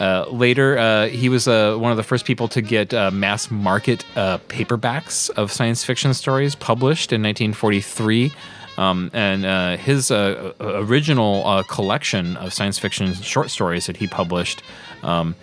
uh, 0.00 0.24
later, 0.30 0.78
uh, 0.78 1.08
he 1.08 1.28
was 1.28 1.46
uh, 1.46 1.76
one 1.76 1.90
of 1.90 1.98
the 1.98 2.02
first 2.02 2.24
people 2.24 2.48
to 2.48 2.62
get 2.62 2.94
uh, 2.94 3.10
mass 3.10 3.50
market 3.50 4.04
uh, 4.16 4.38
paperbacks 4.48 5.28
of 5.30 5.52
science 5.52 5.84
fiction 5.84 6.14
stories 6.14 6.54
published 6.54 7.12
in 7.12 7.22
1943. 7.22 8.32
Um, 8.78 9.10
and 9.12 9.78
his 9.78 10.10
original 10.10 11.62
collection 11.64 12.38
of 12.38 12.54
science 12.54 12.78
fiction 12.78 13.12
short 13.12 13.50
stories 13.50 13.84
that 13.86 13.98
he 13.98 14.06
published 14.06 14.62
um, 15.02 15.34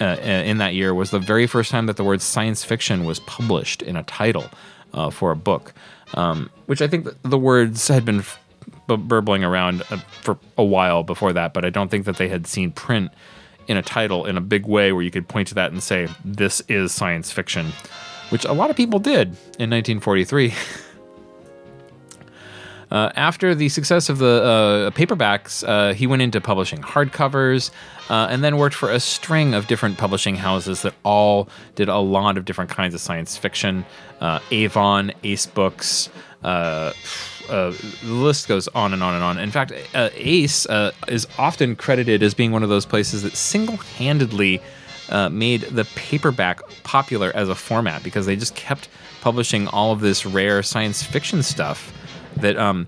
in 0.00 0.56
that 0.58 0.72
year 0.72 0.94
was 0.94 1.10
the 1.10 1.18
very 1.18 1.46
first 1.46 1.70
time 1.70 1.86
that 1.86 1.98
the 1.98 2.04
word 2.04 2.22
science 2.22 2.64
fiction 2.64 3.04
was 3.04 3.20
published 3.20 3.82
in 3.82 3.96
a 3.96 4.02
title 4.04 4.46
for 5.10 5.30
a 5.30 5.36
book, 5.36 5.74
um, 6.14 6.48
which 6.66 6.80
I 6.80 6.88
think 6.88 7.06
the 7.22 7.36
words 7.36 7.86
had 7.88 8.06
been 8.06 8.20
f- 8.20 8.40
burbling 8.86 9.44
around 9.44 9.82
for 10.22 10.38
a 10.56 10.64
while 10.64 11.02
before 11.02 11.34
that, 11.34 11.52
but 11.52 11.66
I 11.66 11.70
don't 11.70 11.90
think 11.90 12.06
that 12.06 12.16
they 12.16 12.28
had 12.28 12.46
seen 12.46 12.72
print 12.72 13.10
in 13.68 13.76
a 13.76 13.82
title 13.82 14.26
in 14.26 14.36
a 14.36 14.40
big 14.40 14.66
way 14.66 14.92
where 14.92 15.02
you 15.02 15.10
could 15.10 15.28
point 15.28 15.48
to 15.48 15.54
that 15.54 15.72
and 15.72 15.82
say, 15.82 16.08
this 16.24 16.62
is 16.68 16.92
science 16.92 17.30
fiction, 17.30 17.72
which 18.30 18.44
a 18.44 18.52
lot 18.52 18.70
of 18.70 18.76
people 18.76 18.98
did 18.98 19.28
in 19.58 19.70
1943. 19.70 20.54
Uh, 22.90 23.10
after 23.16 23.54
the 23.54 23.68
success 23.68 24.08
of 24.08 24.18
the 24.18 24.42
uh, 24.42 24.90
paperbacks, 24.92 25.66
uh, 25.66 25.92
he 25.92 26.06
went 26.06 26.22
into 26.22 26.40
publishing 26.40 26.80
hardcovers 26.80 27.70
uh, 28.08 28.28
and 28.30 28.44
then 28.44 28.58
worked 28.58 28.76
for 28.76 28.90
a 28.90 29.00
string 29.00 29.54
of 29.54 29.66
different 29.66 29.98
publishing 29.98 30.36
houses 30.36 30.82
that 30.82 30.94
all 31.02 31.48
did 31.74 31.88
a 31.88 31.98
lot 31.98 32.38
of 32.38 32.44
different 32.44 32.70
kinds 32.70 32.94
of 32.94 33.00
science 33.00 33.36
fiction. 33.36 33.84
Uh, 34.20 34.38
Avon, 34.52 35.12
Ace 35.24 35.46
Books, 35.46 36.08
uh, 37.48 37.70
the 38.02 38.12
list 38.12 38.48
goes 38.48 38.68
on 38.68 38.92
and 38.92 39.02
on 39.02 39.14
and 39.14 39.22
on. 39.22 39.38
In 39.38 39.50
fact, 39.50 39.72
uh, 39.94 40.10
Ace 40.14 40.66
uh, 40.66 40.92
is 41.08 41.26
often 41.38 41.76
credited 41.76 42.22
as 42.22 42.34
being 42.34 42.52
one 42.52 42.62
of 42.62 42.68
those 42.68 42.86
places 42.86 43.22
that 43.22 43.36
single 43.36 43.76
handedly 43.76 44.60
uh, 45.08 45.28
made 45.28 45.62
the 45.62 45.84
paperback 45.96 46.60
popular 46.82 47.30
as 47.34 47.48
a 47.48 47.54
format 47.54 48.02
because 48.02 48.26
they 48.26 48.36
just 48.36 48.54
kept 48.54 48.88
publishing 49.20 49.68
all 49.68 49.92
of 49.92 50.00
this 50.00 50.26
rare 50.26 50.62
science 50.62 51.02
fiction 51.02 51.42
stuff 51.42 51.92
that 52.36 52.56
um, 52.56 52.86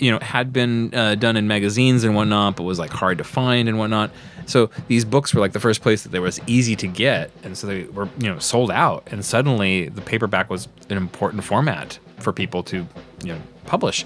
you 0.00 0.10
know 0.10 0.18
had 0.20 0.52
been 0.52 0.94
uh, 0.94 1.14
done 1.14 1.36
in 1.36 1.46
magazines 1.48 2.04
and 2.04 2.14
whatnot, 2.14 2.56
but 2.56 2.64
was 2.64 2.78
like 2.78 2.90
hard 2.90 3.18
to 3.18 3.24
find 3.24 3.68
and 3.68 3.78
whatnot. 3.78 4.10
So 4.46 4.70
these 4.88 5.04
books 5.04 5.34
were 5.34 5.40
like 5.40 5.52
the 5.52 5.60
first 5.60 5.82
place 5.82 6.02
that 6.02 6.10
they 6.10 6.20
was 6.20 6.40
easy 6.46 6.76
to 6.76 6.86
get, 6.86 7.30
and 7.42 7.56
so 7.56 7.66
they 7.66 7.84
were 7.84 8.08
you 8.18 8.28
know 8.28 8.38
sold 8.38 8.70
out. 8.70 9.08
And 9.10 9.24
suddenly 9.24 9.88
the 9.88 10.00
paperback 10.00 10.50
was 10.50 10.68
an 10.90 10.96
important 10.96 11.44
format 11.44 11.98
for 12.20 12.32
people 12.32 12.62
to 12.64 12.86
you 13.22 13.34
know 13.34 13.40
publish. 13.66 14.04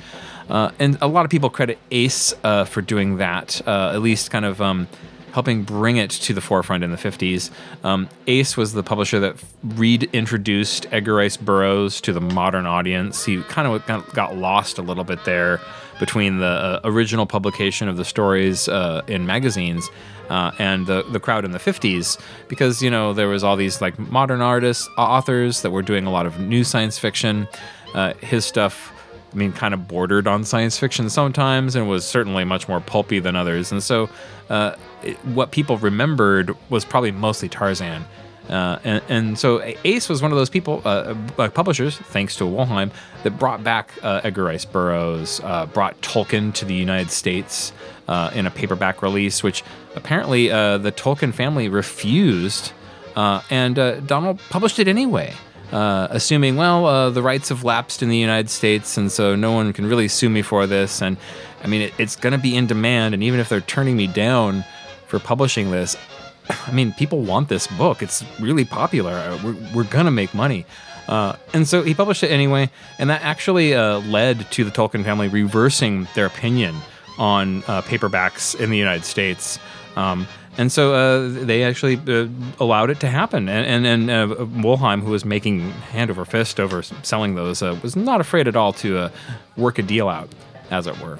Uh, 0.51 0.71
and 0.79 0.99
a 1.01 1.07
lot 1.07 1.25
of 1.25 1.31
people 1.31 1.51
credit 1.51 1.79
Ace 1.91 2.35
uh, 2.45 2.65
for 2.65 2.83
doing 2.83 3.17
that, 3.19 3.61
uh, 3.67 3.93
at 3.95 4.03
least 4.03 4.31
kind 4.31 4.45
of. 4.45 4.61
Um, 4.61 4.89
helping 5.33 5.63
bring 5.63 5.97
it 5.97 6.11
to 6.11 6.35
the 6.35 6.43
forefront 6.43 6.85
in 6.85 6.91
the 6.91 6.97
50s. 6.99 7.51
Um, 7.83 8.09
Ace 8.27 8.55
was 8.55 8.75
the 8.75 8.83
publisher 8.83 9.19
that 9.21 9.37
Reed 9.65 10.11
introduced 10.13 10.87
Edgar 10.93 11.15
Rice 11.15 11.39
Burroughs 11.39 12.03
to 12.03 12.13
the 12.13 12.21
modern 12.21 12.67
audience. 12.67 13.25
He 13.25 13.43
kind 13.45 13.67
of 13.67 14.13
got- 14.13 14.37
lost 14.37 14.77
a 14.77 14.83
little 14.83 15.05
bit 15.05 15.25
there 15.25 15.59
between 15.99 16.39
the 16.39 16.47
uh, 16.47 16.81
original 16.85 17.27
publication 17.27 17.89
of 17.89 17.97
the 17.97 18.05
stories 18.05 18.69
uh, 18.69 19.03
in 19.07 19.25
magazines 19.25 19.89
uh, 20.31 20.51
and 20.59 20.87
the, 20.87 21.03
the 21.13 21.21
crowd 21.21 21.45
in 21.45 21.53
the 21.53 21.59
50s 21.59 22.21
because, 22.49 22.83
you 22.83 22.91
know, 22.91 23.13
there 23.13 23.29
was 23.29 23.45
all 23.45 23.57
these 23.57 23.81
like 23.81 23.99
modern 23.99 24.41
artists, 24.41 24.89
authors 24.99 25.63
that 25.63 25.71
were 25.71 25.83
doing 25.83 26.07
a 26.07 26.11
lot 26.11 26.27
of 26.27 26.41
new 26.41 26.65
science 26.65 26.99
fiction. 26.99 27.47
Uh, 27.95 28.15
his 28.15 28.45
stuff 28.45 28.93
I 29.33 29.37
mean, 29.37 29.53
kind 29.53 29.73
of 29.73 29.89
bordered 29.89 30.27
on 30.27 30.45
science 30.45 30.79
fiction 30.79 31.09
sometimes 31.09 31.75
and 31.75 31.89
was 31.89 32.05
certainly 32.05 32.45
much 32.45 32.69
more 32.69 32.81
pulpy 32.81 33.19
than 33.19 33.35
others. 33.35 33.73
And 33.73 33.83
so, 33.83 34.11
uh, 34.51 34.77
it, 35.03 35.17
what 35.25 35.51
people 35.51 35.79
remembered 35.79 36.55
was 36.69 36.85
probably 36.85 37.13
mostly 37.13 37.49
Tarzan. 37.49 38.05
Uh, 38.49 38.79
and, 38.85 39.03
and 39.09 39.39
so 39.39 39.63
Ace 39.85 40.09
was 40.09 40.21
one 40.21 40.33
of 40.33 40.37
those 40.37 40.51
people, 40.51 40.83
uh, 40.85 41.15
uh, 41.39 41.49
publishers, 41.49 41.97
thanks 41.97 42.37
to 42.37 42.45
Wollheim, 42.45 42.91
that 43.23 43.39
brought 43.39 43.63
back 43.63 43.93
uh, 44.03 44.21
Edgar 44.25 44.45
Rice 44.45 44.65
Burroughs, 44.65 45.41
uh, 45.45 45.67
brought 45.67 46.01
Tolkien 46.03 46.53
to 46.55 46.65
the 46.65 46.75
United 46.75 47.11
States 47.11 47.73
uh, 48.09 48.31
in 48.35 48.47
a 48.47 48.51
paperback 48.51 49.01
release, 49.01 49.43
which 49.43 49.63
apparently 49.95 50.49
the 50.49 50.93
Tolkien 50.95 51.33
family 51.33 51.69
refused, 51.69 52.73
and 53.17 53.77
Donald 54.07 54.41
published 54.51 54.79
it 54.79 54.89
anyway 54.89 55.33
uh, 55.73 56.09
assuming, 56.11 56.57
well, 56.57 56.87
uh, 56.87 57.11
the 57.11 57.23
rights 57.23 57.49
have 57.49 57.65
lapsed 57.65 58.03
in 58.03 58.11
the 58.11 58.17
United 58.17 58.51
States, 58.51 58.97
and 58.97 59.11
so 59.11 59.35
no 59.35 59.53
one 59.53 59.73
can 59.73 59.87
really 59.87 60.07
sue 60.07 60.29
me 60.29 60.43
for 60.43 60.67
this. 60.67 61.01
And 61.01 61.17
I 61.65 61.67
mean, 61.67 61.83
it, 61.83 61.95
it's 61.99 62.15
going 62.15 62.33
to 62.33 62.39
be 62.39 62.55
in 62.55 62.67
demand, 62.67 63.15
and 63.15 63.23
even 63.23 63.41
if 63.41 63.49
they're 63.49 63.63
turning 63.63 63.97
me 63.97 64.07
down 64.07 64.65
for 65.07 65.19
publishing 65.19 65.71
this, 65.71 65.97
I 66.67 66.73
mean, 66.73 66.93
people 66.93 67.23
want 67.23 67.49
this 67.49 67.67
book. 67.67 68.03
It's 68.03 68.23
really 68.39 68.67
popular. 68.67 69.13
Uh, 69.13 69.41
We're, 69.43 69.57
we're 69.75 69.85
going 69.85 70.05
to 70.05 70.11
make 70.11 70.35
money. 70.35 70.67
Uh, 71.09 71.37
and 71.53 71.67
so 71.67 71.83
he 71.83 71.95
published 71.95 72.23
it 72.23 72.31
anyway, 72.31 72.71
and 72.99 73.11
that 73.11 73.23
actually 73.23 73.75
uh, 73.75 73.99
led 74.01 74.49
to 74.53 74.65
the 74.65 74.71
Tolkien 74.71 75.03
family 75.03 75.29
reversing 75.29 76.07
their 76.15 76.27
opinion 76.27 76.77
on 77.19 77.63
paperbacks 77.63 78.59
in 78.59 78.71
the 78.71 78.79
United 78.79 79.05
States. 79.05 79.59
Um, 79.97 80.27
and 80.59 80.71
so 80.71 80.95
uh, 80.95 81.29
they 81.29 81.65
actually 81.65 81.99
uh, 82.07 82.29
allowed 82.61 82.91
it 82.91 83.01
to 83.01 83.09
happen. 83.09 83.49
And, 83.49 83.87
and, 83.87 84.09
and 84.09 84.11
uh, 84.11 84.35
Wollheim, 84.45 85.01
who 85.01 85.11
was 85.11 85.25
making 85.25 85.71
hand 85.71 86.11
over 86.11 86.25
fist 86.25 86.61
over 86.61 86.83
selling 86.83 87.35
those, 87.37 87.63
uh, 87.63 87.79
was 87.83 87.97
not 87.97 88.21
afraid 88.21 88.47
at 88.47 88.55
all 88.55 88.73
to 88.75 88.99
uh, 88.99 89.11
work 89.57 89.79
a 89.79 89.83
deal 89.83 90.09
out, 90.09 90.29
as 90.71 90.87
it 90.87 90.99
were. 91.01 91.19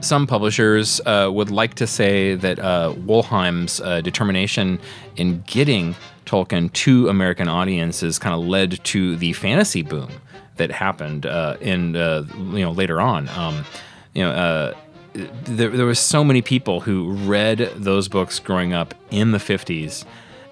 Some 0.00 0.26
publishers 0.26 1.00
uh, 1.06 1.30
would 1.32 1.50
like 1.50 1.74
to 1.76 1.86
say 1.86 2.34
that 2.34 2.58
Wollheim's 2.58 3.78
determination 4.02 4.78
in 5.16 5.42
getting 5.46 5.96
Tolkien 6.26 6.70
to 6.74 7.08
American 7.08 7.48
audiences 7.48 8.18
kind 8.18 8.34
of 8.34 8.46
led 8.46 8.84
to 8.84 9.16
the 9.16 9.32
fantasy 9.32 9.80
boom 9.80 10.10
that 10.56 10.70
happened 10.70 11.24
in 11.62 11.94
you 11.94 12.60
know 12.60 12.72
later 12.72 13.00
on. 13.00 13.30
Um, 13.30 13.64
you 14.14 14.22
know, 14.22 14.30
uh, 14.30 14.74
there, 15.14 15.70
there 15.70 15.86
were 15.86 15.94
so 15.94 16.24
many 16.24 16.42
people 16.42 16.80
who 16.80 17.12
read 17.12 17.58
those 17.76 18.08
books 18.08 18.38
growing 18.38 18.72
up 18.72 18.94
in 19.10 19.32
the 19.32 19.38
50s 19.38 20.04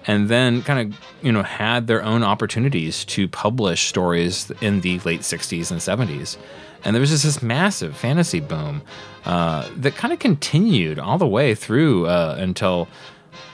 and 0.05 0.29
then 0.29 0.61
kind 0.63 0.93
of 0.93 0.99
you 1.21 1.31
know 1.31 1.43
had 1.43 1.87
their 1.87 2.03
own 2.03 2.23
opportunities 2.23 3.05
to 3.05 3.27
publish 3.27 3.87
stories 3.87 4.51
in 4.61 4.81
the 4.81 4.99
late 4.99 5.21
60s 5.21 5.71
and 5.71 5.79
70s 5.79 6.37
and 6.83 6.95
there 6.95 6.99
was 6.99 7.09
just 7.09 7.23
this 7.23 7.41
massive 7.41 7.95
fantasy 7.95 8.39
boom 8.39 8.81
uh, 9.25 9.69
that 9.77 9.95
kind 9.95 10.13
of 10.13 10.19
continued 10.19 10.99
all 10.99 11.17
the 11.17 11.27
way 11.27 11.55
through 11.55 12.05
uh, 12.07 12.35
until 12.39 12.87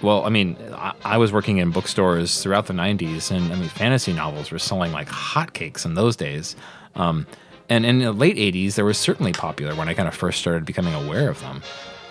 well 0.02 0.24
i 0.26 0.30
mean 0.30 0.58
I, 0.74 0.94
I 1.04 1.18
was 1.18 1.32
working 1.32 1.58
in 1.58 1.72
bookstores 1.72 2.42
throughout 2.42 2.68
the 2.68 2.74
90s 2.74 3.32
and 3.32 3.52
i 3.52 3.56
mean 3.56 3.70
fantasy 3.70 4.14
novels 4.14 4.52
were 4.52 4.60
selling 4.60 4.92
like 4.92 5.08
hotcakes 5.08 5.86
in 5.86 5.96
those 5.96 6.16
days. 6.16 6.56
Um, 6.96 7.28
and 7.70 7.86
in 7.86 8.00
the 8.00 8.12
late 8.12 8.38
80s 8.38 8.76
they 8.76 8.84
were 8.84 8.94
certainly 8.94 9.32
popular 9.32 9.76
when 9.76 9.88
i 9.88 9.94
kind 9.94 10.08
of 10.08 10.16
first 10.16 10.40
started 10.40 10.66
becoming 10.66 10.94
aware 10.94 11.30
of 11.30 11.40
them 11.42 11.62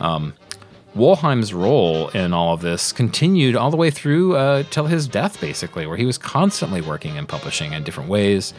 um, 0.00 0.34
Wollheim's 0.94 1.54
role 1.54 2.08
in 2.08 2.32
all 2.32 2.54
of 2.54 2.60
this 2.60 2.92
continued 2.92 3.54
all 3.56 3.70
the 3.70 3.76
way 3.76 3.90
through 3.90 4.36
uh, 4.36 4.64
till 4.70 4.86
his 4.86 5.06
death, 5.06 5.40
basically, 5.40 5.86
where 5.86 5.96
he 5.96 6.06
was 6.06 6.18
constantly 6.18 6.80
working 6.80 7.16
and 7.16 7.28
publishing 7.28 7.72
in 7.72 7.84
different 7.84 8.08
ways, 8.08 8.52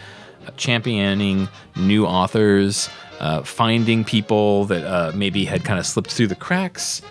uh, 0.48 0.52
championing 0.52 1.50
new 1.76 2.06
authors, 2.06 2.90
uh, 3.20 3.44
finding 3.44 4.06
people 4.06 4.66
that 4.66 4.86
uh, 4.86 5.12
maybe 5.16 5.46
had 5.46 5.66
kind 5.66 5.80
of 5.80 5.86
slipped 5.86 6.12
through 6.12 6.28
the 6.28 6.36
cracks, 6.36 7.02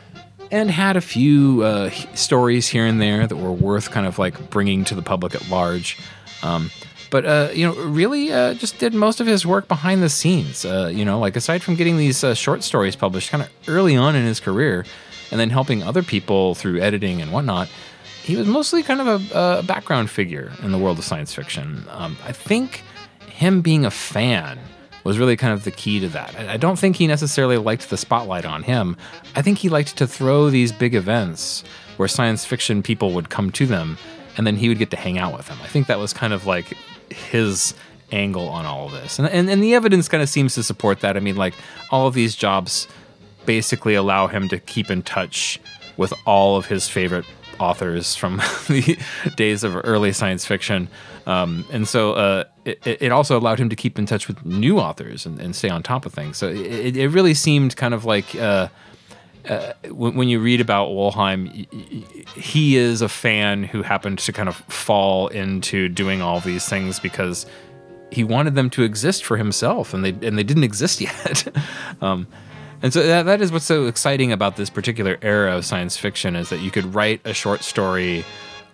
and 0.50 0.70
had 0.70 0.96
a 0.96 1.00
few 1.00 1.62
uh, 1.62 1.90
stories 2.14 2.68
here 2.68 2.86
and 2.86 3.00
there 3.00 3.26
that 3.26 3.36
were 3.36 3.52
worth 3.52 3.90
kind 3.90 4.06
of 4.06 4.18
like 4.18 4.50
bringing 4.50 4.84
to 4.84 4.94
the 4.94 5.02
public 5.02 5.34
at 5.34 5.46
large. 5.50 5.98
Um, 6.42 6.70
but 7.10 7.24
uh, 7.24 7.48
you 7.52 7.66
know, 7.66 7.74
really, 7.84 8.32
uh, 8.32 8.54
just 8.54 8.78
did 8.78 8.94
most 8.94 9.20
of 9.20 9.26
his 9.26 9.46
work 9.46 9.68
behind 9.68 10.02
the 10.02 10.08
scenes. 10.08 10.64
Uh, 10.64 10.90
you 10.92 11.04
know, 11.04 11.18
like 11.18 11.36
aside 11.36 11.62
from 11.62 11.74
getting 11.74 11.96
these 11.96 12.22
uh, 12.22 12.34
short 12.34 12.62
stories 12.62 12.96
published 12.96 13.30
kind 13.30 13.42
of 13.42 13.50
early 13.66 13.96
on 13.96 14.14
in 14.14 14.24
his 14.24 14.40
career, 14.40 14.84
and 15.30 15.40
then 15.40 15.50
helping 15.50 15.82
other 15.82 16.02
people 16.02 16.54
through 16.54 16.80
editing 16.80 17.20
and 17.20 17.32
whatnot, 17.32 17.68
he 18.22 18.36
was 18.36 18.46
mostly 18.46 18.82
kind 18.82 19.00
of 19.00 19.32
a, 19.32 19.58
a 19.58 19.62
background 19.62 20.10
figure 20.10 20.52
in 20.62 20.72
the 20.72 20.78
world 20.78 20.98
of 20.98 21.04
science 21.04 21.34
fiction. 21.34 21.84
Um, 21.90 22.16
I 22.24 22.32
think 22.32 22.82
him 23.28 23.60
being 23.62 23.84
a 23.84 23.90
fan 23.90 24.58
was 25.04 25.18
really 25.18 25.36
kind 25.36 25.52
of 25.52 25.64
the 25.64 25.70
key 25.70 26.00
to 26.00 26.08
that. 26.08 26.34
I 26.38 26.54
I 26.54 26.56
don't 26.56 26.78
think 26.78 26.96
he 26.96 27.06
necessarily 27.06 27.56
liked 27.56 27.88
the 27.88 27.96
spotlight 27.96 28.44
on 28.44 28.62
him. 28.62 28.96
I 29.34 29.42
think 29.42 29.58
he 29.58 29.68
liked 29.68 29.96
to 29.96 30.06
throw 30.06 30.50
these 30.50 30.72
big 30.72 30.94
events 30.94 31.64
where 31.96 32.08
science 32.08 32.44
fiction 32.44 32.82
people 32.82 33.12
would 33.12 33.30
come 33.30 33.50
to 33.52 33.66
them 33.66 33.98
and 34.36 34.46
then 34.46 34.56
he 34.56 34.68
would 34.68 34.78
get 34.78 34.90
to 34.90 34.96
hang 34.96 35.18
out 35.18 35.36
with 35.36 35.48
them. 35.48 35.58
I 35.62 35.66
think 35.66 35.88
that 35.88 35.98
was 35.98 36.12
kind 36.12 36.32
of 36.32 36.46
like 36.46 36.76
his 37.12 37.74
angle 38.12 38.48
on 38.48 38.66
all 38.66 38.86
of 38.86 38.92
this. 38.92 39.18
And, 39.18 39.28
and, 39.28 39.50
and 39.50 39.62
the 39.62 39.74
evidence 39.74 40.08
kind 40.08 40.22
of 40.22 40.28
seems 40.28 40.54
to 40.54 40.62
support 40.62 41.00
that. 41.00 41.16
I 41.16 41.20
mean, 41.20 41.36
like, 41.36 41.54
all 41.90 42.06
of 42.06 42.14
these 42.14 42.34
jobs 42.34 42.88
basically 43.46 43.94
allow 43.94 44.26
him 44.26 44.48
to 44.48 44.58
keep 44.58 44.90
in 44.90 45.02
touch 45.02 45.60
with 45.96 46.12
all 46.26 46.56
of 46.56 46.66
his 46.66 46.88
favorite 46.88 47.24
authors 47.58 48.14
from 48.14 48.36
the 48.68 48.98
days 49.36 49.64
of 49.64 49.76
early 49.84 50.12
science 50.12 50.46
fiction. 50.46 50.88
Um, 51.26 51.64
and 51.70 51.86
so 51.86 52.12
uh, 52.12 52.44
it, 52.64 52.80
it 52.84 53.12
also 53.12 53.38
allowed 53.38 53.58
him 53.58 53.68
to 53.68 53.76
keep 53.76 53.98
in 53.98 54.06
touch 54.06 54.28
with 54.28 54.44
new 54.44 54.78
authors 54.78 55.26
and, 55.26 55.40
and 55.40 55.54
stay 55.54 55.68
on 55.68 55.82
top 55.82 56.06
of 56.06 56.14
things. 56.14 56.36
So 56.36 56.48
it, 56.48 56.96
it 56.96 57.08
really 57.08 57.34
seemed 57.34 57.76
kind 57.76 57.94
of 57.94 58.04
like. 58.04 58.34
Uh, 58.34 58.68
uh, 59.48 59.72
when, 59.90 60.14
when 60.14 60.28
you 60.28 60.40
read 60.40 60.60
about 60.60 60.90
Wollheim, 60.90 61.48
he 62.36 62.76
is 62.76 63.02
a 63.02 63.08
fan 63.08 63.64
who 63.64 63.82
happened 63.82 64.18
to 64.20 64.32
kind 64.32 64.48
of 64.48 64.56
fall 64.56 65.28
into 65.28 65.88
doing 65.88 66.20
all 66.22 66.40
these 66.40 66.68
things 66.68 67.00
because 67.00 67.46
he 68.10 68.24
wanted 68.24 68.54
them 68.54 68.70
to 68.70 68.82
exist 68.82 69.24
for 69.24 69.36
himself, 69.36 69.92
and 69.94 70.04
they 70.04 70.10
and 70.26 70.38
they 70.38 70.42
didn't 70.42 70.64
exist 70.64 71.00
yet. 71.00 71.48
um, 72.00 72.26
and 72.82 72.92
so 72.92 73.04
that, 73.04 73.24
that 73.24 73.40
is 73.40 73.50
what's 73.50 73.64
so 73.64 73.86
exciting 73.86 74.32
about 74.32 74.56
this 74.56 74.70
particular 74.70 75.18
era 75.22 75.56
of 75.56 75.64
science 75.64 75.96
fiction 75.96 76.36
is 76.36 76.48
that 76.50 76.60
you 76.60 76.70
could 76.70 76.94
write 76.94 77.20
a 77.24 77.34
short 77.34 77.62
story 77.64 78.24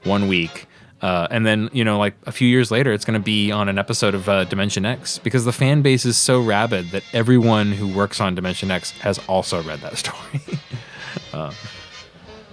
one 0.05 0.29
week. 0.29 0.67
Uh, 1.05 1.29
and 1.31 1.45
then, 1.45 1.69
you 1.75 1.85
know, 1.85 1.99
like 1.99 2.15
a 2.25 2.33
few 2.33 2.49
years 2.49 2.71
later, 2.71 2.91
it's 2.91 3.05
going 3.05 3.21
to 3.21 3.23
be 3.23 3.53
on 3.53 3.69
an 3.69 3.77
episode 3.77 4.15
of 4.15 4.27
uh, 4.27 4.45
Dimension 4.45 4.87
X 4.87 5.19
because 5.19 5.45
the 5.45 5.53
fan 5.53 5.83
base 5.83 6.07
is 6.07 6.17
so 6.17 6.41
rabid 6.41 6.93
that 6.93 7.03
everyone 7.13 7.73
who 7.73 7.87
works 7.87 8.23
on 8.23 8.35
Dimension 8.35 8.71
X 8.71 8.91
has 8.93 9.19
also 9.29 9.63
read 9.65 9.81
that 9.81 9.99
story. 9.99 10.41
uh, 11.35 11.53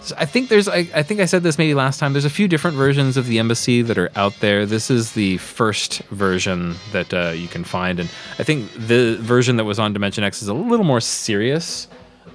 so 0.02 0.16
I 0.18 0.26
think 0.26 0.50
there's, 0.50 0.68
I, 0.68 0.86
I 0.94 1.02
think 1.02 1.22
I 1.22 1.26
said 1.28 1.44
this 1.44 1.58
maybe 1.58 1.74
last 1.74 1.98
time. 1.98 2.12
There's 2.12 2.26
a 2.26 2.30
few 2.30 2.50
different 2.50 2.76
versions 2.76 3.16
of 3.16 3.26
the 3.26 3.40
embassy 3.40 3.84
that 3.84 3.98
are 3.98 4.12
out 4.18 4.34
there. 4.42 4.66
This 4.66 4.92
is 4.92 5.14
the 5.14 5.38
first 5.38 6.00
version 6.10 6.76
that 6.92 7.14
uh, 7.14 7.30
you 7.30 7.48
can 7.48 7.64
find, 7.64 8.02
and 8.02 8.10
I 8.38 8.44
think 8.44 8.70
the 8.74 9.16
version 9.22 9.56
that 9.56 9.64
was 9.64 9.80
on 9.80 9.94
Dimension 9.94 10.26
X 10.26 10.42
is 10.42 10.50
a 10.50 10.54
little 10.54 10.86
more 10.86 11.00
serious 11.00 11.88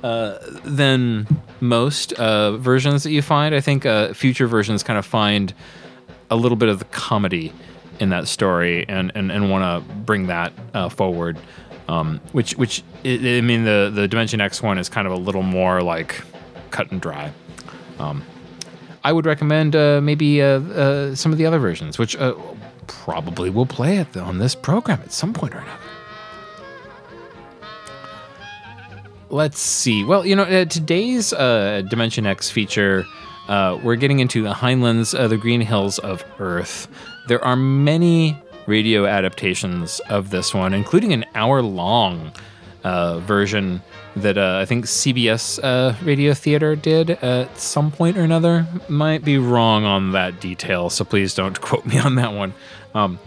uh, 0.02 0.38
than 0.64 1.26
most 1.60 2.14
uh, 2.14 2.56
versions 2.56 3.02
that 3.02 3.10
you 3.10 3.20
find. 3.20 3.54
I 3.54 3.60
think 3.60 3.84
uh, 3.84 4.14
future 4.14 4.46
versions 4.46 4.82
kind 4.82 4.98
of 4.98 5.04
find 5.04 5.52
a 6.30 6.36
little 6.36 6.56
bit 6.56 6.68
of 6.68 6.78
the 6.78 6.84
comedy 6.86 7.52
in 8.00 8.10
that 8.10 8.28
story 8.28 8.84
and 8.88 9.12
and, 9.14 9.32
and 9.32 9.50
want 9.50 9.62
to 9.64 9.94
bring 9.94 10.26
that 10.26 10.52
uh, 10.74 10.88
forward. 10.88 11.38
Um, 11.88 12.20
which 12.32 12.56
which 12.56 12.82
I 13.04 13.40
mean 13.40 13.64
the 13.64 13.90
the 13.94 14.08
Dimension 14.08 14.40
X 14.40 14.62
one 14.62 14.78
is 14.78 14.88
kind 14.88 15.06
of 15.06 15.12
a 15.12 15.16
little 15.16 15.42
more 15.42 15.82
like 15.82 16.22
cut 16.70 16.90
and 16.90 17.00
dry. 17.00 17.32
Um, 17.98 18.24
I 19.04 19.12
would 19.12 19.24
recommend 19.24 19.76
uh, 19.76 20.00
maybe 20.02 20.42
uh, 20.42 20.60
uh, 20.60 21.14
some 21.14 21.30
of 21.30 21.38
the 21.38 21.46
other 21.46 21.60
versions, 21.60 21.96
which 21.96 22.16
uh, 22.16 22.34
probably 22.88 23.50
will 23.50 23.66
play 23.66 23.98
it 23.98 24.16
on 24.16 24.38
this 24.38 24.56
program 24.56 25.00
at 25.02 25.12
some 25.12 25.32
point 25.32 25.54
or 25.54 25.58
another. 25.58 25.80
Let's 29.28 29.60
see. 29.60 30.02
Well, 30.02 30.26
you 30.26 30.34
know, 30.34 30.42
uh, 30.42 30.64
today's 30.64 31.30
Dimension 31.30 32.26
X 32.26 32.50
feature, 32.50 33.04
uh, 33.48 33.78
we're 33.82 33.96
getting 33.96 34.18
into 34.20 34.42
the 34.42 34.52
Heinlein's 34.52 35.14
uh, 35.14 35.28
The 35.28 35.36
Green 35.36 35.60
Hills 35.60 35.98
of 35.98 36.24
Earth. 36.38 36.88
There 37.28 37.42
are 37.44 37.56
many 37.56 38.38
radio 38.66 39.06
adaptations 39.06 40.00
of 40.08 40.30
this 40.30 40.52
one, 40.52 40.74
including 40.74 41.12
an 41.12 41.24
hour 41.34 41.62
long 41.62 42.32
uh, 42.84 43.18
version 43.20 43.82
that 44.16 44.38
uh, 44.38 44.58
I 44.60 44.64
think 44.64 44.86
CBS 44.86 45.60
uh, 45.62 45.94
Radio 46.04 46.34
Theater 46.34 46.74
did 46.74 47.10
at 47.10 47.58
some 47.58 47.90
point 47.90 48.16
or 48.16 48.22
another. 48.22 48.66
Might 48.88 49.24
be 49.24 49.38
wrong 49.38 49.84
on 49.84 50.12
that 50.12 50.40
detail, 50.40 50.90
so 50.90 51.04
please 51.04 51.34
don't 51.34 51.60
quote 51.60 51.84
me 51.84 51.98
on 51.98 52.14
that 52.16 52.32
one. 52.32 52.54
Um, 52.94 53.18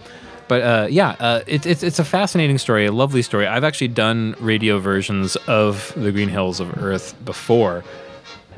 but 0.47 0.61
uh, 0.63 0.87
yeah, 0.89 1.15
uh, 1.19 1.41
it, 1.45 1.67
it's 1.67 1.99
a 1.99 2.03
fascinating 2.03 2.57
story, 2.57 2.87
a 2.87 2.91
lovely 2.91 3.21
story. 3.21 3.45
I've 3.45 3.63
actually 3.63 3.89
done 3.89 4.35
radio 4.39 4.79
versions 4.79 5.35
of 5.47 5.93
the 5.95 6.11
Green 6.11 6.27
Hills 6.27 6.59
of 6.59 6.81
Earth 6.81 7.13
before, 7.23 7.83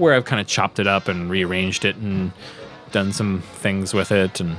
where 0.01 0.15
I've 0.15 0.25
kind 0.25 0.41
of 0.41 0.47
chopped 0.47 0.79
it 0.79 0.87
up 0.87 1.07
and 1.07 1.29
rearranged 1.29 1.85
it 1.85 1.95
and 1.95 2.31
done 2.91 3.13
some 3.13 3.41
things 3.41 3.93
with 3.93 4.11
it. 4.11 4.39
And 4.39 4.57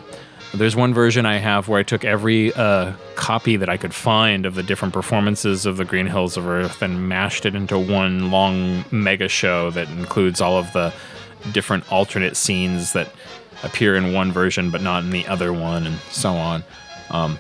there's 0.55 0.77
one 0.77 0.95
version 0.95 1.27
I 1.27 1.39
have 1.39 1.69
where 1.69 1.81
I 1.81 1.83
took 1.83 2.05
every 2.05 2.53
uh, 2.55 2.93
copy 3.17 3.57
that 3.57 3.69
I 3.69 3.77
could 3.77 3.93
find 3.93 4.47
of 4.47 4.55
the 4.55 4.63
different 4.63 4.95
performances 4.95 5.67
of 5.67 5.77
the 5.77 5.85
Green 5.85 6.07
Hills 6.07 6.37
of 6.37 6.47
Earth 6.47 6.81
and 6.81 7.09
mashed 7.09 7.45
it 7.45 7.55
into 7.55 7.79
one 7.79 8.31
long 8.31 8.85
mega 8.91 9.29
show 9.29 9.71
that 9.73 9.89
includes 9.91 10.41
all 10.41 10.59
of 10.59 10.73
the 10.73 10.95
different 11.53 11.91
alternate 11.91 12.37
scenes 12.37 12.93
that 12.93 13.13
appear 13.65 13.97
in 13.97 14.13
one 14.13 14.31
version 14.31 14.71
but 14.71 14.81
not 14.81 15.03
in 15.03 15.11
the 15.11 15.27
other 15.27 15.53
one, 15.53 15.87
and 15.87 15.99
so 16.11 16.33
on. 16.33 16.63
Um, 17.11 17.39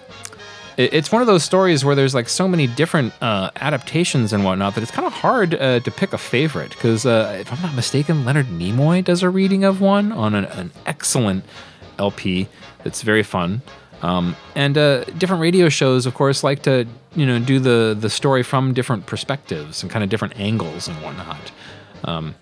it- 0.76 0.92
it's 0.94 1.10
one 1.12 1.20
of 1.22 1.26
those 1.26 1.42
stories 1.44 1.84
where 1.84 1.94
there's 1.94 2.14
like 2.14 2.28
so 2.28 2.46
many 2.48 2.66
different 2.66 3.12
uh, 3.22 3.50
adaptations 3.56 4.32
and 4.32 4.44
whatnot 4.44 4.74
that 4.74 4.82
it's 4.82 4.90
kind 4.90 5.06
of 5.06 5.12
hard 5.12 5.54
uh, 5.54 5.80
to 5.80 5.90
pick 5.90 6.12
a 6.12 6.18
favorite. 6.18 6.70
Because 6.70 7.04
uh, 7.06 7.36
if 7.40 7.52
I'm 7.52 7.60
not 7.62 7.74
mistaken, 7.74 8.24
Leonard 8.24 8.46
Nimoy 8.46 9.04
does 9.04 9.22
a 9.22 9.30
reading 9.30 9.64
of 9.64 9.80
one 9.80 10.12
on 10.12 10.34
an, 10.34 10.44
an 10.46 10.70
excellent 10.86 11.44
LP 11.98 12.48
that's 12.84 13.02
very 13.02 13.22
fun. 13.22 13.62
Um, 14.02 14.34
and 14.56 14.76
uh, 14.76 15.04
different 15.04 15.40
radio 15.42 15.68
shows, 15.68 16.06
of 16.06 16.14
course, 16.14 16.42
like 16.42 16.62
to 16.64 16.86
you 17.14 17.24
know 17.26 17.38
do 17.38 17.60
the 17.60 17.96
the 17.98 18.10
story 18.10 18.42
from 18.42 18.74
different 18.74 19.06
perspectives 19.06 19.82
and 19.82 19.92
kind 19.92 20.02
of 20.02 20.10
different 20.10 20.38
angles 20.40 20.88
and 20.88 20.96
whatnot. 21.02 21.52
Um, 22.04 22.34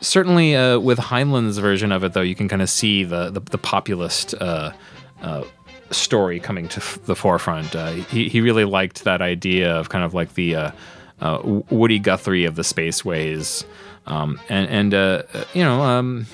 certainly, 0.00 0.54
uh, 0.56 0.78
with 0.78 0.98
Heinlein's 0.98 1.56
version 1.56 1.90
of 1.92 2.04
it, 2.04 2.12
though, 2.12 2.20
you 2.20 2.34
can 2.34 2.48
kind 2.48 2.60
of 2.60 2.68
see 2.68 3.04
the 3.04 3.30
the, 3.30 3.40
the 3.40 3.56
populist 3.56 4.34
uh, 4.34 4.72
uh, 5.22 5.44
story 5.90 6.40
coming 6.40 6.68
to 6.68 6.80
f- 6.80 6.98
the 7.04 7.16
forefront. 7.16 7.74
Uh, 7.74 7.92
he 7.92 8.28
he 8.28 8.40
really 8.40 8.64
liked 8.64 9.04
that 9.04 9.20
idea 9.22 9.74
of 9.74 9.88
kind 9.88 10.04
of 10.04 10.14
like 10.14 10.34
the 10.34 10.54
uh, 10.54 10.70
uh, 11.20 11.40
Woody 11.70 11.98
Guthrie 11.98 12.44
of 12.44 12.56
the 12.56 12.62
spaceways, 12.62 13.64
um, 14.06 14.40
and 14.48 14.68
and 14.68 14.94
uh, 14.94 15.22
uh, 15.34 15.44
you 15.54 15.64
know. 15.64 15.82
Um, 15.82 16.26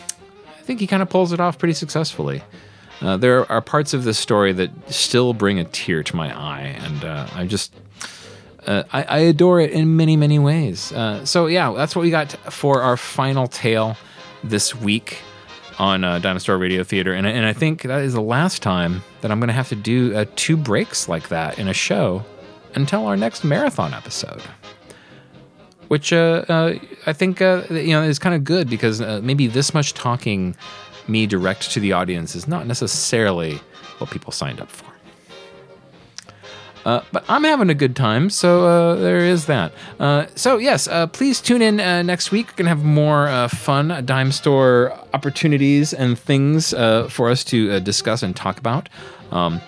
I 0.49 0.63
think 0.67 0.81
he 0.81 0.89
kind 0.89 1.01
of 1.01 1.09
pulls 1.09 1.33
it 1.33 1.39
off 1.39 1.59
pretty 1.59 1.75
successfully. 1.75 2.43
Uh, 3.01 3.17
there 3.17 3.51
are 3.53 3.61
parts 3.61 3.95
of 3.95 4.03
this 4.03 4.19
story 4.19 4.53
that 4.53 4.71
still 4.93 5.33
bring 5.33 5.61
a 5.61 5.65
tear 5.65 6.03
to 6.03 6.17
my 6.17 6.37
eye, 6.37 6.77
and 6.81 7.05
I 7.05 7.47
just 7.47 7.73
uh, 8.67 8.83
I, 8.93 9.03
I 9.05 9.19
adore 9.19 9.61
it 9.61 9.71
in 9.71 9.97
many 9.97 10.17
many 10.17 10.39
ways. 10.39 10.93
Uh, 10.93 11.25
so 11.25 11.47
yeah, 11.47 11.73
that's 11.73 11.95
what 11.95 12.03
we 12.03 12.11
got 12.11 12.33
for 12.53 12.83
our 12.83 12.97
final 12.97 13.47
tale 13.47 13.97
this 14.43 14.75
week 14.75 15.19
on 15.79 16.05
uh, 16.05 16.19
Dime 16.19 16.39
Store 16.39 16.59
Radio 16.59 16.83
Theater, 16.83 17.13
and 17.13 17.27
and 17.27 17.47
I 17.47 17.53
think 17.53 17.83
that 17.83 18.03
is 18.03 18.15
the 18.15 18.21
last 18.21 18.63
time 18.63 19.03
that 19.27 19.33
I'm 19.33 19.41
going 19.41 19.49
to 19.49 19.55
have 19.55 19.69
to 19.71 19.75
do 19.75 20.15
uh, 20.15 20.25
two 20.37 20.57
breaks 20.57 21.09
like 21.09 21.31
that 21.31 21.59
in 21.59 21.67
a 21.67 21.75
show 21.75 22.25
until 22.77 23.07
our 23.07 23.17
next 23.17 23.43
marathon 23.43 23.93
episode 23.93 24.41
which 25.89 26.13
uh, 26.13 26.45
uh, 26.49 26.75
I 27.07 27.13
think 27.13 27.41
uh, 27.41 27.63
you 27.71 27.89
know 27.89 28.03
is 28.03 28.19
kind 28.19 28.35
of 28.35 28.45
good 28.45 28.69
because 28.69 29.01
uh, 29.01 29.21
maybe 29.23 29.47
this 29.47 29.75
much 29.75 29.95
talking 29.95 30.57
me 31.09 31.27
direct 31.27 31.71
to 31.73 31.81
the 31.81 31.93
audience 31.93 32.35
is 32.35 32.49
not 32.49 32.67
necessarily 32.67 33.61
what 33.99 34.11
people 34.11 34.33
signed 34.33 34.61
up 34.61 34.71
for. 34.71 34.87
Uh, 36.85 37.03
but 37.11 37.25
I'm 37.29 37.43
having 37.43 37.69
a 37.69 37.75
good 37.75 37.97
time, 37.97 38.31
so 38.31 38.65
uh, 38.65 38.95
there 38.95 39.19
is 39.19 39.47
that. 39.47 39.73
Uh, 39.99 40.27
so 40.37 40.57
yes, 40.57 40.87
uh, 40.87 41.09
please 41.09 41.41
tune 41.41 41.61
in 41.61 41.77
next 42.07 42.31
week. 42.31 42.47
We're 42.51 42.59
gonna 42.59 42.69
have 42.69 42.85
more 42.85 43.49
fun 43.49 44.05
dime 44.05 44.31
store 44.31 44.93
opportunities 45.13 45.93
and 45.93 46.17
things 46.17 46.71
for 46.71 47.29
us 47.29 47.43
to 47.45 47.81
discuss 47.81 48.23
and 48.23 48.37
talk 48.37 48.59
about. 48.59 48.89
Um, 49.31 49.61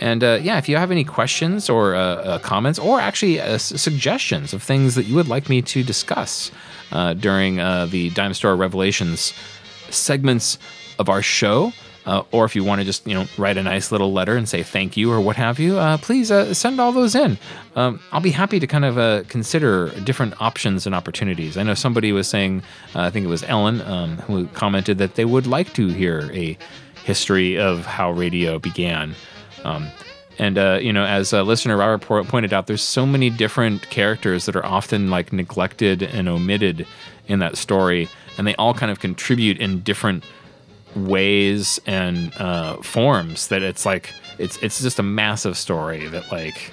and 0.00 0.22
uh, 0.22 0.38
yeah, 0.42 0.58
if 0.58 0.68
you 0.68 0.76
have 0.76 0.90
any 0.90 1.04
questions 1.04 1.70
or 1.70 1.94
uh, 1.94 1.98
uh, 1.98 2.38
comments, 2.40 2.78
or 2.78 3.00
actually 3.00 3.40
uh, 3.40 3.58
suggestions 3.58 4.52
of 4.52 4.62
things 4.62 4.94
that 4.96 5.04
you 5.04 5.14
would 5.14 5.28
like 5.28 5.48
me 5.48 5.62
to 5.62 5.82
discuss 5.82 6.50
uh, 6.92 7.14
during 7.14 7.56
the 7.56 8.10
Store 8.32 8.56
Revelations 8.56 9.32
segments 9.90 10.58
of 10.98 11.08
our 11.08 11.22
show, 11.22 11.72
uh, 12.06 12.22
or 12.32 12.44
if 12.44 12.54
you 12.54 12.62
want 12.62 12.80
to 12.80 12.84
just 12.84 13.06
you 13.06 13.14
know 13.14 13.26
write 13.38 13.56
a 13.56 13.62
nice 13.62 13.90
little 13.90 14.12
letter 14.12 14.36
and 14.36 14.48
say 14.48 14.62
thank 14.62 14.96
you 14.96 15.10
or 15.10 15.20
what 15.20 15.36
have 15.36 15.58
you, 15.58 15.78
uh, 15.78 15.96
please 15.98 16.30
uh, 16.30 16.52
send 16.52 16.80
all 16.80 16.92
those 16.92 17.14
in. 17.14 17.38
Um, 17.76 18.00
I'll 18.12 18.20
be 18.20 18.30
happy 18.30 18.60
to 18.60 18.66
kind 18.66 18.84
of 18.84 19.28
consider 19.28 19.88
different 20.00 20.40
options 20.40 20.86
and 20.86 20.94
opportunities. 20.94 21.56
I 21.56 21.62
know 21.62 21.74
somebody 21.74 22.12
was 22.12 22.28
saying, 22.28 22.62
I 22.94 23.10
think 23.10 23.24
it 23.24 23.28
was 23.28 23.42
Ellen, 23.44 23.80
um, 23.82 24.18
who 24.18 24.46
commented 24.48 24.98
that 24.98 25.14
they 25.14 25.24
would 25.24 25.46
like 25.46 25.72
to 25.74 25.88
hear 25.88 26.30
a 26.32 26.58
history 27.04 27.58
of 27.58 27.84
how 27.84 28.10
radio 28.10 28.58
began. 28.58 29.14
Um, 29.62 29.88
and 30.38 30.58
uh, 30.58 30.78
you 30.82 30.92
know, 30.92 31.04
as 31.04 31.32
uh, 31.32 31.42
listener 31.42 31.76
Robert 31.76 32.00
pointed 32.26 32.52
out, 32.52 32.66
there's 32.66 32.82
so 32.82 33.06
many 33.06 33.30
different 33.30 33.88
characters 33.90 34.46
that 34.46 34.56
are 34.56 34.66
often 34.66 35.10
like 35.10 35.32
neglected 35.32 36.02
and 36.02 36.28
omitted 36.28 36.86
in 37.28 37.38
that 37.38 37.56
story, 37.56 38.08
and 38.36 38.46
they 38.46 38.54
all 38.56 38.74
kind 38.74 38.90
of 38.90 38.98
contribute 38.98 39.58
in 39.58 39.80
different 39.80 40.24
ways 40.96 41.80
and 41.86 42.34
uh, 42.38 42.76
forms. 42.78 43.48
That 43.48 43.62
it's 43.62 43.86
like 43.86 44.12
it's 44.38 44.56
it's 44.58 44.82
just 44.82 44.98
a 44.98 45.04
massive 45.04 45.56
story 45.56 46.08
that 46.08 46.32
like 46.32 46.72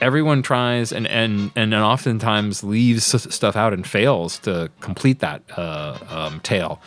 everyone 0.00 0.42
tries 0.42 0.92
and 0.92 1.06
and 1.06 1.50
and 1.56 1.74
oftentimes 1.74 2.64
leaves 2.64 3.04
stuff 3.04 3.56
out 3.56 3.72
and 3.72 3.86
fails 3.86 4.38
to 4.40 4.70
complete 4.80 5.18
that 5.18 5.42
uh, 5.56 5.98
um, 6.08 6.40
tale. 6.40 6.80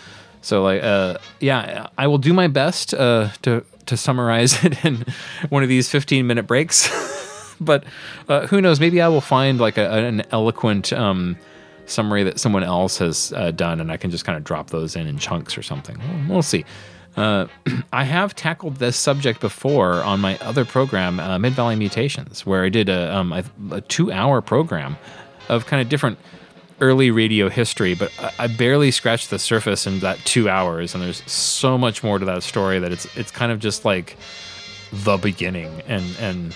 So 0.44 0.62
like 0.62 0.84
uh, 0.84 1.18
yeah, 1.40 1.88
I 1.98 2.08
will 2.08 2.20
do 2.20 2.34
my 2.34 2.48
best 2.48 2.94
uh, 2.94 3.30
to 3.42 3.66
to 3.88 3.98
summarize 3.98 4.64
it 4.64 4.86
in 4.86 5.06
one 5.50 5.64
of 5.64 5.70
these 5.70 5.90
15 5.90 6.28
minute 6.28 6.44
breaks. 6.44 6.90
but 7.62 7.84
uh, 8.30 8.48
who 8.48 8.62
knows? 8.62 8.80
Maybe 8.80 9.02
I 9.02 9.08
will 9.08 9.22
find 9.22 9.60
like 9.60 9.78
a, 9.78 9.90
an 9.90 10.24
eloquent 10.32 10.94
um, 10.94 11.38
summary 11.86 12.24
that 12.24 12.40
someone 12.40 12.64
else 12.64 12.98
has 13.00 13.34
uh, 13.36 13.52
done, 13.52 13.80
and 13.80 13.92
I 13.92 13.98
can 13.98 14.12
just 14.12 14.26
kind 14.26 14.38
of 14.38 14.44
drop 14.44 14.70
those 14.70 14.96
in 14.96 15.08
in 15.08 15.18
chunks 15.18 15.58
or 15.58 15.64
something. 15.64 15.98
We'll, 15.98 16.36
we'll 16.36 16.44
see. 16.44 16.66
Uh, 17.16 17.48
I 17.94 18.04
have 18.04 18.36
tackled 18.36 18.78
this 18.78 18.98
subject 18.98 19.40
before 19.40 20.04
on 20.04 20.20
my 20.20 20.38
other 20.40 20.66
program, 20.66 21.20
uh, 21.20 21.40
Mid 21.40 21.54
Valley 21.54 21.76
Mutations, 21.76 22.46
where 22.46 22.64
I 22.66 22.70
did 22.70 22.90
a, 22.90 23.16
um, 23.16 23.32
a, 23.32 23.44
a 23.72 23.82
two-hour 23.82 24.42
program 24.42 24.98
of 25.50 25.66
kind 25.66 25.82
of 25.82 25.90
different 25.90 26.18
early 26.82 27.12
radio 27.12 27.50
history, 27.50 27.94
but 27.96 28.12
I- 28.40 28.48
barely 28.48 28.92
scratched 28.92 29.30
the 29.30 29.40
surface 29.40 29.86
in 29.88 30.00
that 30.00 30.18
two 30.26 30.50
hours, 30.50 30.94
and 30.94 31.04
there's 31.04 31.24
so 31.32 31.78
much 31.78 32.04
more 32.04 32.20
to 32.20 32.26
that 32.26 32.44
story 32.44 32.80
that 32.80 32.92
it's 32.92 33.06
it's 33.18 33.32
kind 33.32 33.52
of 33.52 33.60
just 33.60 33.86
like 33.86 34.18
the 34.92 35.18
beginning, 35.18 35.82
and 35.88 36.04
and 36.20 36.56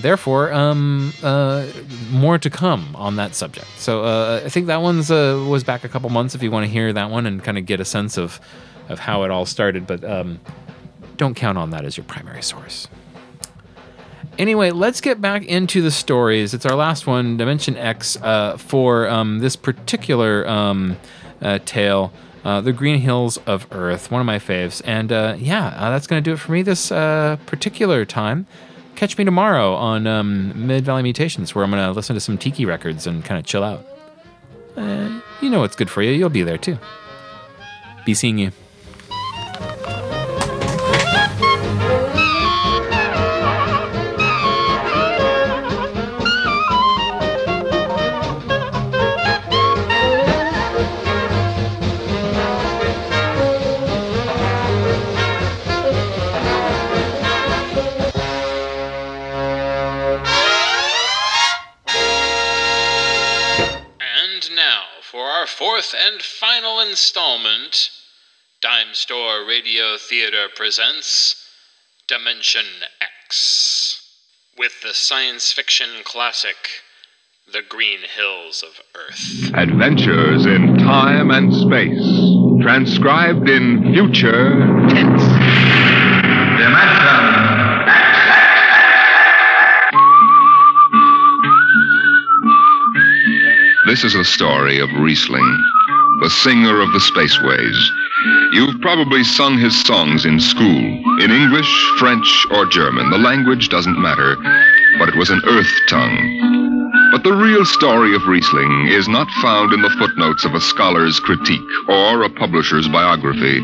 therefore 0.00 0.52
um, 0.52 1.12
uh, 1.22 1.66
more 2.10 2.38
to 2.38 2.50
come 2.50 2.94
on 2.96 3.16
that 3.16 3.34
subject. 3.34 3.66
So 3.78 4.04
uh, 4.04 4.42
I 4.44 4.48
think 4.48 4.66
that 4.66 4.80
one's 4.82 5.10
uh, 5.10 5.44
was 5.48 5.64
back 5.64 5.84
a 5.84 5.88
couple 5.88 6.10
months 6.10 6.34
if 6.34 6.42
you 6.42 6.50
want 6.50 6.64
to 6.66 6.70
hear 6.70 6.92
that 6.92 7.10
one 7.10 7.26
and 7.26 7.42
kind 7.42 7.58
of 7.58 7.66
get 7.66 7.80
a 7.80 7.84
sense 7.84 8.16
of 8.18 8.40
of 8.88 8.98
how 8.98 9.22
it 9.24 9.30
all 9.30 9.46
started, 9.46 9.86
but 9.86 10.04
um, 10.04 10.40
don't 11.16 11.34
count 11.34 11.56
on 11.58 11.70
that 11.70 11.84
as 11.84 11.96
your 11.96 12.04
primary 12.04 12.42
source. 12.42 12.86
Anyway, 14.36 14.70
let's 14.70 15.00
get 15.00 15.20
back 15.20 15.44
into 15.44 15.80
the 15.80 15.92
stories. 15.92 16.54
It's 16.54 16.66
our 16.66 16.74
last 16.74 17.06
one, 17.06 17.36
Dimension 17.36 17.76
X, 17.76 18.16
uh, 18.20 18.56
for 18.56 19.08
um, 19.08 19.38
this 19.38 19.54
particular 19.54 20.46
um, 20.48 20.96
uh, 21.40 21.60
tale, 21.64 22.12
uh, 22.44 22.60
The 22.60 22.72
Green 22.72 22.98
Hills 22.98 23.38
of 23.46 23.68
Earth, 23.70 24.10
one 24.10 24.20
of 24.20 24.26
my 24.26 24.40
faves. 24.40 24.82
And 24.84 25.12
uh, 25.12 25.36
yeah, 25.38 25.68
uh, 25.76 25.90
that's 25.90 26.08
going 26.08 26.22
to 26.22 26.28
do 26.28 26.34
it 26.34 26.38
for 26.38 26.50
me 26.50 26.62
this 26.62 26.90
uh, 26.90 27.36
particular 27.46 28.04
time. 28.04 28.46
Catch 28.96 29.18
me 29.18 29.24
tomorrow 29.24 29.74
on 29.74 30.06
um, 30.08 30.66
Mid 30.66 30.84
Valley 30.84 31.02
Mutations, 31.02 31.54
where 31.54 31.64
I'm 31.64 31.70
going 31.70 31.84
to 31.84 31.92
listen 31.92 32.14
to 32.14 32.20
some 32.20 32.36
Tiki 32.36 32.64
records 32.64 33.06
and 33.06 33.24
kind 33.24 33.38
of 33.38 33.46
chill 33.46 33.62
out. 33.62 33.86
Uh, 34.76 35.20
you 35.40 35.48
know 35.48 35.60
what's 35.60 35.76
good 35.76 35.90
for 35.90 36.02
you. 36.02 36.10
You'll 36.10 36.28
be 36.28 36.42
there 36.42 36.58
too. 36.58 36.76
Be 38.04 38.14
seeing 38.14 38.38
you. 38.38 38.50
Fourth 65.84 66.00
and 66.00 66.22
final 66.22 66.80
installment, 66.80 67.90
Dime 68.62 68.94
Store 68.94 69.44
Radio 69.44 69.98
Theater 69.98 70.46
presents 70.54 71.46
Dimension 72.06 72.64
X 73.26 74.00
with 74.56 74.80
the 74.82 74.94
science 74.94 75.52
fiction 75.52 75.88
classic 76.04 76.56
The 77.52 77.60
Green 77.68 78.00
Hills 78.16 78.62
of 78.62 78.80
Earth. 78.94 79.52
Adventures 79.54 80.46
in 80.46 80.78
time 80.78 81.30
and 81.30 81.52
space, 81.52 82.62
transcribed 82.62 83.50
in 83.50 83.92
future 83.92 84.60
tense. 84.88 85.22
Dimension 86.58 87.54
This 93.86 94.02
is 94.02 94.14
the 94.14 94.24
story 94.24 94.78
of 94.78 94.88
Rhysling, 94.88 95.62
the 96.20 96.30
singer 96.30 96.80
of 96.80 96.92
the 96.92 97.00
spaceways. 97.00 97.76
You've 98.52 98.80
probably 98.80 99.24
sung 99.24 99.58
his 99.58 99.74
songs 99.84 100.24
in 100.24 100.38
school, 100.38 100.78
in 101.20 101.30
English, 101.30 101.70
French, 101.98 102.46
or 102.52 102.66
German. 102.66 103.10
The 103.10 103.18
language 103.18 103.68
doesn't 103.68 104.00
matter, 104.00 104.36
but 104.98 105.08
it 105.08 105.16
was 105.16 105.30
an 105.30 105.42
earth 105.46 105.72
tongue. 105.88 106.54
But 107.10 107.24
the 107.24 107.32
real 107.32 107.64
story 107.64 108.14
of 108.14 108.22
Rhysling 108.22 108.90
is 108.90 109.08
not 109.08 109.28
found 109.42 109.72
in 109.72 109.82
the 109.82 109.94
footnotes 109.98 110.44
of 110.44 110.54
a 110.54 110.60
scholar's 110.60 111.20
critique 111.20 111.60
or 111.88 112.22
a 112.22 112.30
publisher's 112.30 112.88
biography. 112.88 113.60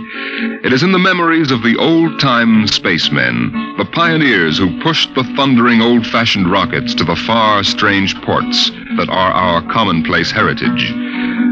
It 0.65 0.73
is 0.73 0.83
in 0.83 0.93
the 0.93 0.99
memories 0.99 1.51
of 1.51 1.63
the 1.63 1.77
old 1.77 2.21
time 2.21 2.67
spacemen, 2.67 3.75
the 3.77 3.87
pioneers 3.87 4.59
who 4.59 4.81
pushed 4.83 5.15
the 5.15 5.25
thundering 5.37 5.81
old 5.81 6.07
fashioned 6.07 6.51
rockets 6.51 6.95
to 6.97 7.05
the 7.05 7.17
far, 7.17 7.65
strange 7.65 8.15
ports 8.23 8.71
that 8.97 9.09
are 9.09 9.33
our 9.33 9.63
commonplace 9.73 10.31
heritage. 10.31 10.93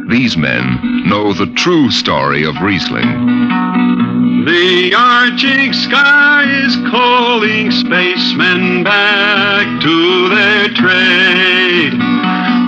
These 0.08 0.38
men 0.38 1.06
know 1.06 1.34
the 1.34 1.52
true 1.54 1.90
story 1.90 2.42
of 2.42 2.54
Rhysling. 2.54 4.46
The 4.46 4.94
arching 4.94 5.74
sky 5.74 6.44
is 6.64 6.74
calling 6.90 7.70
spacemen 7.70 8.84
back 8.84 9.82
to 9.82 10.28
their 10.30 10.68
trade. 10.70 11.92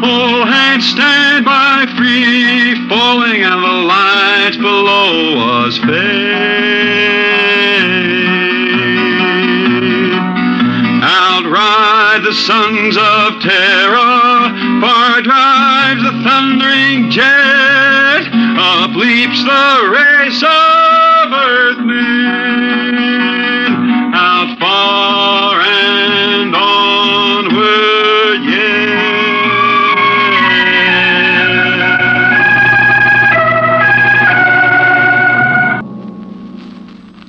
All 0.05 0.45
hands 0.45 0.87
stand 0.87 1.47
by, 1.47 1.87
free 1.97 2.75
falling, 2.91 3.43
and 3.43 3.65
the 3.65 3.79
lights 3.89 4.59
below 4.59 5.65
us 5.65 5.79
fade. 5.79 6.11
Outride 11.03 12.21
the 12.23 12.35
sons 12.35 12.99
of 12.99 13.41
terror, 13.41 14.10
up 18.91 18.97
leaps 18.97 19.43
the 19.45 19.91
race 19.93 20.43
of 20.43 21.33
earthmen, 21.33 21.95
out 24.15 24.59
far 24.59 25.61
and 25.61 26.55
onward 26.55 27.61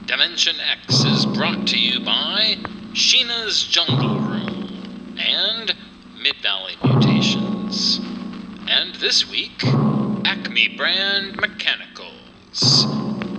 Dimension 0.08 0.56
X 0.60 1.04
is 1.04 1.26
brought 1.26 1.68
to 1.68 1.78
you 1.78 2.00
by 2.04 2.58
Sheena's 2.94 3.64
Jungle 3.64 4.20
Room 4.20 5.16
and 5.18 5.76
Mid 6.22 6.36
Valley 6.38 6.76
Mutations. 6.84 8.00
And 8.68 8.96
this 8.96 9.30
week, 9.30 9.64
Acme 10.26 10.68
Brand 10.78 11.38
Mechanicals. 11.38 12.86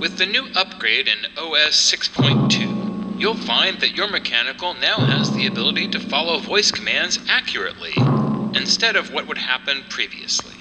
With 0.00 0.18
the 0.18 0.26
new 0.26 0.48
upgrade 0.56 1.06
in 1.06 1.26
OS 1.36 1.92
6.2, 1.92 3.20
you'll 3.20 3.34
find 3.34 3.80
that 3.80 3.96
your 3.96 4.09
mechanical 4.09 4.74
now 4.74 4.96
has 4.98 5.30
the 5.32 5.46
ability 5.46 5.88
to 5.88 6.00
follow 6.00 6.38
voice 6.38 6.70
commands 6.70 7.18
accurately, 7.28 7.92
instead 8.54 8.96
of 8.96 9.12
what 9.12 9.28
would 9.28 9.38
happen 9.38 9.84
previously. 9.88 10.54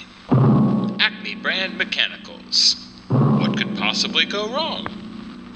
Acme 1.00 1.36
Brand 1.36 1.78
Mechanicals. 1.78 2.88
What 3.08 3.58
could 3.58 3.76
possibly 3.76 4.26
go 4.26 4.54
wrong? 4.54 4.88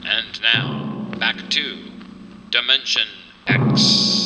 And 0.06 0.42
now, 0.42 1.08
back 1.20 1.50
to 1.52 1.78
Dimension 2.50 3.08
X. 3.48 4.25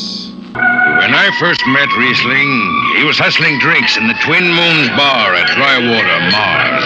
When 0.99 1.15
I 1.15 1.31
first 1.39 1.63
met 1.71 1.87
Rhysling, 1.95 2.51
he 2.99 3.07
was 3.07 3.15
hustling 3.15 3.55
drinks 3.63 3.95
in 3.95 4.11
the 4.11 4.19
Twin 4.19 4.43
Moons 4.43 4.91
Bar 4.99 5.31
at 5.31 5.47
Drywater, 5.55 6.19
Mars. 6.27 6.83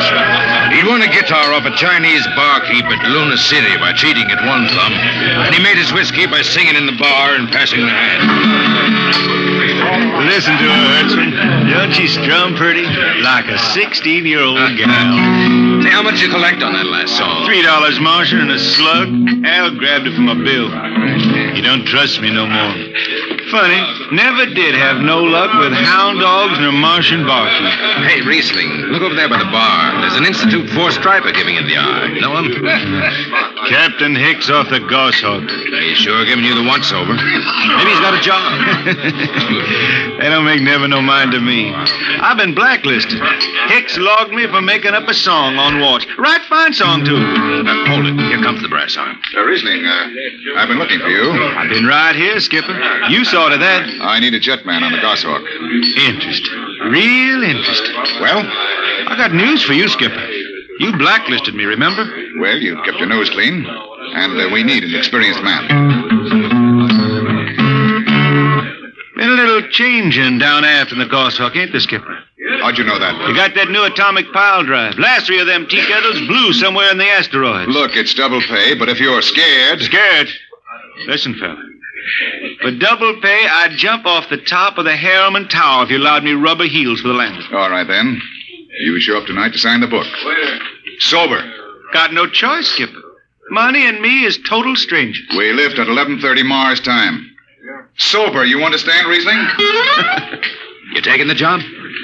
He'd 0.78 0.86
won 0.86 1.02
a 1.02 1.10
guitar 1.10 1.50
off 1.50 1.66
a 1.66 1.74
Chinese 1.74 2.22
barkeep 2.38 2.86
at 2.94 3.02
Luna 3.10 3.42
City 3.42 3.74
by 3.82 3.90
cheating 3.98 4.30
at 4.30 4.38
one 4.46 4.70
thumb, 4.70 4.94
and 4.94 5.50
he 5.50 5.58
made 5.66 5.82
his 5.82 5.90
whiskey 5.98 6.30
by 6.30 6.46
singing 6.46 6.78
in 6.78 6.86
the 6.86 6.94
bar 6.94 7.34
and 7.34 7.50
passing 7.50 7.82
the 7.82 7.90
hat. 7.90 8.22
Listen 10.30 10.62
to 10.62 10.68
her, 10.70 10.86
Hertzman. 10.94 11.74
Don't 11.74 11.92
she 11.98 12.06
strum 12.06 12.54
pretty? 12.54 12.86
Like 12.86 13.50
a 13.50 13.58
16 13.58 14.26
year 14.30 14.46
old 14.46 14.62
uh, 14.62 14.78
gal. 14.78 15.82
Say, 15.82 15.90
how 15.90 16.06
much 16.06 16.22
you 16.22 16.30
collect 16.30 16.62
on 16.62 16.74
that 16.74 16.86
last 16.86 17.18
song? 17.18 17.46
Three 17.50 17.62
dollars 17.66 18.00
Martian 18.00 18.46
and 18.46 18.52
a 18.52 18.60
slug. 18.60 19.10
Al 19.42 19.74
grabbed 19.74 20.06
it 20.06 20.14
from 20.14 20.30
my 20.30 20.38
bill. 20.38 20.70
You 21.58 21.62
don't 21.66 21.86
trust 21.86 22.22
me 22.22 22.30
no 22.30 22.46
more. 22.46 23.33
Funny, 23.54 23.78
never 24.10 24.48
did 24.48 24.74
have 24.74 24.98
no 25.06 25.22
luck 25.22 25.54
with 25.62 25.74
hound 25.74 26.20
dogs 26.20 26.58
nor 26.58 26.72
Martian 26.72 27.22
barkeep. 27.22 27.70
Hey, 28.10 28.20
Rhysling, 28.26 28.90
look 28.90 29.04
over 29.04 29.14
there 29.14 29.30
by 29.30 29.38
the 29.38 29.46
bar. 29.46 30.02
There's 30.02 30.16
an 30.18 30.26
Institute 30.26 30.72
Four 30.72 30.90
striper 30.90 31.32
giving 31.32 31.54
it 31.54 31.70
the 31.70 31.78
eye. 31.78 32.18
Know 32.18 32.34
him? 32.42 32.50
Captain 33.70 34.16
Hicks 34.16 34.50
off 34.50 34.70
the 34.70 34.80
Goshawk. 34.80 35.46
He's 35.46 35.98
sure 35.98 36.26
giving 36.26 36.46
you 36.46 36.56
the 36.56 36.66
once 36.68 36.92
over. 36.92 37.14
Maybe 37.14 37.90
he's 37.94 38.02
got 38.02 38.18
a 38.18 38.22
job. 38.26 38.42
They 40.24 40.30
don't 40.30 40.46
make 40.46 40.62
never 40.62 40.88
no 40.88 41.02
mind 41.02 41.32
to 41.34 41.42
me. 41.42 41.74
I've 41.74 42.38
been 42.38 42.56
blacklisted. 42.56 43.20
Hicks 43.68 43.98
logged 43.98 44.32
me 44.32 44.48
for 44.48 44.62
making 44.62 44.94
up 44.94 45.10
a 45.10 45.14
song 45.14 45.58
on 45.58 45.82
watch. 45.82 46.08
Right 46.18 46.42
fine 46.48 46.72
song, 46.72 47.04
too. 47.04 47.18
Uh, 47.18 47.90
hold 47.90 48.06
it. 48.06 48.16
Here 48.32 48.40
comes 48.42 48.62
the 48.62 48.70
brass 48.70 48.96
arm. 48.96 49.20
Uh, 49.36 49.40
Rhysling, 49.40 49.84
uh, 49.84 50.60
I've 50.60 50.70
been 50.70 50.78
looking 50.80 51.00
for 51.00 51.10
you. 51.10 51.32
I've 51.58 51.70
been 51.70 51.86
right 51.86 52.16
here, 52.16 52.40
Skipper. 52.40 52.72
You 53.10 53.26
saw 53.26 53.43
to 53.50 53.58
that. 53.58 53.90
I 54.02 54.20
need 54.20 54.34
a 54.34 54.40
jetman 54.40 54.82
on 54.82 54.92
the 54.92 55.00
Goshawk. 55.00 55.42
Interesting. 55.98 56.54
Real 56.90 57.44
interesting. 57.44 57.96
Well? 58.22 58.44
I 59.08 59.16
got 59.18 59.34
news 59.34 59.64
for 59.64 59.74
you, 59.74 59.88
Skipper. 59.88 60.28
You 60.80 60.98
blacklisted 60.98 61.54
me, 61.56 61.66
remember? 61.66 62.04
Well, 62.40 62.58
you've 62.58 62.84
kept 62.84 62.98
your 62.98 63.08
nose 63.08 63.30
clean, 63.30 63.66
and 63.66 64.42
uh, 64.42 64.50
we 64.52 64.64
need 64.64 64.84
an 64.84 64.96
experienced 64.96 65.44
man. 65.44 65.68
Been 69.16 69.30
a 69.30 69.34
little 69.34 69.70
changing 69.70 70.40
down 70.40 70.66
aft 70.66 70.92
in 70.92 71.00
the 71.00 71.06
Goshawk, 71.06 71.56
ain't 71.56 71.72
there, 71.72 71.80
Skipper? 71.82 72.18
How'd 72.62 72.78
you 72.78 72.84
know 72.84 73.00
that? 73.00 73.28
You 73.28 73.36
got 73.36 73.56
that 73.56 73.70
new 73.70 73.84
atomic 73.84 74.32
pile 74.34 74.64
drive. 74.64 74.98
Last 74.98 75.28
three 75.28 75.40
of 75.40 75.48
them 75.48 75.68
tea 75.68 75.86
kettles 75.86 76.20
blew 76.28 76.54
somewhere 76.54 76.92
in 76.92 76.98
the 76.98 77.06
asteroids. 77.08 77.72
Look, 77.72 77.96
it's 77.96 78.14
double 78.14 78.42
pay, 78.42 78.74
but 78.74 78.90
if 78.90 79.00
you're 79.00 79.22
scared. 79.22 79.82
Scared? 79.82 80.30
Listen, 81.08 81.36
fella. 81.36 81.62
For 82.62 82.72
double 82.72 83.20
pay, 83.22 83.48
I'd 83.48 83.72
jump 83.78 84.06
off 84.06 84.30
the 84.30 84.38
top 84.38 84.78
of 84.78 84.86
the 84.86 84.96
Harriman 84.96 85.48
Tower 85.48 85.84
if 85.86 85.90
you 85.90 85.98
allowed 85.98 86.24
me 86.24 86.34
rubber 86.34 86.66
heels 86.66 87.02
for 87.02 87.08
the 87.10 87.14
landing. 87.14 87.44
All 87.54 87.70
right, 87.70 87.88
then. 87.88 88.22
You 88.80 89.00
show 89.00 89.18
up 89.18 89.26
tonight 89.28 89.54
to 89.54 89.60
sign 89.60 89.82
the 89.82 89.88
book. 89.88 90.08
Where? 90.26 90.60
Sober. 91.00 91.54
Got 91.94 92.14
no 92.14 92.28
choice, 92.28 92.68
Skipper. 92.68 93.02
Money 93.50 93.88
and 93.88 94.02
me 94.02 94.26
is 94.26 94.40
total 94.50 94.76
strangers. 94.76 95.24
We 95.38 95.54
lift 95.54 95.78
at 95.78 95.88
11.30 95.88 96.46
Mars 96.46 96.80
time. 96.80 97.30
Sober, 97.98 98.46
you 98.46 98.64
understand, 98.64 99.08
reasoning? 99.08 99.46
You 100.94 101.02
taking 101.02 101.28
the 101.28 101.34
job? 101.34 101.60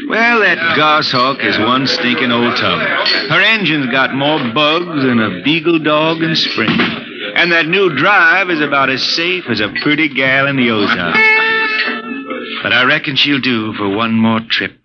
Well, 0.07 0.39
that 0.39 0.76
Goshawk 0.76 1.43
is 1.43 1.59
one 1.59 1.85
stinking 1.85 2.31
old 2.31 2.57
tub. 2.57 2.80
Her 3.30 3.39
engine's 3.41 3.91
got 3.91 4.15
more 4.15 4.39
bugs 4.51 5.03
than 5.03 5.19
a 5.19 5.43
beagle 5.43 5.77
dog 5.77 6.23
in 6.23 6.35
spring. 6.35 6.69
And 7.39 7.53
that 7.53 7.67
new 7.67 7.95
drive 7.95 8.49
is 8.49 8.59
about 8.59 8.89
as 8.89 9.01
safe 9.01 9.45
as 9.47 9.61
a 9.61 9.69
pretty 9.81 10.09
gal 10.09 10.45
in 10.47 10.57
the 10.57 10.71
ozone. 10.71 11.13
But 12.61 12.73
I 12.73 12.83
reckon 12.83 13.15
she'll 13.15 13.39
do 13.39 13.71
for 13.75 13.87
one 13.87 14.11
more 14.11 14.41
trip. 14.41 14.77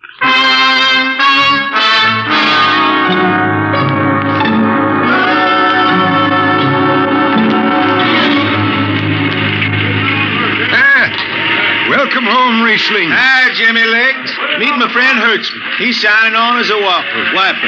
Ah, 10.71 11.87
welcome 11.89 12.23
home, 12.23 12.63
Rhysling. 12.63 13.11
Hi, 13.11 13.51
Jimmy 13.59 13.83
Legs. 13.83 14.31
Meet 14.63 14.79
my 14.79 14.87
friend 14.93 15.19
Hertzman. 15.19 15.75
He's 15.77 15.99
signing 16.01 16.35
on 16.35 16.59
as 16.59 16.69
a 16.69 16.79
whopper. 16.79 17.35
Wiper. 17.35 17.67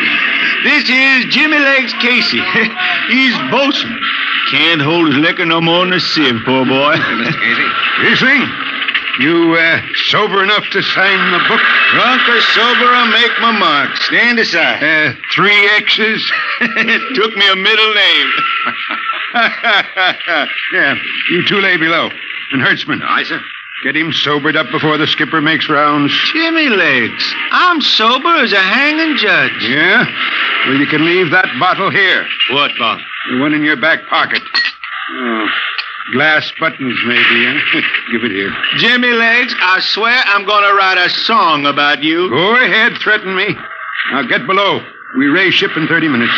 This 0.63 0.87
is 0.87 1.25
Jimmy 1.35 1.59
Legs 1.59 1.91
Casey. 1.99 2.39
He's 3.11 3.35
bosun. 3.51 3.99
Can't 4.51 4.81
hold 4.81 5.07
his 5.07 5.17
liquor 5.17 5.45
no 5.45 5.59
more 5.59 5.83
than 5.83 5.93
a 5.93 5.99
sieve, 5.99 6.39
poor 6.45 6.65
boy. 6.65 6.95
Mr. 6.95 7.35
Casey. 7.35 7.67
Rhysling, 7.99 8.47
you 9.19 9.55
uh, 9.55 9.81
sober 10.07 10.43
enough 10.43 10.63
to 10.71 10.81
sign 10.81 11.31
the 11.31 11.39
book? 11.49 11.61
Drunk 11.91 12.21
or 12.29 12.41
sober, 12.55 12.87
I 12.93 13.09
make 13.11 13.31
my 13.41 13.51
mark. 13.51 13.97
Stand 13.97 14.39
aside. 14.39 14.83
Uh, 14.83 15.13
three 15.33 15.67
X's. 15.77 16.31
it 16.61 17.15
took 17.15 17.35
me 17.35 17.49
a 17.49 17.55
middle 17.55 17.93
name. 17.93 18.31
yeah, 20.73 20.95
you 21.31 21.45
two 21.45 21.59
lay 21.59 21.77
below. 21.77 22.09
And 22.51 22.61
Hertzman. 22.61 23.01
Aye, 23.03 23.23
sir. 23.23 23.41
Get 23.83 23.95
him 23.95 24.11
sobered 24.11 24.55
up 24.55 24.67
before 24.71 24.97
the 24.97 25.05
skipper 25.05 25.39
makes 25.39 25.69
rounds. 25.69 26.11
Jimmy 26.33 26.69
Legs, 26.69 27.33
I'm 27.51 27.79
sober 27.81 28.35
as 28.41 28.51
a 28.51 28.59
hanging 28.59 29.17
judge. 29.17 29.63
Yeah? 29.69 30.05
Well, 30.65 30.77
you 30.77 30.87
can 30.87 31.05
leave 31.05 31.29
that 31.29 31.47
bottle 31.59 31.91
here. 31.91 32.25
What 32.51 32.71
bottle? 32.79 33.05
The 33.31 33.39
one 33.39 33.53
in 33.53 33.63
your 33.63 33.75
back 33.75 34.07
pocket. 34.09 34.41
Oh, 35.11 35.47
glass 36.13 36.51
buttons, 36.59 36.97
maybe, 37.05 37.45
huh? 37.45 37.81
Give 38.11 38.23
it 38.23 38.31
here. 38.31 38.51
Jimmy 38.77 39.11
Legs, 39.11 39.53
I 39.59 39.79
swear 39.81 40.23
I'm 40.25 40.45
going 40.45 40.63
to 40.63 40.73
write 40.73 40.97
a 40.97 41.09
song 41.09 41.67
about 41.67 42.01
you. 42.01 42.29
Go 42.29 42.55
ahead, 42.55 42.97
threaten 42.99 43.35
me. 43.35 43.55
Now 44.11 44.23
get 44.23 44.47
below. 44.47 44.81
We 45.17 45.27
raise 45.27 45.53
ship 45.53 45.71
in 45.77 45.87
30 45.87 46.07
minutes. 46.07 46.33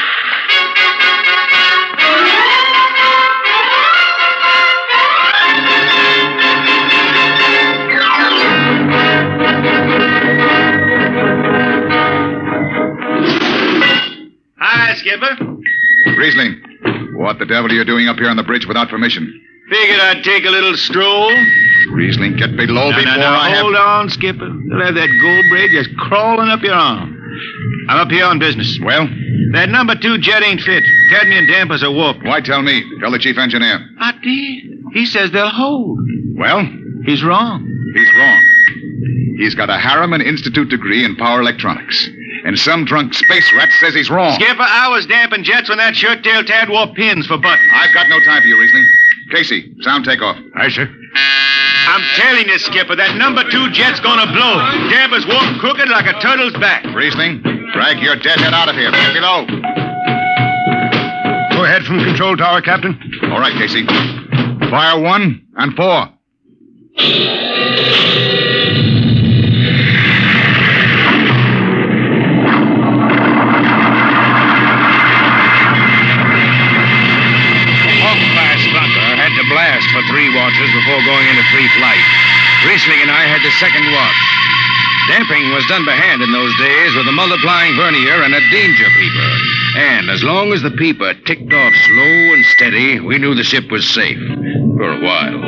Hi, 14.90 14.96
Skipper. 14.96 15.38
Rhysling, 16.18 17.14
what 17.14 17.38
the 17.38 17.46
devil 17.46 17.70
are 17.70 17.76
you 17.76 17.86
doing 17.86 18.08
up 18.08 18.18
here 18.18 18.28
on 18.28 18.38
the 18.38 18.44
bridge 18.44 18.66
without 18.66 18.90
permission? 18.90 19.30
Figured 19.70 20.00
I'd 20.00 20.24
take 20.24 20.46
a 20.46 20.50
little 20.50 20.76
stroll. 20.76 21.30
Rhysling, 21.92 22.40
get 22.40 22.58
below 22.58 22.90
Now, 22.90 22.98
before 22.98 23.18
now, 23.18 23.18
now, 23.18 23.40
I 23.40 23.50
have... 23.50 23.62
hold 23.62 23.76
on, 23.76 24.10
Skipper. 24.10 24.48
You'll 24.48 24.84
have 24.84 24.96
that 24.96 25.10
gold 25.22 25.46
braid 25.52 25.70
just 25.70 25.96
crawling 25.96 26.50
up 26.50 26.64
your 26.64 26.74
arm. 26.74 27.16
I'm 27.88 28.00
up 28.00 28.10
here 28.10 28.26
on 28.26 28.40
business. 28.40 28.80
Well? 28.82 29.08
That 29.52 29.70
number 29.70 29.94
two 29.94 30.18
jet 30.18 30.42
ain't 30.42 30.62
fit. 30.62 30.84
Cadmium 31.12 31.46
dampers 31.46 31.84
are 31.84 31.92
warped. 31.92 32.24
Why 32.24 32.42
tell 32.42 32.64
me? 32.64 32.84
Tell 33.00 33.12
the 33.12 33.20
chief 33.20 33.38
engineer. 33.38 33.88
I 34.00 34.14
did. 34.24 34.74
He 34.94 35.06
says 35.06 35.30
they'll 35.30 35.50
hold. 35.50 36.00
Well? 36.34 36.66
He's 37.06 37.24
wrong. 37.24 37.62
He's 37.94 38.10
wrong. 38.18 39.36
He's 39.38 39.54
got 39.54 39.70
a 39.70 39.78
Harriman 39.78 40.22
Institute 40.22 40.70
degree 40.70 41.06
in 41.06 41.16
power 41.16 41.42
electronics. 41.42 42.10
And 42.46 42.58
some 42.58 42.86
drunk 42.86 43.14
space 43.14 43.52
rat 43.54 43.70
says 43.80 43.94
he's 43.94 44.10
wrong. 44.10 44.34
Skipper, 44.36 44.62
I 44.62 44.88
was 44.90 45.06
damping 45.06 45.44
jets 45.44 45.70
when 45.70 45.78
that 45.78 45.96
shirt 45.96 46.24
tail 46.24 46.44
Tad 46.44 46.70
wore 46.70 46.88
pins 46.94 47.28
for 47.28 47.38
buttons. 47.38 47.70
I've 47.74 47.94
got 47.94 48.08
no 48.10 48.20
time 48.22 48.42
for 48.42 48.48
you, 48.48 48.56
Rhysling. 48.56 48.86
Casey, 49.32 49.74
sound 49.82 50.06
takeoff. 50.06 50.38
Aye, 50.56 50.70
sir. 50.70 50.90
I'm 51.16 52.02
telling 52.16 52.48
you, 52.48 52.58
Skipper, 52.60 52.96
that 52.96 53.16
number 53.18 53.44
two 53.50 53.70
jet's 53.72 54.00
gonna 54.00 54.32
blow. 54.32 54.58
Dampers 54.90 55.26
warp 55.28 55.60
crooked 55.60 55.90
like 55.90 56.06
a 56.06 56.20
turtle's 56.22 56.54
back. 56.54 56.84
Rhysling, 56.86 57.42
drag 57.74 58.00
your 58.00 58.16
deadhead 58.16 58.54
out 58.54 58.70
of 58.70 58.76
here. 58.76 58.92
Get 58.92 59.14
below. 59.14 59.46
Go 61.52 61.66
ahead 61.66 61.84
from 61.84 61.98
the 61.98 62.06
control 62.06 62.38
tower, 62.38 62.62
Captain. 62.62 62.98
All 63.32 63.40
right, 63.40 63.54
Casey. 63.54 63.86
Fire 64.70 65.00
one 65.02 65.46
and 65.58 65.76
four. 65.76 66.08
For 80.00 80.16
three 80.16 80.34
watches 80.34 80.72
before 80.72 81.04
going 81.04 81.28
into 81.28 81.44
free 81.52 81.68
flight. 81.76 82.00
Rhysling 82.64 83.02
and 83.04 83.12
I 83.12 83.28
had 83.28 83.44
the 83.44 83.52
second 83.60 83.84
watch. 83.92 84.16
Damping 85.10 85.52
was 85.52 85.68
done 85.68 85.84
by 85.84 85.92
hand 85.92 86.22
in 86.22 86.32
those 86.32 86.56
days 86.58 86.96
with 86.96 87.06
a 87.06 87.12
multiplying 87.12 87.76
vernier 87.76 88.24
and 88.24 88.34
a 88.34 88.40
danger 88.50 88.88
peeper. 88.96 89.32
And 89.76 90.10
as 90.10 90.24
long 90.24 90.54
as 90.54 90.62
the 90.62 90.72
peeper 90.72 91.16
ticked 91.26 91.52
off 91.52 91.74
slow 91.76 92.34
and 92.34 92.46
steady, 92.46 93.02
we 93.02 93.18
knew 93.18 93.36
the 93.36 93.44
ship 93.44 93.70
was 93.72 93.90
safe. 93.90 94.18
For 94.78 94.88
a 94.88 95.02
while. 95.04 95.42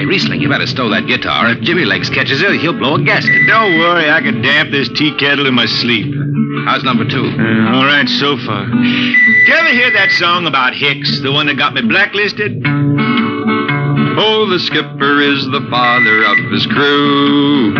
Hey, 0.00 0.08
Rhysling, 0.08 0.40
you 0.40 0.48
better 0.48 0.66
stow 0.66 0.88
that 0.88 1.06
guitar. 1.06 1.50
If 1.50 1.60
Jimmy 1.60 1.84
Legs 1.84 2.08
catches 2.08 2.40
it, 2.40 2.58
he'll 2.58 2.72
blow 2.72 2.94
a 2.94 3.04
gasket. 3.04 3.46
Don't 3.46 3.78
worry, 3.78 4.08
I 4.08 4.22
can 4.22 4.40
damp 4.40 4.70
this 4.70 4.88
tea 4.88 5.14
kettle 5.18 5.46
in 5.46 5.52
my 5.52 5.66
sleep. 5.66 6.08
How's 6.64 6.82
number 6.82 7.04
two? 7.04 7.24
Uh, 7.24 7.76
all 7.76 7.84
right 7.84 8.08
so 8.08 8.38
far. 8.38 8.64
Did 8.64 9.48
you 9.48 9.54
ever 9.54 9.68
hear 9.68 9.92
that 9.92 10.10
song 10.12 10.46
about 10.46 10.74
Hicks, 10.74 11.20
the 11.20 11.30
one 11.30 11.46
that 11.46 11.58
got 11.58 11.74
me 11.74 11.82
blacklisted? 11.82 12.62
Oh, 14.16 14.46
the 14.48 14.58
skipper 14.58 15.20
is 15.20 15.44
the 15.46 15.66
father 15.70 16.24
of 16.24 16.38
his 16.50 16.64
crew, 16.66 17.74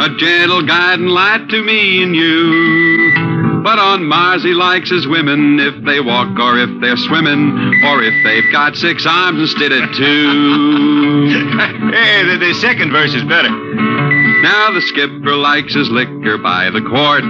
a 0.00 0.16
gentle 0.16 0.62
guiding 0.66 1.06
light 1.06 1.48
to 1.50 1.62
me 1.62 2.02
and 2.02 2.16
you. 2.16 3.62
But 3.62 3.78
on 3.78 4.04
Mars 4.04 4.42
he 4.42 4.54
likes 4.54 4.90
his 4.90 5.06
women 5.06 5.60
if 5.60 5.84
they 5.84 6.00
walk 6.00 6.36
or 6.38 6.58
if 6.58 6.80
they're 6.80 6.96
swimming 6.96 7.54
or 7.84 8.02
if 8.02 8.24
they've 8.24 8.50
got 8.50 8.74
six 8.74 9.06
arms 9.06 9.38
instead 9.38 9.70
of 9.70 9.92
two. 9.94 11.28
hey, 11.92 12.24
the, 12.24 12.38
the 12.40 12.54
second 12.54 12.90
verse 12.90 13.14
is 13.14 13.22
better. 13.24 13.50
Now 13.50 14.72
the 14.72 14.80
skipper 14.80 15.36
likes 15.36 15.74
his 15.74 15.90
liquor 15.90 16.38
by 16.38 16.70
the 16.70 16.80
quart. 16.80 17.22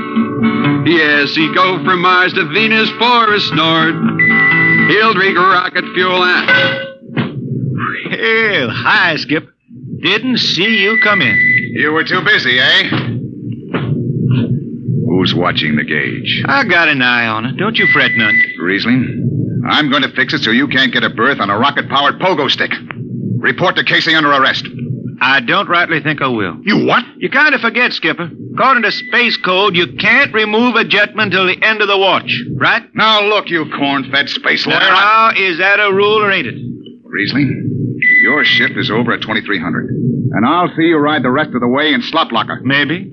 Yes, 0.86 1.34
he 1.34 1.52
go 1.54 1.82
from 1.84 2.00
Mars 2.02 2.32
to 2.34 2.46
Venus 2.46 2.88
for 2.98 3.32
a 3.32 3.40
snort. 3.40 3.94
He'll 4.90 5.14
drink 5.14 5.36
rocket 5.36 5.84
fuel 5.94 6.22
and... 6.24 6.46
Well, 8.10 8.70
hi, 8.70 9.16
Skip. 9.16 9.48
Didn't 10.02 10.38
see 10.38 10.82
you 10.82 10.98
come 11.02 11.20
in. 11.22 11.36
You 11.74 11.92
were 11.92 12.04
too 12.04 12.22
busy, 12.22 12.58
eh? 12.58 12.88
Who's 15.06 15.34
watching 15.34 15.76
the 15.76 15.84
gauge? 15.84 16.42
I 16.46 16.64
got 16.64 16.88
an 16.88 17.02
eye 17.02 17.26
on 17.26 17.44
it. 17.44 17.56
Don't 17.56 17.78
you 17.78 17.86
fret 17.92 18.12
none. 18.14 18.34
Rhysling, 18.60 19.04
I'm 19.68 19.90
going 19.90 20.02
to 20.02 20.10
fix 20.12 20.32
it 20.32 20.42
so 20.42 20.50
you 20.50 20.66
can't 20.66 20.92
get 20.92 21.04
a 21.04 21.10
berth 21.10 21.40
on 21.40 21.50
a 21.50 21.58
rocket 21.58 21.88
powered 21.88 22.18
pogo 22.18 22.50
stick. 22.50 22.72
Report 23.38 23.76
to 23.76 23.84
Casey 23.84 24.14
under 24.14 24.30
arrest. 24.32 24.66
I 25.20 25.40
don't 25.40 25.68
rightly 25.68 26.00
think 26.00 26.22
I 26.22 26.28
will. 26.28 26.56
You 26.62 26.86
what? 26.86 27.04
You 27.18 27.28
kind 27.28 27.54
of 27.54 27.60
forget, 27.60 27.92
Skipper. 27.92 28.30
According 28.54 28.84
to 28.84 28.92
Space 28.92 29.36
Code, 29.36 29.76
you 29.76 29.94
can't 29.96 30.32
remove 30.32 30.76
a 30.76 30.84
jetman 30.84 31.30
till 31.30 31.46
the 31.46 31.62
end 31.62 31.82
of 31.82 31.88
the 31.88 31.98
watch, 31.98 32.42
right? 32.56 32.82
Now 32.94 33.22
look, 33.22 33.50
you 33.50 33.70
corn-fed 33.70 34.30
space 34.30 34.66
lawyer. 34.66 34.78
Now, 34.78 35.32
is 35.36 35.58
that 35.58 35.78
a 35.78 35.92
rule 35.92 36.24
or 36.24 36.30
ain't 36.30 36.46
it? 36.46 36.54
Rhysling, 37.04 37.50
your 38.22 38.44
shift 38.44 38.76
is 38.76 38.90
over 38.90 39.12
at 39.12 39.20
2300. 39.20 39.88
And 40.32 40.46
I'll 40.46 40.68
see 40.76 40.84
you 40.84 40.96
ride 40.96 41.22
the 41.22 41.30
rest 41.30 41.50
of 41.54 41.60
the 41.60 41.68
way 41.68 41.92
in 41.92 42.02
slot 42.02 42.32
locker. 42.32 42.60
Maybe. 42.62 43.12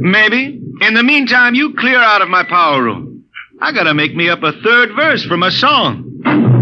Maybe. 0.00 0.60
In 0.82 0.94
the 0.94 1.02
meantime, 1.02 1.54
you 1.54 1.74
clear 1.74 1.98
out 1.98 2.20
of 2.22 2.28
my 2.28 2.42
power 2.42 2.82
room. 2.82 3.24
I 3.62 3.72
gotta 3.72 3.94
make 3.94 4.14
me 4.14 4.28
up 4.28 4.42
a 4.42 4.52
third 4.52 4.90
verse 4.94 5.24
from 5.24 5.42
a 5.42 5.50
song. 5.50 6.55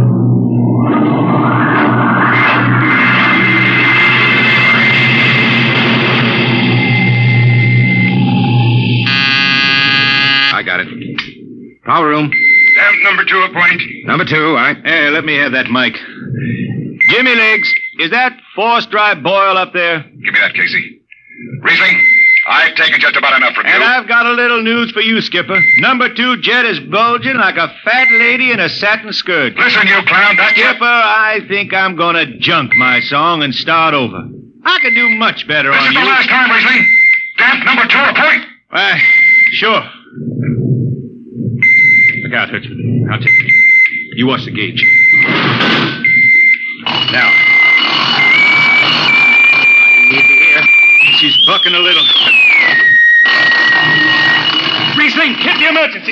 Power 11.85 12.09
room. 12.09 12.31
Damp 12.31 13.03
number 13.03 13.25
two 13.25 13.41
appoint. 13.43 13.81
Number 14.05 14.25
two, 14.25 14.47
all 14.49 14.55
right. 14.55 14.77
Hey, 14.85 15.11
let 15.11 15.25
me 15.25 15.35
have 15.37 15.53
that 15.53 15.71
mic. 15.71 15.95
Jimmy 17.11 17.35
Legs, 17.35 17.73
is 18.01 18.11
that 18.11 18.39
force 18.55 18.87
dry 18.87 19.15
boil 19.15 19.57
up 19.59 19.73
there? 19.73 20.01
Give 20.03 20.33
me 20.33 20.41
that, 20.41 20.55
Casey. 20.55 21.01
Rhysling, 21.63 22.03
I've 22.49 22.75
taken 22.75 23.01
just 23.01 23.17
about 23.17 23.37
enough 23.37 23.55
from 23.55 23.67
And 23.67 23.75
you. 23.75 23.83
And 23.83 23.85
I've 23.85 24.09
got 24.09 24.27
a 24.27 24.33
little 24.33 24.63
news 24.63 24.91
for 24.93 25.01
you, 25.01 25.21
Skipper. 25.21 25.61
Number 25.79 26.13
two 26.13 26.41
jet 26.41 26.65
is 26.65 26.81
bulging 26.81 27.37
like 27.37 27.57
a 27.57 27.69
fat 27.85 28.09
lady 28.13 28.51
in 28.51 28.61
a 28.61 28.69
satin 28.69 29.13
skirt. 29.13 29.55
Listen, 29.57 29.87
you 29.87 30.01
clown, 30.07 30.37
that's 30.37 30.53
Skipper, 30.59 30.85
I 30.85 31.41
think 31.49 31.75
I'm 31.75 31.97
gonna 31.97 32.39
junk 32.39 32.75
my 32.77 33.01
song 33.01 33.43
and 33.43 33.55
start 33.55 33.93
over. 33.95 34.23
I 34.65 34.79
could 34.81 34.95
do 34.95 35.11
much 35.11 35.47
better 35.47 35.71
This 35.71 35.81
on 35.81 35.89
is 35.89 35.95
you. 35.95 36.01
the 36.01 36.07
last 36.07 36.29
time, 36.29 36.49
Rhysling. 36.51 36.87
Damp 37.39 37.65
number 37.67 37.87
two 37.87 37.99
appoint. 37.99 38.45
Why, 38.71 39.01
sure. 39.53 39.83
Out, 42.35 42.49
Hertzman. 42.49 43.07
I'll 43.13 43.21
take 43.21 43.31
it. 43.31 43.53
You 44.19 44.27
watch 44.27 44.45
the 44.45 44.51
gauge. 44.51 44.83
Now. 47.15 47.31
You 50.03 50.19
need 50.19 50.27
to 50.27 50.35
hear. 50.35 50.59
She's 51.15 51.39
bucking 51.47 51.75
a 51.75 51.79
little. 51.79 52.03
Rhysling, 54.99 55.39
hit 55.39 55.59
the 55.63 55.69
emergency. 55.71 56.11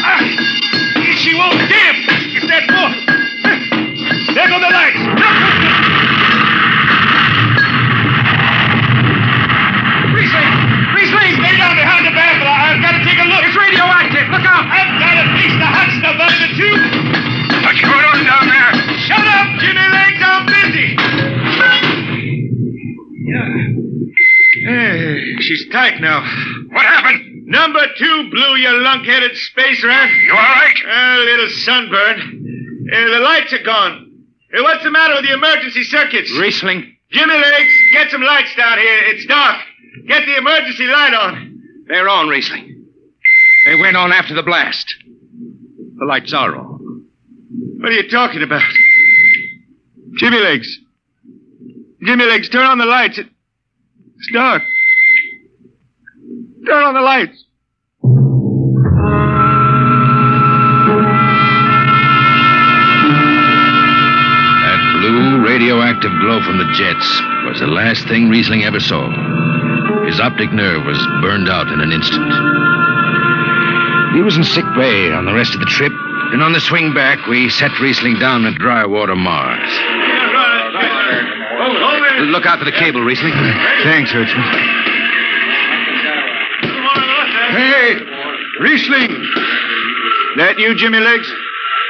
Ah, 0.00 0.24
she 1.20 1.36
won't. 1.36 1.52
Damn! 1.68 2.08
It's 2.08 2.46
that 2.48 2.64
boat. 2.64 2.96
There 4.32 4.48
go 4.48 4.56
the 4.64 4.72
lights. 4.72 4.96
Rhysling! 10.16 10.52
Rhysling! 10.96 11.32
Stay 11.36 11.56
down 11.60 11.76
behind 11.76 12.06
the 12.06 12.16
baffle. 12.16 12.48
I've 12.48 12.80
got 12.80 12.96
to 12.96 13.04
take 13.04 13.18
a 13.20 13.28
look. 13.28 13.44
It's 13.44 13.56
radioactive. 13.56 14.24
Look 14.32 14.46
out! 14.48 14.79
Tight 25.80 25.98
now. 26.02 26.20
What 26.72 26.84
happened? 26.84 27.46
Number 27.46 27.80
two 27.96 28.28
blew, 28.30 28.56
your 28.56 28.82
lunk-headed 28.82 29.34
space 29.34 29.82
rat. 29.82 30.10
You 30.26 30.32
all 30.32 30.36
right? 30.36 30.76
A 30.86 31.24
little 31.24 31.48
sunburn. 31.48 32.86
Uh, 32.92 33.08
the 33.08 33.20
lights 33.20 33.52
are 33.54 33.62
gone. 33.62 34.12
Uh, 34.54 34.62
what's 34.62 34.84
the 34.84 34.90
matter 34.90 35.14
with 35.14 35.24
the 35.24 35.32
emergency 35.32 35.82
circuits? 35.84 36.30
Rhysling. 36.32 36.84
Jimmy 37.12 37.32
Legs, 37.32 37.72
get 37.94 38.10
some 38.10 38.20
lights 38.20 38.54
down 38.56 38.76
here. 38.76 38.98
It's 39.06 39.24
dark. 39.24 39.56
Get 40.06 40.26
the 40.26 40.36
emergency 40.36 40.84
light 40.84 41.14
on. 41.14 41.62
They're 41.88 42.10
on, 42.10 42.26
Rhysling. 42.26 42.74
They 43.64 43.74
went 43.76 43.96
on 43.96 44.12
after 44.12 44.34
the 44.34 44.42
blast. 44.42 44.94
The 45.96 46.04
lights 46.04 46.34
are 46.34 46.54
on. 46.56 47.06
What 47.78 47.88
are 47.88 47.94
you 47.94 48.06
talking 48.10 48.42
about? 48.42 48.62
Jimmy 50.18 50.40
Legs. 50.40 50.78
Jimmy 52.04 52.26
Legs, 52.26 52.50
turn 52.50 52.66
on 52.66 52.76
the 52.76 52.84
lights. 52.84 53.16
It- 53.16 53.28
It's 54.18 54.30
dark. 54.34 54.62
Turn 56.66 56.82
on 56.82 56.94
the 56.94 57.00
lights. 57.00 57.44
That 64.60 64.80
blue 65.00 65.44
radioactive 65.46 66.12
glow 66.20 66.42
from 66.44 66.58
the 66.58 66.70
jets 66.76 67.08
was 67.48 67.60
the 67.60 67.66
last 67.66 68.06
thing 68.08 68.28
Rhysling 68.28 68.64
ever 68.64 68.78
saw. 68.78 69.08
His 70.04 70.20
optic 70.20 70.52
nerve 70.52 70.84
was 70.84 70.98
burned 71.22 71.48
out 71.48 71.68
in 71.68 71.80
an 71.80 71.92
instant. 71.92 72.30
He 74.14 74.20
was 74.20 74.36
in 74.36 74.44
sick 74.44 74.66
bay 74.76 75.12
on 75.12 75.24
the 75.24 75.32
rest 75.32 75.54
of 75.54 75.60
the 75.60 75.66
trip, 75.66 75.92
and 76.32 76.42
on 76.42 76.52
the 76.52 76.60
swing 76.60 76.92
back, 76.92 77.26
we 77.26 77.48
set 77.48 77.70
Rhysling 77.80 78.20
down 78.20 78.44
at 78.44 78.54
Drywater, 78.60 79.16
Mars. 79.16 79.70
Look 82.30 82.44
out 82.44 82.58
for 82.58 82.66
the 82.66 82.72
cable, 82.72 83.00
Rhysling. 83.00 83.32
Thanks, 83.82 84.12
Hertzman. 84.12 84.89
Hey, 87.50 87.94
Rhysling! 88.60 89.10
That 90.36 90.58
you, 90.58 90.74
Jimmy 90.74 91.00
Legs? 91.00 91.30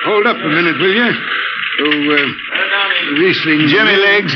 Hold 0.04 0.26
up 0.26 0.36
a 0.36 0.48
minute, 0.48 0.78
will 0.78 0.94
you? 0.94 1.12
Oh, 1.82 2.14
uh, 2.14 3.16
Rhysling. 3.20 3.68
Jimmy 3.68 3.96
Legs, 3.96 4.34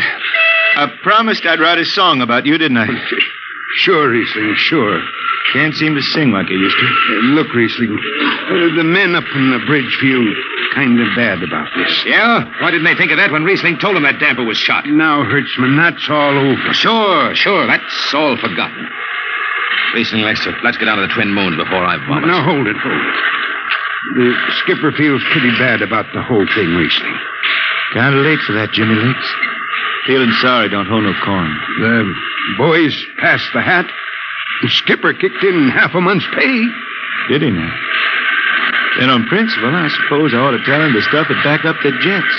I 0.76 0.92
promised 1.02 1.46
I'd 1.46 1.60
write 1.60 1.78
a 1.78 1.84
song 1.84 2.20
about 2.20 2.46
you, 2.46 2.59
didn't 2.59 2.78
I? 2.78 2.86
Sure, 3.78 4.09
Rhysling, 4.09 4.55
sure. 4.55 5.02
Can't 5.52 5.74
seem 5.74 5.96
to 5.96 6.01
sing 6.01 6.30
like 6.30 6.46
I 6.46 6.51
used 6.52 6.76
to. 6.78 6.86
Uh, 6.86 7.20
look, 7.34 7.48
Rhysling, 7.48 7.90
uh, 7.90 8.76
the 8.76 8.84
men 8.84 9.16
up 9.16 9.24
in 9.34 9.51
the 9.51 9.59
bridge 9.66 9.96
feel 10.01 10.22
kind 10.76 11.01
of 11.01 11.09
bad 11.16 11.42
about 11.42 11.68
this. 11.76 12.05
Yeah? 12.06 12.44
Why 12.62 12.70
didn't 12.70 12.84
they 12.84 12.94
think 12.94 13.10
of 13.10 13.16
that 13.16 13.32
when 13.32 13.42
Rhysling 13.42 13.80
told 13.80 13.96
them 13.96 14.05
that 14.05 14.20
damper 14.20 14.44
was 14.44 14.59
shot? 14.59 14.86
Now, 14.86 15.24
Hertzman, 15.24 15.76
that's 15.76 16.09
all 16.09 16.38
over. 16.38 16.72
Sure, 16.72 17.34
sure. 17.34 17.66
That's 17.66 18.14
all 18.14 18.36
forgotten. 18.36 18.88
Rhysling, 19.94 20.24
let's, 20.24 20.42
let's 20.64 20.76
get 20.76 20.88
out 20.88 20.98
of 20.98 21.09
the 21.09 21.14
Twin 21.14 21.32
Moons 21.32 21.56
before 21.56 21.84
I 21.84 21.96
vomit. 22.09 22.26
Now, 22.26 22.42
hold 22.42 22.66
it, 22.66 22.76
hold 22.76 22.98
it. 22.98 23.14
The 24.16 24.34
skipper 24.62 24.92
feels 24.92 25.22
pretty 25.32 25.51
bad 25.56 25.80
about 25.82 26.06
the 26.12 26.22
whole 26.22 26.46
thing, 26.55 26.74
Rhysling. 26.74 27.16
Kind 27.94 28.14
of 28.14 28.24
late 28.24 28.40
for 28.40 28.52
that, 28.52 28.72
Jimmy 28.72 28.94
Legs. 28.94 29.26
Feeling 30.06 30.32
sorry, 30.42 30.68
don't 30.68 30.86
hold 30.86 31.05
no 31.05 31.14
corn. 31.24 31.48
The 31.80 32.14
boys 32.59 32.94
passed 33.18 33.48
the 33.55 33.62
hat. 33.62 33.86
The 34.62 34.68
skipper 34.68 35.14
kicked 35.14 35.42
in 35.42 35.70
half 35.70 35.94
a 35.94 36.01
month's 36.01 36.26
pay. 36.34 36.68
Did 37.28 37.42
he 37.42 37.51
now? 37.51 37.72
Then 38.98 39.10
on 39.10 39.26
principle, 39.26 39.74
I 39.74 39.88
suppose 39.88 40.34
I 40.34 40.38
ought 40.38 40.52
to 40.52 40.64
tell 40.64 40.82
him 40.82 40.92
to 40.92 41.02
stuff 41.02 41.30
it 41.30 41.42
back 41.42 41.64
up 41.64 41.76
the 41.82 41.90
jets. 42.02 42.34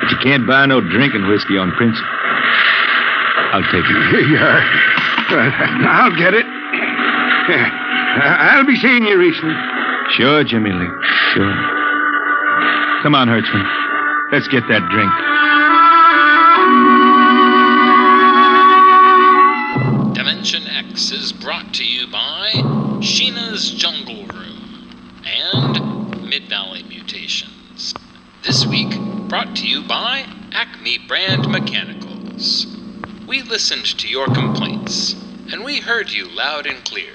But 0.00 0.10
you 0.12 0.18
can't 0.18 0.46
buy 0.46 0.66
no 0.66 0.80
drinking 0.80 1.26
whiskey 1.26 1.58
on 1.58 1.72
principle. 1.72 2.08
I'll 3.52 3.66
take 3.72 3.84
it. 3.84 4.10
Here 4.12 4.20
you 4.20 4.38
are. 4.38 4.97
Uh, 5.30 5.50
I'll 5.88 6.16
get 6.16 6.32
it. 6.32 6.46
I'll 8.20 8.64
be 8.66 8.76
seeing 8.76 9.04
you, 9.04 9.16
Rhysling. 9.16 10.10
Sure, 10.12 10.42
Jimmy 10.42 10.72
Lee. 10.72 10.88
Sure. 11.34 11.54
Come 13.02 13.14
on, 13.14 13.28
Hertzman. 13.28 13.66
Let's 14.32 14.48
get 14.48 14.64
that 14.68 14.88
drink. 14.88 15.12
Dimension 20.14 20.66
X 20.66 21.12
is 21.12 21.32
brought 21.32 21.74
to 21.74 21.84
you 21.84 22.06
by 22.10 22.50
Sheena's 23.00 23.70
Jungle 23.70 24.24
Room 24.34 25.22
and 25.26 26.22
Mid 26.28 26.48
Valley 26.48 26.82
Mutations. 26.84 27.94
This 28.44 28.66
week, 28.66 28.98
brought 29.28 29.54
to 29.56 29.66
you 29.66 29.82
by 29.86 30.24
Acme 30.52 30.98
Brand 31.06 31.48
Mechanicals. 31.48 32.66
We 33.28 33.42
listened 33.42 33.84
to 33.84 34.08
your 34.08 34.24
complaints, 34.24 35.14
and 35.52 35.62
we 35.62 35.80
heard 35.80 36.10
you 36.10 36.34
loud 36.34 36.64
and 36.66 36.82
clear. 36.82 37.12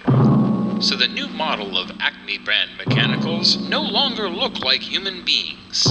So 0.79 0.95
the 0.95 1.07
new 1.07 1.27
model 1.27 1.75
of 1.75 1.89
Acme 1.99 2.37
brand 2.37 2.69
mechanicals 2.77 3.67
no 3.67 3.81
longer 3.81 4.29
look 4.29 4.59
like 4.59 4.81
human 4.81 5.25
beings, 5.25 5.87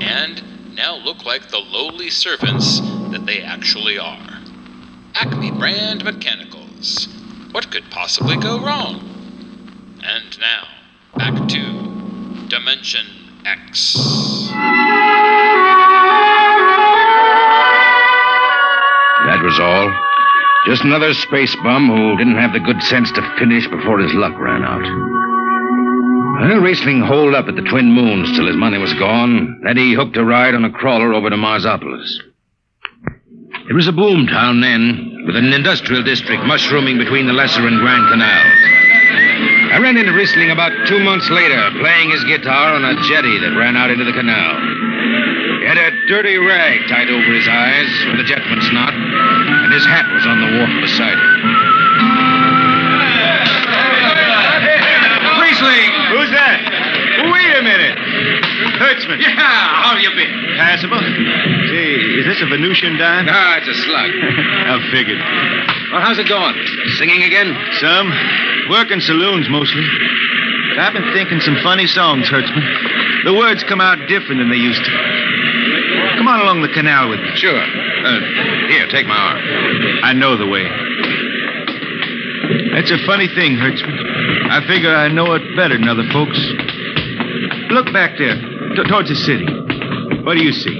and 0.00 0.44
now 0.76 0.94
look 0.94 1.24
like 1.26 1.48
the 1.48 1.58
lowly 1.58 2.08
servants 2.08 2.78
that 3.10 3.26
they 3.26 3.42
actually 3.42 3.98
are. 3.98 4.38
Acme 5.16 5.50
brand 5.50 6.04
mechanicals. 6.04 7.08
What 7.50 7.72
could 7.72 7.90
possibly 7.90 8.36
go 8.36 8.64
wrong? 8.64 9.02
And 10.04 10.38
now, 10.38 10.68
back 11.16 11.48
to 11.48 12.46
Dimension 12.48 13.06
X. 13.44 13.96
was 19.54 19.60
all. 19.60 19.92
Just 20.66 20.84
another 20.84 21.12
space 21.14 21.54
bum 21.56 21.88
who 21.88 22.16
didn't 22.16 22.38
have 22.38 22.52
the 22.52 22.60
good 22.60 22.82
sense 22.82 23.12
to 23.12 23.36
finish 23.38 23.68
before 23.68 23.98
his 23.98 24.14
luck 24.14 24.32
ran 24.38 24.64
out. 24.64 24.82
Well, 26.40 26.60
Rhysling 26.60 27.06
holed 27.06 27.34
up 27.34 27.46
at 27.48 27.54
the 27.54 27.62
Twin 27.62 27.92
Moons 27.92 28.34
till 28.34 28.46
his 28.46 28.56
money 28.56 28.78
was 28.78 28.92
gone. 28.94 29.60
Then 29.62 29.76
he 29.76 29.94
hooked 29.94 30.16
a 30.16 30.24
ride 30.24 30.54
on 30.54 30.64
a 30.64 30.72
crawler 30.72 31.14
over 31.14 31.30
to 31.30 31.36
Marsopolis. 31.36 32.18
It 33.68 33.74
was 33.74 33.86
a 33.86 33.92
boom 33.92 34.26
town 34.26 34.60
then, 34.60 35.24
with 35.26 35.36
an 35.36 35.52
industrial 35.52 36.02
district 36.02 36.44
mushrooming 36.44 36.98
between 36.98 37.26
the 37.26 37.32
Lesser 37.32 37.66
and 37.66 37.80
Grand 37.80 38.08
Canals. 38.10 38.60
I 39.72 39.78
ran 39.78 39.96
into 39.96 40.12
Rhysling 40.12 40.52
about 40.52 40.88
two 40.88 40.98
months 41.00 41.30
later, 41.30 41.70
playing 41.80 42.10
his 42.10 42.24
guitar 42.24 42.74
on 42.74 42.84
a 42.84 43.00
jetty 43.08 43.38
that 43.38 43.56
ran 43.56 43.76
out 43.76 43.90
into 43.90 44.04
the 44.04 44.12
canal. 44.12 44.93
He 45.64 45.68
had 45.72 45.80
a 45.80 45.96
dirty 46.04 46.36
rag 46.36 46.86
tied 46.92 47.08
over 47.08 47.32
his 47.32 47.48
eyes 47.48 47.88
with 48.12 48.20
a 48.20 48.24
jetman's 48.28 48.68
knot, 48.76 48.92
and 48.92 49.72
his 49.72 49.86
hat 49.88 50.04
was 50.12 50.26
on 50.28 50.36
the 50.36 50.60
wharf 50.60 50.68
beside 50.84 51.16
him. 51.16 51.24
Rhysling! 55.40 55.88
Who's 56.12 56.28
that? 56.36 56.60
Wait 57.32 57.56
a 57.56 57.62
minute. 57.64 57.96
Hertzman. 58.76 59.24
Yeah, 59.24 59.40
how 59.40 59.96
you 59.96 60.10
been? 60.12 60.36
Passable. 60.60 61.00
Say, 61.00 61.96
is 62.20 62.26
this 62.26 62.42
a 62.42 62.46
Venusian 62.46 62.98
dime? 62.98 63.24
Ah, 63.30 63.56
it's 63.56 63.68
a 63.68 63.72
slug. 63.72 64.10
I 64.68 64.90
figured. 64.92 65.16
Well, 65.96 66.02
how's 66.04 66.18
it 66.18 66.28
going? 66.28 66.60
Singing 66.98 67.22
again? 67.22 67.56
Some. 67.80 68.12
Working 68.68 69.00
saloons 69.00 69.48
mostly. 69.48 69.88
But 70.68 70.78
I've 70.78 70.92
been 70.92 71.10
thinking 71.14 71.40
some 71.40 71.56
funny 71.62 71.86
songs, 71.86 72.28
Hertzman. 72.28 73.24
The 73.24 73.32
words 73.32 73.64
come 73.64 73.80
out 73.80 74.06
different 74.08 74.42
than 74.42 74.50
they 74.50 74.60
used 74.60 74.84
to. 74.84 75.33
Come 76.16 76.28
on 76.28 76.40
along 76.40 76.62
the 76.62 76.68
canal 76.68 77.10
with 77.10 77.20
me. 77.20 77.30
Sure. 77.36 77.58
Uh, 77.58 78.20
here, 78.68 78.86
take 78.88 79.06
my 79.06 79.16
arm. 79.16 79.40
I 80.04 80.12
know 80.12 80.36
the 80.36 80.46
way. 80.46 80.64
That's 82.74 82.90
a 82.90 82.98
funny 83.06 83.28
thing, 83.28 83.56
Hertzman. 83.56 84.50
I 84.50 84.66
figure 84.66 84.94
I 84.94 85.08
know 85.08 85.32
it 85.34 85.42
better 85.56 85.78
than 85.78 85.88
other 85.88 86.06
folks. 86.12 86.38
Look 87.70 87.92
back 87.92 88.18
there, 88.18 88.34
t- 88.36 88.84
towards 88.88 89.08
the 89.08 89.16
city. 89.16 89.46
What 90.22 90.34
do 90.36 90.44
you 90.44 90.52
see? 90.52 90.74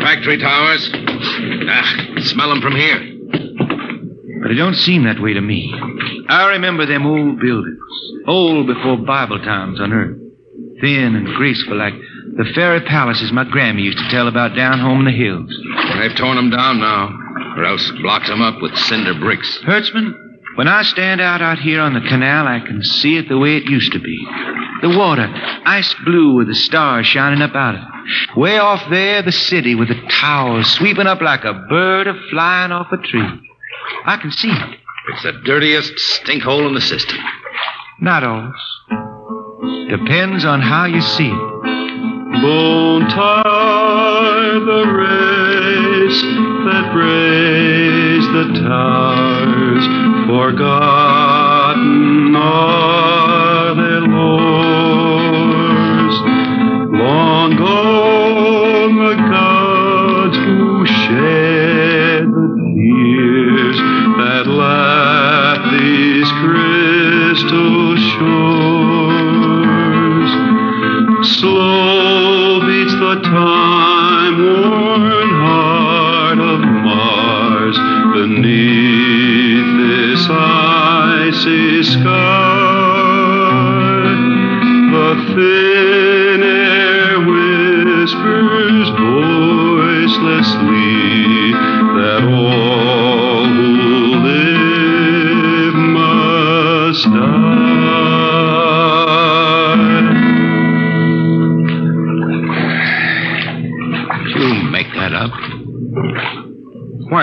Factory 0.00 0.38
towers. 0.38 0.90
Ah, 0.94 2.16
smell 2.18 2.48
them 2.48 2.60
from 2.60 2.74
here. 2.74 2.98
But 4.42 4.50
it 4.50 4.54
don't 4.54 4.74
seem 4.74 5.04
that 5.04 5.20
way 5.20 5.34
to 5.34 5.40
me. 5.40 5.72
I 6.28 6.48
remember 6.50 6.86
them 6.86 7.06
old 7.06 7.38
buildings, 7.40 7.78
old 8.26 8.66
before 8.66 8.96
Bible 8.98 9.38
times 9.38 9.80
on 9.80 9.92
earth. 9.92 10.18
Thin 10.80 11.14
and 11.14 11.26
graceful 11.36 11.76
like 11.76 11.94
the 12.36 12.50
fairy 12.54 12.80
palaces 12.80 13.30
my 13.30 13.44
Grammy 13.44 13.82
used 13.82 13.98
to 13.98 14.08
tell 14.10 14.26
about 14.26 14.56
down 14.56 14.78
home 14.78 15.00
in 15.00 15.04
the 15.04 15.12
hills. 15.12 15.50
They've 15.98 16.16
torn 16.16 16.36
them 16.36 16.50
down 16.50 16.80
now, 16.80 17.12
or 17.56 17.64
else 17.64 17.90
blocked 18.00 18.26
them 18.26 18.40
up 18.40 18.60
with 18.62 18.76
cinder 18.76 19.14
bricks. 19.14 19.58
Hertzman, 19.66 20.14
when 20.54 20.66
I 20.66 20.82
stand 20.82 21.20
out 21.20 21.42
out 21.42 21.58
here 21.58 21.80
on 21.80 21.92
the 21.92 22.00
canal, 22.00 22.46
I 22.46 22.60
can 22.60 22.82
see 22.82 23.18
it 23.18 23.28
the 23.28 23.38
way 23.38 23.56
it 23.56 23.64
used 23.64 23.92
to 23.92 24.00
be. 24.00 24.18
The 24.80 24.96
water, 24.96 25.28
ice 25.64 25.94
blue 26.04 26.34
with 26.34 26.48
the 26.48 26.54
stars 26.54 27.06
shining 27.06 27.42
up 27.42 27.54
out 27.54 27.74
of 27.74 27.82
it. 27.82 28.38
Way 28.38 28.58
off 28.58 28.82
there, 28.90 29.22
the 29.22 29.32
city 29.32 29.74
with 29.74 29.88
the 29.88 30.00
towers 30.10 30.66
sweeping 30.72 31.06
up 31.06 31.20
like 31.20 31.44
a 31.44 31.54
bird 31.68 32.06
a 32.06 32.14
flying 32.30 32.72
off 32.72 32.90
a 32.92 32.96
tree. 32.96 33.28
I 34.06 34.16
can 34.16 34.30
see 34.32 34.50
it. 34.50 34.78
It's 35.08 35.22
the 35.22 35.32
dirtiest 35.44 35.92
stink 35.98 36.42
hole 36.42 36.66
in 36.66 36.74
the 36.74 36.80
system. 36.80 37.18
Not 38.00 38.24
always. 38.24 39.90
Depends 39.90 40.44
on 40.44 40.60
how 40.60 40.86
you 40.86 41.00
see 41.00 41.28
it. 41.28 41.51
Bone 42.40 43.06
tie 43.08 44.58
the 44.64 44.84
race 44.96 46.22
that 46.64 46.94
raised 46.94 48.32
the 48.32 48.46
towers, 48.62 49.84
forgotten 50.26 52.02
are 52.34 53.21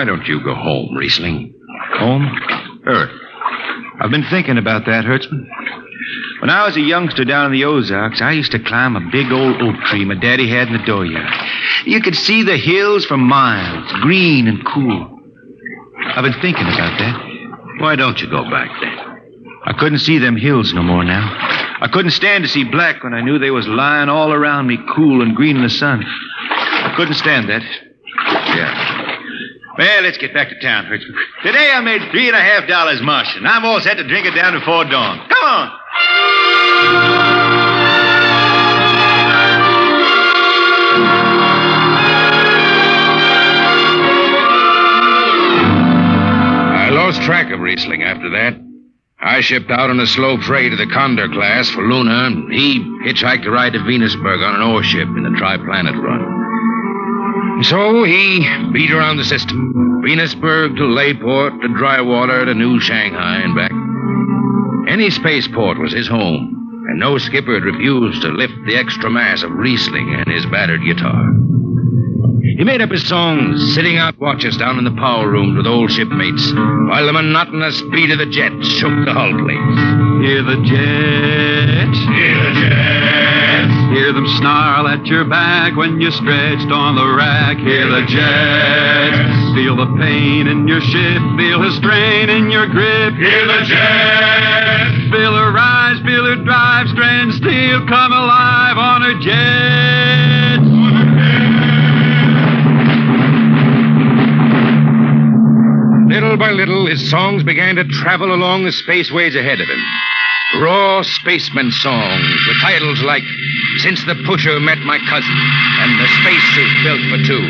Why 0.00 0.06
don't 0.06 0.26
you 0.26 0.42
go 0.42 0.54
home, 0.54 0.96
Rhysling? 0.96 1.52
Home? 1.98 2.26
Earth. 2.86 3.10
I've 4.00 4.10
been 4.10 4.24
thinking 4.30 4.56
about 4.56 4.86
that, 4.86 5.04
Hertzman. 5.04 5.46
When 6.40 6.48
I 6.48 6.64
was 6.64 6.74
a 6.74 6.80
youngster 6.80 7.26
down 7.26 7.44
in 7.44 7.52
the 7.52 7.66
Ozarks, 7.66 8.22
I 8.22 8.32
used 8.32 8.52
to 8.52 8.60
climb 8.60 8.96
a 8.96 9.10
big 9.12 9.30
old 9.30 9.60
oak 9.60 9.76
tree 9.90 10.06
my 10.06 10.14
daddy 10.14 10.48
had 10.48 10.68
in 10.68 10.72
the 10.72 10.78
dooryard. 10.78 11.30
You 11.84 12.00
could 12.00 12.16
see 12.16 12.42
the 12.42 12.56
hills 12.56 13.04
for 13.04 13.18
miles, 13.18 13.92
green 14.00 14.48
and 14.48 14.64
cool. 14.64 15.20
I've 16.16 16.24
been 16.24 16.40
thinking 16.40 16.64
about 16.64 16.98
that. 16.98 17.80
Why 17.80 17.94
don't 17.94 18.22
you 18.22 18.30
go 18.30 18.44
back 18.44 18.70
then? 18.80 18.96
I 19.66 19.74
couldn't 19.78 19.98
see 19.98 20.16
them 20.16 20.38
hills 20.38 20.72
no 20.72 20.82
more 20.82 21.04
now. 21.04 21.28
I 21.82 21.90
couldn't 21.92 22.12
stand 22.12 22.44
to 22.44 22.48
see 22.48 22.64
black 22.64 23.04
when 23.04 23.12
I 23.12 23.20
knew 23.20 23.38
they 23.38 23.50
was 23.50 23.68
lying 23.68 24.08
all 24.08 24.32
around 24.32 24.66
me, 24.66 24.78
cool 24.96 25.20
and 25.20 25.36
green 25.36 25.58
in 25.58 25.62
the 25.62 25.68
sun. 25.68 26.02
I 26.02 26.94
couldn't 26.96 27.16
stand 27.16 27.50
that. 27.50 27.60
Yeah. 28.56 28.99
Well, 29.80 30.02
let's 30.02 30.18
get 30.18 30.34
back 30.34 30.50
to 30.50 30.60
town, 30.60 30.84
Hertzman. 30.84 31.16
Today 31.42 31.72
I 31.72 31.80
made 31.80 32.10
three 32.10 32.28
and 32.28 32.36
a 32.36 32.40
half 32.42 32.68
dollars 32.68 33.00
Martian. 33.00 33.46
I'm 33.46 33.64
all 33.64 33.80
set 33.80 33.94
to 33.94 34.06
drink 34.06 34.26
it 34.26 34.34
down 34.34 34.52
before 34.52 34.84
dawn. 34.84 35.26
Come 35.26 35.42
on. 35.42 36.80
I 45.62 46.90
lost 46.90 47.22
track 47.22 47.50
of 47.52 47.60
Rhysling 47.60 48.04
after 48.04 48.28
that. 48.30 48.60
I 49.22 49.40
shipped 49.40 49.70
out 49.70 49.90
on 49.90 50.00
a 50.00 50.06
slow 50.06 50.40
freight 50.42 50.72
of 50.72 50.78
the 50.78 50.86
Condor 50.86 51.28
class 51.28 51.70
for 51.70 51.82
Luna. 51.86 52.26
and 52.26 52.52
He 52.52 52.80
hitchhiked 53.04 53.46
a 53.46 53.50
ride 53.50 53.72
to 53.74 53.78
Venusburg 53.80 54.46
on 54.46 54.56
an 54.56 54.62
ore 54.62 54.82
ship 54.82 55.08
in 55.08 55.22
the 55.22 55.30
Triplanet 55.30 56.02
run. 56.02 56.49
So 57.62 58.04
he 58.04 58.40
beat 58.72 58.90
around 58.90 59.18
the 59.18 59.24
system. 59.24 60.02
Venusburg 60.02 60.76
to 60.76 60.84
Leyport 60.84 61.60
to 61.60 61.68
Drywater 61.68 62.46
to 62.46 62.54
New 62.54 62.80
Shanghai 62.80 63.40
and 63.42 63.54
back. 63.54 63.70
Any 64.90 65.10
spaceport 65.10 65.78
was 65.78 65.92
his 65.92 66.08
home, 66.08 66.86
and 66.88 66.98
no 66.98 67.18
skipper 67.18 67.54
had 67.54 67.64
refused 67.64 68.22
to 68.22 68.28
lift 68.28 68.54
the 68.66 68.76
extra 68.76 69.10
mass 69.10 69.42
of 69.42 69.50
Rhysling 69.50 70.18
and 70.18 70.32
his 70.32 70.46
battered 70.46 70.82
guitar. 70.84 71.32
He 72.42 72.64
made 72.64 72.80
up 72.80 72.90
his 72.90 73.06
songs, 73.06 73.74
sitting 73.74 73.98
out 73.98 74.18
watches 74.18 74.56
down 74.56 74.78
in 74.78 74.84
the 74.84 74.98
power 74.98 75.30
rooms 75.30 75.56
with 75.56 75.66
old 75.66 75.90
shipmates, 75.90 76.52
while 76.52 77.06
the 77.06 77.12
monotonous 77.12 77.80
beat 77.92 78.10
of 78.10 78.18
the 78.18 78.26
jet 78.26 78.52
shook 78.64 79.04
the 79.04 79.12
hull 79.12 79.32
plates. 79.36 79.80
Hear 80.24 80.42
the 80.42 80.62
jet! 80.64 81.94
Hear 82.16 82.42
the 82.42 82.60
jets. 82.60 82.99
Hear 84.20 84.28
them 84.28 84.36
snarl 84.36 84.88
at 84.88 85.06
your 85.06 85.24
back 85.24 85.76
when 85.76 85.98
you're 85.98 86.10
stretched 86.10 86.70
on 86.70 86.94
the 86.94 87.08
rack. 87.16 87.56
Hear 87.56 87.88
the 87.88 88.04
jets. 88.04 89.54
Feel 89.56 89.76
the 89.76 89.96
pain 89.96 90.46
in 90.46 90.68
your 90.68 90.82
ship. 90.82 91.22
Feel 91.40 91.62
the 91.62 91.72
strain 91.80 92.28
in 92.28 92.50
your 92.50 92.66
grip. 92.66 93.14
Hear 93.14 93.46
the 93.46 93.64
jets. 93.64 95.08
Feel 95.08 95.32
the 95.32 95.52
ride 95.56 95.96
still 96.04 97.86
come 97.88 98.12
alive 98.12 98.76
on 98.76 99.00
her 99.00 99.18
jets. 99.20 100.68
Little 106.12 106.36
by 106.36 106.50
little, 106.50 106.86
his 106.86 107.08
songs 107.08 107.42
began 107.42 107.76
to 107.76 107.84
travel 107.84 108.34
along 108.34 108.64
the 108.64 108.70
spaceways 108.70 109.34
ahead 109.34 109.60
of 109.62 109.68
him. 109.68 109.80
Raw 110.58 111.02
spaceman 111.02 111.70
songs 111.70 112.46
with 112.48 112.60
titles 112.60 113.02
like 113.02 113.22
Since 113.78 114.04
the 114.04 114.16
Pusher 114.26 114.58
Met 114.58 114.78
My 114.78 114.98
Cousin 115.08 115.38
and 115.78 116.00
The 116.00 116.08
Spacesuit 116.20 116.72
Built 116.82 117.02
for 117.06 117.24
Two. 117.24 117.46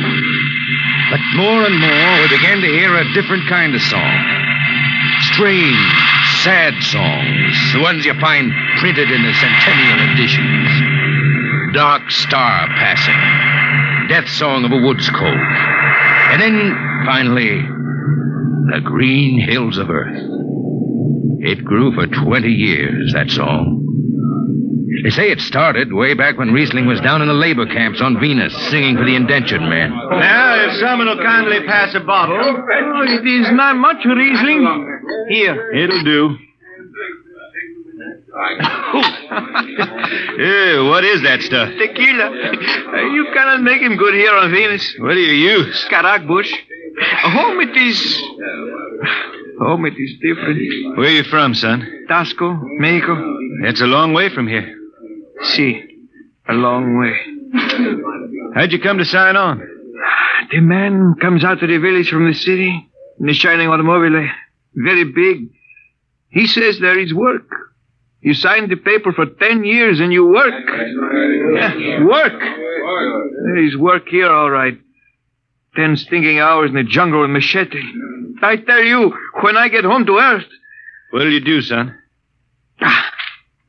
But 1.10 1.20
more 1.35 1.64
and 1.64 1.81
more, 1.81 2.20
we 2.20 2.28
began 2.28 2.60
to 2.60 2.66
hear 2.68 2.94
a 2.94 3.12
different 3.14 3.48
kind 3.48 3.74
of 3.74 3.81
song. 3.81 4.14
Strange, 5.32 5.81
sad 6.44 6.74
songs, 6.82 7.72
the 7.72 7.81
ones 7.81 8.05
you 8.05 8.12
find 8.20 8.52
printed 8.78 9.10
in 9.10 9.22
the 9.22 9.32
centennial 9.32 10.12
editions. 10.12 11.72
Dark 11.72 12.10
Star 12.10 12.66
Passing, 12.68 14.09
Death 14.09 14.28
Song 14.28 14.64
of 14.66 14.72
a 14.72 14.86
Wood's 14.86 15.09
Colt. 15.09 15.40
And 16.32 16.43
then, 16.43 16.77
finally, 17.06 17.62
The 18.70 18.81
Green 18.85 19.40
Hills 19.40 19.78
of 19.78 19.89
Earth. 19.89 20.39
It 21.42 21.64
grew 21.64 21.92
for 21.94 22.06
20 22.06 22.48
years, 22.48 23.12
that 23.14 23.30
song. 23.30 23.86
They 25.02 25.10
say 25.10 25.30
it 25.30 25.40
started 25.40 25.92
way 25.92 26.12
back 26.14 26.36
when 26.36 26.50
Rhysling 26.50 26.86
was 26.86 27.00
down 27.00 27.22
in 27.22 27.28
the 27.28 27.34
labor 27.34 27.64
camps 27.64 28.02
on 28.02 28.20
Venus 28.20 28.54
singing 28.70 28.96
for 28.96 29.04
the 29.04 29.16
indentured 29.16 29.62
men. 29.62 29.90
Now, 29.90 30.66
if 30.68 30.74
someone 30.74 31.06
will 31.06 31.22
kindly 31.22 31.66
pass 31.66 31.94
a 31.94 32.00
bottle. 32.00 32.36
Oh, 32.36 33.02
it 33.04 33.26
is 33.26 33.50
not 33.52 33.76
much, 33.76 34.04
Rhysling. 34.04 34.66
Here. 35.30 35.72
It'll 35.72 36.04
do. 36.04 36.36
Yeah, 40.40 40.88
what 40.88 41.04
is 41.04 41.22
that 41.22 41.42
stuff? 41.42 41.68
Tequila. 41.78 42.30
You 43.12 43.26
cannot 43.34 43.62
make 43.62 43.82
him 43.82 43.96
good 43.96 44.14
here 44.14 44.34
on 44.34 44.50
Venus. 44.50 44.94
What 44.98 45.14
do 45.14 45.20
you 45.20 45.50
use? 45.50 45.86
Karak 45.90 46.26
bush. 46.26 46.52
Home 47.22 47.60
it 47.60 47.76
is. 47.76 48.22
Home 49.61 49.85
it 49.85 49.95
is 49.99 50.15
different. 50.23 50.97
Where 50.97 51.11
you 51.11 51.23
from, 51.24 51.55
son? 51.55 52.07
Taxco, 52.09 52.59
Mexico. 52.78 53.37
It's 53.65 53.82
a 53.82 53.87
long 53.87 54.15
way 54.15 54.31
from 54.35 54.49
here. 54.49 54.74
See, 55.43 55.82
a 56.49 56.55
long 56.55 56.99
way. 56.99 57.15
How'd 58.55 58.73
you 58.73 58.81
come 58.81 58.99
to 58.99 59.05
sign 59.05 59.37
on? 59.37 59.61
The 60.51 60.61
man 60.61 61.15
comes 61.20 61.45
out 61.45 61.61
to 61.61 61.66
the 61.66 61.77
village 61.78 62.09
from 62.09 62.27
the 62.27 62.35
city 62.35 62.89
in 63.20 63.28
a 63.28 63.35
shining 63.35 63.69
automobile. 63.69 64.28
Very 64.74 65.05
big. 65.05 65.51
He 66.31 66.47
says 66.47 66.78
there 66.81 66.99
is 66.99 67.12
work. 67.12 67.49
You 68.23 68.35
signed 68.35 68.70
the 68.70 68.77
paper 68.77 69.12
for 69.12 69.27
ten 69.27 69.65
years 69.65 70.01
and 70.01 70.12
you 70.12 70.27
work. 70.27 70.55
Yeah, 71.55 72.05
work. 72.05 72.41
There 72.41 73.65
is 73.65 73.77
work 73.77 74.09
here, 74.09 74.31
all 74.31 74.51
right. 74.51 74.78
Ten 75.76 75.97
stinking 75.97 76.38
hours 76.38 76.70
in 76.70 76.76
the 76.76 76.82
jungle 76.82 77.22
with 77.22 77.30
machete. 77.30 77.82
I 78.42 78.56
tell 78.56 78.82
you, 78.82 79.12
when 79.42 79.56
I 79.56 79.68
get 79.68 79.84
home 79.84 80.06
to 80.06 80.18
Earth. 80.18 80.47
What'll 81.10 81.32
you 81.32 81.40
do, 81.40 81.60
son? 81.60 81.97
Ah, 82.80 83.12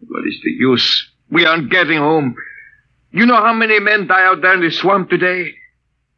what 0.08 0.26
is 0.28 0.40
the 0.44 0.52
use? 0.52 1.12
We 1.30 1.46
aren't 1.46 1.70
getting 1.72 1.98
home. 1.98 2.36
You 3.12 3.26
know 3.26 3.36
how 3.36 3.54
many 3.54 3.80
men 3.80 4.08
die 4.08 4.26
out 4.26 4.42
there 4.42 4.54
in 4.54 4.62
the 4.62 4.72
swamp 4.72 5.10
today? 5.10 5.54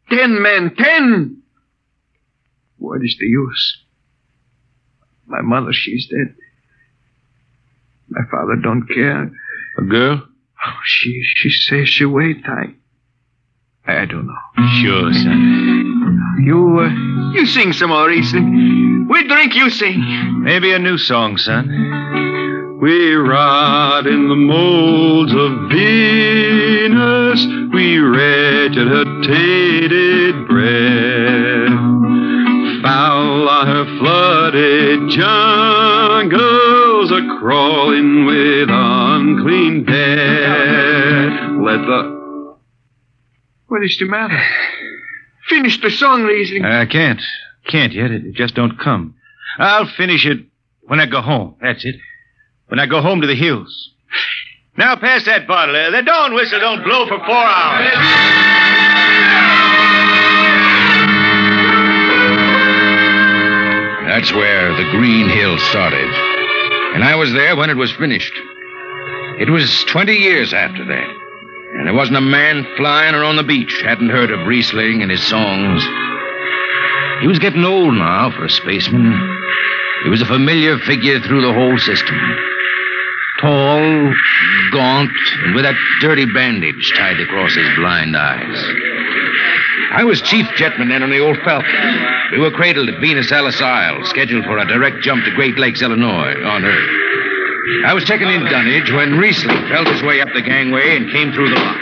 Ten 0.10 0.42
men, 0.42 0.76
ten! 0.76 1.42
What 2.78 3.02
is 3.04 3.16
the 3.20 3.26
use? 3.26 3.78
My 5.26 5.42
mother, 5.42 5.74
she's 5.74 6.08
dead. 6.08 6.36
My 8.10 8.22
father 8.30 8.56
don't 8.62 8.88
care. 8.88 9.32
A 9.78 9.82
girl? 9.82 10.22
Oh, 10.66 10.80
she 10.86 11.24
she 11.36 11.50
says 11.50 11.90
she 11.90 12.06
wait. 12.06 12.44
I 12.46 12.76
I 13.86 14.06
don't 14.06 14.28
know. 14.28 14.34
Sure, 14.82 15.12
son. 15.14 16.40
You 16.46 16.80
uh, 16.80 16.90
you 17.34 17.46
sing 17.46 17.74
some 17.74 17.90
more, 17.90 18.08
Rhysling. 18.08 19.10
We 19.10 19.28
drink, 19.28 19.56
you 19.56 19.70
sing. 19.70 20.42
Maybe 20.44 20.72
a 20.72 20.80
new 20.80 20.98
song, 20.98 21.36
son. 21.38 21.68
We 22.82 23.14
rot 23.16 24.08
in 24.08 24.30
the 24.30 24.36
molds 24.36 25.34
of 25.34 25.70
Venus. 25.70 27.46
We 27.74 27.98
regurgitated 27.98 30.48
breath. 30.48 31.74
Foul 32.84 33.50
are 33.50 33.66
her 33.66 33.86
flooded 34.00 35.10
jungles, 35.10 37.12
a 37.12 37.22
crawling 37.40 38.26
with 38.26 38.70
unclean 38.70 39.84
dead. 39.86 41.32
Let 41.62 41.86
the. 41.86 42.13
What 43.74 43.84
is 43.84 43.98
the 43.98 44.06
matter? 44.06 44.40
Finish 45.50 45.82
the 45.82 45.90
song, 45.90 46.22
Rhysling. 46.22 46.64
I 46.64 46.86
can't. 46.86 47.20
Can't 47.66 47.92
yet. 47.92 48.12
It 48.12 48.36
just 48.36 48.54
don't 48.54 48.78
come. 48.78 49.16
I'll 49.58 49.88
finish 49.88 50.28
it 50.28 50.46
when 50.84 51.00
I 51.00 51.08
go 51.08 51.22
home. 51.22 51.56
That's 51.60 51.84
it. 51.84 51.96
When 52.68 52.80
I 52.80 52.86
go 52.86 53.02
home 53.02 53.22
to 53.22 53.26
the 53.26 53.34
hills. 53.34 53.90
Now 54.78 54.96
pass 54.96 55.26
that 55.26 55.48
bottle. 55.48 55.76
Uh, 55.76 55.90
the 55.90 56.04
dawn 56.04 56.36
whistle 56.36 56.60
don't 56.60 56.84
blow 56.84 57.08
for 57.08 57.18
four 57.18 57.36
hours. 57.36 57.94
That's 64.06 64.32
where 64.34 64.78
the 64.78 64.88
Green 64.92 65.30
Hill 65.30 65.58
started. 65.58 66.14
And 66.94 67.04
I 67.04 67.16
was 67.16 67.34
there 67.34 67.56
when 67.56 67.72
it 67.72 67.78
was 67.78 67.92
finished. 67.94 68.34
It 69.40 69.50
was 69.50 69.84
20 69.86 70.14
years 70.14 70.54
after 70.54 70.86
that. 70.86 71.23
And 71.74 71.88
there 71.88 71.94
wasn't 71.94 72.18
a 72.18 72.22
man 72.22 72.68
flying 72.78 73.16
or 73.16 73.24
on 73.24 73.36
the 73.36 73.44
beach 73.44 73.82
hadn't 73.84 74.10
heard 74.10 74.32
of 74.32 74.42
Rhysling 74.42 75.02
and 75.02 75.10
his 75.10 75.26
songs. 75.26 75.84
He 77.22 77.28
was 77.28 77.40
getting 77.40 77.66
old 77.66 77.96
now 77.96 78.32
for 78.32 78.46
a 78.46 78.50
spaceman. 78.50 79.12
He 80.04 80.10
was 80.10 80.22
a 80.22 80.26
familiar 80.26 80.78
figure 80.80 81.20
through 81.20 81.42
the 81.42 81.54
whole 81.54 81.78
system. 81.80 82.16
Tall, 83.42 84.14
gaunt, 84.72 85.12
and 85.44 85.56
with 85.56 85.64
that 85.64 85.76
dirty 86.00 86.26
bandage 86.26 86.94
tied 86.96 87.20
across 87.20 87.56
his 87.56 87.76
blind 87.76 88.16
eyes. 88.16 88.58
I 89.92 90.04
was 90.04 90.22
chief 90.22 90.46
jetman 90.56 90.90
then 90.90 91.04
on 91.04 91.10
the 91.10 91.20
old 91.20 91.38
Falcon. 91.44 92.06
We 92.34 92.40
were 92.40 92.52
cradled 92.52 92.90
at 92.90 93.02
Venus 93.02 93.32
Alice 93.32 93.62
Isle, 93.62 94.06
scheduled 94.06 94.46
for 94.46 94.58
a 94.58 94.68
direct 94.68 95.02
jump 95.02 95.26
to 95.26 95.32
Great 95.32 95.58
Lakes, 95.58 95.82
Illinois, 95.82 96.36
on 96.44 96.66
Earth. 96.66 97.03
I 97.86 97.94
was 97.94 98.04
checking 98.06 98.28
in 98.28 98.44
dunnage 98.46 98.92
when 98.92 99.12
Rhysling 99.14 99.70
felt 99.70 99.88
his 99.88 100.02
way 100.04 100.22
up 100.22 100.30
the 100.34 100.42
gangway 100.42 100.98
and 100.98 101.12
came 101.12 101.32
through 101.32 101.50
the 101.50 101.56
lock. 101.56 101.78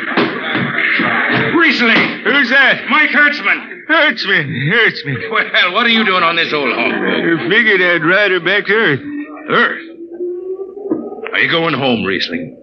Rhysling! 1.57 2.23
Who's 2.23 2.49
that? 2.49 2.87
Mike 2.89 3.09
Hertzman. 3.09 3.85
Hertzman, 3.89 4.47
Hertzman. 4.71 5.31
Well, 5.31 5.73
what 5.73 5.85
are 5.85 5.89
you 5.89 6.05
doing 6.05 6.23
on 6.23 6.35
this 6.35 6.53
old 6.53 6.71
hog? 6.73 6.91
I 6.93 7.49
figured 7.49 7.81
I'd 7.81 8.05
ride 8.05 8.31
her 8.31 8.39
back 8.39 8.65
to 8.67 8.73
Earth. 8.73 9.01
Earth? 9.49 9.81
Are 11.33 11.39
you 11.39 11.49
going 11.49 11.73
home, 11.73 12.03
Rhysling? 12.03 12.57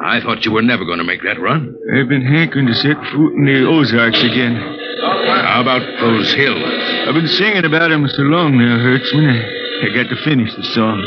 I 0.00 0.20
thought 0.20 0.44
you 0.44 0.52
were 0.52 0.62
never 0.62 0.84
going 0.84 0.98
to 0.98 1.04
make 1.04 1.22
that 1.22 1.40
run. 1.40 1.74
I've 1.94 2.08
been 2.08 2.22
hankering 2.24 2.66
to 2.66 2.74
set 2.74 2.96
foot 3.12 3.32
in 3.34 3.44
the 3.46 3.66
Ozarks 3.66 4.22
again. 4.22 4.54
How 4.56 5.60
about 5.60 5.82
those 6.00 6.32
hills? 6.34 6.62
I've 7.08 7.14
been 7.14 7.26
singing 7.28 7.64
about 7.64 7.90
'em 7.90 8.06
so 8.08 8.22
long 8.22 8.56
now, 8.58 8.78
Hertzman. 8.78 9.28
I, 9.28 9.86
I 9.86 9.94
got 9.94 10.08
to 10.10 10.16
finish 10.24 10.54
the 10.54 10.62
song. 10.62 11.02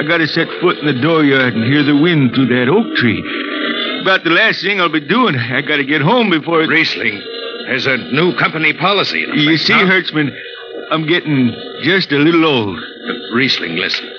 I 0.00 0.04
got 0.06 0.18
to 0.18 0.26
set 0.26 0.48
foot 0.60 0.78
in 0.78 0.86
the 0.86 0.92
dooryard 0.92 1.54
and 1.54 1.64
hear 1.64 1.82
the 1.82 1.96
wind 1.96 2.34
through 2.34 2.46
that 2.48 2.68
oak 2.68 2.96
tree. 2.96 3.20
About 4.02 4.24
the 4.24 4.30
last 4.30 4.62
thing 4.62 4.80
I'll 4.80 4.88
be 4.88 5.00
doing. 5.00 5.36
I 5.36 5.62
got 5.62 5.76
to 5.76 5.84
get 5.84 6.02
home 6.02 6.30
before 6.30 6.62
it... 6.62 6.68
Rhysling, 6.68 7.20
there's 7.66 7.86
a 7.86 7.96
new 7.96 8.34
company 8.36 8.72
policy. 8.72 9.24
In 9.24 9.34
You 9.34 9.56
see, 9.56 9.72
now. 9.72 9.86
Hertzman, 9.86 10.36
I'm 10.90 11.06
getting 11.06 11.54
just 11.82 12.12
a 12.12 12.18
little 12.18 12.44
old. 12.44 12.78
Rhysling, 13.32 13.78
listen. 13.78 14.10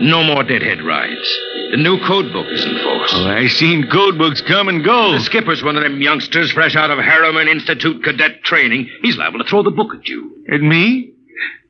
No 0.00 0.22
more 0.22 0.42
deadhead 0.42 0.82
rides. 0.82 1.38
The 1.70 1.78
new 1.78 1.98
code 2.06 2.32
book 2.32 2.46
is 2.48 2.64
in 2.64 2.78
force. 2.82 3.12
Oh, 3.14 3.28
I 3.28 3.46
seen 3.48 3.88
code 3.90 4.18
books 4.18 4.40
come 4.42 4.68
and 4.68 4.84
go. 4.84 5.12
The 5.12 5.20
skipper's 5.20 5.62
one 5.62 5.76
of 5.76 5.82
them 5.82 6.00
youngsters 6.00 6.52
fresh 6.52 6.76
out 6.76 6.90
of 6.90 6.98
Harriman 6.98 7.48
Institute 7.48 8.02
cadet 8.04 8.42
training. 8.44 8.88
He's 9.02 9.16
liable 9.16 9.38
to 9.38 9.44
throw 9.48 9.62
the 9.62 9.70
book 9.70 9.94
at 9.94 10.06
you. 10.08 10.44
At 10.52 10.60
me? 10.60 11.12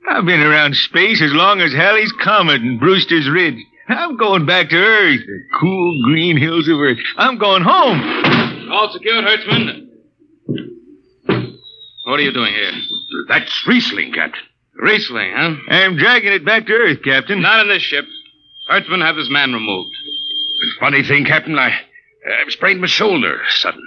I've 0.09 0.24
been 0.24 0.41
around 0.41 0.77
space 0.77 1.20
as 1.20 1.33
long 1.33 1.61
as 1.61 1.73
Halley's 1.73 2.12
Comet 2.12 2.61
and 2.61 2.78
Brewster's 2.78 3.28
Ridge. 3.28 3.62
I'm 3.89 4.16
going 4.16 4.47
back 4.47 4.70
to 4.70 4.77
Earth, 4.77 5.20
the 5.27 5.43
cool 5.61 6.03
green 6.05 6.37
hills 6.37 6.69
of 6.69 6.78
Earth. 6.78 6.99
I'm 7.16 7.39
going 7.39 7.62
home. 7.62 8.70
All 8.70 8.91
secured, 8.93 9.24
Hertzman. 9.24 9.89
What 12.05 12.20
are 12.20 12.23
you 12.23 12.33
doing 12.33 12.53
here? 12.53 12.73
That's 13.28 13.65
Rhysling, 13.66 14.15
Captain. 14.15 14.43
Rhysling, 14.81 15.33
huh? 15.35 15.57
I'm 15.69 15.97
dragging 15.97 16.33
it 16.33 16.45
back 16.45 16.66
to 16.66 16.73
Earth, 16.73 17.03
Captain. 17.03 17.43
Not 17.43 17.61
in 17.62 17.69
this 17.69 17.83
ship. 17.83 18.05
Hertzman, 18.70 19.05
have 19.05 19.16
this 19.16 19.31
man 19.31 19.53
removed. 19.53 19.95
Funny 20.81 21.03
thing, 21.03 21.24
Captain, 21.24 21.59
I, 21.59 21.69
I've 22.41 22.53
sprained 22.53 22.81
my 22.81 22.87
shoulder 22.87 23.41
sudden. 23.49 23.87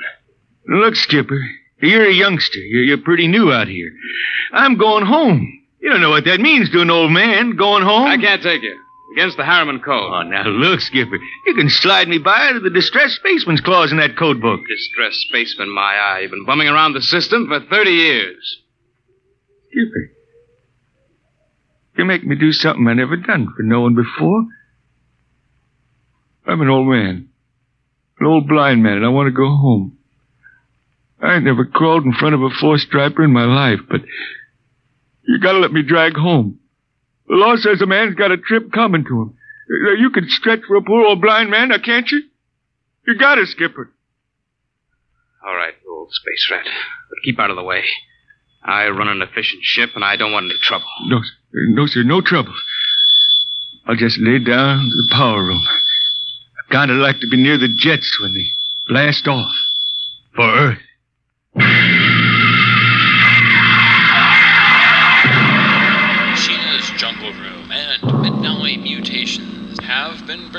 Look, 0.67 0.95
Skipper, 0.95 1.41
you're 1.81 2.09
a 2.09 2.13
youngster. 2.13 2.59
You're, 2.59 2.83
you're 2.83 2.97
pretty 2.97 3.27
new 3.27 3.51
out 3.51 3.67
here. 3.67 3.91
I'm 4.51 4.77
going 4.77 5.05
home. 5.05 5.58
You 5.81 5.89
don't 5.89 6.01
know 6.01 6.09
what 6.09 6.25
that 6.25 6.39
means 6.39 6.69
to 6.71 6.81
an 6.81 6.89
old 6.89 7.11
man, 7.11 7.55
going 7.55 7.83
home. 7.83 8.07
I 8.07 8.17
can't 8.17 8.43
take 8.43 8.61
you. 8.63 8.77
Against 9.13 9.37
the 9.37 9.45
Harriman 9.45 9.79
Code. 9.79 10.11
Oh, 10.13 10.21
now 10.21 10.43
look, 10.47 10.81
Skipper. 10.81 11.17
You 11.47 11.55
can 11.55 11.69
slide 11.69 12.07
me 12.07 12.19
by 12.19 12.51
to 12.53 12.59
the 12.59 12.69
distressed 12.69 13.15
spaceman's 13.15 13.61
clause 13.61 13.91
in 13.91 13.97
that 13.97 14.17
code 14.17 14.39
book. 14.39 14.59
Distressed 14.67 15.21
spaceman, 15.21 15.73
my 15.73 15.81
eye. 15.95 16.19
You've 16.21 16.31
been 16.31 16.45
bumming 16.45 16.67
around 16.67 16.93
the 16.93 17.01
system 17.01 17.47
for 17.47 17.59
30 17.59 17.89
years. 17.89 18.61
Skipper. 19.71 20.11
You 21.97 22.05
make 22.05 22.23
me 22.23 22.35
do 22.35 22.51
something 22.51 22.87
I 22.87 22.93
never 22.93 23.17
done 23.17 23.51
for 23.55 23.63
no 23.63 23.81
one 23.81 23.95
before. 23.95 24.45
I'm 26.45 26.61
an 26.61 26.69
old 26.69 26.87
man. 26.87 27.29
An 28.19 28.27
old 28.27 28.47
blind 28.47 28.83
man, 28.83 28.97
and 28.97 29.05
I 29.05 29.09
want 29.09 29.27
to 29.27 29.31
go 29.31 29.47
home. 29.47 29.97
I 31.21 31.35
ain't 31.35 31.45
never 31.45 31.65
crawled 31.65 32.05
in 32.05 32.13
front 32.13 32.35
of 32.35 32.41
a 32.41 32.49
four 32.49 32.77
striper 32.77 33.23
in 33.23 33.33
my 33.33 33.45
life, 33.45 33.79
but 33.89 34.01
you 35.29 35.39
gotta 35.39 35.59
let 35.59 35.71
me 35.71 35.81
drag 35.83 36.13
home. 36.15 36.59
The 37.27 37.35
law 37.35 37.55
says 37.55 37.81
a 37.81 37.85
man's 37.85 38.15
got 38.15 38.31
a 38.31 38.37
trip 38.37 38.71
coming 38.71 39.03
to 39.05 39.21
him. 39.21 39.33
Uh, 39.87 39.91
You 39.99 40.09
can 40.09 40.27
stretch 40.29 40.61
for 40.67 40.75
a 40.77 40.81
poor 40.83 41.05
old 41.05 41.21
blind 41.21 41.49
man, 41.51 41.69
now 41.69 41.77
can't 41.77 42.09
you? 42.11 42.23
You 43.07 43.17
got 43.17 43.37
it, 43.37 43.47
Skipper. 43.47 43.91
All 45.45 45.55
right, 45.55 45.73
old 45.89 46.11
space 46.11 46.47
rat. 46.51 46.65
But 46.65 47.17
keep 47.23 47.39
out 47.39 47.49
of 47.49 47.55
the 47.55 47.63
way. 47.63 47.83
I 48.63 48.89
run 48.89 49.07
an 49.07 49.21
efficient 49.21 49.63
ship, 49.63 49.91
and 49.95 50.03
I 50.03 50.15
don't 50.17 50.31
want 50.33 50.45
any 50.45 50.59
trouble. 50.61 50.85
No, 51.07 51.21
sir. 51.21 51.31
no, 51.69 51.85
sir, 51.85 52.03
no 52.03 52.21
trouble. 52.21 52.53
I'll 53.87 53.95
just 53.95 54.19
lay 54.19 54.39
down 54.39 54.79
to 54.89 54.95
the 54.95 55.09
power 55.11 55.43
room. 55.43 55.63
I 55.67 56.71
kinda 56.71 56.93
like 56.95 57.19
to 57.21 57.27
be 57.29 57.37
near 57.37 57.57
the 57.57 57.69
jets 57.69 58.19
when 58.21 58.33
they 58.33 58.45
blast 58.87 59.27
off. 59.27 59.51
For 60.35 60.43
Earth. 60.43 60.79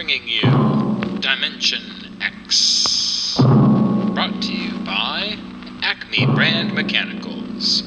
Bringing 0.02 0.26
you 0.26 1.20
Dimension 1.20 1.82
X. 2.22 3.36
Brought 4.14 4.40
to 4.40 4.50
you 4.50 4.78
by 4.78 5.36
Acme 5.82 6.24
Brand 6.24 6.72
Mechanicals. 6.72 7.82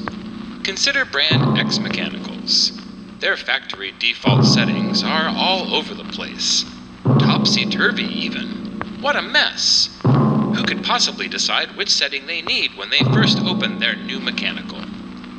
Consider 0.62 1.04
Brand 1.04 1.58
X 1.58 1.80
Mechanicals. 1.80 2.70
Their 3.18 3.36
factory 3.36 3.92
default 3.98 4.44
settings 4.44 5.02
are 5.02 5.26
all 5.26 5.74
over 5.74 5.92
the 5.92 6.04
place. 6.04 6.64
Topsy 7.02 7.66
turvy, 7.66 8.04
even. 8.04 8.80
What 9.00 9.16
a 9.16 9.22
mess! 9.22 9.98
Who 10.04 10.62
could 10.62 10.84
possibly 10.84 11.26
decide 11.26 11.76
which 11.76 11.90
setting 11.90 12.28
they 12.28 12.42
need 12.42 12.76
when 12.76 12.90
they 12.90 13.00
first 13.12 13.40
open 13.40 13.80
their 13.80 13.96
new 13.96 14.20
mechanical? 14.20 14.78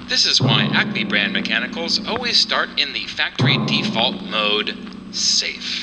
This 0.10 0.26
is 0.26 0.42
why 0.42 0.64
Acme 0.74 1.06
brand 1.06 1.32
mechanicals 1.32 2.06
always 2.06 2.38
start 2.38 2.68
in 2.78 2.92
the 2.92 3.06
factory 3.06 3.58
default 3.66 4.26
mode 4.26 4.76
safe. 5.12 5.82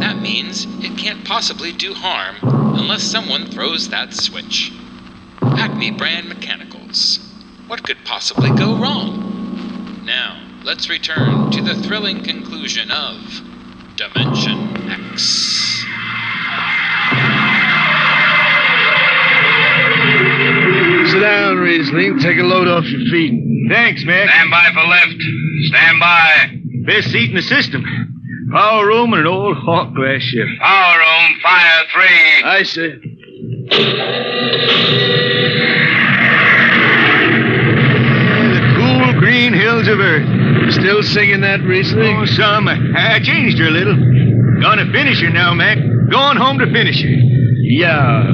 That 0.00 0.20
means 0.20 0.66
it 0.84 0.98
can't 0.98 1.24
possibly 1.24 1.72
do 1.72 1.94
harm 1.94 2.36
unless 2.42 3.02
someone 3.02 3.46
throws 3.46 3.88
that 3.88 4.12
switch. 4.12 4.72
Acme 5.40 5.90
brand 5.90 6.28
mechanicals. 6.28 7.18
What 7.66 7.82
could 7.82 8.04
possibly 8.04 8.50
go 8.50 8.76
wrong? 8.76 10.02
Now, 10.04 10.42
let's 10.64 10.90
return 10.90 11.50
to 11.50 11.62
the 11.62 11.74
thrilling 11.74 12.22
conclusion 12.22 12.90
of 12.90 13.16
Dimension 13.96 14.90
X. 14.90 15.84
Sit 21.10 21.20
down, 21.20 21.56
Rhysling. 21.56 22.20
Take 22.20 22.38
a 22.38 22.42
load 22.42 22.68
off 22.68 22.84
your 22.84 23.00
feet. 23.10 23.68
Thanks, 23.70 24.04
Mick. 24.04 24.28
Stand 24.28 24.50
by 24.50 24.70
for 24.74 24.86
lift. 24.86 25.22
Stand 25.68 26.00
by. 26.00 26.60
Best 26.86 27.12
seat 27.12 27.30
in 27.30 27.36
the 27.36 27.42
system. 27.42 28.13
Power 28.50 28.86
room 28.86 29.12
and 29.14 29.22
an 29.22 29.26
old 29.26 29.56
hawk 29.56 29.94
glass 29.94 30.20
ship. 30.22 30.46
Power 30.60 30.98
room, 30.98 31.40
fire 31.42 31.84
three. 31.92 32.42
I 32.44 32.62
see. 32.62 33.00
The 38.52 38.74
cool 38.76 39.20
green 39.20 39.52
hills 39.52 39.88
of 39.88 39.98
Earth. 39.98 40.72
Still 40.72 41.02
singing 41.02 41.40
that, 41.40 41.60
Rhysling? 41.60 42.22
Oh, 42.22 42.26
some. 42.26 42.68
I 42.68 43.20
changed 43.22 43.58
her 43.58 43.66
a 43.66 43.70
little. 43.70 43.96
Gonna 44.60 44.90
finish 44.92 45.20
her 45.22 45.30
now, 45.30 45.54
Mac. 45.54 45.78
Going 46.10 46.36
home 46.36 46.58
to 46.58 46.66
finish 46.66 47.02
her. 47.02 47.08
Yeah. 47.08 48.24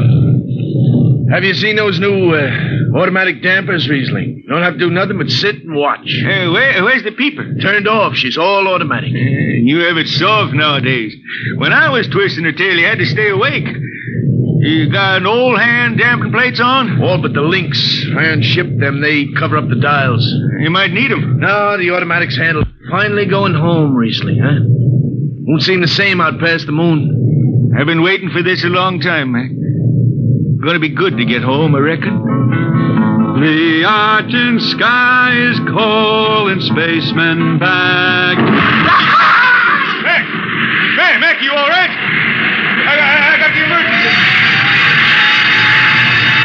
Have 1.32 1.44
you 1.44 1.54
seen 1.54 1.76
those 1.76 2.00
new 2.00 2.34
uh, 2.34 2.50
automatic 2.94 3.42
dampers, 3.42 3.88
Rhysling? 3.88 4.46
Don't 4.48 4.62
have 4.62 4.74
to 4.74 4.78
do 4.78 4.90
nothing 4.90 5.18
but 5.18 5.30
sit 5.30 5.56
and 5.64 5.74
watch. 5.74 6.06
Hey, 6.06 6.48
where, 6.48 6.82
where's 6.84 7.02
the 7.02 7.12
peeper? 7.12 7.54
Turned 7.60 7.86
off. 7.88 8.14
She's 8.16 8.36
all 8.38 8.66
automatic. 8.68 9.12
Eh, 9.12 9.60
you 9.62 9.80
have 9.80 9.96
it 9.96 10.08
soft 10.08 10.54
nowadays. 10.54 11.14
When 11.56 11.72
I 11.72 11.90
was 11.90 12.08
twisting 12.08 12.44
her 12.44 12.52
tail, 12.52 12.76
you 12.76 12.86
had 12.86 12.98
to 12.98 13.06
stay 13.06 13.28
awake. 13.30 13.66
You 14.62 14.90
got 14.92 15.18
an 15.18 15.26
old 15.26 15.58
hand 15.58 15.98
damping 15.98 16.32
plates 16.32 16.60
on? 16.60 17.02
All 17.02 17.20
but 17.20 17.32
the 17.32 17.40
links. 17.40 18.04
Iron 18.16 18.42
shipped 18.42 18.78
them. 18.78 19.00
They 19.00 19.26
cover 19.38 19.56
up 19.56 19.68
the 19.68 19.76
dials. 19.80 20.26
You 20.60 20.68
might 20.70 20.92
need 20.92 21.10
them. 21.10 21.40
No, 21.40 21.78
the 21.78 21.90
automatics 21.92 22.36
handle. 22.36 22.64
Finally 22.90 23.26
going 23.26 23.54
home, 23.54 23.94
Rhysling, 23.94 24.38
huh? 24.42 24.60
Won't 24.62 25.62
seem 25.62 25.80
the 25.80 25.88
same 25.88 26.20
out 26.20 26.38
past 26.40 26.66
the 26.66 26.72
moon. 26.72 27.72
I've 27.78 27.86
been 27.86 28.02
waiting 28.02 28.30
for 28.30 28.42
this 28.42 28.62
a 28.64 28.68
long 28.68 29.00
time, 29.00 29.32
Mac. 29.32 29.50
Gonna 30.62 30.78
be 30.78 30.90
good 30.90 31.16
to 31.16 31.24
get 31.24 31.42
home, 31.42 31.74
I 31.74 31.78
reckon. 31.78 32.18
The 33.40 33.88
argent 33.88 34.60
sky 34.60 35.32
is 35.32 35.56
calling 35.72 36.60
spacemen 36.60 37.56
back. 37.58 38.36
Mac! 40.04 40.28
Hey, 41.00 41.16
Mac, 41.16 41.40
you 41.40 41.48
all 41.48 41.68
right? 41.72 41.88
I, 41.88 43.00
I, 43.00 43.32
I 43.32 43.40
got 43.40 43.56
the 43.56 43.64
emergency. 43.64 44.12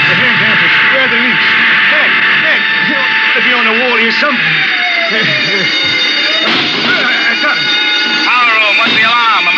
The 0.07 0.15
hand 0.23 0.39
dampers. 0.39 0.71
Where 0.95 1.03
are 1.03 1.11
the 1.11 1.19
links? 1.19 1.47
Mac, 1.91 2.15
Mac, 2.47 2.63
you 2.87 2.95
ought 2.95 3.11
to 3.11 3.43
be 3.43 3.51
on 3.51 3.67
the 3.67 3.75
wall 3.75 3.99
here 3.99 4.15
somewhere. 4.15 4.39
I 6.95 7.35
got 7.43 7.59
him. 7.59 7.75
Power 8.23 8.55
room, 8.55 8.71
what's 8.79 8.95
the 8.95 9.03
alarm? 9.03 9.54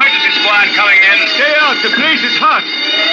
Squad 0.47 0.71
coming 0.79 0.95
in. 1.03 1.19
Stay 1.27 1.53
out. 1.59 1.75
The 1.83 1.91
place 1.91 2.23
is 2.23 2.31
hot. 2.39 2.63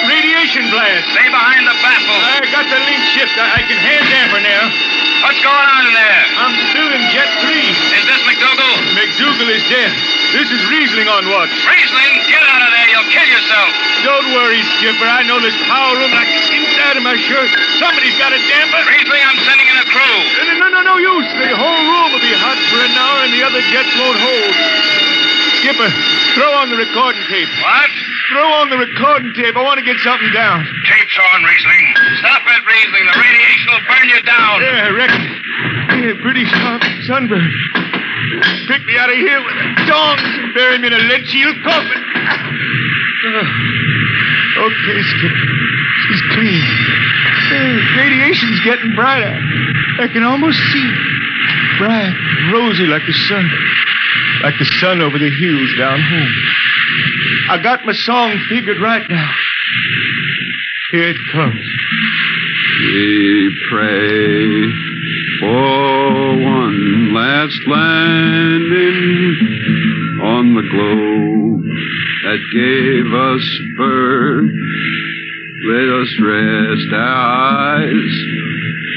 Radiation 0.07 0.71
blast. 0.71 1.03
Stay 1.11 1.27
behind 1.27 1.67
the 1.67 1.75
baffle. 1.83 2.15
I 2.15 2.47
got 2.47 2.63
the 2.63 2.79
link 2.79 3.03
shift. 3.11 3.35
I, 3.35 3.59
I 3.59 3.61
can 3.67 3.75
hand 3.75 4.07
damper 4.07 4.39
now. 4.39 4.71
What's 5.19 5.43
going 5.43 5.67
on 5.67 5.83
in 5.83 5.91
there? 5.99 6.21
I'm 6.31 6.55
still 6.71 6.87
in 6.95 7.03
Jet 7.11 7.27
3. 7.43 7.51
Is 7.51 8.05
this 8.07 8.23
McDougal? 8.23 8.71
McDougal 8.95 9.51
is 9.51 9.67
dead. 9.67 9.91
This 10.31 10.47
is 10.47 10.63
Rhysling 10.71 11.11
on 11.11 11.27
watch. 11.27 11.51
Rhysling, 11.67 12.23
get 12.23 12.39
out 12.39 12.63
of 12.63 12.71
there. 12.71 12.87
You'll 12.95 13.11
kill 13.11 13.27
yourself. 13.27 13.69
Don't 14.07 14.31
worry, 14.31 14.63
Skipper. 14.79 15.03
I 15.03 15.27
know 15.27 15.43
this 15.43 15.59
power 15.67 15.91
room 15.99 16.15
like 16.15 16.31
the 16.31 16.39
inside 16.55 16.95
of 16.95 17.03
my 17.03 17.19
shirt. 17.19 17.51
Somebody's 17.83 18.15
got 18.15 18.31
a 18.31 18.39
damper. 18.47 18.79
Riesling, 18.79 19.23
I'm 19.27 19.39
sending 19.43 19.67
in 19.67 19.75
a 19.75 19.87
crew. 19.91 20.17
No, 20.39 20.55
no, 20.55 20.67
no, 20.71 20.81
no 20.87 20.95
use. 21.19 21.27
The 21.35 21.51
whole 21.51 21.83
room 21.83 22.15
will 22.15 22.23
be 22.23 22.31
hot 22.31 22.55
for 22.71 22.79
an 22.79 22.95
hour 22.95 23.27
and 23.27 23.35
the 23.35 23.43
other 23.43 23.59
jets 23.75 23.91
won't 23.99 24.23
hold. 24.23 25.14
Skipper, 25.65 25.89
throw 26.37 26.51
on 26.61 26.69
the 26.69 26.77
recording 26.77 27.25
tape. 27.25 27.49
What? 27.57 27.89
Throw 28.29 28.45
on 28.61 28.69
the 28.69 28.77
recording 28.77 29.33
tape. 29.33 29.57
I 29.57 29.63
want 29.65 29.81
to 29.81 29.85
get 29.85 29.97
something 30.05 30.29
down. 30.29 30.61
Tape's 30.61 31.17
on, 31.17 31.41
Rhysling. 31.41 31.85
Stop 32.21 32.45
it, 32.45 32.61
Rhysling. 32.69 33.05
The 33.09 33.17
radiation 33.17 33.67
will 33.73 33.85
burn 33.89 34.05
you 34.13 34.21
down. 34.21 34.61
Yeah, 34.61 34.85
I 34.85 34.89
reckon. 34.93 35.21
Yeah, 36.05 36.21
pretty 36.21 36.45
sharp 36.45 36.85
sunburn. 37.09 37.49
Pick 38.69 38.85
me 38.85 38.93
out 38.93 39.09
of 39.09 39.17
here 39.17 39.41
with 39.41 39.57
the 39.57 39.89
tongs 39.89 40.21
and 40.21 40.53
bury 40.53 40.77
me 40.77 40.85
in 40.85 40.93
a 40.93 41.01
lead 41.01 41.25
shield 41.25 41.57
coffin. 41.65 42.01
Uh, 43.25 44.69
okay, 44.69 44.97
Skipper. 45.01 45.49
She's 46.05 46.21
clean. 46.37 46.61
Yeah, 47.49 48.05
radiation's 48.05 48.61
getting 48.61 48.93
brighter. 48.93 49.33
I 49.97 50.13
can 50.13 50.21
almost 50.21 50.61
see 50.69 50.85
it. 50.85 50.97
Bright, 51.81 52.13
rosy 52.53 52.85
like 52.85 53.01
the 53.09 53.17
sun. 53.25 53.49
Like 54.45 54.59
the 54.59 54.65
sun 54.79 55.01
over 55.01 55.17
the 55.17 55.31
hills 55.31 55.75
down 55.75 55.99
home. 55.99 56.35
I 57.49 57.57
got 57.63 57.83
my 57.83 57.93
song 57.93 58.37
figured 58.47 58.79
right 58.79 59.01
now. 59.09 59.31
Here 60.91 61.09
it 61.09 61.17
comes. 61.31 61.65
We 62.93 63.57
pray 63.71 64.71
for 65.39 66.43
one 66.43 67.11
last 67.15 67.59
landing 67.65 69.35
on 70.21 70.53
the 70.53 70.61
globe 70.69 71.63
that 72.25 72.41
gave 72.53 73.11
us 73.11 73.45
birth. 73.77 74.53
Let 75.71 75.89
us 76.03 76.19
rest 76.21 76.93
our 76.93 77.81
eyes 77.81 78.13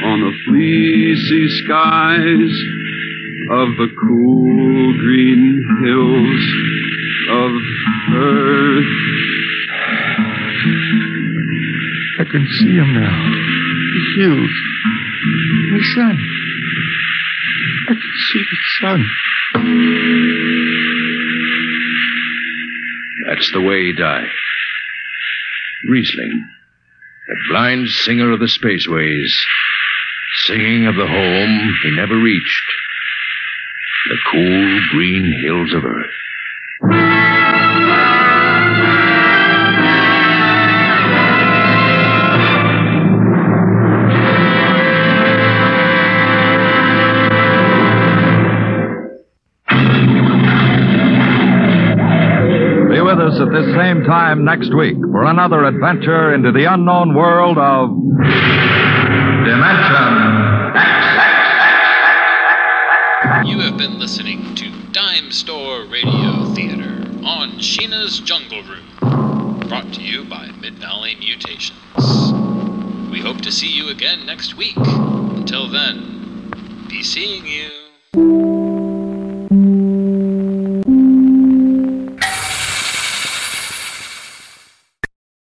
on 0.05 0.21
the 0.21 0.35
fleecy 0.45 1.49
skies 1.65 2.53
of 3.47 3.77
the 3.77 3.89
cool 4.01 4.99
green 4.99 5.65
hills 5.81 6.43
of 7.31 7.51
earth. 8.15 8.93
I 12.21 12.25
can 12.31 12.47
see 12.59 12.75
him 12.75 12.93
now. 12.93 13.31
The 13.95 14.03
hills. 14.17 14.51
The 15.71 15.83
sun. 15.95 16.17
I 17.89 17.95
can 17.95 18.13
see 18.33 18.43
the 18.43 18.59
sun. 18.81 19.01
That's 23.29 23.53
the 23.53 23.61
way 23.61 23.85
he 23.85 23.93
died. 23.93 24.29
Rhysling, 25.89 26.43
that 27.29 27.41
blind 27.49 27.89
singer 27.89 28.33
of 28.33 28.41
the 28.41 28.47
spaceways, 28.47 29.33
singing 30.45 30.87
of 30.87 30.97
the 30.97 31.07
home 31.07 31.75
he 31.85 31.91
never 31.93 32.19
reached, 32.19 32.73
the 34.07 34.17
cool 34.31 34.81
green 34.93 35.35
hills 35.43 35.75
of 35.75 35.85
Earth. 35.85 36.11
Be 52.91 53.01
with 53.01 53.19
us 53.19 53.41
at 53.41 53.51
this 53.53 53.75
same 53.77 54.05
time 54.05 54.45
next 54.45 54.75
week 54.75 54.97
for 55.13 55.25
another 55.25 55.65
adventure 55.65 56.35
into 56.35 56.53
the 56.53 56.73
unknown 56.73 57.15
world 57.15 57.59
of 57.59 57.91
Dimension 59.45 60.39
have 60.79 61.18
been 63.79 64.01
listening 64.01 64.57
to 64.57 64.73
Dime 64.91 65.31
Store 65.31 65.85
Radio 65.85 66.45
Theater 66.47 67.01
on 67.25 67.59
Sheena's 67.61 68.19
Jungle 68.19 68.65
Room, 68.65 69.61
brought 69.69 69.93
to 69.93 70.03
you 70.03 70.25
by 70.25 70.51
Mid 70.61 70.75
Valley 70.75 71.15
Mutations. 71.15 71.79
We 73.09 73.21
hope 73.21 73.41
to 73.43 73.53
see 73.53 73.69
you 73.69 73.89
again 73.89 74.27
next 74.27 74.57
week. 74.57 74.77
Until 74.77 75.69
then, 75.69 76.51
be 76.89 77.05
seeing 77.05 77.47
you. 77.47 77.88